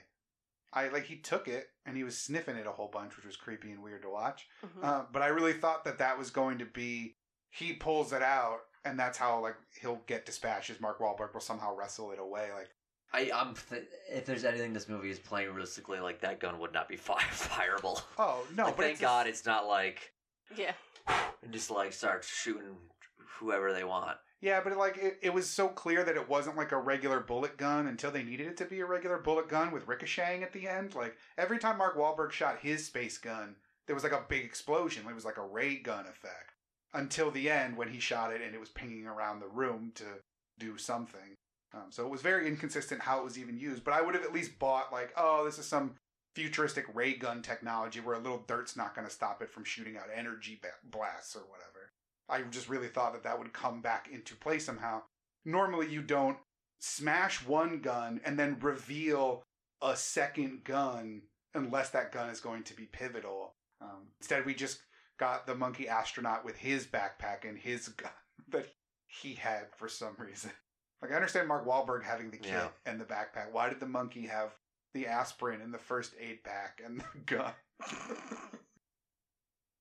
I 0.73 0.89
like 0.89 1.05
he 1.05 1.17
took 1.17 1.47
it 1.47 1.67
and 1.85 1.95
he 1.95 2.03
was 2.03 2.17
sniffing 2.17 2.55
it 2.57 2.67
a 2.67 2.71
whole 2.71 2.89
bunch, 2.89 3.15
which 3.15 3.25
was 3.25 3.37
creepy 3.37 3.71
and 3.71 3.81
weird 3.83 4.01
to 4.03 4.09
watch. 4.09 4.47
Mhm. 4.65 4.83
Uh, 4.83 5.03
but 5.11 5.21
I 5.21 5.27
really 5.27 5.53
thought 5.53 5.85
that 5.85 5.99
that 5.99 6.17
was 6.17 6.29
going 6.31 6.57
to 6.59 6.65
be 6.65 7.15
he 7.49 7.73
pulls 7.73 8.11
it 8.11 8.21
out 8.21 8.59
and 8.83 8.99
that's 8.99 9.17
how 9.17 9.39
like 9.41 9.55
he'll 9.81 10.01
get 10.07 10.25
dispatched. 10.25 10.69
As 10.69 10.81
Mark 10.81 10.99
Wahlberg 10.99 11.33
will 11.33 11.41
somehow 11.41 11.75
wrestle 11.75 12.11
it 12.11 12.19
away. 12.19 12.49
Like 12.53 12.69
I 13.13 13.31
I'm 13.33 13.55
th- 13.69 13.83
if 14.11 14.25
there's 14.25 14.43
anything 14.45 14.73
this 14.73 14.89
movie 14.89 15.09
is 15.11 15.19
playing 15.19 15.49
realistically, 15.51 15.99
like 15.99 16.19
that 16.21 16.39
gun 16.39 16.59
would 16.59 16.73
not 16.73 16.87
be 16.89 16.95
fire 16.97 17.19
fireable. 17.31 18.01
oh 18.17 18.45
no, 18.55 18.65
like, 18.65 18.75
but 18.77 18.83
thank 18.83 18.93
it's 18.93 19.01
God 19.01 19.27
it's 19.27 19.45
not 19.45 19.67
like 19.67 20.11
yeah, 20.55 20.73
and 21.07 21.51
just 21.51 21.71
like 21.71 21.93
start 21.93 22.23
shooting 22.23 22.77
whoever 23.39 23.73
they 23.73 23.83
want. 23.83 24.17
Yeah, 24.41 24.61
but 24.63 24.73
it, 24.73 24.77
like 24.77 24.97
it, 24.97 25.17
it 25.21 25.33
was 25.33 25.49
so 25.49 25.67
clear 25.67 26.03
that 26.03 26.15
it 26.15 26.29
wasn't 26.29 26.57
like 26.57 26.71
a 26.71 26.79
regular 26.79 27.19
bullet 27.19 27.57
gun 27.57 27.87
until 27.87 28.11
they 28.11 28.23
needed 28.23 28.47
it 28.47 28.57
to 28.57 28.65
be 28.65 28.79
a 28.79 28.85
regular 28.85 29.17
bullet 29.17 29.49
gun 29.49 29.71
with 29.71 29.87
ricocheting 29.87 30.43
at 30.43 30.53
the 30.53 30.67
end. 30.67 30.93
Like 30.93 31.15
every 31.37 31.57
time 31.57 31.77
Mark 31.77 31.97
Wahlberg 31.97 32.31
shot 32.31 32.59
his 32.61 32.85
space 32.85 33.17
gun, 33.17 33.55
there 33.87 33.95
was 33.95 34.03
like 34.03 34.13
a 34.13 34.25
big 34.27 34.43
explosion. 34.43 35.05
It 35.09 35.15
was 35.15 35.25
like 35.25 35.37
a 35.37 35.45
ray 35.45 35.77
gun 35.77 36.05
effect 36.05 36.53
until 36.93 37.31
the 37.31 37.49
end 37.49 37.75
when 37.75 37.89
he 37.89 37.99
shot 37.99 38.33
it 38.33 38.41
and 38.41 38.53
it 38.53 38.59
was 38.59 38.69
pinging 38.69 39.05
around 39.05 39.39
the 39.39 39.47
room 39.47 39.91
to 39.95 40.05
do 40.59 40.77
something. 40.77 41.35
Um, 41.73 41.87
so 41.89 42.05
it 42.05 42.09
was 42.09 42.21
very 42.21 42.47
inconsistent 42.47 43.01
how 43.01 43.19
it 43.19 43.25
was 43.25 43.37
even 43.37 43.57
used. 43.57 43.83
But 43.83 43.93
I 43.93 44.01
would 44.01 44.15
have 44.15 44.23
at 44.23 44.33
least 44.33 44.57
bought 44.59 44.93
like, 44.93 45.11
oh, 45.17 45.43
this 45.43 45.59
is 45.59 45.65
some 45.65 45.95
futuristic 46.35 46.85
ray 46.93 47.13
gun 47.13 47.41
technology 47.41 47.99
where 47.99 48.15
a 48.15 48.19
little 48.19 48.43
dirt's 48.47 48.75
not 48.75 48.93
going 48.93 49.07
to 49.07 49.13
stop 49.13 49.41
it 49.41 49.49
from 49.49 49.63
shooting 49.63 49.97
out 49.97 50.05
energy 50.13 50.59
blasts 50.91 51.35
or 51.35 51.41
whatever. 51.49 51.91
I 52.29 52.41
just 52.49 52.69
really 52.69 52.87
thought 52.87 53.13
that 53.13 53.23
that 53.23 53.39
would 53.39 53.53
come 53.53 53.81
back 53.81 54.09
into 54.11 54.35
play 54.35 54.59
somehow. 54.59 55.03
Normally, 55.45 55.89
you 55.91 56.01
don't 56.01 56.37
smash 56.79 57.45
one 57.45 57.79
gun 57.79 58.19
and 58.25 58.37
then 58.37 58.57
reveal 58.59 59.43
a 59.81 59.95
second 59.95 60.63
gun 60.63 61.21
unless 61.53 61.89
that 61.91 62.11
gun 62.11 62.29
is 62.29 62.39
going 62.41 62.63
to 62.63 62.75
be 62.75 62.85
pivotal. 62.85 63.53
Um, 63.81 64.07
instead, 64.19 64.45
we 64.45 64.53
just 64.53 64.79
got 65.19 65.45
the 65.47 65.55
monkey 65.55 65.87
astronaut 65.87 66.43
with 66.43 66.57
his 66.57 66.85
backpack 66.85 67.47
and 67.47 67.57
his 67.57 67.87
gun 67.89 68.11
that 68.49 68.67
he 69.07 69.35
had 69.35 69.67
for 69.77 69.87
some 69.87 70.15
reason. 70.17 70.51
Like, 71.01 71.11
I 71.11 71.15
understand 71.15 71.47
Mark 71.47 71.67
Wahlberg 71.67 72.03
having 72.03 72.31
the 72.31 72.37
kit 72.37 72.51
Yeah. 72.53 72.67
and 72.85 72.99
the 72.99 73.05
backpack. 73.05 73.51
Why 73.51 73.69
did 73.69 73.79
the 73.79 73.85
monkey 73.85 74.25
have 74.27 74.51
the 74.95 75.07
aspirin 75.07 75.61
in 75.61 75.71
the 75.71 75.77
first 75.77 76.13
aid 76.19 76.43
pack 76.43 76.81
and 76.83 77.01
the 77.01 77.19
gun. 77.25 77.51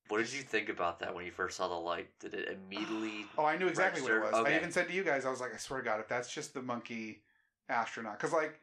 What 0.07 0.19
did 0.19 0.31
you 0.33 0.43
think 0.43 0.69
about 0.69 0.99
that 0.99 1.15
when 1.15 1.25
you 1.25 1.31
first 1.31 1.57
saw 1.57 1.67
the 1.67 1.73
light? 1.73 2.07
Did 2.19 2.35
it 2.35 2.47
immediately? 2.47 3.25
Oh, 3.39 3.43
I 3.45 3.57
knew 3.57 3.65
exactly 3.65 4.03
what 4.03 4.11
it 4.11 4.21
was. 4.21 4.33
Okay. 4.35 4.53
I 4.53 4.55
even 4.55 4.71
said 4.71 4.87
to 4.87 4.93
you 4.93 5.03
guys, 5.03 5.25
I 5.25 5.31
was 5.31 5.41
like, 5.41 5.51
I 5.51 5.57
swear 5.57 5.79
to 5.79 5.85
God, 5.85 5.99
if 5.99 6.07
that's 6.07 6.31
just 6.31 6.53
the 6.53 6.61
monkey 6.61 7.23
astronaut, 7.69 8.19
because 8.19 8.31
like 8.31 8.59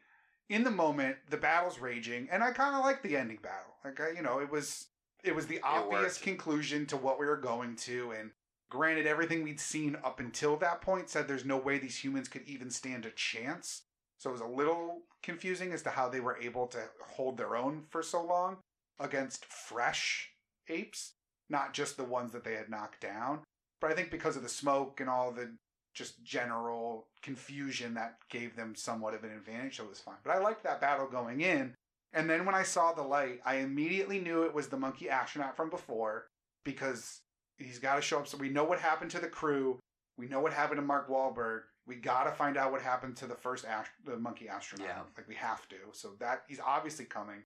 in 0.47 0.63
the 0.63 0.71
moment, 0.71 1.17
the 1.29 1.35
battle's 1.35 1.79
raging, 1.79 2.29
and 2.31 2.41
I 2.41 2.51
kind 2.51 2.77
of 2.77 2.85
like 2.85 3.03
the 3.03 3.17
ending 3.17 3.39
battle. 3.43 3.73
Like, 3.83 3.99
I, 3.99 4.11
you 4.11 4.21
know, 4.21 4.39
it 4.39 4.49
was 4.49 4.87
it 5.21 5.35
was 5.35 5.47
the 5.47 5.59
obvious 5.63 6.01
worked. 6.01 6.21
conclusion 6.21 6.85
to 6.85 6.95
what 6.95 7.19
we 7.19 7.25
were 7.25 7.35
going 7.35 7.75
to, 7.75 8.11
and 8.11 8.31
granted, 8.69 9.05
everything 9.05 9.43
we'd 9.43 9.59
seen 9.59 9.97
up 10.01 10.21
until 10.21 10.55
that 10.57 10.79
point 10.79 11.09
said 11.09 11.27
there's 11.27 11.43
no 11.43 11.57
way 11.57 11.77
these 11.77 12.01
humans 12.01 12.29
could 12.29 12.43
even 12.47 12.69
stand 12.69 13.05
a 13.05 13.11
chance. 13.11 13.81
So 14.23 14.29
it 14.29 14.33
was 14.33 14.41
a 14.41 14.47
little 14.47 15.01
confusing 15.21 15.73
as 15.73 15.81
to 15.81 15.89
how 15.89 16.07
they 16.07 16.21
were 16.21 16.37
able 16.37 16.65
to 16.67 16.79
hold 17.05 17.35
their 17.35 17.57
own 17.57 17.83
for 17.89 18.01
so 18.01 18.23
long 18.23 18.55
against 18.97 19.43
fresh 19.43 20.31
apes, 20.69 21.15
not 21.49 21.73
just 21.73 21.97
the 21.97 22.05
ones 22.05 22.31
that 22.31 22.45
they 22.45 22.53
had 22.53 22.69
knocked 22.69 23.01
down. 23.01 23.41
But 23.81 23.91
I 23.91 23.95
think 23.95 24.11
because 24.11 24.37
of 24.37 24.43
the 24.43 24.47
smoke 24.47 25.01
and 25.01 25.09
all 25.09 25.33
the 25.33 25.51
just 25.93 26.23
general 26.23 27.07
confusion 27.21 27.95
that 27.95 28.15
gave 28.29 28.55
them 28.55 28.75
somewhat 28.75 29.13
of 29.13 29.25
an 29.25 29.31
advantage, 29.31 29.75
so 29.75 29.83
it 29.83 29.89
was 29.89 29.99
fine. 29.99 30.15
But 30.23 30.37
I 30.37 30.39
liked 30.39 30.63
that 30.63 30.79
battle 30.79 31.07
going 31.07 31.41
in. 31.41 31.75
And 32.13 32.29
then 32.29 32.45
when 32.45 32.55
I 32.55 32.63
saw 32.63 32.93
the 32.93 33.01
light, 33.01 33.41
I 33.45 33.55
immediately 33.55 34.19
knew 34.19 34.43
it 34.43 34.53
was 34.53 34.69
the 34.69 34.77
monkey 34.77 35.09
astronaut 35.09 35.57
from 35.57 35.69
before 35.69 36.27
because 36.63 37.19
he's 37.57 37.77
got 37.77 37.97
to 37.97 38.01
show 38.01 38.19
up. 38.19 38.29
So 38.29 38.37
we 38.37 38.47
know 38.47 38.63
what 38.63 38.79
happened 38.79 39.11
to 39.11 39.19
the 39.19 39.27
crew. 39.27 39.79
We 40.17 40.29
know 40.29 40.39
what 40.39 40.53
happened 40.53 40.77
to 40.77 40.85
Mark 40.85 41.09
Wahlberg. 41.09 41.63
We 41.85 41.95
got 41.95 42.23
to 42.23 42.31
find 42.31 42.55
out 42.57 42.71
what 42.71 42.81
happened 42.81 43.17
to 43.17 43.27
the 43.27 43.35
first 43.35 43.65
ast- 43.65 43.91
the 44.05 44.17
monkey 44.17 44.47
astronaut. 44.47 44.87
Yeah. 44.87 45.01
Like 45.17 45.27
we 45.27 45.35
have 45.35 45.67
to. 45.69 45.75
So 45.91 46.11
that 46.19 46.43
he's 46.47 46.59
obviously 46.65 47.05
coming. 47.05 47.43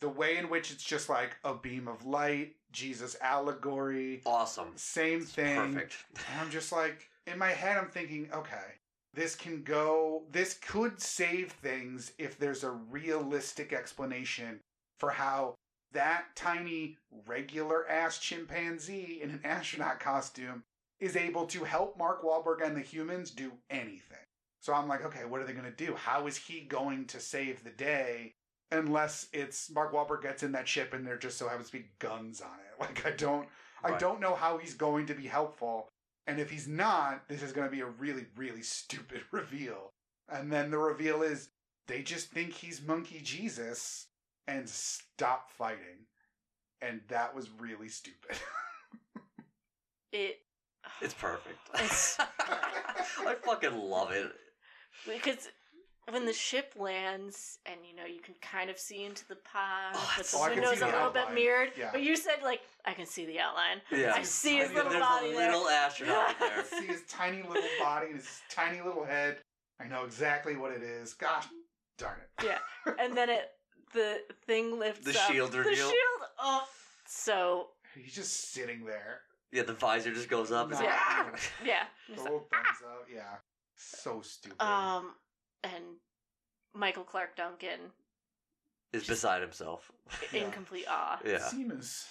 The 0.00 0.08
way 0.08 0.36
in 0.36 0.50
which 0.50 0.70
it's 0.70 0.84
just 0.84 1.08
like 1.08 1.36
a 1.42 1.54
beam 1.54 1.88
of 1.88 2.04
light, 2.04 2.54
Jesus 2.70 3.16
allegory, 3.22 4.20
Awesome. 4.26 4.72
same 4.76 5.22
It's 5.22 5.32
thing. 5.32 5.72
Perfect. 5.74 5.94
And 6.30 6.40
I'm 6.40 6.50
just 6.50 6.70
like, 6.70 7.08
in 7.26 7.38
my 7.38 7.50
head, 7.50 7.78
I'm 7.78 7.88
thinking, 7.88 8.28
okay, 8.32 8.74
this 9.14 9.34
can 9.34 9.62
go, 9.62 10.24
this 10.30 10.54
could 10.60 11.00
save 11.00 11.50
things 11.50 12.12
if 12.18 12.38
there's 12.38 12.62
a 12.62 12.70
realistic 12.70 13.72
explanation 13.72 14.60
for 15.00 15.10
how 15.10 15.54
that 15.92 16.24
tiny, 16.36 16.98
regular 17.26 17.88
ass 17.88 18.18
chimpanzee 18.18 19.20
in 19.22 19.30
an 19.30 19.40
astronaut 19.44 19.98
costume 19.98 20.62
is 21.00 21.16
able 21.16 21.46
to 21.46 21.64
help 21.64 21.98
Mark 21.98 22.22
Wahlberg 22.22 22.64
and 22.64 22.76
the 22.76 22.80
humans 22.80 23.30
do 23.30 23.52
anything. 23.70 24.18
So 24.60 24.72
I'm 24.72 24.88
like, 24.88 25.04
okay, 25.04 25.24
what 25.24 25.40
are 25.40 25.44
they 25.44 25.52
going 25.52 25.70
to 25.70 25.86
do? 25.86 25.94
How 25.94 26.26
is 26.26 26.36
he 26.36 26.60
going 26.60 27.04
to 27.06 27.20
save 27.20 27.62
the 27.62 27.70
day? 27.70 28.34
Unless 28.72 29.28
it's 29.32 29.70
Mark 29.70 29.92
Wahlberg 29.92 30.22
gets 30.22 30.42
in 30.42 30.52
that 30.52 30.66
ship 30.66 30.92
and 30.92 31.06
there 31.06 31.16
just 31.16 31.38
so 31.38 31.48
happens 31.48 31.70
to 31.70 31.78
be 31.78 31.86
guns 31.98 32.40
on 32.40 32.48
it. 32.48 32.62
Like 32.80 33.06
I 33.06 33.10
don't, 33.12 33.48
I 33.82 33.96
don't 33.96 34.20
know 34.20 34.34
how 34.34 34.58
he's 34.58 34.74
going 34.74 35.06
to 35.06 35.14
be 35.14 35.26
helpful. 35.26 35.88
And 36.26 36.38
if 36.38 36.50
he's 36.50 36.68
not, 36.68 37.26
this 37.26 37.42
is 37.42 37.52
going 37.52 37.66
to 37.66 37.74
be 37.74 37.80
a 37.80 37.86
really, 37.86 38.26
really 38.36 38.62
stupid 38.62 39.22
reveal. 39.30 39.92
And 40.28 40.52
then 40.52 40.70
the 40.70 40.78
reveal 40.78 41.22
is 41.22 41.50
they 41.86 42.02
just 42.02 42.30
think 42.30 42.52
he's 42.52 42.82
Monkey 42.82 43.20
Jesus 43.22 44.08
and 44.46 44.68
stop 44.68 45.50
fighting. 45.50 46.06
And 46.82 47.00
that 47.08 47.34
was 47.34 47.48
really 47.58 47.88
stupid. 47.88 48.36
It 50.12 50.38
It's 51.00 51.14
perfect. 51.14 51.58
It's- 51.74 52.18
I 52.38 53.34
fucking 53.44 53.76
love 53.76 54.10
it. 54.12 54.30
because 55.06 55.48
when 56.10 56.24
the 56.24 56.32
ship 56.32 56.72
lands 56.78 57.58
and 57.66 57.76
you 57.88 57.94
know 57.96 58.04
you 58.06 58.20
can 58.20 58.34
kind 58.40 58.70
of 58.70 58.78
see 58.78 59.04
into 59.04 59.26
the 59.28 59.34
pod, 59.36 59.92
Oh, 59.94 60.12
but 60.16 60.20
it's 60.20 60.30
the 60.32 60.38
so- 60.38 60.42
I 60.44 60.48
can 60.50 60.60
window's 60.60 60.78
see 60.78 60.84
a 60.84 60.86
the 60.86 60.92
little 60.96 61.10
bit 61.10 61.22
outline. 61.22 61.34
mirrored. 61.34 61.70
Yeah. 61.76 61.88
But 61.92 62.02
you 62.02 62.16
said 62.16 62.36
like 62.42 62.60
I 62.84 62.92
can 62.94 63.06
see 63.06 63.26
the 63.26 63.40
outline. 63.40 63.80
Yeah. 63.90 64.12
I 64.14 64.22
see 64.22 64.56
his 64.58 64.68
Tiny 64.68 64.74
little 64.76 64.90
There's 64.92 65.02
body 65.02 65.30
a 65.30 65.34
there. 65.34 65.50
little 65.52 65.68
astronaut 65.68 66.30
in 66.30 66.36
there. 66.40 66.64
see 66.80 66.86
his 66.86 67.02
tiny 67.08 67.42
little 67.42 67.62
body 67.80 68.06
and 68.08 68.16
his 68.16 68.40
tiny 68.50 68.80
little 68.80 69.04
head. 69.04 69.38
I 69.80 69.88
know 69.88 70.04
exactly 70.04 70.56
what 70.56 70.72
it 70.72 70.82
is. 70.82 71.12
Gosh 71.14 71.46
darn 71.98 72.18
it. 72.38 72.44
Yeah. 72.44 72.92
and 73.00 73.16
then 73.16 73.28
it 73.30 73.50
the 73.92 74.20
thing 74.46 74.78
lifts 74.78 75.04
The 75.04 75.18
up. 75.18 75.30
shield 75.32 75.52
The 75.52 75.58
reveal. 75.58 75.74
shield 75.88 76.22
up. 76.42 76.68
So 77.06 77.68
He's 77.94 78.14
just 78.14 78.52
sitting 78.52 78.84
there. 78.84 79.20
Yeah, 79.52 79.62
the 79.62 79.72
visor 79.74 80.12
just 80.12 80.28
goes 80.28 80.50
up. 80.52 80.70
It's 80.70 80.80
like, 80.80 80.88
Yeah. 80.88 80.98
"Ah!" 80.98 81.30
yeah. 81.64 81.84
The 82.08 82.12
It's 82.14 82.22
little 82.22 82.46
thumbs 82.52 82.78
up. 82.86 83.06
Yeah. 83.12 83.36
So 83.76 84.20
stupid. 84.22 84.60
um 84.62 85.14
and 85.64 85.84
Michael 86.74 87.04
Clarke 87.04 87.36
Duncan 87.36 87.80
is 88.92 89.06
beside 89.06 89.42
himself. 89.42 89.90
in 90.32 90.42
Yeah. 90.42 90.50
complete 90.50 90.86
awe. 90.88 91.18
Yeah. 91.24 91.38
Seems. 91.38 92.06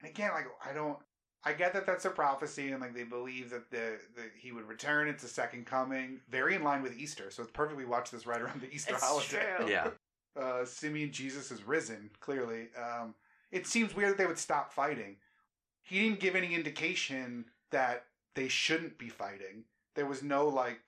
And 0.00 0.10
again, 0.10 0.30
like 0.32 0.46
I 0.64 0.72
don't. 0.72 0.98
I 1.44 1.52
get 1.52 1.72
that 1.74 1.86
that's 1.86 2.04
a 2.04 2.10
prophecy, 2.10 2.72
and 2.72 2.80
like 2.80 2.92
they 2.92 3.04
believe 3.04 3.50
that 3.50 3.70
the 3.70 3.98
that 4.16 4.30
he 4.36 4.50
would 4.52 4.66
return. 4.66 5.06
It's 5.08 5.22
a 5.22 5.28
second 5.28 5.64
coming, 5.66 6.20
very 6.28 6.54
in 6.56 6.64
line 6.64 6.82
with 6.82 6.96
Easter. 6.98 7.30
So 7.30 7.42
it's 7.42 7.52
perfect. 7.52 7.76
We 7.78 7.84
watch 7.84 8.10
this 8.10 8.26
right 8.26 8.40
around 8.40 8.60
the 8.62 8.72
Easter 8.72 8.94
It's 8.94 9.04
holiday. 9.04 9.54
true. 9.58 9.66
Yeah. 9.70 9.90
Uh, 10.34 10.64
Simian 10.66 11.12
Jesus 11.12 11.50
is 11.50 11.62
risen. 11.62 12.10
Clearly, 12.20 12.68
um, 12.76 13.14
it 13.52 13.66
seems 13.66 13.94
weird 13.94 14.10
that 14.10 14.18
they 14.18 14.26
would 14.26 14.38
stop 14.38 14.72
fighting. 14.72 15.16
He 15.86 16.00
didn't 16.00 16.20
give 16.20 16.34
any 16.34 16.52
indication 16.54 17.44
that 17.70 18.06
they 18.34 18.48
shouldn't 18.48 18.98
be 18.98 19.08
fighting. 19.08 19.64
There 19.94 20.06
was 20.06 20.22
no 20.22 20.48
like 20.48 20.80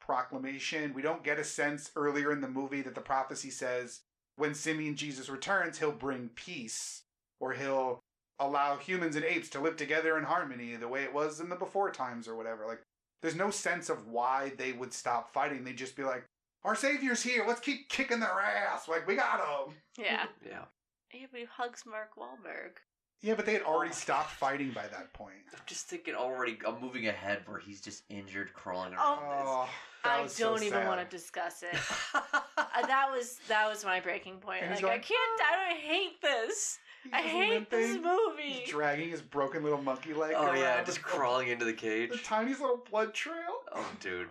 proclamation. 0.00 0.92
We 0.92 1.02
don't 1.02 1.22
get 1.22 1.38
a 1.38 1.44
sense 1.44 1.92
earlier 1.94 2.32
in 2.32 2.40
the 2.40 2.48
movie 2.48 2.82
that 2.82 2.96
the 2.96 3.00
prophecy 3.00 3.50
says 3.50 4.00
when 4.36 4.54
Simian 4.54 4.96
Jesus 4.96 5.28
returns, 5.28 5.78
he'll 5.78 5.92
bring 5.92 6.30
peace 6.34 7.02
or 7.38 7.52
he'll 7.52 8.00
allow 8.40 8.76
humans 8.76 9.14
and 9.14 9.24
apes 9.24 9.48
to 9.50 9.60
live 9.60 9.76
together 9.76 10.18
in 10.18 10.24
harmony 10.24 10.74
the 10.74 10.88
way 10.88 11.04
it 11.04 11.14
was 11.14 11.38
in 11.38 11.48
the 11.48 11.54
before 11.56 11.92
times 11.92 12.26
or 12.26 12.34
whatever. 12.34 12.66
Like, 12.66 12.82
there's 13.22 13.36
no 13.36 13.50
sense 13.50 13.88
of 13.88 14.08
why 14.08 14.52
they 14.56 14.72
would 14.72 14.92
stop 14.92 15.32
fighting. 15.32 15.62
They'd 15.62 15.76
just 15.76 15.94
be 15.94 16.02
like, 16.02 16.24
our 16.64 16.74
savior's 16.74 17.22
here. 17.22 17.44
Let's 17.46 17.60
keep 17.60 17.88
kicking 17.88 18.18
their 18.18 18.40
ass. 18.40 18.88
Like, 18.88 19.06
we 19.06 19.14
got 19.14 19.38
him. 19.38 19.74
Yeah. 19.96 20.24
Yeah. 20.44 20.64
Yeah, 21.12 21.26
but 21.30 21.40
he 21.40 21.46
hugs 21.46 21.82
Mark 21.86 22.10
Wahlberg. 22.16 22.78
Yeah, 23.22 23.34
but 23.34 23.44
they 23.44 23.52
had 23.52 23.62
Oh 23.66 23.72
already 23.74 23.90
my 23.90 23.94
stopped 23.96 24.30
fighting 24.30 24.70
by 24.70 24.86
that 24.88 25.12
point. 25.12 25.34
I'm 25.52 25.60
just 25.66 25.86
thinking 25.86 26.14
already. 26.14 26.58
I'm 26.66 26.80
moving 26.80 27.06
ahead 27.08 27.42
where 27.46 27.58
he's 27.58 27.80
just 27.80 28.02
injured, 28.08 28.52
crawling 28.54 28.94
Oh, 28.98 29.18
around. 29.20 29.44
Oh, 29.46 29.68
I 30.04 30.26
don't 30.38 30.62
even 30.62 30.72
sad. 30.78 30.88
want 30.88 31.00
to 31.08 31.16
discuss 31.16 31.62
it. 31.62 31.78
Uh, 32.72 32.86
that 32.86 33.08
was 33.10 33.38
that 33.48 33.68
was 33.68 33.84
my 33.84 33.98
breaking 34.00 34.36
point. 34.38 34.62
And 34.62 34.70
Like 34.70 34.78
he's 34.80 34.88
I 34.88 34.98
can't. 34.98 35.40
I 35.52 35.68
don't 35.68 35.80
hate 35.80 36.22
this. 36.22 36.78
I 37.12 37.22
just 37.22 37.34
hate 37.34 37.70
this 37.70 37.96
movie. 37.96 38.42
He's 38.60 38.68
dragging 38.70 39.10
his 39.10 39.20
broken 39.22 39.62
little 39.64 39.82
monkey 39.82 40.14
leg. 40.14 40.34
oh 40.36 40.52
yeah, 40.54 40.82
just 40.84 40.98
the- 40.98 41.02
crawling 41.04 41.48
into 41.48 41.64
the 41.64 41.72
cage. 41.72 42.10
The 42.10 42.18
tiniest 42.18 42.60
little 42.60 42.84
blood 42.90 43.12
trail. 43.12 43.34
Oh 43.74 43.86
dude. 44.00 44.28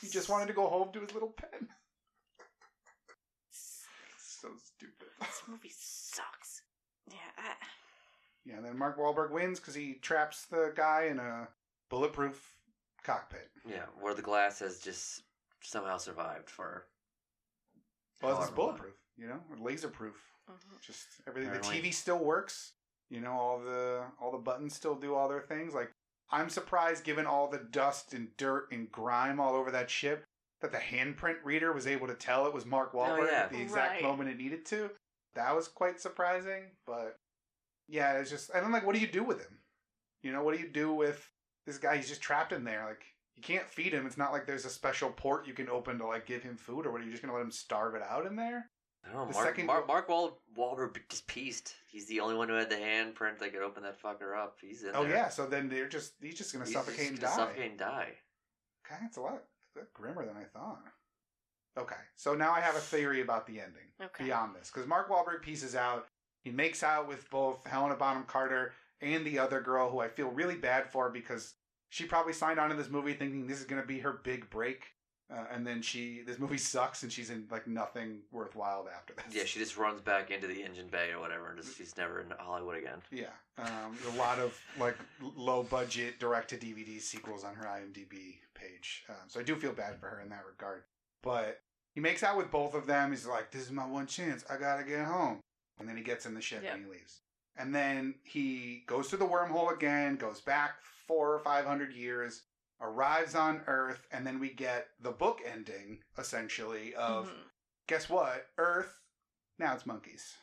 He 0.00 0.08
just 0.08 0.28
wanted 0.30 0.46
to 0.48 0.54
go 0.54 0.66
home 0.66 0.90
to 0.92 1.00
his 1.00 1.12
little 1.12 1.28
pen. 1.36 1.68
so 4.18 4.48
stupid. 4.64 5.08
This 5.20 5.42
movie 5.48 5.72
sucks. 5.76 6.62
Yeah. 7.10 7.16
I, 7.36 7.52
Yeah, 8.44 8.56
and 8.56 8.64
then 8.64 8.78
Mark 8.78 8.98
Wahlberg 8.98 9.30
wins 9.30 9.60
because 9.60 9.74
he 9.74 9.94
traps 9.94 10.46
the 10.46 10.72
guy 10.74 11.08
in 11.10 11.18
a 11.18 11.48
bulletproof 11.90 12.54
cockpit. 13.02 13.50
Yeah, 13.66 13.84
where 14.00 14.14
the 14.14 14.22
glass 14.22 14.58
has 14.60 14.78
just 14.80 15.22
somehow 15.60 15.98
survived 15.98 16.48
for. 16.48 16.86
Well, 18.22 18.32
it's 18.32 18.38
however 18.40 18.46
long. 18.46 18.54
bulletproof, 18.54 18.94
you 19.16 19.28
know, 19.28 19.40
or 19.50 19.56
laser 19.58 19.88
proof. 19.88 20.16
mhm. 20.50 20.80
Just 20.80 21.06
everything. 21.26 21.50
Apparently. 21.50 21.80
The 21.80 21.88
TV 21.88 21.94
still 21.94 22.18
works. 22.18 22.72
You 23.10 23.20
know, 23.20 23.32
all 23.32 23.58
the 23.58 24.04
all 24.20 24.32
the 24.32 24.38
buttons 24.38 24.74
still 24.74 24.94
do 24.94 25.14
all 25.14 25.28
their 25.28 25.40
things. 25.40 25.74
Like 25.74 25.90
I'm 26.30 26.48
surprised, 26.50 27.04
given 27.04 27.26
all 27.26 27.48
the 27.48 27.58
dust 27.70 28.12
and 28.14 28.36
dirt 28.36 28.68
and 28.72 28.90
grime 28.92 29.40
all 29.40 29.54
over 29.54 29.70
that 29.70 29.88
ship, 29.90 30.24
that 30.60 30.72
the 30.72 30.78
handprint 30.78 31.36
reader 31.44 31.72
was 31.72 31.86
able 31.86 32.06
to 32.06 32.14
tell 32.14 32.46
it 32.46 32.52
was 32.54 32.66
Mark 32.66 32.92
Wahlberg 32.92 33.20
Oh, 33.20 33.30
yeah. 33.30 33.42
at 33.44 33.50
the 33.50 33.60
exact 33.60 33.92
Right. 33.94 34.02
moment 34.02 34.28
it 34.30 34.36
needed 34.36 34.66
to. 34.66 34.90
That 35.34 35.54
was 35.54 35.68
quite 35.68 36.00
surprising. 36.00 36.64
But 36.86 37.16
yeah, 37.88 38.12
it's 38.18 38.30
just 38.30 38.50
and 38.50 38.64
I'm 38.64 38.72
like, 38.72 38.84
what 38.86 38.94
do 38.94 39.00
you 39.00 39.06
do 39.06 39.24
with 39.24 39.40
him? 39.40 39.58
You 40.22 40.32
know, 40.32 40.42
what 40.42 40.54
do 40.56 40.62
you 40.62 40.68
do 40.68 40.92
with 40.92 41.28
this 41.66 41.78
guy? 41.78 41.96
He's 41.96 42.08
just 42.08 42.20
trapped 42.20 42.52
in 42.52 42.64
there. 42.64 42.84
Like 42.86 43.04
you 43.36 43.42
can't 43.42 43.68
feed 43.68 43.92
him. 43.92 44.06
It's 44.06 44.18
not 44.18 44.32
like 44.32 44.46
there's 44.46 44.64
a 44.64 44.70
special 44.70 45.10
port 45.10 45.46
you 45.46 45.54
can 45.54 45.68
open 45.68 45.98
to 45.98 46.06
like 46.06 46.26
give 46.26 46.42
him 46.42 46.56
food, 46.56 46.86
or 46.86 46.92
what? 46.92 47.00
Are 47.00 47.04
you 47.04 47.10
just 47.10 47.22
gonna 47.22 47.34
let 47.34 47.42
him 47.42 47.50
starve 47.50 47.94
it 47.94 48.02
out 48.02 48.26
in 48.26 48.36
there? 48.36 48.70
I 49.04 49.12
don't 49.12 49.16
know. 49.16 49.26
The 49.28 49.32
Mark, 49.34 49.46
second- 49.46 49.66
Mark, 49.66 49.86
Mark 49.86 50.08
Wal- 50.08 50.40
Wahlberg 50.58 50.98
just 51.08 51.28
pieced. 51.28 51.72
He's 51.88 52.06
the 52.08 52.18
only 52.18 52.34
one 52.34 52.48
who 52.48 52.56
had 52.56 52.68
the 52.68 52.74
handprint 52.76 53.38
that 53.38 53.52
could 53.52 53.62
open 53.62 53.84
that 53.84 54.02
fucker 54.02 54.36
up. 54.36 54.58
He's 54.60 54.82
in 54.82 54.90
Oh 54.94 55.04
there. 55.04 55.12
yeah, 55.14 55.28
so 55.28 55.46
then 55.46 55.68
they're 55.68 55.88
just 55.88 56.14
he's 56.20 56.34
just 56.36 56.52
gonna 56.52 56.64
He's 56.64 56.74
suffocate 56.74 56.98
just 56.98 57.10
and 57.10 57.20
gonna 57.20 57.30
die. 57.32 57.36
Suffocate 57.36 57.70
and 57.70 57.78
die. 57.78 58.12
Okay, 58.84 59.00
it's 59.06 59.16
a 59.16 59.20
lot, 59.20 59.34
a 59.76 59.78
bit 59.78 59.94
grimmer 59.94 60.26
than 60.26 60.36
I 60.36 60.44
thought. 60.44 60.82
Okay, 61.78 61.94
so 62.16 62.34
now 62.34 62.52
I 62.52 62.60
have 62.60 62.74
a 62.74 62.80
theory 62.80 63.20
about 63.20 63.46
the 63.46 63.60
ending 63.60 63.92
Okay. 64.02 64.24
beyond 64.24 64.56
this 64.56 64.68
because 64.72 64.88
Mark 64.88 65.08
Wahlberg 65.08 65.42
pieces 65.42 65.76
out. 65.76 66.08
He 66.44 66.50
makes 66.50 66.82
out 66.82 67.08
with 67.08 67.28
both 67.30 67.66
Helena 67.66 67.96
Bonham 67.96 68.24
Carter 68.24 68.72
and 69.00 69.24
the 69.24 69.38
other 69.38 69.60
girl, 69.60 69.90
who 69.90 70.00
I 70.00 70.08
feel 70.08 70.28
really 70.28 70.56
bad 70.56 70.90
for 70.90 71.10
because 71.10 71.54
she 71.90 72.04
probably 72.04 72.32
signed 72.32 72.58
on 72.58 72.70
to 72.70 72.76
this 72.76 72.90
movie 72.90 73.14
thinking 73.14 73.46
this 73.46 73.60
is 73.60 73.66
gonna 73.66 73.84
be 73.84 73.98
her 74.00 74.12
big 74.12 74.48
break. 74.50 74.84
Uh, 75.30 75.44
and 75.52 75.66
then 75.66 75.82
she, 75.82 76.22
this 76.26 76.38
movie 76.38 76.56
sucks, 76.56 77.02
and 77.02 77.12
she's 77.12 77.28
in 77.28 77.46
like 77.50 77.66
nothing 77.66 78.20
worthwhile 78.32 78.88
after 78.94 79.12
this. 79.12 79.34
Yeah, 79.34 79.44
she 79.44 79.58
just 79.58 79.76
runs 79.76 80.00
back 80.00 80.30
into 80.30 80.46
the 80.46 80.62
engine 80.62 80.88
bay 80.88 81.10
or 81.10 81.20
whatever, 81.20 81.50
and 81.50 81.62
just, 81.62 81.76
she's 81.76 81.94
never 81.98 82.20
in 82.20 82.32
Hollywood 82.38 82.78
again. 82.78 83.02
Yeah, 83.10 83.26
um, 83.58 83.98
a 84.14 84.16
lot 84.16 84.38
of 84.38 84.58
like 84.80 84.96
low 85.36 85.64
budget 85.64 86.18
direct 86.18 86.48
to 86.50 86.56
DVD 86.56 86.98
sequels 86.98 87.44
on 87.44 87.54
her 87.56 87.64
IMDb 87.64 88.36
page. 88.54 89.04
Um, 89.10 89.16
so 89.26 89.38
I 89.38 89.42
do 89.42 89.54
feel 89.54 89.72
bad 89.72 90.00
for 90.00 90.06
her 90.06 90.22
in 90.22 90.30
that 90.30 90.44
regard. 90.50 90.84
But 91.22 91.60
he 91.94 92.00
makes 92.00 92.22
out 92.22 92.38
with 92.38 92.50
both 92.50 92.72
of 92.72 92.86
them. 92.86 93.10
He's 93.10 93.26
like, 93.26 93.50
"This 93.50 93.62
is 93.62 93.70
my 93.70 93.84
one 93.86 94.06
chance. 94.06 94.46
I 94.48 94.56
gotta 94.56 94.82
get 94.82 95.04
home." 95.04 95.40
And 95.78 95.88
then 95.88 95.96
he 95.96 96.02
gets 96.02 96.26
in 96.26 96.34
the 96.34 96.40
ship 96.40 96.62
Yep. 96.62 96.74
and 96.74 96.84
he 96.84 96.90
leaves. 96.90 97.20
And 97.56 97.74
then 97.74 98.14
he 98.22 98.84
goes 98.86 99.08
through 99.08 99.18
the 99.18 99.26
wormhole 99.26 99.72
again, 99.74 100.16
goes 100.16 100.40
back 100.40 100.72
four 101.06 101.32
or 101.34 101.38
five 101.40 101.64
hundred 101.64 101.92
years, 101.92 102.42
arrives 102.80 103.34
on 103.34 103.62
Earth, 103.66 104.06
and 104.12 104.26
then 104.26 104.38
we 104.38 104.50
get 104.50 104.88
the 105.00 105.10
book 105.10 105.40
ending 105.44 106.02
essentially 106.16 106.94
of 106.94 107.26
Mhm. 107.28 107.44
guess 107.88 108.08
what? 108.08 108.46
Earth, 108.58 109.00
now 109.58 109.74
it's 109.74 109.86
monkeys. 109.86 110.36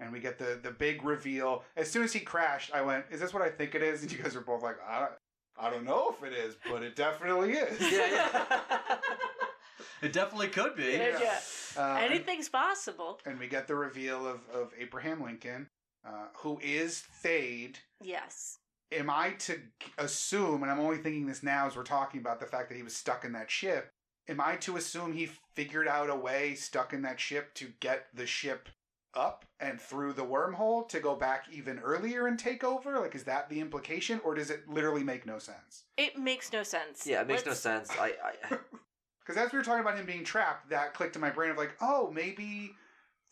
And 0.00 0.12
we 0.12 0.20
get 0.20 0.38
the 0.38 0.58
the 0.62 0.70
big 0.70 1.02
reveal. 1.04 1.64
As 1.76 1.90
soon 1.90 2.04
as 2.04 2.12
he 2.12 2.20
crashed, 2.20 2.72
I 2.72 2.80
went, 2.82 3.06
"Is 3.10 3.20
this 3.20 3.34
what 3.34 3.42
I 3.42 3.50
think 3.50 3.74
it 3.74 3.82
is?" 3.82 4.00
And 4.02 4.12
you 4.12 4.18
guys 4.22 4.34
were 4.34 4.40
both 4.40 4.62
like, 4.62 4.76
"I 4.86 5.00
don't, 5.00 5.12
I 5.58 5.70
don't 5.70 5.84
know 5.84 6.10
if 6.16 6.22
it 6.24 6.32
is, 6.32 6.56
but 6.70 6.82
it 6.84 6.94
definitely 6.96 7.52
is." 7.54 7.78
It 10.02 10.12
definitely 10.12 10.48
could 10.48 10.76
be. 10.76 10.92
Yeah, 10.92 11.18
yeah. 11.20 11.40
Uh, 11.76 11.96
and- 11.96 12.12
Anything's 12.12 12.48
possible. 12.48 13.20
And, 13.26 13.38
we 13.38 13.46
get 13.48 13.66
the 13.68 13.74
reveal 13.74 14.26
of 14.26 14.40
of 14.52 14.72
Abraham 14.78 15.22
Lincoln, 15.22 15.68
uh, 16.06 16.26
who 16.38 16.58
is 16.62 17.04
Thade. 17.24 17.76
Yes. 18.02 18.58
Am 18.90 19.10
I 19.10 19.30
to 19.40 19.60
assume, 19.98 20.62
and 20.62 20.72
I'm 20.72 20.80
only 20.80 20.96
thinking 20.98 21.26
this 21.26 21.42
now 21.42 21.66
as 21.66 21.76
we're 21.76 21.82
talking 21.82 22.20
about 22.20 22.40
the 22.40 22.46
fact 22.46 22.68
that 22.70 22.76
he 22.76 22.82
was 22.82 22.96
stuck 22.96 23.24
in 23.24 23.32
that 23.32 23.50
ship, 23.50 23.90
am 24.28 24.40
I 24.40 24.56
to 24.56 24.76
assume 24.76 25.12
he 25.12 25.28
figured 25.54 25.86
out 25.86 26.08
a 26.08 26.16
way 26.16 26.54
stuck 26.54 26.92
in 26.94 27.02
that 27.02 27.20
ship 27.20 27.52
to 27.56 27.72
get 27.80 28.06
the 28.14 28.26
ship 28.26 28.68
up 29.14 29.44
and 29.60 29.78
through 29.80 30.12
the 30.14 30.24
wormhole 30.24 30.88
to 30.88 31.00
go 31.00 31.14
back 31.16 31.46
even 31.52 31.78
earlier 31.80 32.26
and 32.28 32.38
take 32.38 32.64
over? 32.64 32.98
Like, 32.98 33.14
is 33.14 33.24
that 33.24 33.50
the 33.50 33.60
implication, 33.60 34.20
or 34.24 34.34
does 34.34 34.48
it 34.50 34.66
literally 34.68 35.04
make 35.04 35.26
no 35.26 35.38
sense? 35.38 35.84
It 35.98 36.16
makes 36.18 36.50
no 36.52 36.62
sense. 36.62 37.06
Yeah, 37.06 37.20
it 37.20 37.26
makes 37.26 37.44
Let's- 37.44 37.64
no 37.64 37.70
sense. 37.72 37.90
I, 37.90 38.14
I 38.24 38.56
Because 39.28 39.44
as 39.44 39.52
we 39.52 39.58
were 39.58 39.64
talking 39.64 39.82
about 39.82 39.98
him 39.98 40.06
being 40.06 40.24
trapped, 40.24 40.70
that 40.70 40.94
clicked 40.94 41.14
in 41.14 41.20
my 41.20 41.28
brain 41.28 41.50
of 41.50 41.58
like, 41.58 41.76
oh, 41.82 42.10
maybe 42.10 42.74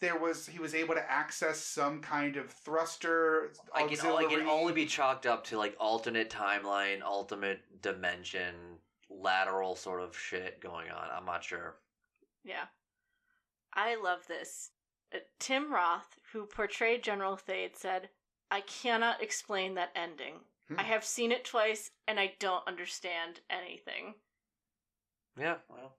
there 0.02 0.18
was 0.18 0.46
he 0.46 0.58
was 0.58 0.74
able 0.74 0.94
to 0.94 1.10
access 1.10 1.58
some 1.58 2.02
kind 2.02 2.36
of 2.36 2.50
thruster. 2.50 3.52
I 3.74 3.78
can, 3.78 3.86
I 3.86 3.94
can 3.94 4.10
auxiliary- 4.10 4.46
only 4.46 4.74
be 4.74 4.84
chalked 4.84 5.24
up 5.24 5.44
to 5.44 5.56
like 5.56 5.74
alternate 5.80 6.28
timeline, 6.28 7.00
ultimate 7.00 7.60
dimension, 7.80 8.54
lateral 9.08 9.74
sort 9.74 10.02
of 10.02 10.14
shit 10.14 10.60
going 10.60 10.90
on. 10.90 11.08
I'm 11.16 11.24
not 11.24 11.42
sure. 11.42 11.76
Yeah. 12.44 12.66
I 13.72 13.96
love 13.96 14.26
this. 14.28 14.72
Uh, 15.14 15.20
Tim 15.38 15.72
Roth, 15.72 16.18
who 16.32 16.44
portrayed 16.44 17.02
General 17.04 17.38
Thade, 17.38 17.74
said, 17.74 18.10
I 18.50 18.60
cannot 18.60 19.22
explain 19.22 19.76
that 19.76 19.92
ending. 19.96 20.40
Hmm. 20.68 20.78
I 20.78 20.82
have 20.82 21.04
seen 21.06 21.32
it 21.32 21.46
twice 21.46 21.90
and 22.06 22.20
I 22.20 22.34
don't 22.38 22.68
understand 22.68 23.40
anything. 23.48 24.14
Yeah, 25.38 25.56
well, 25.68 25.96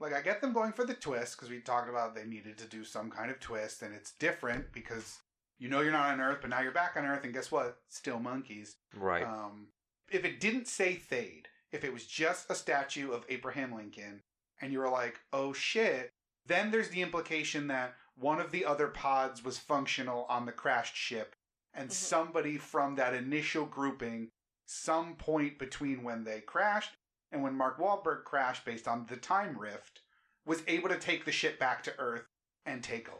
like 0.00 0.12
I 0.12 0.20
get 0.20 0.40
them 0.40 0.52
going 0.52 0.72
for 0.72 0.84
the 0.84 0.94
twist 0.94 1.36
because 1.36 1.50
we 1.50 1.60
talked 1.60 1.88
about 1.88 2.14
they 2.14 2.24
needed 2.24 2.58
to 2.58 2.66
do 2.66 2.84
some 2.84 3.10
kind 3.10 3.30
of 3.30 3.38
twist, 3.40 3.82
and 3.82 3.94
it's 3.94 4.12
different 4.12 4.72
because 4.72 5.18
you 5.58 5.68
know 5.68 5.80
you're 5.80 5.92
not 5.92 6.10
on 6.12 6.20
Earth, 6.20 6.38
but 6.40 6.50
now 6.50 6.60
you're 6.60 6.72
back 6.72 6.96
on 6.96 7.04
Earth, 7.04 7.24
and 7.24 7.32
guess 7.34 7.50
what? 7.52 7.78
Still 7.88 8.18
monkeys. 8.18 8.76
right. 8.96 9.24
Um, 9.26 9.68
if 10.10 10.24
it 10.24 10.40
didn't 10.40 10.66
say 10.66 10.96
Thade, 10.96 11.44
if 11.70 11.84
it 11.84 11.92
was 11.92 12.06
just 12.06 12.50
a 12.50 12.54
statue 12.54 13.12
of 13.12 13.24
Abraham 13.28 13.74
Lincoln, 13.74 14.22
and 14.60 14.72
you 14.72 14.80
were 14.80 14.88
like, 14.90 15.20
oh 15.32 15.52
shit, 15.52 16.12
then 16.46 16.70
there's 16.70 16.88
the 16.88 17.02
implication 17.02 17.68
that 17.68 17.94
one 18.16 18.40
of 18.40 18.50
the 18.50 18.64
other 18.64 18.88
pods 18.88 19.44
was 19.44 19.58
functional 19.58 20.26
on 20.28 20.46
the 20.46 20.52
crashed 20.52 20.96
ship, 20.96 21.36
and 21.72 21.90
Mhm. 21.90 21.92
somebody 21.92 22.58
from 22.58 22.96
that 22.96 23.14
initial 23.14 23.66
grouping, 23.66 24.32
some 24.66 25.14
point 25.16 25.58
between 25.58 26.02
when 26.02 26.24
they 26.24 26.40
crashed 26.40 26.96
and 27.32 27.42
when 27.42 27.54
Mark 27.54 27.78
Wahlberg 27.78 28.24
crashed 28.24 28.64
based 28.64 28.88
on 28.88 29.06
the 29.06 29.16
time 29.16 29.56
rift, 29.58 30.00
was 30.46 30.62
able 30.66 30.88
to 30.88 30.98
take 30.98 31.24
the 31.24 31.32
ship 31.32 31.58
back 31.58 31.82
to 31.84 31.98
Earth 31.98 32.26
and 32.66 32.82
take 32.82 33.08
over. 33.08 33.18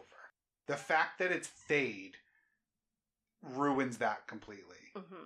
The 0.66 0.76
fact 0.76 1.18
that 1.18 1.32
it's 1.32 1.48
Thade 1.48 2.14
ruins 3.42 3.98
that 3.98 4.26
completely 4.26 4.76
hmm 4.94 5.24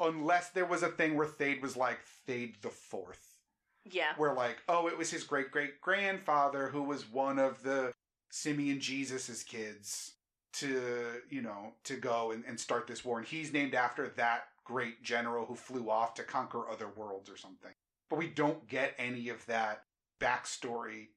unless 0.00 0.50
there 0.50 0.66
was 0.66 0.82
a 0.82 0.88
thing 0.88 1.16
where 1.16 1.26
Thade 1.26 1.62
was 1.62 1.76
like 1.76 2.00
Thade 2.26 2.60
the 2.62 2.68
Fourth, 2.68 3.38
Yeah. 3.84 4.12
where 4.16 4.34
like, 4.34 4.58
oh, 4.68 4.88
it 4.88 4.98
was 4.98 5.10
his 5.10 5.24
great 5.24 5.50
great 5.50 5.80
grandfather 5.80 6.68
who 6.68 6.82
was 6.82 7.08
one 7.10 7.38
of 7.38 7.62
the 7.62 7.92
Simian 8.30 8.80
Jesus's 8.80 9.42
kids 9.44 10.14
to 10.54 11.22
you 11.28 11.42
know 11.42 11.74
to 11.84 11.96
go 11.96 12.32
and, 12.32 12.44
and 12.44 12.58
start 12.58 12.86
this 12.86 13.04
war, 13.04 13.18
and 13.18 13.26
he's 13.26 13.52
named 13.52 13.74
after 13.74 14.08
that 14.08 14.48
great 14.64 15.02
general 15.02 15.46
who 15.46 15.54
flew 15.54 15.90
off 15.90 16.14
to 16.14 16.22
conquer 16.22 16.68
other 16.68 16.88
worlds 16.88 17.30
or 17.30 17.36
something. 17.36 17.72
But 18.10 18.18
we 18.18 18.28
don't 18.28 18.68
get 18.68 18.94
any 18.98 19.28
of 19.28 19.44
that 19.46 19.84
backstory 20.20 21.08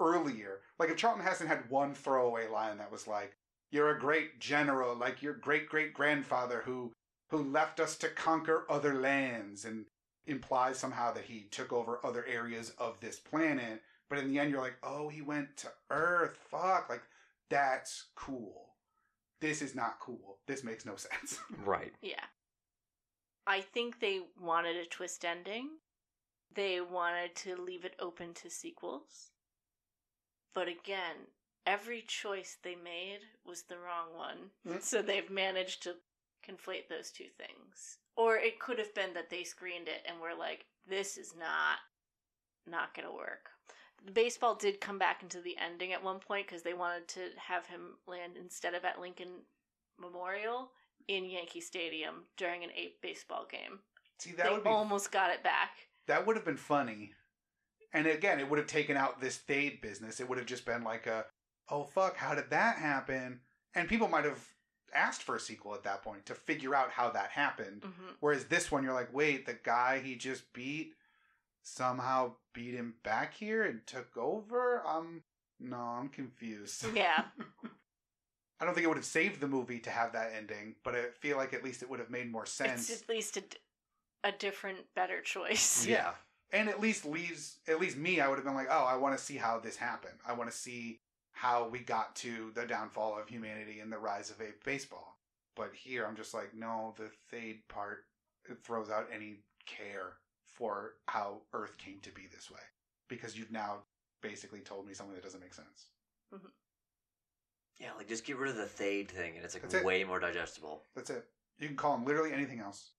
earlier. 0.00 0.60
Like 0.78 0.90
if 0.90 0.96
Charlton 0.96 1.24
Heston 1.24 1.46
had 1.46 1.70
one 1.70 1.94
throwaway 1.94 2.48
line 2.48 2.78
that 2.78 2.92
was 2.92 3.06
like, 3.06 3.36
"You're 3.70 3.96
a 3.96 4.00
great 4.00 4.40
general, 4.40 4.94
like 4.96 5.22
your 5.22 5.34
great 5.34 5.68
great 5.68 5.94
grandfather 5.94 6.62
who 6.64 6.92
who 7.30 7.38
left 7.42 7.80
us 7.80 7.96
to 7.96 8.08
conquer 8.08 8.66
other 8.70 8.94
lands 8.94 9.64
and 9.64 9.86
implies 10.26 10.78
somehow 10.78 11.12
that 11.12 11.24
he 11.24 11.48
took 11.50 11.72
over 11.72 12.00
other 12.04 12.24
areas 12.26 12.72
of 12.78 13.00
this 13.00 13.18
planet. 13.18 13.82
But 14.08 14.18
in 14.18 14.30
the 14.30 14.38
end, 14.38 14.50
you're 14.50 14.60
like, 14.60 14.76
oh, 14.82 15.08
he 15.08 15.22
went 15.22 15.56
to 15.58 15.68
Earth. 15.90 16.38
Fuck. 16.50 16.88
Like, 16.88 17.02
that's 17.50 18.06
cool. 18.14 18.74
This 19.40 19.62
is 19.62 19.74
not 19.74 19.98
cool. 20.00 20.38
This 20.46 20.64
makes 20.64 20.86
no 20.86 20.96
sense. 20.96 21.38
right. 21.64 21.92
Yeah. 22.00 22.24
I 23.46 23.60
think 23.60 24.00
they 24.00 24.20
wanted 24.40 24.76
a 24.76 24.86
twist 24.86 25.24
ending. 25.24 25.68
They 26.54 26.80
wanted 26.80 27.34
to 27.36 27.60
leave 27.60 27.84
it 27.84 27.96
open 27.98 28.34
to 28.34 28.50
sequels. 28.50 29.30
But 30.54 30.68
again, 30.68 31.28
every 31.66 32.02
choice 32.02 32.56
they 32.62 32.76
made 32.76 33.20
was 33.44 33.62
the 33.62 33.78
wrong 33.78 34.16
one. 34.16 34.50
Mm. 34.66 34.82
So 34.82 35.02
they've 35.02 35.30
managed 35.30 35.82
to 35.84 35.94
conflate 36.48 36.88
those 36.88 37.10
two 37.10 37.28
things. 37.36 37.98
Or 38.16 38.36
it 38.36 38.60
could 38.60 38.78
have 38.78 38.94
been 38.94 39.14
that 39.14 39.30
they 39.30 39.42
screened 39.42 39.88
it 39.88 40.06
and 40.08 40.20
were 40.20 40.38
like, 40.38 40.66
this 40.88 41.16
is 41.16 41.34
not 41.38 41.78
not 42.66 42.94
going 42.94 43.06
to 43.06 43.14
work. 43.14 43.50
The 44.04 44.12
baseball 44.12 44.54
did 44.54 44.80
come 44.80 44.98
back 44.98 45.22
into 45.22 45.40
the 45.40 45.56
ending 45.58 45.92
at 45.92 46.02
one 46.02 46.18
point 46.18 46.46
because 46.46 46.62
they 46.62 46.74
wanted 46.74 47.08
to 47.08 47.20
have 47.36 47.66
him 47.66 47.96
land 48.06 48.34
instead 48.40 48.74
of 48.74 48.84
at 48.84 49.00
Lincoln 49.00 49.44
Memorial 49.98 50.70
in 51.08 51.24
Yankee 51.24 51.60
Stadium 51.60 52.24
during 52.36 52.64
an 52.64 52.70
eight 52.76 53.00
baseball 53.00 53.46
game. 53.50 53.80
See, 54.18 54.32
that 54.32 54.46
they 54.46 54.52
would 54.52 54.64
be 54.64 54.70
almost 54.70 55.10
got 55.10 55.30
it 55.30 55.42
back. 55.42 55.70
That 56.06 56.26
would 56.26 56.36
have 56.36 56.44
been 56.44 56.56
funny. 56.56 57.12
And 57.92 58.06
again, 58.06 58.40
it 58.40 58.50
would 58.50 58.58
have 58.58 58.66
taken 58.66 58.96
out 58.96 59.20
this 59.20 59.38
Thade 59.38 59.80
business. 59.80 60.20
It 60.20 60.28
would 60.28 60.38
have 60.38 60.46
just 60.46 60.64
been 60.66 60.82
like 60.82 61.06
a, 61.06 61.26
oh 61.68 61.84
fuck, 61.84 62.16
how 62.16 62.34
did 62.34 62.50
that 62.50 62.76
happen? 62.76 63.40
And 63.74 63.88
people 63.88 64.08
might 64.08 64.24
have 64.24 64.44
asked 64.92 65.22
for 65.22 65.36
a 65.36 65.40
sequel 65.40 65.74
at 65.74 65.82
that 65.84 66.02
point 66.02 66.26
to 66.26 66.34
figure 66.34 66.74
out 66.74 66.90
how 66.90 67.10
that 67.10 67.30
happened. 67.30 67.82
hmm 67.84 68.12
Whereas 68.20 68.44
this 68.46 68.70
one, 68.70 68.82
you're 68.84 68.92
like, 68.94 69.12
wait, 69.12 69.46
the 69.46 69.58
guy 69.62 70.00
he 70.00 70.16
just 70.16 70.52
beat 70.52 70.94
somehow 71.62 72.32
beat 72.52 72.74
him 72.74 72.94
back 73.02 73.34
here 73.34 73.64
and 73.64 73.86
took 73.86 74.16
over? 74.16 74.82
Um, 74.86 75.22
no, 75.60 75.76
I'm 75.76 76.08
confused. 76.08 76.84
Yeah. 76.94 77.24
I 78.60 78.64
don't 78.64 78.74
think 78.74 78.84
it 78.84 78.88
would 78.88 78.96
have 78.96 79.04
saved 79.04 79.40
the 79.40 79.48
movie 79.48 79.80
to 79.80 79.90
have 79.90 80.12
that 80.12 80.32
ending, 80.34 80.76
but 80.84 80.94
I 80.94 81.06
feel 81.20 81.36
like 81.36 81.52
at 81.52 81.64
least 81.64 81.82
it 81.82 81.90
would 81.90 81.98
have 81.98 82.08
made 82.08 82.30
more 82.30 82.46
sense. 82.46 82.88
It's 82.88 83.02
at 83.02 83.08
least 83.08 83.36
a, 83.36 83.42
a 84.24 84.32
different, 84.32 84.78
better 84.96 85.20
choice. 85.20 85.86
Yeah. 85.86 86.12
and 86.52 86.68
at 86.68 86.80
least 86.80 87.04
leaves 87.04 87.58
at 87.68 87.80
least 87.80 87.96
me 87.96 88.20
i 88.20 88.28
would 88.28 88.36
have 88.36 88.44
been 88.44 88.54
like 88.54 88.68
oh 88.70 88.84
i 88.84 88.96
want 88.96 89.16
to 89.16 89.22
see 89.24 89.36
how 89.36 89.58
this 89.58 89.76
happened 89.76 90.14
i 90.26 90.32
want 90.32 90.50
to 90.50 90.56
see 90.56 91.00
how 91.32 91.68
we 91.68 91.78
got 91.80 92.14
to 92.16 92.52
the 92.54 92.64
downfall 92.66 93.18
of 93.20 93.28
humanity 93.28 93.80
and 93.80 93.92
the 93.92 93.98
rise 93.98 94.30
of 94.30 94.40
ape 94.40 94.62
baseball 94.64 95.16
but 95.56 95.70
here 95.74 96.04
i'm 96.06 96.16
just 96.16 96.32
like 96.34 96.54
no 96.54 96.94
the 96.96 97.10
thade 97.32 97.58
part 97.68 98.04
it 98.48 98.58
throws 98.62 98.90
out 98.90 99.08
any 99.12 99.36
care 99.66 100.12
for 100.46 100.92
how 101.06 101.38
earth 101.54 101.76
came 101.78 101.98
to 102.02 102.10
be 102.12 102.22
this 102.32 102.50
way 102.50 102.60
because 103.08 103.36
you've 103.36 103.50
now 103.52 103.78
basically 104.22 104.60
told 104.60 104.86
me 104.86 104.94
something 104.94 105.14
that 105.14 105.24
doesn't 105.24 105.40
make 105.40 105.54
sense 105.54 105.86
mm-hmm. 106.34 106.46
Yeah, 107.80 107.88
like 107.98 108.06
just 108.08 108.24
get 108.24 108.36
rid 108.38 108.50
of 108.50 108.56
the 108.56 108.66
Thade 108.66 109.08
thing, 109.08 109.34
and 109.34 109.44
it's 109.44 109.52
like 109.54 109.62
That's 109.62 109.74
it. 109.74 109.84
way 109.84 110.04
more 110.04 110.20
digestible. 110.20 110.82
that's 110.94 111.10
it 111.10 111.24
you 111.58 111.66
can 111.66 111.76
call 111.76 111.94
him 111.96 112.04
literally 112.04 112.32
anything 112.32 112.60
else 112.60 112.90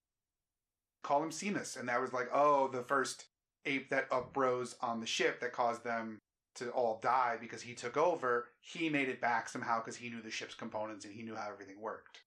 call 1.02 1.22
him 1.22 1.30
Seamus, 1.30 1.78
and 1.78 1.88
that 1.88 2.00
was 2.00 2.12
like 2.12 2.28
oh 2.32 2.68
the 2.68 2.82
first 2.82 3.26
ape 3.64 3.90
that 3.90 4.06
uprose 4.12 4.76
on 4.80 5.00
the 5.00 5.06
ship 5.06 5.40
that 5.40 5.52
caused 5.52 5.82
them 5.84 6.18
to 6.54 6.70
all 6.70 6.98
die 7.02 7.36
because 7.40 7.62
he 7.62 7.74
took 7.74 7.96
over. 7.96 8.48
He 8.60 8.88
made 8.88 9.08
it 9.08 9.20
back 9.20 9.48
somehow 9.48 9.80
because 9.80 9.96
he 9.96 10.08
knew 10.08 10.22
the 10.22 10.30
ship's 10.30 10.54
components 10.54 11.04
and 11.04 11.12
he 11.14 11.22
knew 11.22 11.34
how 11.34 11.50
everything 11.50 11.80
worked. 11.80 12.20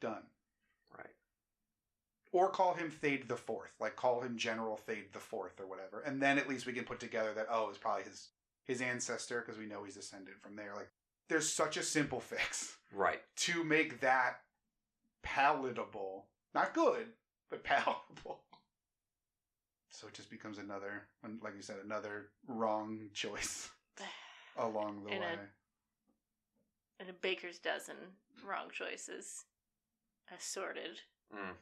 Done. 0.00 0.22
Right. 0.96 1.14
or 2.32 2.50
call 2.50 2.74
him 2.74 2.90
Thade 2.90 3.26
the 3.28 3.36
Fourth, 3.36 3.72
like 3.80 3.96
call 3.96 4.20
him 4.20 4.36
General 4.36 4.76
Thade 4.88 5.12
the 5.12 5.18
Fourth 5.18 5.58
or 5.60 5.66
whatever, 5.66 6.00
and 6.00 6.20
then 6.22 6.38
at 6.38 6.48
least 6.48 6.66
we 6.66 6.72
can 6.72 6.84
put 6.84 7.00
together 7.00 7.32
that 7.34 7.46
oh, 7.50 7.68
it's 7.68 7.78
probably 7.78 8.04
his 8.04 8.28
his 8.66 8.80
ancestor 8.82 9.40
because 9.44 9.58
we 9.58 9.66
know 9.66 9.82
he's 9.84 9.94
descended 9.94 10.34
from 10.40 10.54
there. 10.54 10.74
Like, 10.76 10.90
there's 11.30 11.50
such 11.50 11.76
a 11.78 11.82
simple 11.82 12.20
fix 12.32 12.76
Right. 12.92 13.20
to 13.38 13.64
make 13.64 14.00
that 14.00 14.40
palatable, 15.22 16.26
not 16.54 16.74
good, 16.74 17.06
but 17.50 17.64
palatable. 17.64 18.40
So 19.90 20.06
it 20.06 20.14
just 20.14 20.30
becomes 20.30 20.58
another, 20.58 21.02
like 21.42 21.56
you 21.56 21.62
said, 21.62 21.76
another 21.84 22.26
wrong 22.46 23.00
choice 23.14 23.70
along 24.56 25.02
the 25.04 25.10
In 25.10 25.22
a- 25.22 25.26
way. 25.26 25.34
and 27.00 27.08
a 27.08 27.12
baker's 27.14 27.58
dozen 27.58 27.96
wrong 28.46 28.68
choices 28.72 29.44
assorted. 30.36 31.00
Mm. 31.34 31.52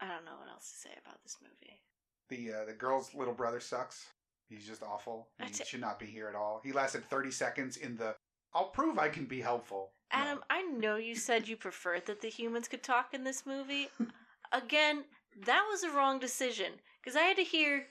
I 0.00 0.06
don't 0.08 0.24
know 0.24 0.32
what 0.38 0.50
else 0.52 0.70
to 0.70 0.76
say 0.88 0.94
about 1.04 1.22
this 1.22 1.36
movie. 1.40 1.80
The 2.28 2.60
uh, 2.60 2.64
the 2.66 2.72
girl's 2.72 3.14
little 3.14 3.34
brother 3.34 3.60
sucks. 3.60 4.06
He's 4.48 4.66
just 4.66 4.82
awful. 4.82 5.28
He 5.38 5.44
That's 5.44 5.60
it. 5.60 5.66
should 5.66 5.80
not 5.80 5.98
be 5.98 6.06
here 6.06 6.28
at 6.28 6.34
all. 6.34 6.60
He 6.62 6.72
lasted 6.72 7.04
30 7.08 7.30
seconds 7.30 7.76
in 7.78 7.96
the 7.96 8.14
I'll 8.52 8.66
prove 8.68 8.98
I 8.98 9.08
can 9.08 9.24
be 9.24 9.40
helpful. 9.40 9.92
No. 10.12 10.20
Adam, 10.20 10.40
I 10.50 10.62
know 10.62 10.96
you 10.96 11.14
said 11.16 11.48
you 11.48 11.56
preferred 11.56 12.06
that 12.06 12.20
the 12.20 12.28
humans 12.28 12.68
could 12.68 12.82
talk 12.82 13.14
in 13.14 13.24
this 13.24 13.44
movie. 13.46 13.88
Again, 14.52 15.04
that 15.46 15.64
was 15.70 15.82
a 15.82 15.90
wrong 15.90 16.18
decision 16.18 16.72
because 17.02 17.16
I 17.16 17.22
had 17.22 17.36
to 17.36 17.42
hear 17.42 17.86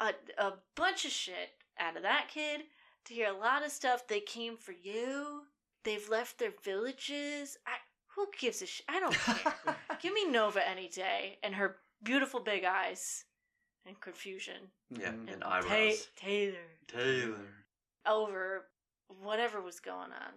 a, 0.00 0.12
a 0.38 0.52
bunch 0.76 1.04
of 1.04 1.10
shit 1.10 1.50
out 1.78 1.96
of 1.96 2.02
that 2.02 2.26
kid, 2.32 2.62
to 3.06 3.14
hear 3.14 3.28
a 3.28 3.36
lot 3.36 3.64
of 3.64 3.70
stuff. 3.70 4.06
They 4.06 4.20
came 4.20 4.56
for 4.56 4.72
you. 4.72 5.42
They've 5.84 6.08
left 6.08 6.38
their 6.38 6.52
villages. 6.64 7.56
I, 7.66 7.72
who 8.14 8.26
gives 8.38 8.62
a 8.62 8.66
shit? 8.66 8.84
I 8.88 9.00
don't 9.00 9.14
care. 9.14 9.54
Give 10.02 10.12
me 10.12 10.28
Nova 10.28 10.66
any 10.68 10.88
day 10.88 11.38
and 11.42 11.54
her 11.54 11.76
beautiful 12.02 12.40
big 12.40 12.64
eyes 12.64 13.24
and 13.86 13.98
confusion. 14.00 14.70
Yeah. 14.90 15.12
Mm-hmm. 15.12 15.28
And 15.28 15.42
Ta- 15.42 15.50
eyebrows. 15.50 16.08
Taylor. 16.16 16.54
Taylor. 16.88 17.46
Over 18.06 18.66
whatever 19.22 19.60
was 19.60 19.80
going 19.80 20.10
on. 20.12 20.32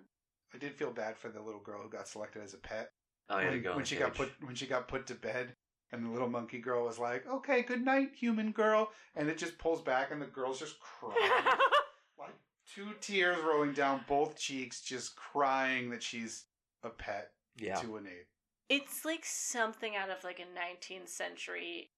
I 0.53 0.57
did 0.57 0.73
feel 0.75 0.91
bad 0.91 1.17
for 1.17 1.29
the 1.29 1.41
little 1.41 1.61
girl 1.61 1.81
who 1.81 1.89
got 1.89 2.07
selected 2.07 2.43
as 2.43 2.53
a 2.53 2.57
pet. 2.57 2.91
Oh, 3.29 3.39
yeah, 3.39 3.49
when, 3.51 3.61
go 3.61 3.69
when 3.71 3.79
the 3.79 3.85
she 3.85 3.95
got 3.95 4.13
put 4.15 4.31
when 4.41 4.55
she 4.55 4.67
got 4.67 4.87
put 4.87 5.07
to 5.07 5.15
bed 5.15 5.55
and 5.91 6.05
the 6.05 6.09
little 6.09 6.29
monkey 6.29 6.59
girl 6.59 6.85
was 6.85 6.99
like, 6.99 7.25
"Okay, 7.27 7.61
good 7.61 7.83
night, 7.83 8.09
human 8.15 8.51
girl," 8.51 8.91
and 9.15 9.29
it 9.29 9.37
just 9.37 9.57
pulls 9.57 9.81
back 9.81 10.11
and 10.11 10.21
the 10.21 10.25
girl's 10.25 10.59
just 10.59 10.79
crying, 10.79 11.43
like 12.19 12.33
two 12.73 12.89
tears 12.99 13.37
rolling 13.45 13.73
down 13.73 14.03
both 14.07 14.37
cheeks, 14.37 14.81
just 14.81 15.15
crying 15.15 15.89
that 15.91 16.03
she's 16.03 16.45
a 16.83 16.89
pet 16.89 17.31
Yeah. 17.57 17.75
to 17.75 17.95
an 17.97 18.07
ape. 18.07 18.27
It's 18.69 19.03
like 19.05 19.23
something 19.25 19.95
out 19.95 20.09
of 20.09 20.23
like 20.23 20.39
a 20.39 20.43
19th 20.43 21.09
century 21.09 21.91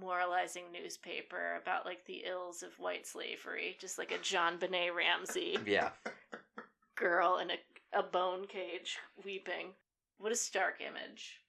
moralizing 0.00 0.64
newspaper 0.72 1.58
about 1.60 1.84
like 1.84 2.04
the 2.06 2.22
ills 2.26 2.62
of 2.62 2.78
white 2.78 3.06
slavery. 3.06 3.76
Just 3.80 3.98
like 3.98 4.12
a 4.12 4.18
JonBenét 4.18 4.94
Ramsey 4.94 5.58
Yeah. 5.66 5.90
girl 6.96 7.38
in 7.38 7.50
a, 7.50 7.54
a 7.92 8.02
bone 8.02 8.46
cage 8.46 8.98
weeping. 9.24 9.68
What 10.18 10.32
a 10.32 10.36
stark 10.36 10.80
image. 10.80 11.40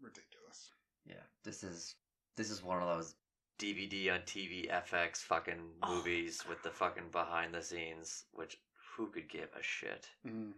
Ridiculous. 0.00 0.70
Yeah, 1.06 1.22
this 1.44 1.62
is 1.64 1.94
this 2.36 2.50
is 2.50 2.62
one 2.62 2.82
of 2.82 2.88
those. 2.96 3.14
DVD 3.58 4.12
on 4.12 4.20
TV 4.26 4.70
FX 4.70 5.16
fucking 5.22 5.58
Oh, 5.82 5.94
movies 5.94 6.44
with 6.46 6.62
the 6.62 6.68
fucking 6.70 7.08
behind 7.10 7.54
the 7.54 7.62
scenes, 7.62 8.24
which 8.32 8.58
who 8.94 9.06
could 9.06 9.30
give 9.30 9.48
a 9.58 9.62
shit? 9.62 10.10
Mm. 10.26 10.52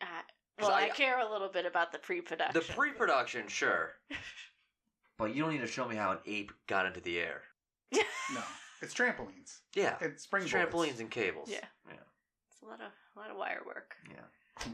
Uh, 0.00 0.04
'Cause 0.56 0.68
well, 0.68 0.70
I, 0.70 0.84
I- 0.84 0.88
care 0.90 1.18
a 1.18 1.28
little 1.28 1.48
bit 1.48 1.66
about 1.66 1.90
the 1.90 1.98
pre-production. 1.98 2.54
The 2.54 2.72
pre-production, 2.72 3.48
sure, 3.48 3.94
But 5.18 5.34
you 5.34 5.42
don't 5.42 5.50
need 5.52 5.62
to 5.62 5.66
show 5.66 5.88
me 5.88 5.96
how 5.96 6.12
an 6.12 6.18
ape. 6.26 6.52
got 6.68 6.86
into 6.86 7.00
the 7.00 7.18
air. 7.18 7.42
No, 7.92 8.42
it's 8.80 8.94
trampolines. 8.94 9.58
Yeah, 9.74 9.96
It's 10.00 10.24
springboards. 10.24 10.50
trampolines 10.70 11.00
and 11.00 11.10
cables. 11.10 11.48
Yeah. 11.50 11.64
yeah. 11.88 11.94
It's 12.52 12.62
a 12.62 12.66
lot 12.66 12.80
of 12.80 12.92
a 13.16 13.18
lot 13.18 13.30
of 13.30 13.36
wire 13.36 13.62
work. 13.66 13.96
Yeah, 14.08 14.22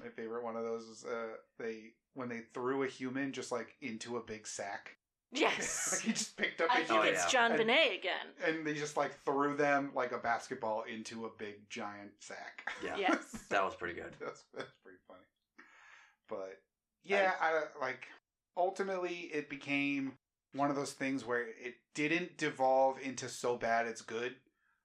My 0.02 0.08
favorite 0.14 0.44
one 0.44 0.56
of 0.56 0.62
those 0.62 0.84
is 0.84 1.04
uh, 1.04 1.36
they 1.58 1.92
when 2.14 2.28
they 2.28 2.40
threw 2.52 2.82
a 2.82 2.86
human 2.86 3.32
just 3.32 3.50
like 3.52 3.76
into 3.80 4.16
a 4.16 4.20
big 4.20 4.46
sack. 4.46 4.96
Yes. 5.32 5.92
like 5.92 6.02
he 6.02 6.12
just 6.12 6.36
picked 6.36 6.60
up 6.60 6.68
I 6.70 6.80
a 6.80 6.84
think 6.84 6.90
human 6.90 7.08
it's. 7.14 7.30
John 7.32 7.52
And- 7.52 7.58
Benet 7.58 7.96
again. 7.98 8.26
and 8.46 8.66
they 8.66 8.74
just 8.74 8.96
like 8.96 9.12
threw 9.24 9.54
them 9.56 9.90
like 9.94 10.12
a 10.12 10.18
basketball 10.18 10.82
into 10.92 11.24
a 11.26 11.30
big 11.38 11.68
giant 11.70 12.10
sack. 12.20 12.62
Yeah. 12.84 12.96
Yes. 12.96 13.36
That 13.48 13.64
was 13.64 13.74
pretty 13.74 13.94
good. 13.94 14.14
that's 14.20 14.44
that's 14.54 14.70
pretty 14.84 14.98
funny. 15.08 15.20
But 16.28 16.58
yeah, 17.04 17.32
I, 17.40 17.62
like 17.80 18.06
ultimately 18.56 19.30
it 19.32 19.48
became 19.48 20.12
one 20.52 20.70
of 20.70 20.76
those 20.76 20.92
things 20.92 21.24
where 21.26 21.42
it 21.42 21.74
didn't 21.94 22.36
devolve 22.36 22.98
into 23.00 23.28
so 23.28 23.56
bad 23.56 23.86
it's 23.86 24.02
good. 24.02 24.34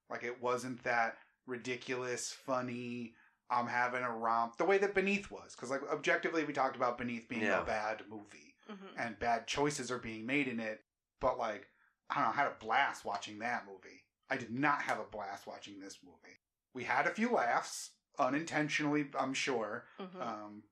Like 0.10 0.24
it 0.24 0.42
wasn't 0.42 0.84
that 0.84 1.18
ridiculous, 1.48 2.32
funny. 2.46 3.14
I'm 3.50 3.68
having 3.68 4.02
a 4.04 4.12
romp 4.12 4.58
the 4.58 4.66
way 4.66 4.78
that 4.80 4.96
Beneath 4.96 5.30
was, 5.32 5.56
because 5.56 5.70
like 5.70 5.82
objectively 5.92 6.44
we 6.46 6.54
talked 6.54 6.76
about 6.76 6.98
Beneath 6.98 7.28
being 7.30 7.44
Yeah. 7.44 7.62
a 7.62 7.66
bad 7.66 8.04
movie 8.10 8.56
hmm 8.68 8.98
and 8.98 9.20
bad 9.20 9.46
choices 9.46 9.92
are 9.92 10.00
being 10.00 10.26
made 10.26 10.48
in 10.48 10.60
it. 10.60 10.82
But 11.22 11.38
like 11.38 11.68
I 12.10 12.16
don't 12.16 12.24
know, 12.26 12.30
I 12.32 12.36
had 12.36 12.48
a 12.48 12.56
blast 12.66 13.06
watching 13.06 13.40
that 13.40 13.66
movie. 13.68 14.04
I 14.30 14.38
did 14.38 14.52
not 14.52 14.82
have 14.82 15.00
a 15.00 15.04
blast 15.04 15.46
watching 15.48 15.80
this 15.80 16.00
movie. 16.04 16.38
We 16.74 16.84
had 16.84 17.06
a 17.08 17.12
few 17.14 17.30
laughs, 17.32 17.92
unintentionally, 18.20 19.08
I'm 19.18 19.34
sure, 19.34 19.86
hmm 20.00 20.22
um, 20.22 20.64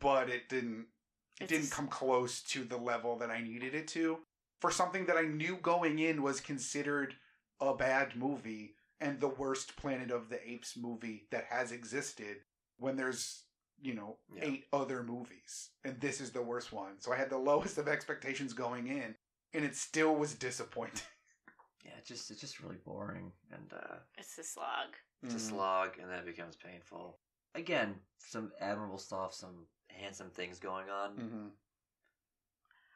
but 0.00 0.28
it 0.28 0.48
didn't. 0.48 0.86
It 1.40 1.44
It's- 1.44 1.48
didn't 1.60 1.72
come 1.72 1.88
close 1.88 2.42
to 2.44 2.64
the 2.64 2.76
level 2.76 3.16
that 3.18 3.30
I 3.30 3.40
needed 3.40 3.74
it 3.74 3.88
to 3.88 4.20
for 4.60 4.70
something 4.70 5.06
that 5.06 5.16
I 5.16 5.22
knew 5.22 5.56
going 5.56 5.98
in 5.98 6.22
was 6.22 6.40
considered 6.40 7.16
a 7.60 7.74
bad 7.74 8.14
movie 8.16 8.76
and 9.04 9.20
the 9.20 9.28
worst 9.28 9.76
Planet 9.76 10.10
of 10.10 10.28
the 10.30 10.40
Apes 10.50 10.76
movie 10.76 11.26
that 11.30 11.44
has 11.50 11.72
existed. 11.72 12.38
When 12.78 12.96
there's 12.96 13.44
you 13.80 13.94
know 13.94 14.18
Yeah. 14.32 14.44
eight 14.44 14.64
other 14.72 15.02
movies 15.02 15.70
and 15.84 16.00
this 16.00 16.20
is 16.20 16.30
the 16.32 16.42
worst 16.42 16.72
one, 16.72 17.00
so 17.00 17.12
I 17.12 17.16
had 17.16 17.30
the 17.30 17.38
lowest 17.50 17.78
of 17.78 17.86
expectations 17.88 18.52
going 18.52 18.86
in, 18.88 19.14
and 19.52 19.64
it 19.64 19.76
still 19.76 20.14
was 20.16 20.34
disappointing. 20.34 21.02
yeah. 21.84 21.92
It's 21.98 22.08
just 22.08 22.30
it's 22.30 22.40
just 22.40 22.60
really 22.60 22.78
boring. 22.84 23.32
And 23.52 23.72
uh 23.72 23.96
It's 24.18 24.38
a 24.38 24.42
slog. 24.44 24.96
It's 25.22 25.34
a 25.34 25.38
Mm. 25.38 25.50
slog, 25.50 25.98
and 26.00 26.10
then 26.10 26.18
it 26.20 26.26
becomes 26.26 26.56
painful. 26.56 27.18
again, 27.54 27.94
some 28.18 28.50
admirable 28.60 28.98
stuff. 28.98 29.32
Some 29.34 29.66
Handsome 29.88 30.30
things 30.30 30.58
going 30.58 30.90
on, 30.90 31.16
Mhm. 31.16 31.50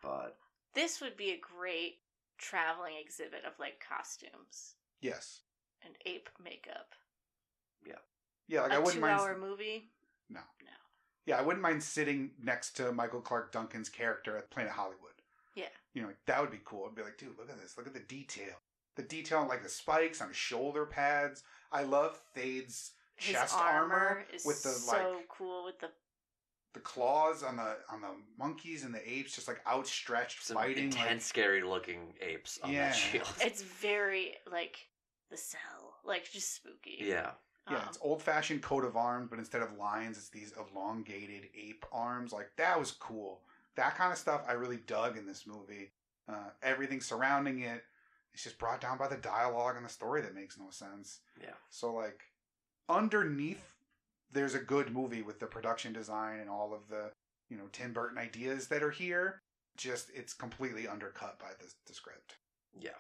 but 0.03 0.37
This 0.75 1.01
would 1.01 1.17
be 1.17 1.31
a 1.31 1.39
great 1.39 2.03
traveling 2.39 2.97
exhibit 2.97 3.45
of 3.45 3.59
like 3.59 3.81
costumes 3.81 4.75
Yes, 5.01 5.43
and 5.85 5.95
ape 6.07 6.29
makeup. 6.43 6.95
yeah, 7.87 7.95
Yeah, 8.49 8.63
like 8.63 8.73
I 8.73 8.75
a 8.77 8.81
wouldn't 8.81 9.01
mind. 9.01 9.19
two-hour 9.19 9.39
movie. 9.39 9.91
No. 10.31 10.41
No. 10.63 10.71
Yeah, 11.27 11.39
I 11.39 11.43
wouldn't 11.43 11.63
mind 11.63 11.83
sitting 11.83 12.31
next 12.43 12.73
to 12.77 12.93
Michael 12.93 13.21
Clarke 13.21 13.53
Duncan's 13.53 13.89
character 13.89 14.37
at 14.37 14.51
Planet 14.51 14.73
Hollywood. 14.73 15.13
Yeah. 15.55 15.65
You 15.95 16.03
know, 16.03 16.09
like, 16.09 16.25
that 16.27 16.41
would 16.41 16.51
be 16.51 16.61
cool. 16.65 16.87
I'd 16.89 16.95
be 16.95 17.03
like, 17.03 17.19
dude, 17.19 17.37
look 17.39 17.51
at 17.51 17.61
this. 17.61 17.77
Look 17.77 17.87
at 17.87 17.95
the 17.95 18.01
detail. 18.01 18.55
The 18.97 19.03
detail 19.03 19.39
on 19.39 19.49
like 19.49 19.63
the 19.63 19.69
spikes 19.69 20.21
on 20.21 20.29
his 20.29 20.37
shoulder 20.37 20.85
pads. 20.87 21.43
I 21.71 21.83
love 21.85 22.21
Thade's 22.35 22.93
His 23.17 23.35
chest 23.35 23.55
armor, 23.57 23.95
armor, 23.95 24.25
is 24.35 24.45
with 24.45 24.63
the 24.63 24.71
so 24.71 24.93
like 24.93 25.29
cool 25.29 25.65
with 25.65 25.79
the 25.79 25.91
the 26.75 26.81
claws 26.81 27.43
on 27.45 27.57
the 27.57 27.77
on 27.93 28.01
the 28.01 28.09
monkeys 28.39 28.85
and 28.85 28.93
the 28.93 29.09
apes 29.09 29.35
just 29.35 29.47
like 29.49 29.61
outstretched 29.69 30.43
some 30.45 30.57
fighting. 30.57 30.85
intense, 30.87 31.25
scary 31.25 31.63
looking 31.63 32.13
apes 32.21 32.59
on 32.63 32.73
Yeah. 32.73 32.89
that 32.89 32.97
shield. 32.97 33.29
it's 33.41 33.63
very 33.63 34.35
like 34.51 34.79
the 35.31 35.37
cell, 35.37 35.95
like 36.05 36.31
just 36.31 36.55
spooky. 36.55 36.99
yeah, 37.01 37.31
yeah, 37.71 37.77
Um, 37.79 37.83
it's 37.89 37.99
old 38.01 38.23
fashioned 38.23 38.63
coat 38.63 38.85
of 38.85 38.97
arms, 38.97 39.29
but 39.31 39.39
instead 39.39 39.63
of 39.63 39.77
lions, 39.77 40.17
it's 40.17 40.29
these 40.31 40.53
elongated 40.73 41.49
ape 41.55 41.85
arms. 41.93 42.33
Like 42.33 42.51
that 42.57 42.79
was 42.79 42.93
cool. 42.93 43.43
That 43.77 43.95
kind 43.97 44.13
of 44.13 44.19
stuff 44.19 44.45
I 44.49 44.53
really 44.53 44.79
dug 44.87 45.17
in 45.17 45.27
this 45.27 45.47
movie. 45.47 45.93
Uh, 46.29 46.51
everything 46.63 47.01
surrounding 47.01 47.61
it, 47.61 47.83
it's 48.35 48.43
just 48.45 48.59
brought 48.59 48.81
down 48.81 48.99
by 48.99 49.09
the 49.09 49.17
dialogue 49.17 49.77
and 49.77 49.85
the 49.85 49.89
story 49.91 50.21
that 50.23 50.35
makes 50.35 50.59
no 50.59 50.71
sense. 50.71 51.21
yeah. 51.41 51.55
So 51.71 51.93
like 51.95 52.21
underneath 52.89 53.75
there's 54.33 54.55
a 54.55 54.59
good 54.59 54.93
movie 54.93 55.23
with 55.23 55.41
the 55.41 55.47
production 55.47 55.93
design 55.93 56.41
and 56.41 56.51
all 56.51 56.75
of 56.75 56.89
the, 56.89 57.11
you 57.49 57.57
know, 57.57 57.65
Tim 57.73 57.93
Burton 57.93 58.19
ideas 58.19 58.69
that 58.69 58.83
are 58.83 58.91
here. 58.91 59.43
Just 59.77 60.11
it's 60.15 60.35
completely 60.35 60.87
undercut 60.89 61.39
by 61.39 61.51
the, 61.61 61.73
the 61.87 61.95
script. 61.95 62.35
Yeah. 62.79 62.91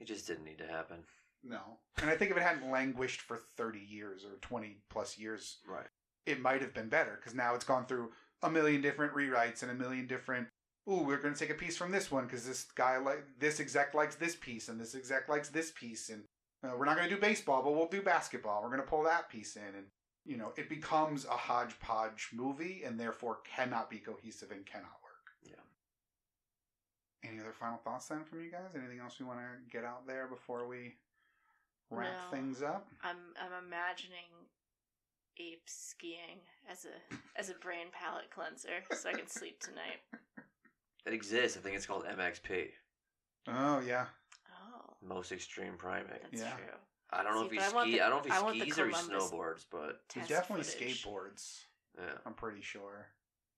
It 0.00 0.06
just 0.06 0.26
didn't 0.26 0.44
need 0.44 0.58
to 0.58 0.66
happen. 0.66 1.04
No. 1.44 1.78
And 2.00 2.10
I 2.10 2.16
think 2.16 2.30
if 2.30 2.36
it 2.36 2.42
hadn't 2.42 2.70
languished 2.70 3.20
for 3.20 3.36
30 3.36 3.78
years 3.78 4.24
or 4.24 4.38
20 4.40 4.78
plus 4.88 5.18
years, 5.18 5.58
Right. 5.66 5.86
it 6.26 6.40
might 6.40 6.62
have 6.62 6.74
been 6.74 6.88
better 6.88 7.16
because 7.16 7.34
now 7.34 7.54
it's 7.54 7.64
gone 7.64 7.86
through 7.86 8.12
a 8.42 8.50
million 8.50 8.80
different 8.80 9.14
rewrites 9.14 9.62
and 9.62 9.70
a 9.70 9.74
million 9.74 10.06
different 10.06 10.48
ooh 10.88 11.02
we're 11.02 11.16
going 11.16 11.32
to 11.32 11.40
take 11.40 11.50
a 11.50 11.54
piece 11.54 11.76
from 11.76 11.90
this 11.90 12.10
one 12.10 12.24
because 12.24 12.46
this 12.46 12.64
guy 12.74 12.98
like 12.98 13.24
this 13.38 13.58
exec 13.60 13.94
likes 13.94 14.16
this 14.16 14.36
piece 14.36 14.68
and 14.68 14.78
this 14.78 14.94
exec 14.94 15.28
likes 15.30 15.48
this 15.48 15.70
piece 15.70 16.10
and 16.10 16.24
uh, 16.62 16.76
we're 16.76 16.84
not 16.84 16.96
going 16.96 17.08
to 17.08 17.14
do 17.14 17.20
baseball 17.20 17.62
but 17.62 17.72
we'll 17.72 17.88
do 17.88 18.02
basketball 18.02 18.62
we're 18.62 18.68
going 18.68 18.80
to 18.80 18.86
pull 18.86 19.02
that 19.02 19.30
piece 19.30 19.56
in 19.56 19.74
and 19.74 19.86
you 20.24 20.36
know, 20.38 20.52
it 20.56 20.68
becomes 20.68 21.26
a 21.26 21.36
hodgepodge 21.36 22.30
movie 22.32 22.82
and 22.84 22.98
therefore 22.98 23.38
cannot 23.44 23.90
be 23.90 23.98
cohesive 23.98 24.50
and 24.50 24.64
cannot 24.64 24.96
work. 25.02 25.34
Yeah. 25.44 27.28
Any 27.28 27.40
other 27.40 27.52
final 27.52 27.78
thoughts 27.78 28.08
then 28.08 28.24
from 28.24 28.42
you 28.42 28.50
guys? 28.50 28.74
Anything 28.74 29.00
else 29.00 29.20
we 29.20 29.26
want 29.26 29.40
to 29.40 29.70
get 29.70 29.84
out 29.84 30.06
there 30.06 30.26
before 30.26 30.66
we 30.66 30.94
wrap 31.90 32.12
No. 32.30 32.36
things 32.36 32.62
up? 32.62 32.88
I'm 33.02 33.16
I'm 33.40 33.64
imagining 33.66 34.28
apes 35.38 35.74
skiing 35.90 36.38
as 36.70 36.84
a 36.86 37.14
as 37.38 37.50
a 37.50 37.54
brain 37.54 37.86
palate 37.92 38.30
cleanser, 38.30 38.82
so 38.96 39.08
I 39.08 39.12
can 39.14 39.26
sleep 39.28 39.60
tonight. 39.60 40.00
It 41.06 41.12
exists. 41.12 41.56
I 41.58 41.60
think 41.60 41.76
it's 41.76 41.86
called 41.86 42.04
MXP, 42.06 42.70
Oh 43.48 43.80
yeah, 43.80 44.06
Oh, 44.50 44.96
most 45.02 45.32
extreme 45.32 45.76
primate. 45.76 46.22
that's 46.22 46.40
Yeah. 46.40 46.56
true. 46.56 46.78
I 47.10 47.22
don't 47.22 47.34
know 47.34 47.44
if 47.44 47.52
he 47.52 47.58
I 47.58 47.68
ski. 47.68 47.92
the- 47.92 48.00
I 48.00 48.08
don't 48.08 48.26
know 48.26 48.26
if 48.26 48.32
I 48.32 48.36
he 48.38 48.42
want 48.44 48.58
the 48.58 48.64
skis 48.64 48.78
or 48.78 48.88
he 48.88 48.94
snowboards, 48.94 49.66
but 49.70 50.02
he 50.14 50.20
definitely 50.22 50.64
footage. 50.64 51.04
skateboards. 51.04 51.64
yeah, 51.98 52.18
I'm 52.24 52.34
pretty 52.34 52.62
sure. 52.62 53.06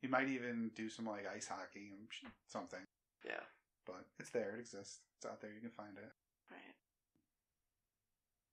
He 0.03 0.09
might 0.09 0.29
even 0.29 0.71
do 0.75 0.89
some 0.91 1.07
like 1.07 1.27
ice 1.27 1.47
hockey 1.49 1.93
and 1.93 2.09
something. 2.49 2.85
yeah. 3.25 3.41
But 3.87 4.05
it's 4.19 4.31
there. 4.31 4.57
It 4.57 4.61
exists. 4.61 5.01
It's 5.17 5.27
out 5.27 5.41
there. 5.41 5.53
You 5.53 5.61
can 5.61 5.71
find 5.71 5.97
it. 5.97 6.13
Right. 6.51 6.75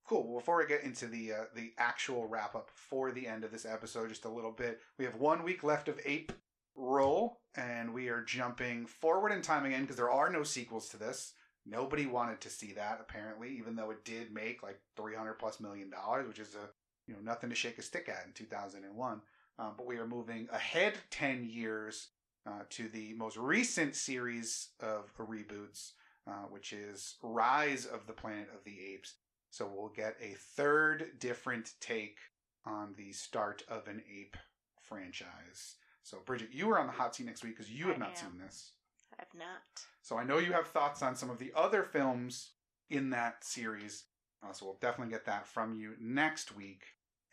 Cool. 0.06 0.28
Well, 0.28 0.40
before 0.40 0.58
we 0.58 0.68
get 0.68 0.84
into 0.84 1.08
the 1.08 1.32
uh, 1.32 1.44
the 1.56 1.74
actual 1.78 2.28
wrap 2.28 2.56
up 2.56 2.70
for 2.76 3.12
the 3.12 3.26
end 3.28 3.44
of 3.44 3.52
this 3.52 3.66
episode, 3.66 4.10
just 4.10 4.26
a 4.26 4.30
little 4.30 4.52
bit. 4.52 4.82
We 4.98 5.06
have 5.06 5.16
one 5.16 5.44
week 5.44 5.64
left 5.64 5.88
of 5.88 6.00
Ape 6.06 6.34
Roll, 6.76 7.40
and 7.56 7.94
we 7.94 8.10
are 8.10 8.22
jumping 8.22 8.86
forward 8.86 9.32
in 9.32 9.42
time 9.42 9.66
again 9.66 9.82
because 9.82 9.96
there 9.96 10.12
are 10.12 10.30
no 10.30 10.44
sequels 10.44 10.90
to 10.90 10.98
this. 10.98 11.34
Nobody 11.66 12.06
wanted 12.06 12.42
to 12.42 12.50
see 12.50 12.74
that 12.74 13.00
apparently, 13.00 13.56
even 13.58 13.76
though 13.76 13.92
it 13.92 14.04
did 14.04 14.34
make 14.34 14.62
like 14.62 14.82
three 14.98 15.16
hundred 15.16 15.36
plus 15.36 15.62
million 15.62 15.90
dollars, 15.90 16.28
which 16.28 16.40
is 16.40 16.56
a 16.56 16.70
you 17.08 17.14
know 17.14 17.22
nothing 17.22 17.50
to 17.50 17.56
shake 17.56 17.78
a 17.78 17.82
stick 17.82 18.10
at 18.10 18.26
in 18.26 18.34
two 18.34 18.46
thousand 18.46 18.84
and 18.84 18.96
one. 18.96 19.22
Um, 19.58 19.74
but 19.78 19.86
we 19.86 19.98
are 19.98 20.08
moving 20.08 20.50
ahead 20.52 20.96
ten 21.12 21.46
years 21.46 22.10
uh, 22.46 22.64
to 22.72 22.90
the 22.90 23.14
most 23.14 23.38
recent 23.38 23.96
series 23.96 24.70
of 24.82 25.16
reboots, 25.18 25.92
uh, 26.28 26.48
which 26.50 26.74
is 26.74 27.16
Rise 27.22 27.86
of 27.86 28.06
the 28.06 28.14
Planet 28.14 28.50
of 28.54 28.66
the 28.66 28.76
Apes. 28.94 29.14
So 29.54 29.70
we'll 29.72 29.90
get 29.90 30.18
a 30.20 30.34
third 30.56 31.20
different 31.20 31.74
take 31.80 32.18
on 32.66 32.96
the 32.98 33.12
start 33.12 33.62
of 33.70 33.88
an 33.88 34.02
ape 34.12 34.36
franchise. 34.82 35.76
So 36.02 36.18
Bridget, 36.26 36.50
you 36.52 36.72
are 36.72 36.80
on 36.80 36.88
the 36.88 36.94
hot 36.94 37.16
seat 37.16 37.28
next 37.28 37.44
week 37.44 37.56
because 37.56 37.72
you 37.72 37.86
have 37.90 37.98
I 37.98 38.00
not 38.00 38.10
am. 38.10 38.16
seen 38.16 38.40
this. 38.44 38.72
I've 39.20 39.28
not. 39.38 39.86
So 40.02 40.18
I 40.18 40.24
know 40.24 40.40
you 40.40 40.54
have 40.54 40.66
thoughts 40.66 41.04
on 41.04 41.16
some 41.16 41.30
of 41.30 41.38
the 41.38 41.52
other 41.56 41.84
films 41.84 42.54
in 42.90 43.12
that 43.12 43.44
series. 43.44 44.06
Uh, 44.44 44.54
so 44.54 44.66
we'll 44.66 44.80
definitely 44.82 45.12
get 45.14 45.28
that 45.28 45.48
from 45.48 45.76
you 45.76 45.92
next 46.02 46.58
week 46.58 46.86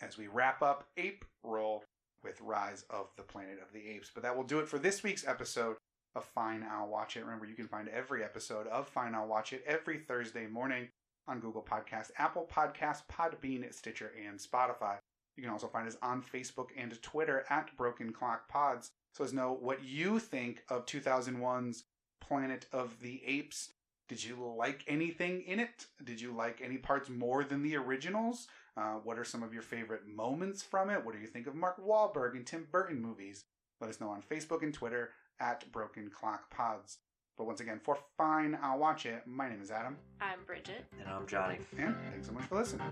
as 0.02 0.18
we 0.18 0.26
wrap 0.26 0.60
up 0.60 0.88
April 0.98 1.84
with 2.22 2.38
Rise 2.42 2.84
of 2.90 3.06
the 3.16 3.22
Planet 3.22 3.60
of 3.66 3.72
the 3.72 3.88
Apes. 3.88 4.10
But 4.12 4.24
that 4.24 4.36
will 4.36 4.44
do 4.44 4.58
it 4.58 4.68
for 4.68 4.78
this 4.78 5.02
week's 5.02 5.26
episode 5.26 5.76
of 6.14 6.26
Fine 6.26 6.66
I'll 6.70 6.90
Watch 6.90 7.16
It. 7.16 7.24
Remember, 7.24 7.46
you 7.46 7.54
can 7.54 7.66
find 7.68 7.88
every 7.88 8.22
episode 8.22 8.66
of 8.66 8.88
Fine 8.88 9.14
I'll 9.14 9.26
Watch 9.26 9.54
It 9.54 9.64
every 9.66 10.00
Thursday 10.00 10.46
morning 10.46 10.88
on 11.28 11.40
Google 11.40 11.62
Podcasts, 11.62 12.10
Apple 12.18 12.48
Podcasts, 12.52 13.02
Podbean, 13.10 13.72
Stitcher, 13.72 14.12
and 14.26 14.38
Spotify. 14.38 14.96
You 15.36 15.42
can 15.42 15.52
also 15.52 15.68
find 15.68 15.88
us 15.88 15.96
on 16.02 16.22
Facebook 16.22 16.68
and 16.76 17.00
Twitter 17.02 17.44
at 17.48 17.76
Broken 17.76 18.12
Clock 18.12 18.48
Pods. 18.48 18.90
So 19.14 19.24
as 19.24 19.32
know 19.32 19.56
what 19.58 19.82
you 19.82 20.18
think 20.18 20.62
of 20.68 20.86
2001's 20.86 21.84
Planet 22.20 22.66
of 22.72 23.00
the 23.00 23.22
Apes. 23.26 23.72
Did 24.08 24.24
you 24.24 24.54
like 24.56 24.84
anything 24.88 25.42
in 25.42 25.60
it? 25.60 25.86
Did 26.02 26.20
you 26.20 26.32
like 26.32 26.60
any 26.62 26.78
parts 26.78 27.08
more 27.08 27.44
than 27.44 27.62
the 27.62 27.76
originals? 27.76 28.48
Uh, 28.76 28.94
what 29.04 29.18
are 29.18 29.24
some 29.24 29.42
of 29.42 29.52
your 29.52 29.62
favorite 29.62 30.06
moments 30.06 30.62
from 30.62 30.90
it? 30.90 31.04
What 31.04 31.14
do 31.14 31.20
you 31.20 31.26
think 31.26 31.46
of 31.46 31.54
Mark 31.54 31.84
Wahlberg 31.84 32.34
and 32.34 32.46
Tim 32.46 32.66
Burton 32.70 33.00
movies? 33.00 33.44
Let 33.80 33.90
us 33.90 34.00
know 34.00 34.10
on 34.10 34.22
Facebook 34.22 34.62
and 34.62 34.74
Twitter 34.74 35.10
at 35.38 35.70
Broken 35.72 36.10
Clock 36.10 36.50
Pods. 36.50 36.98
But 37.36 37.46
once 37.46 37.60
again, 37.60 37.80
for 37.82 37.96
fine, 38.18 38.58
I'll 38.62 38.78
watch 38.78 39.06
it. 39.06 39.22
My 39.26 39.48
name 39.48 39.62
is 39.62 39.70
Adam, 39.70 39.96
I'm 40.20 40.44
Bridget. 40.46 40.84
And 40.98 41.08
I'm 41.08 41.26
Johnny. 41.26 41.58
and 41.78 41.96
thanks 42.10 42.26
so 42.26 42.32
much 42.32 42.44
for 42.44 42.56
listening. 42.56 42.90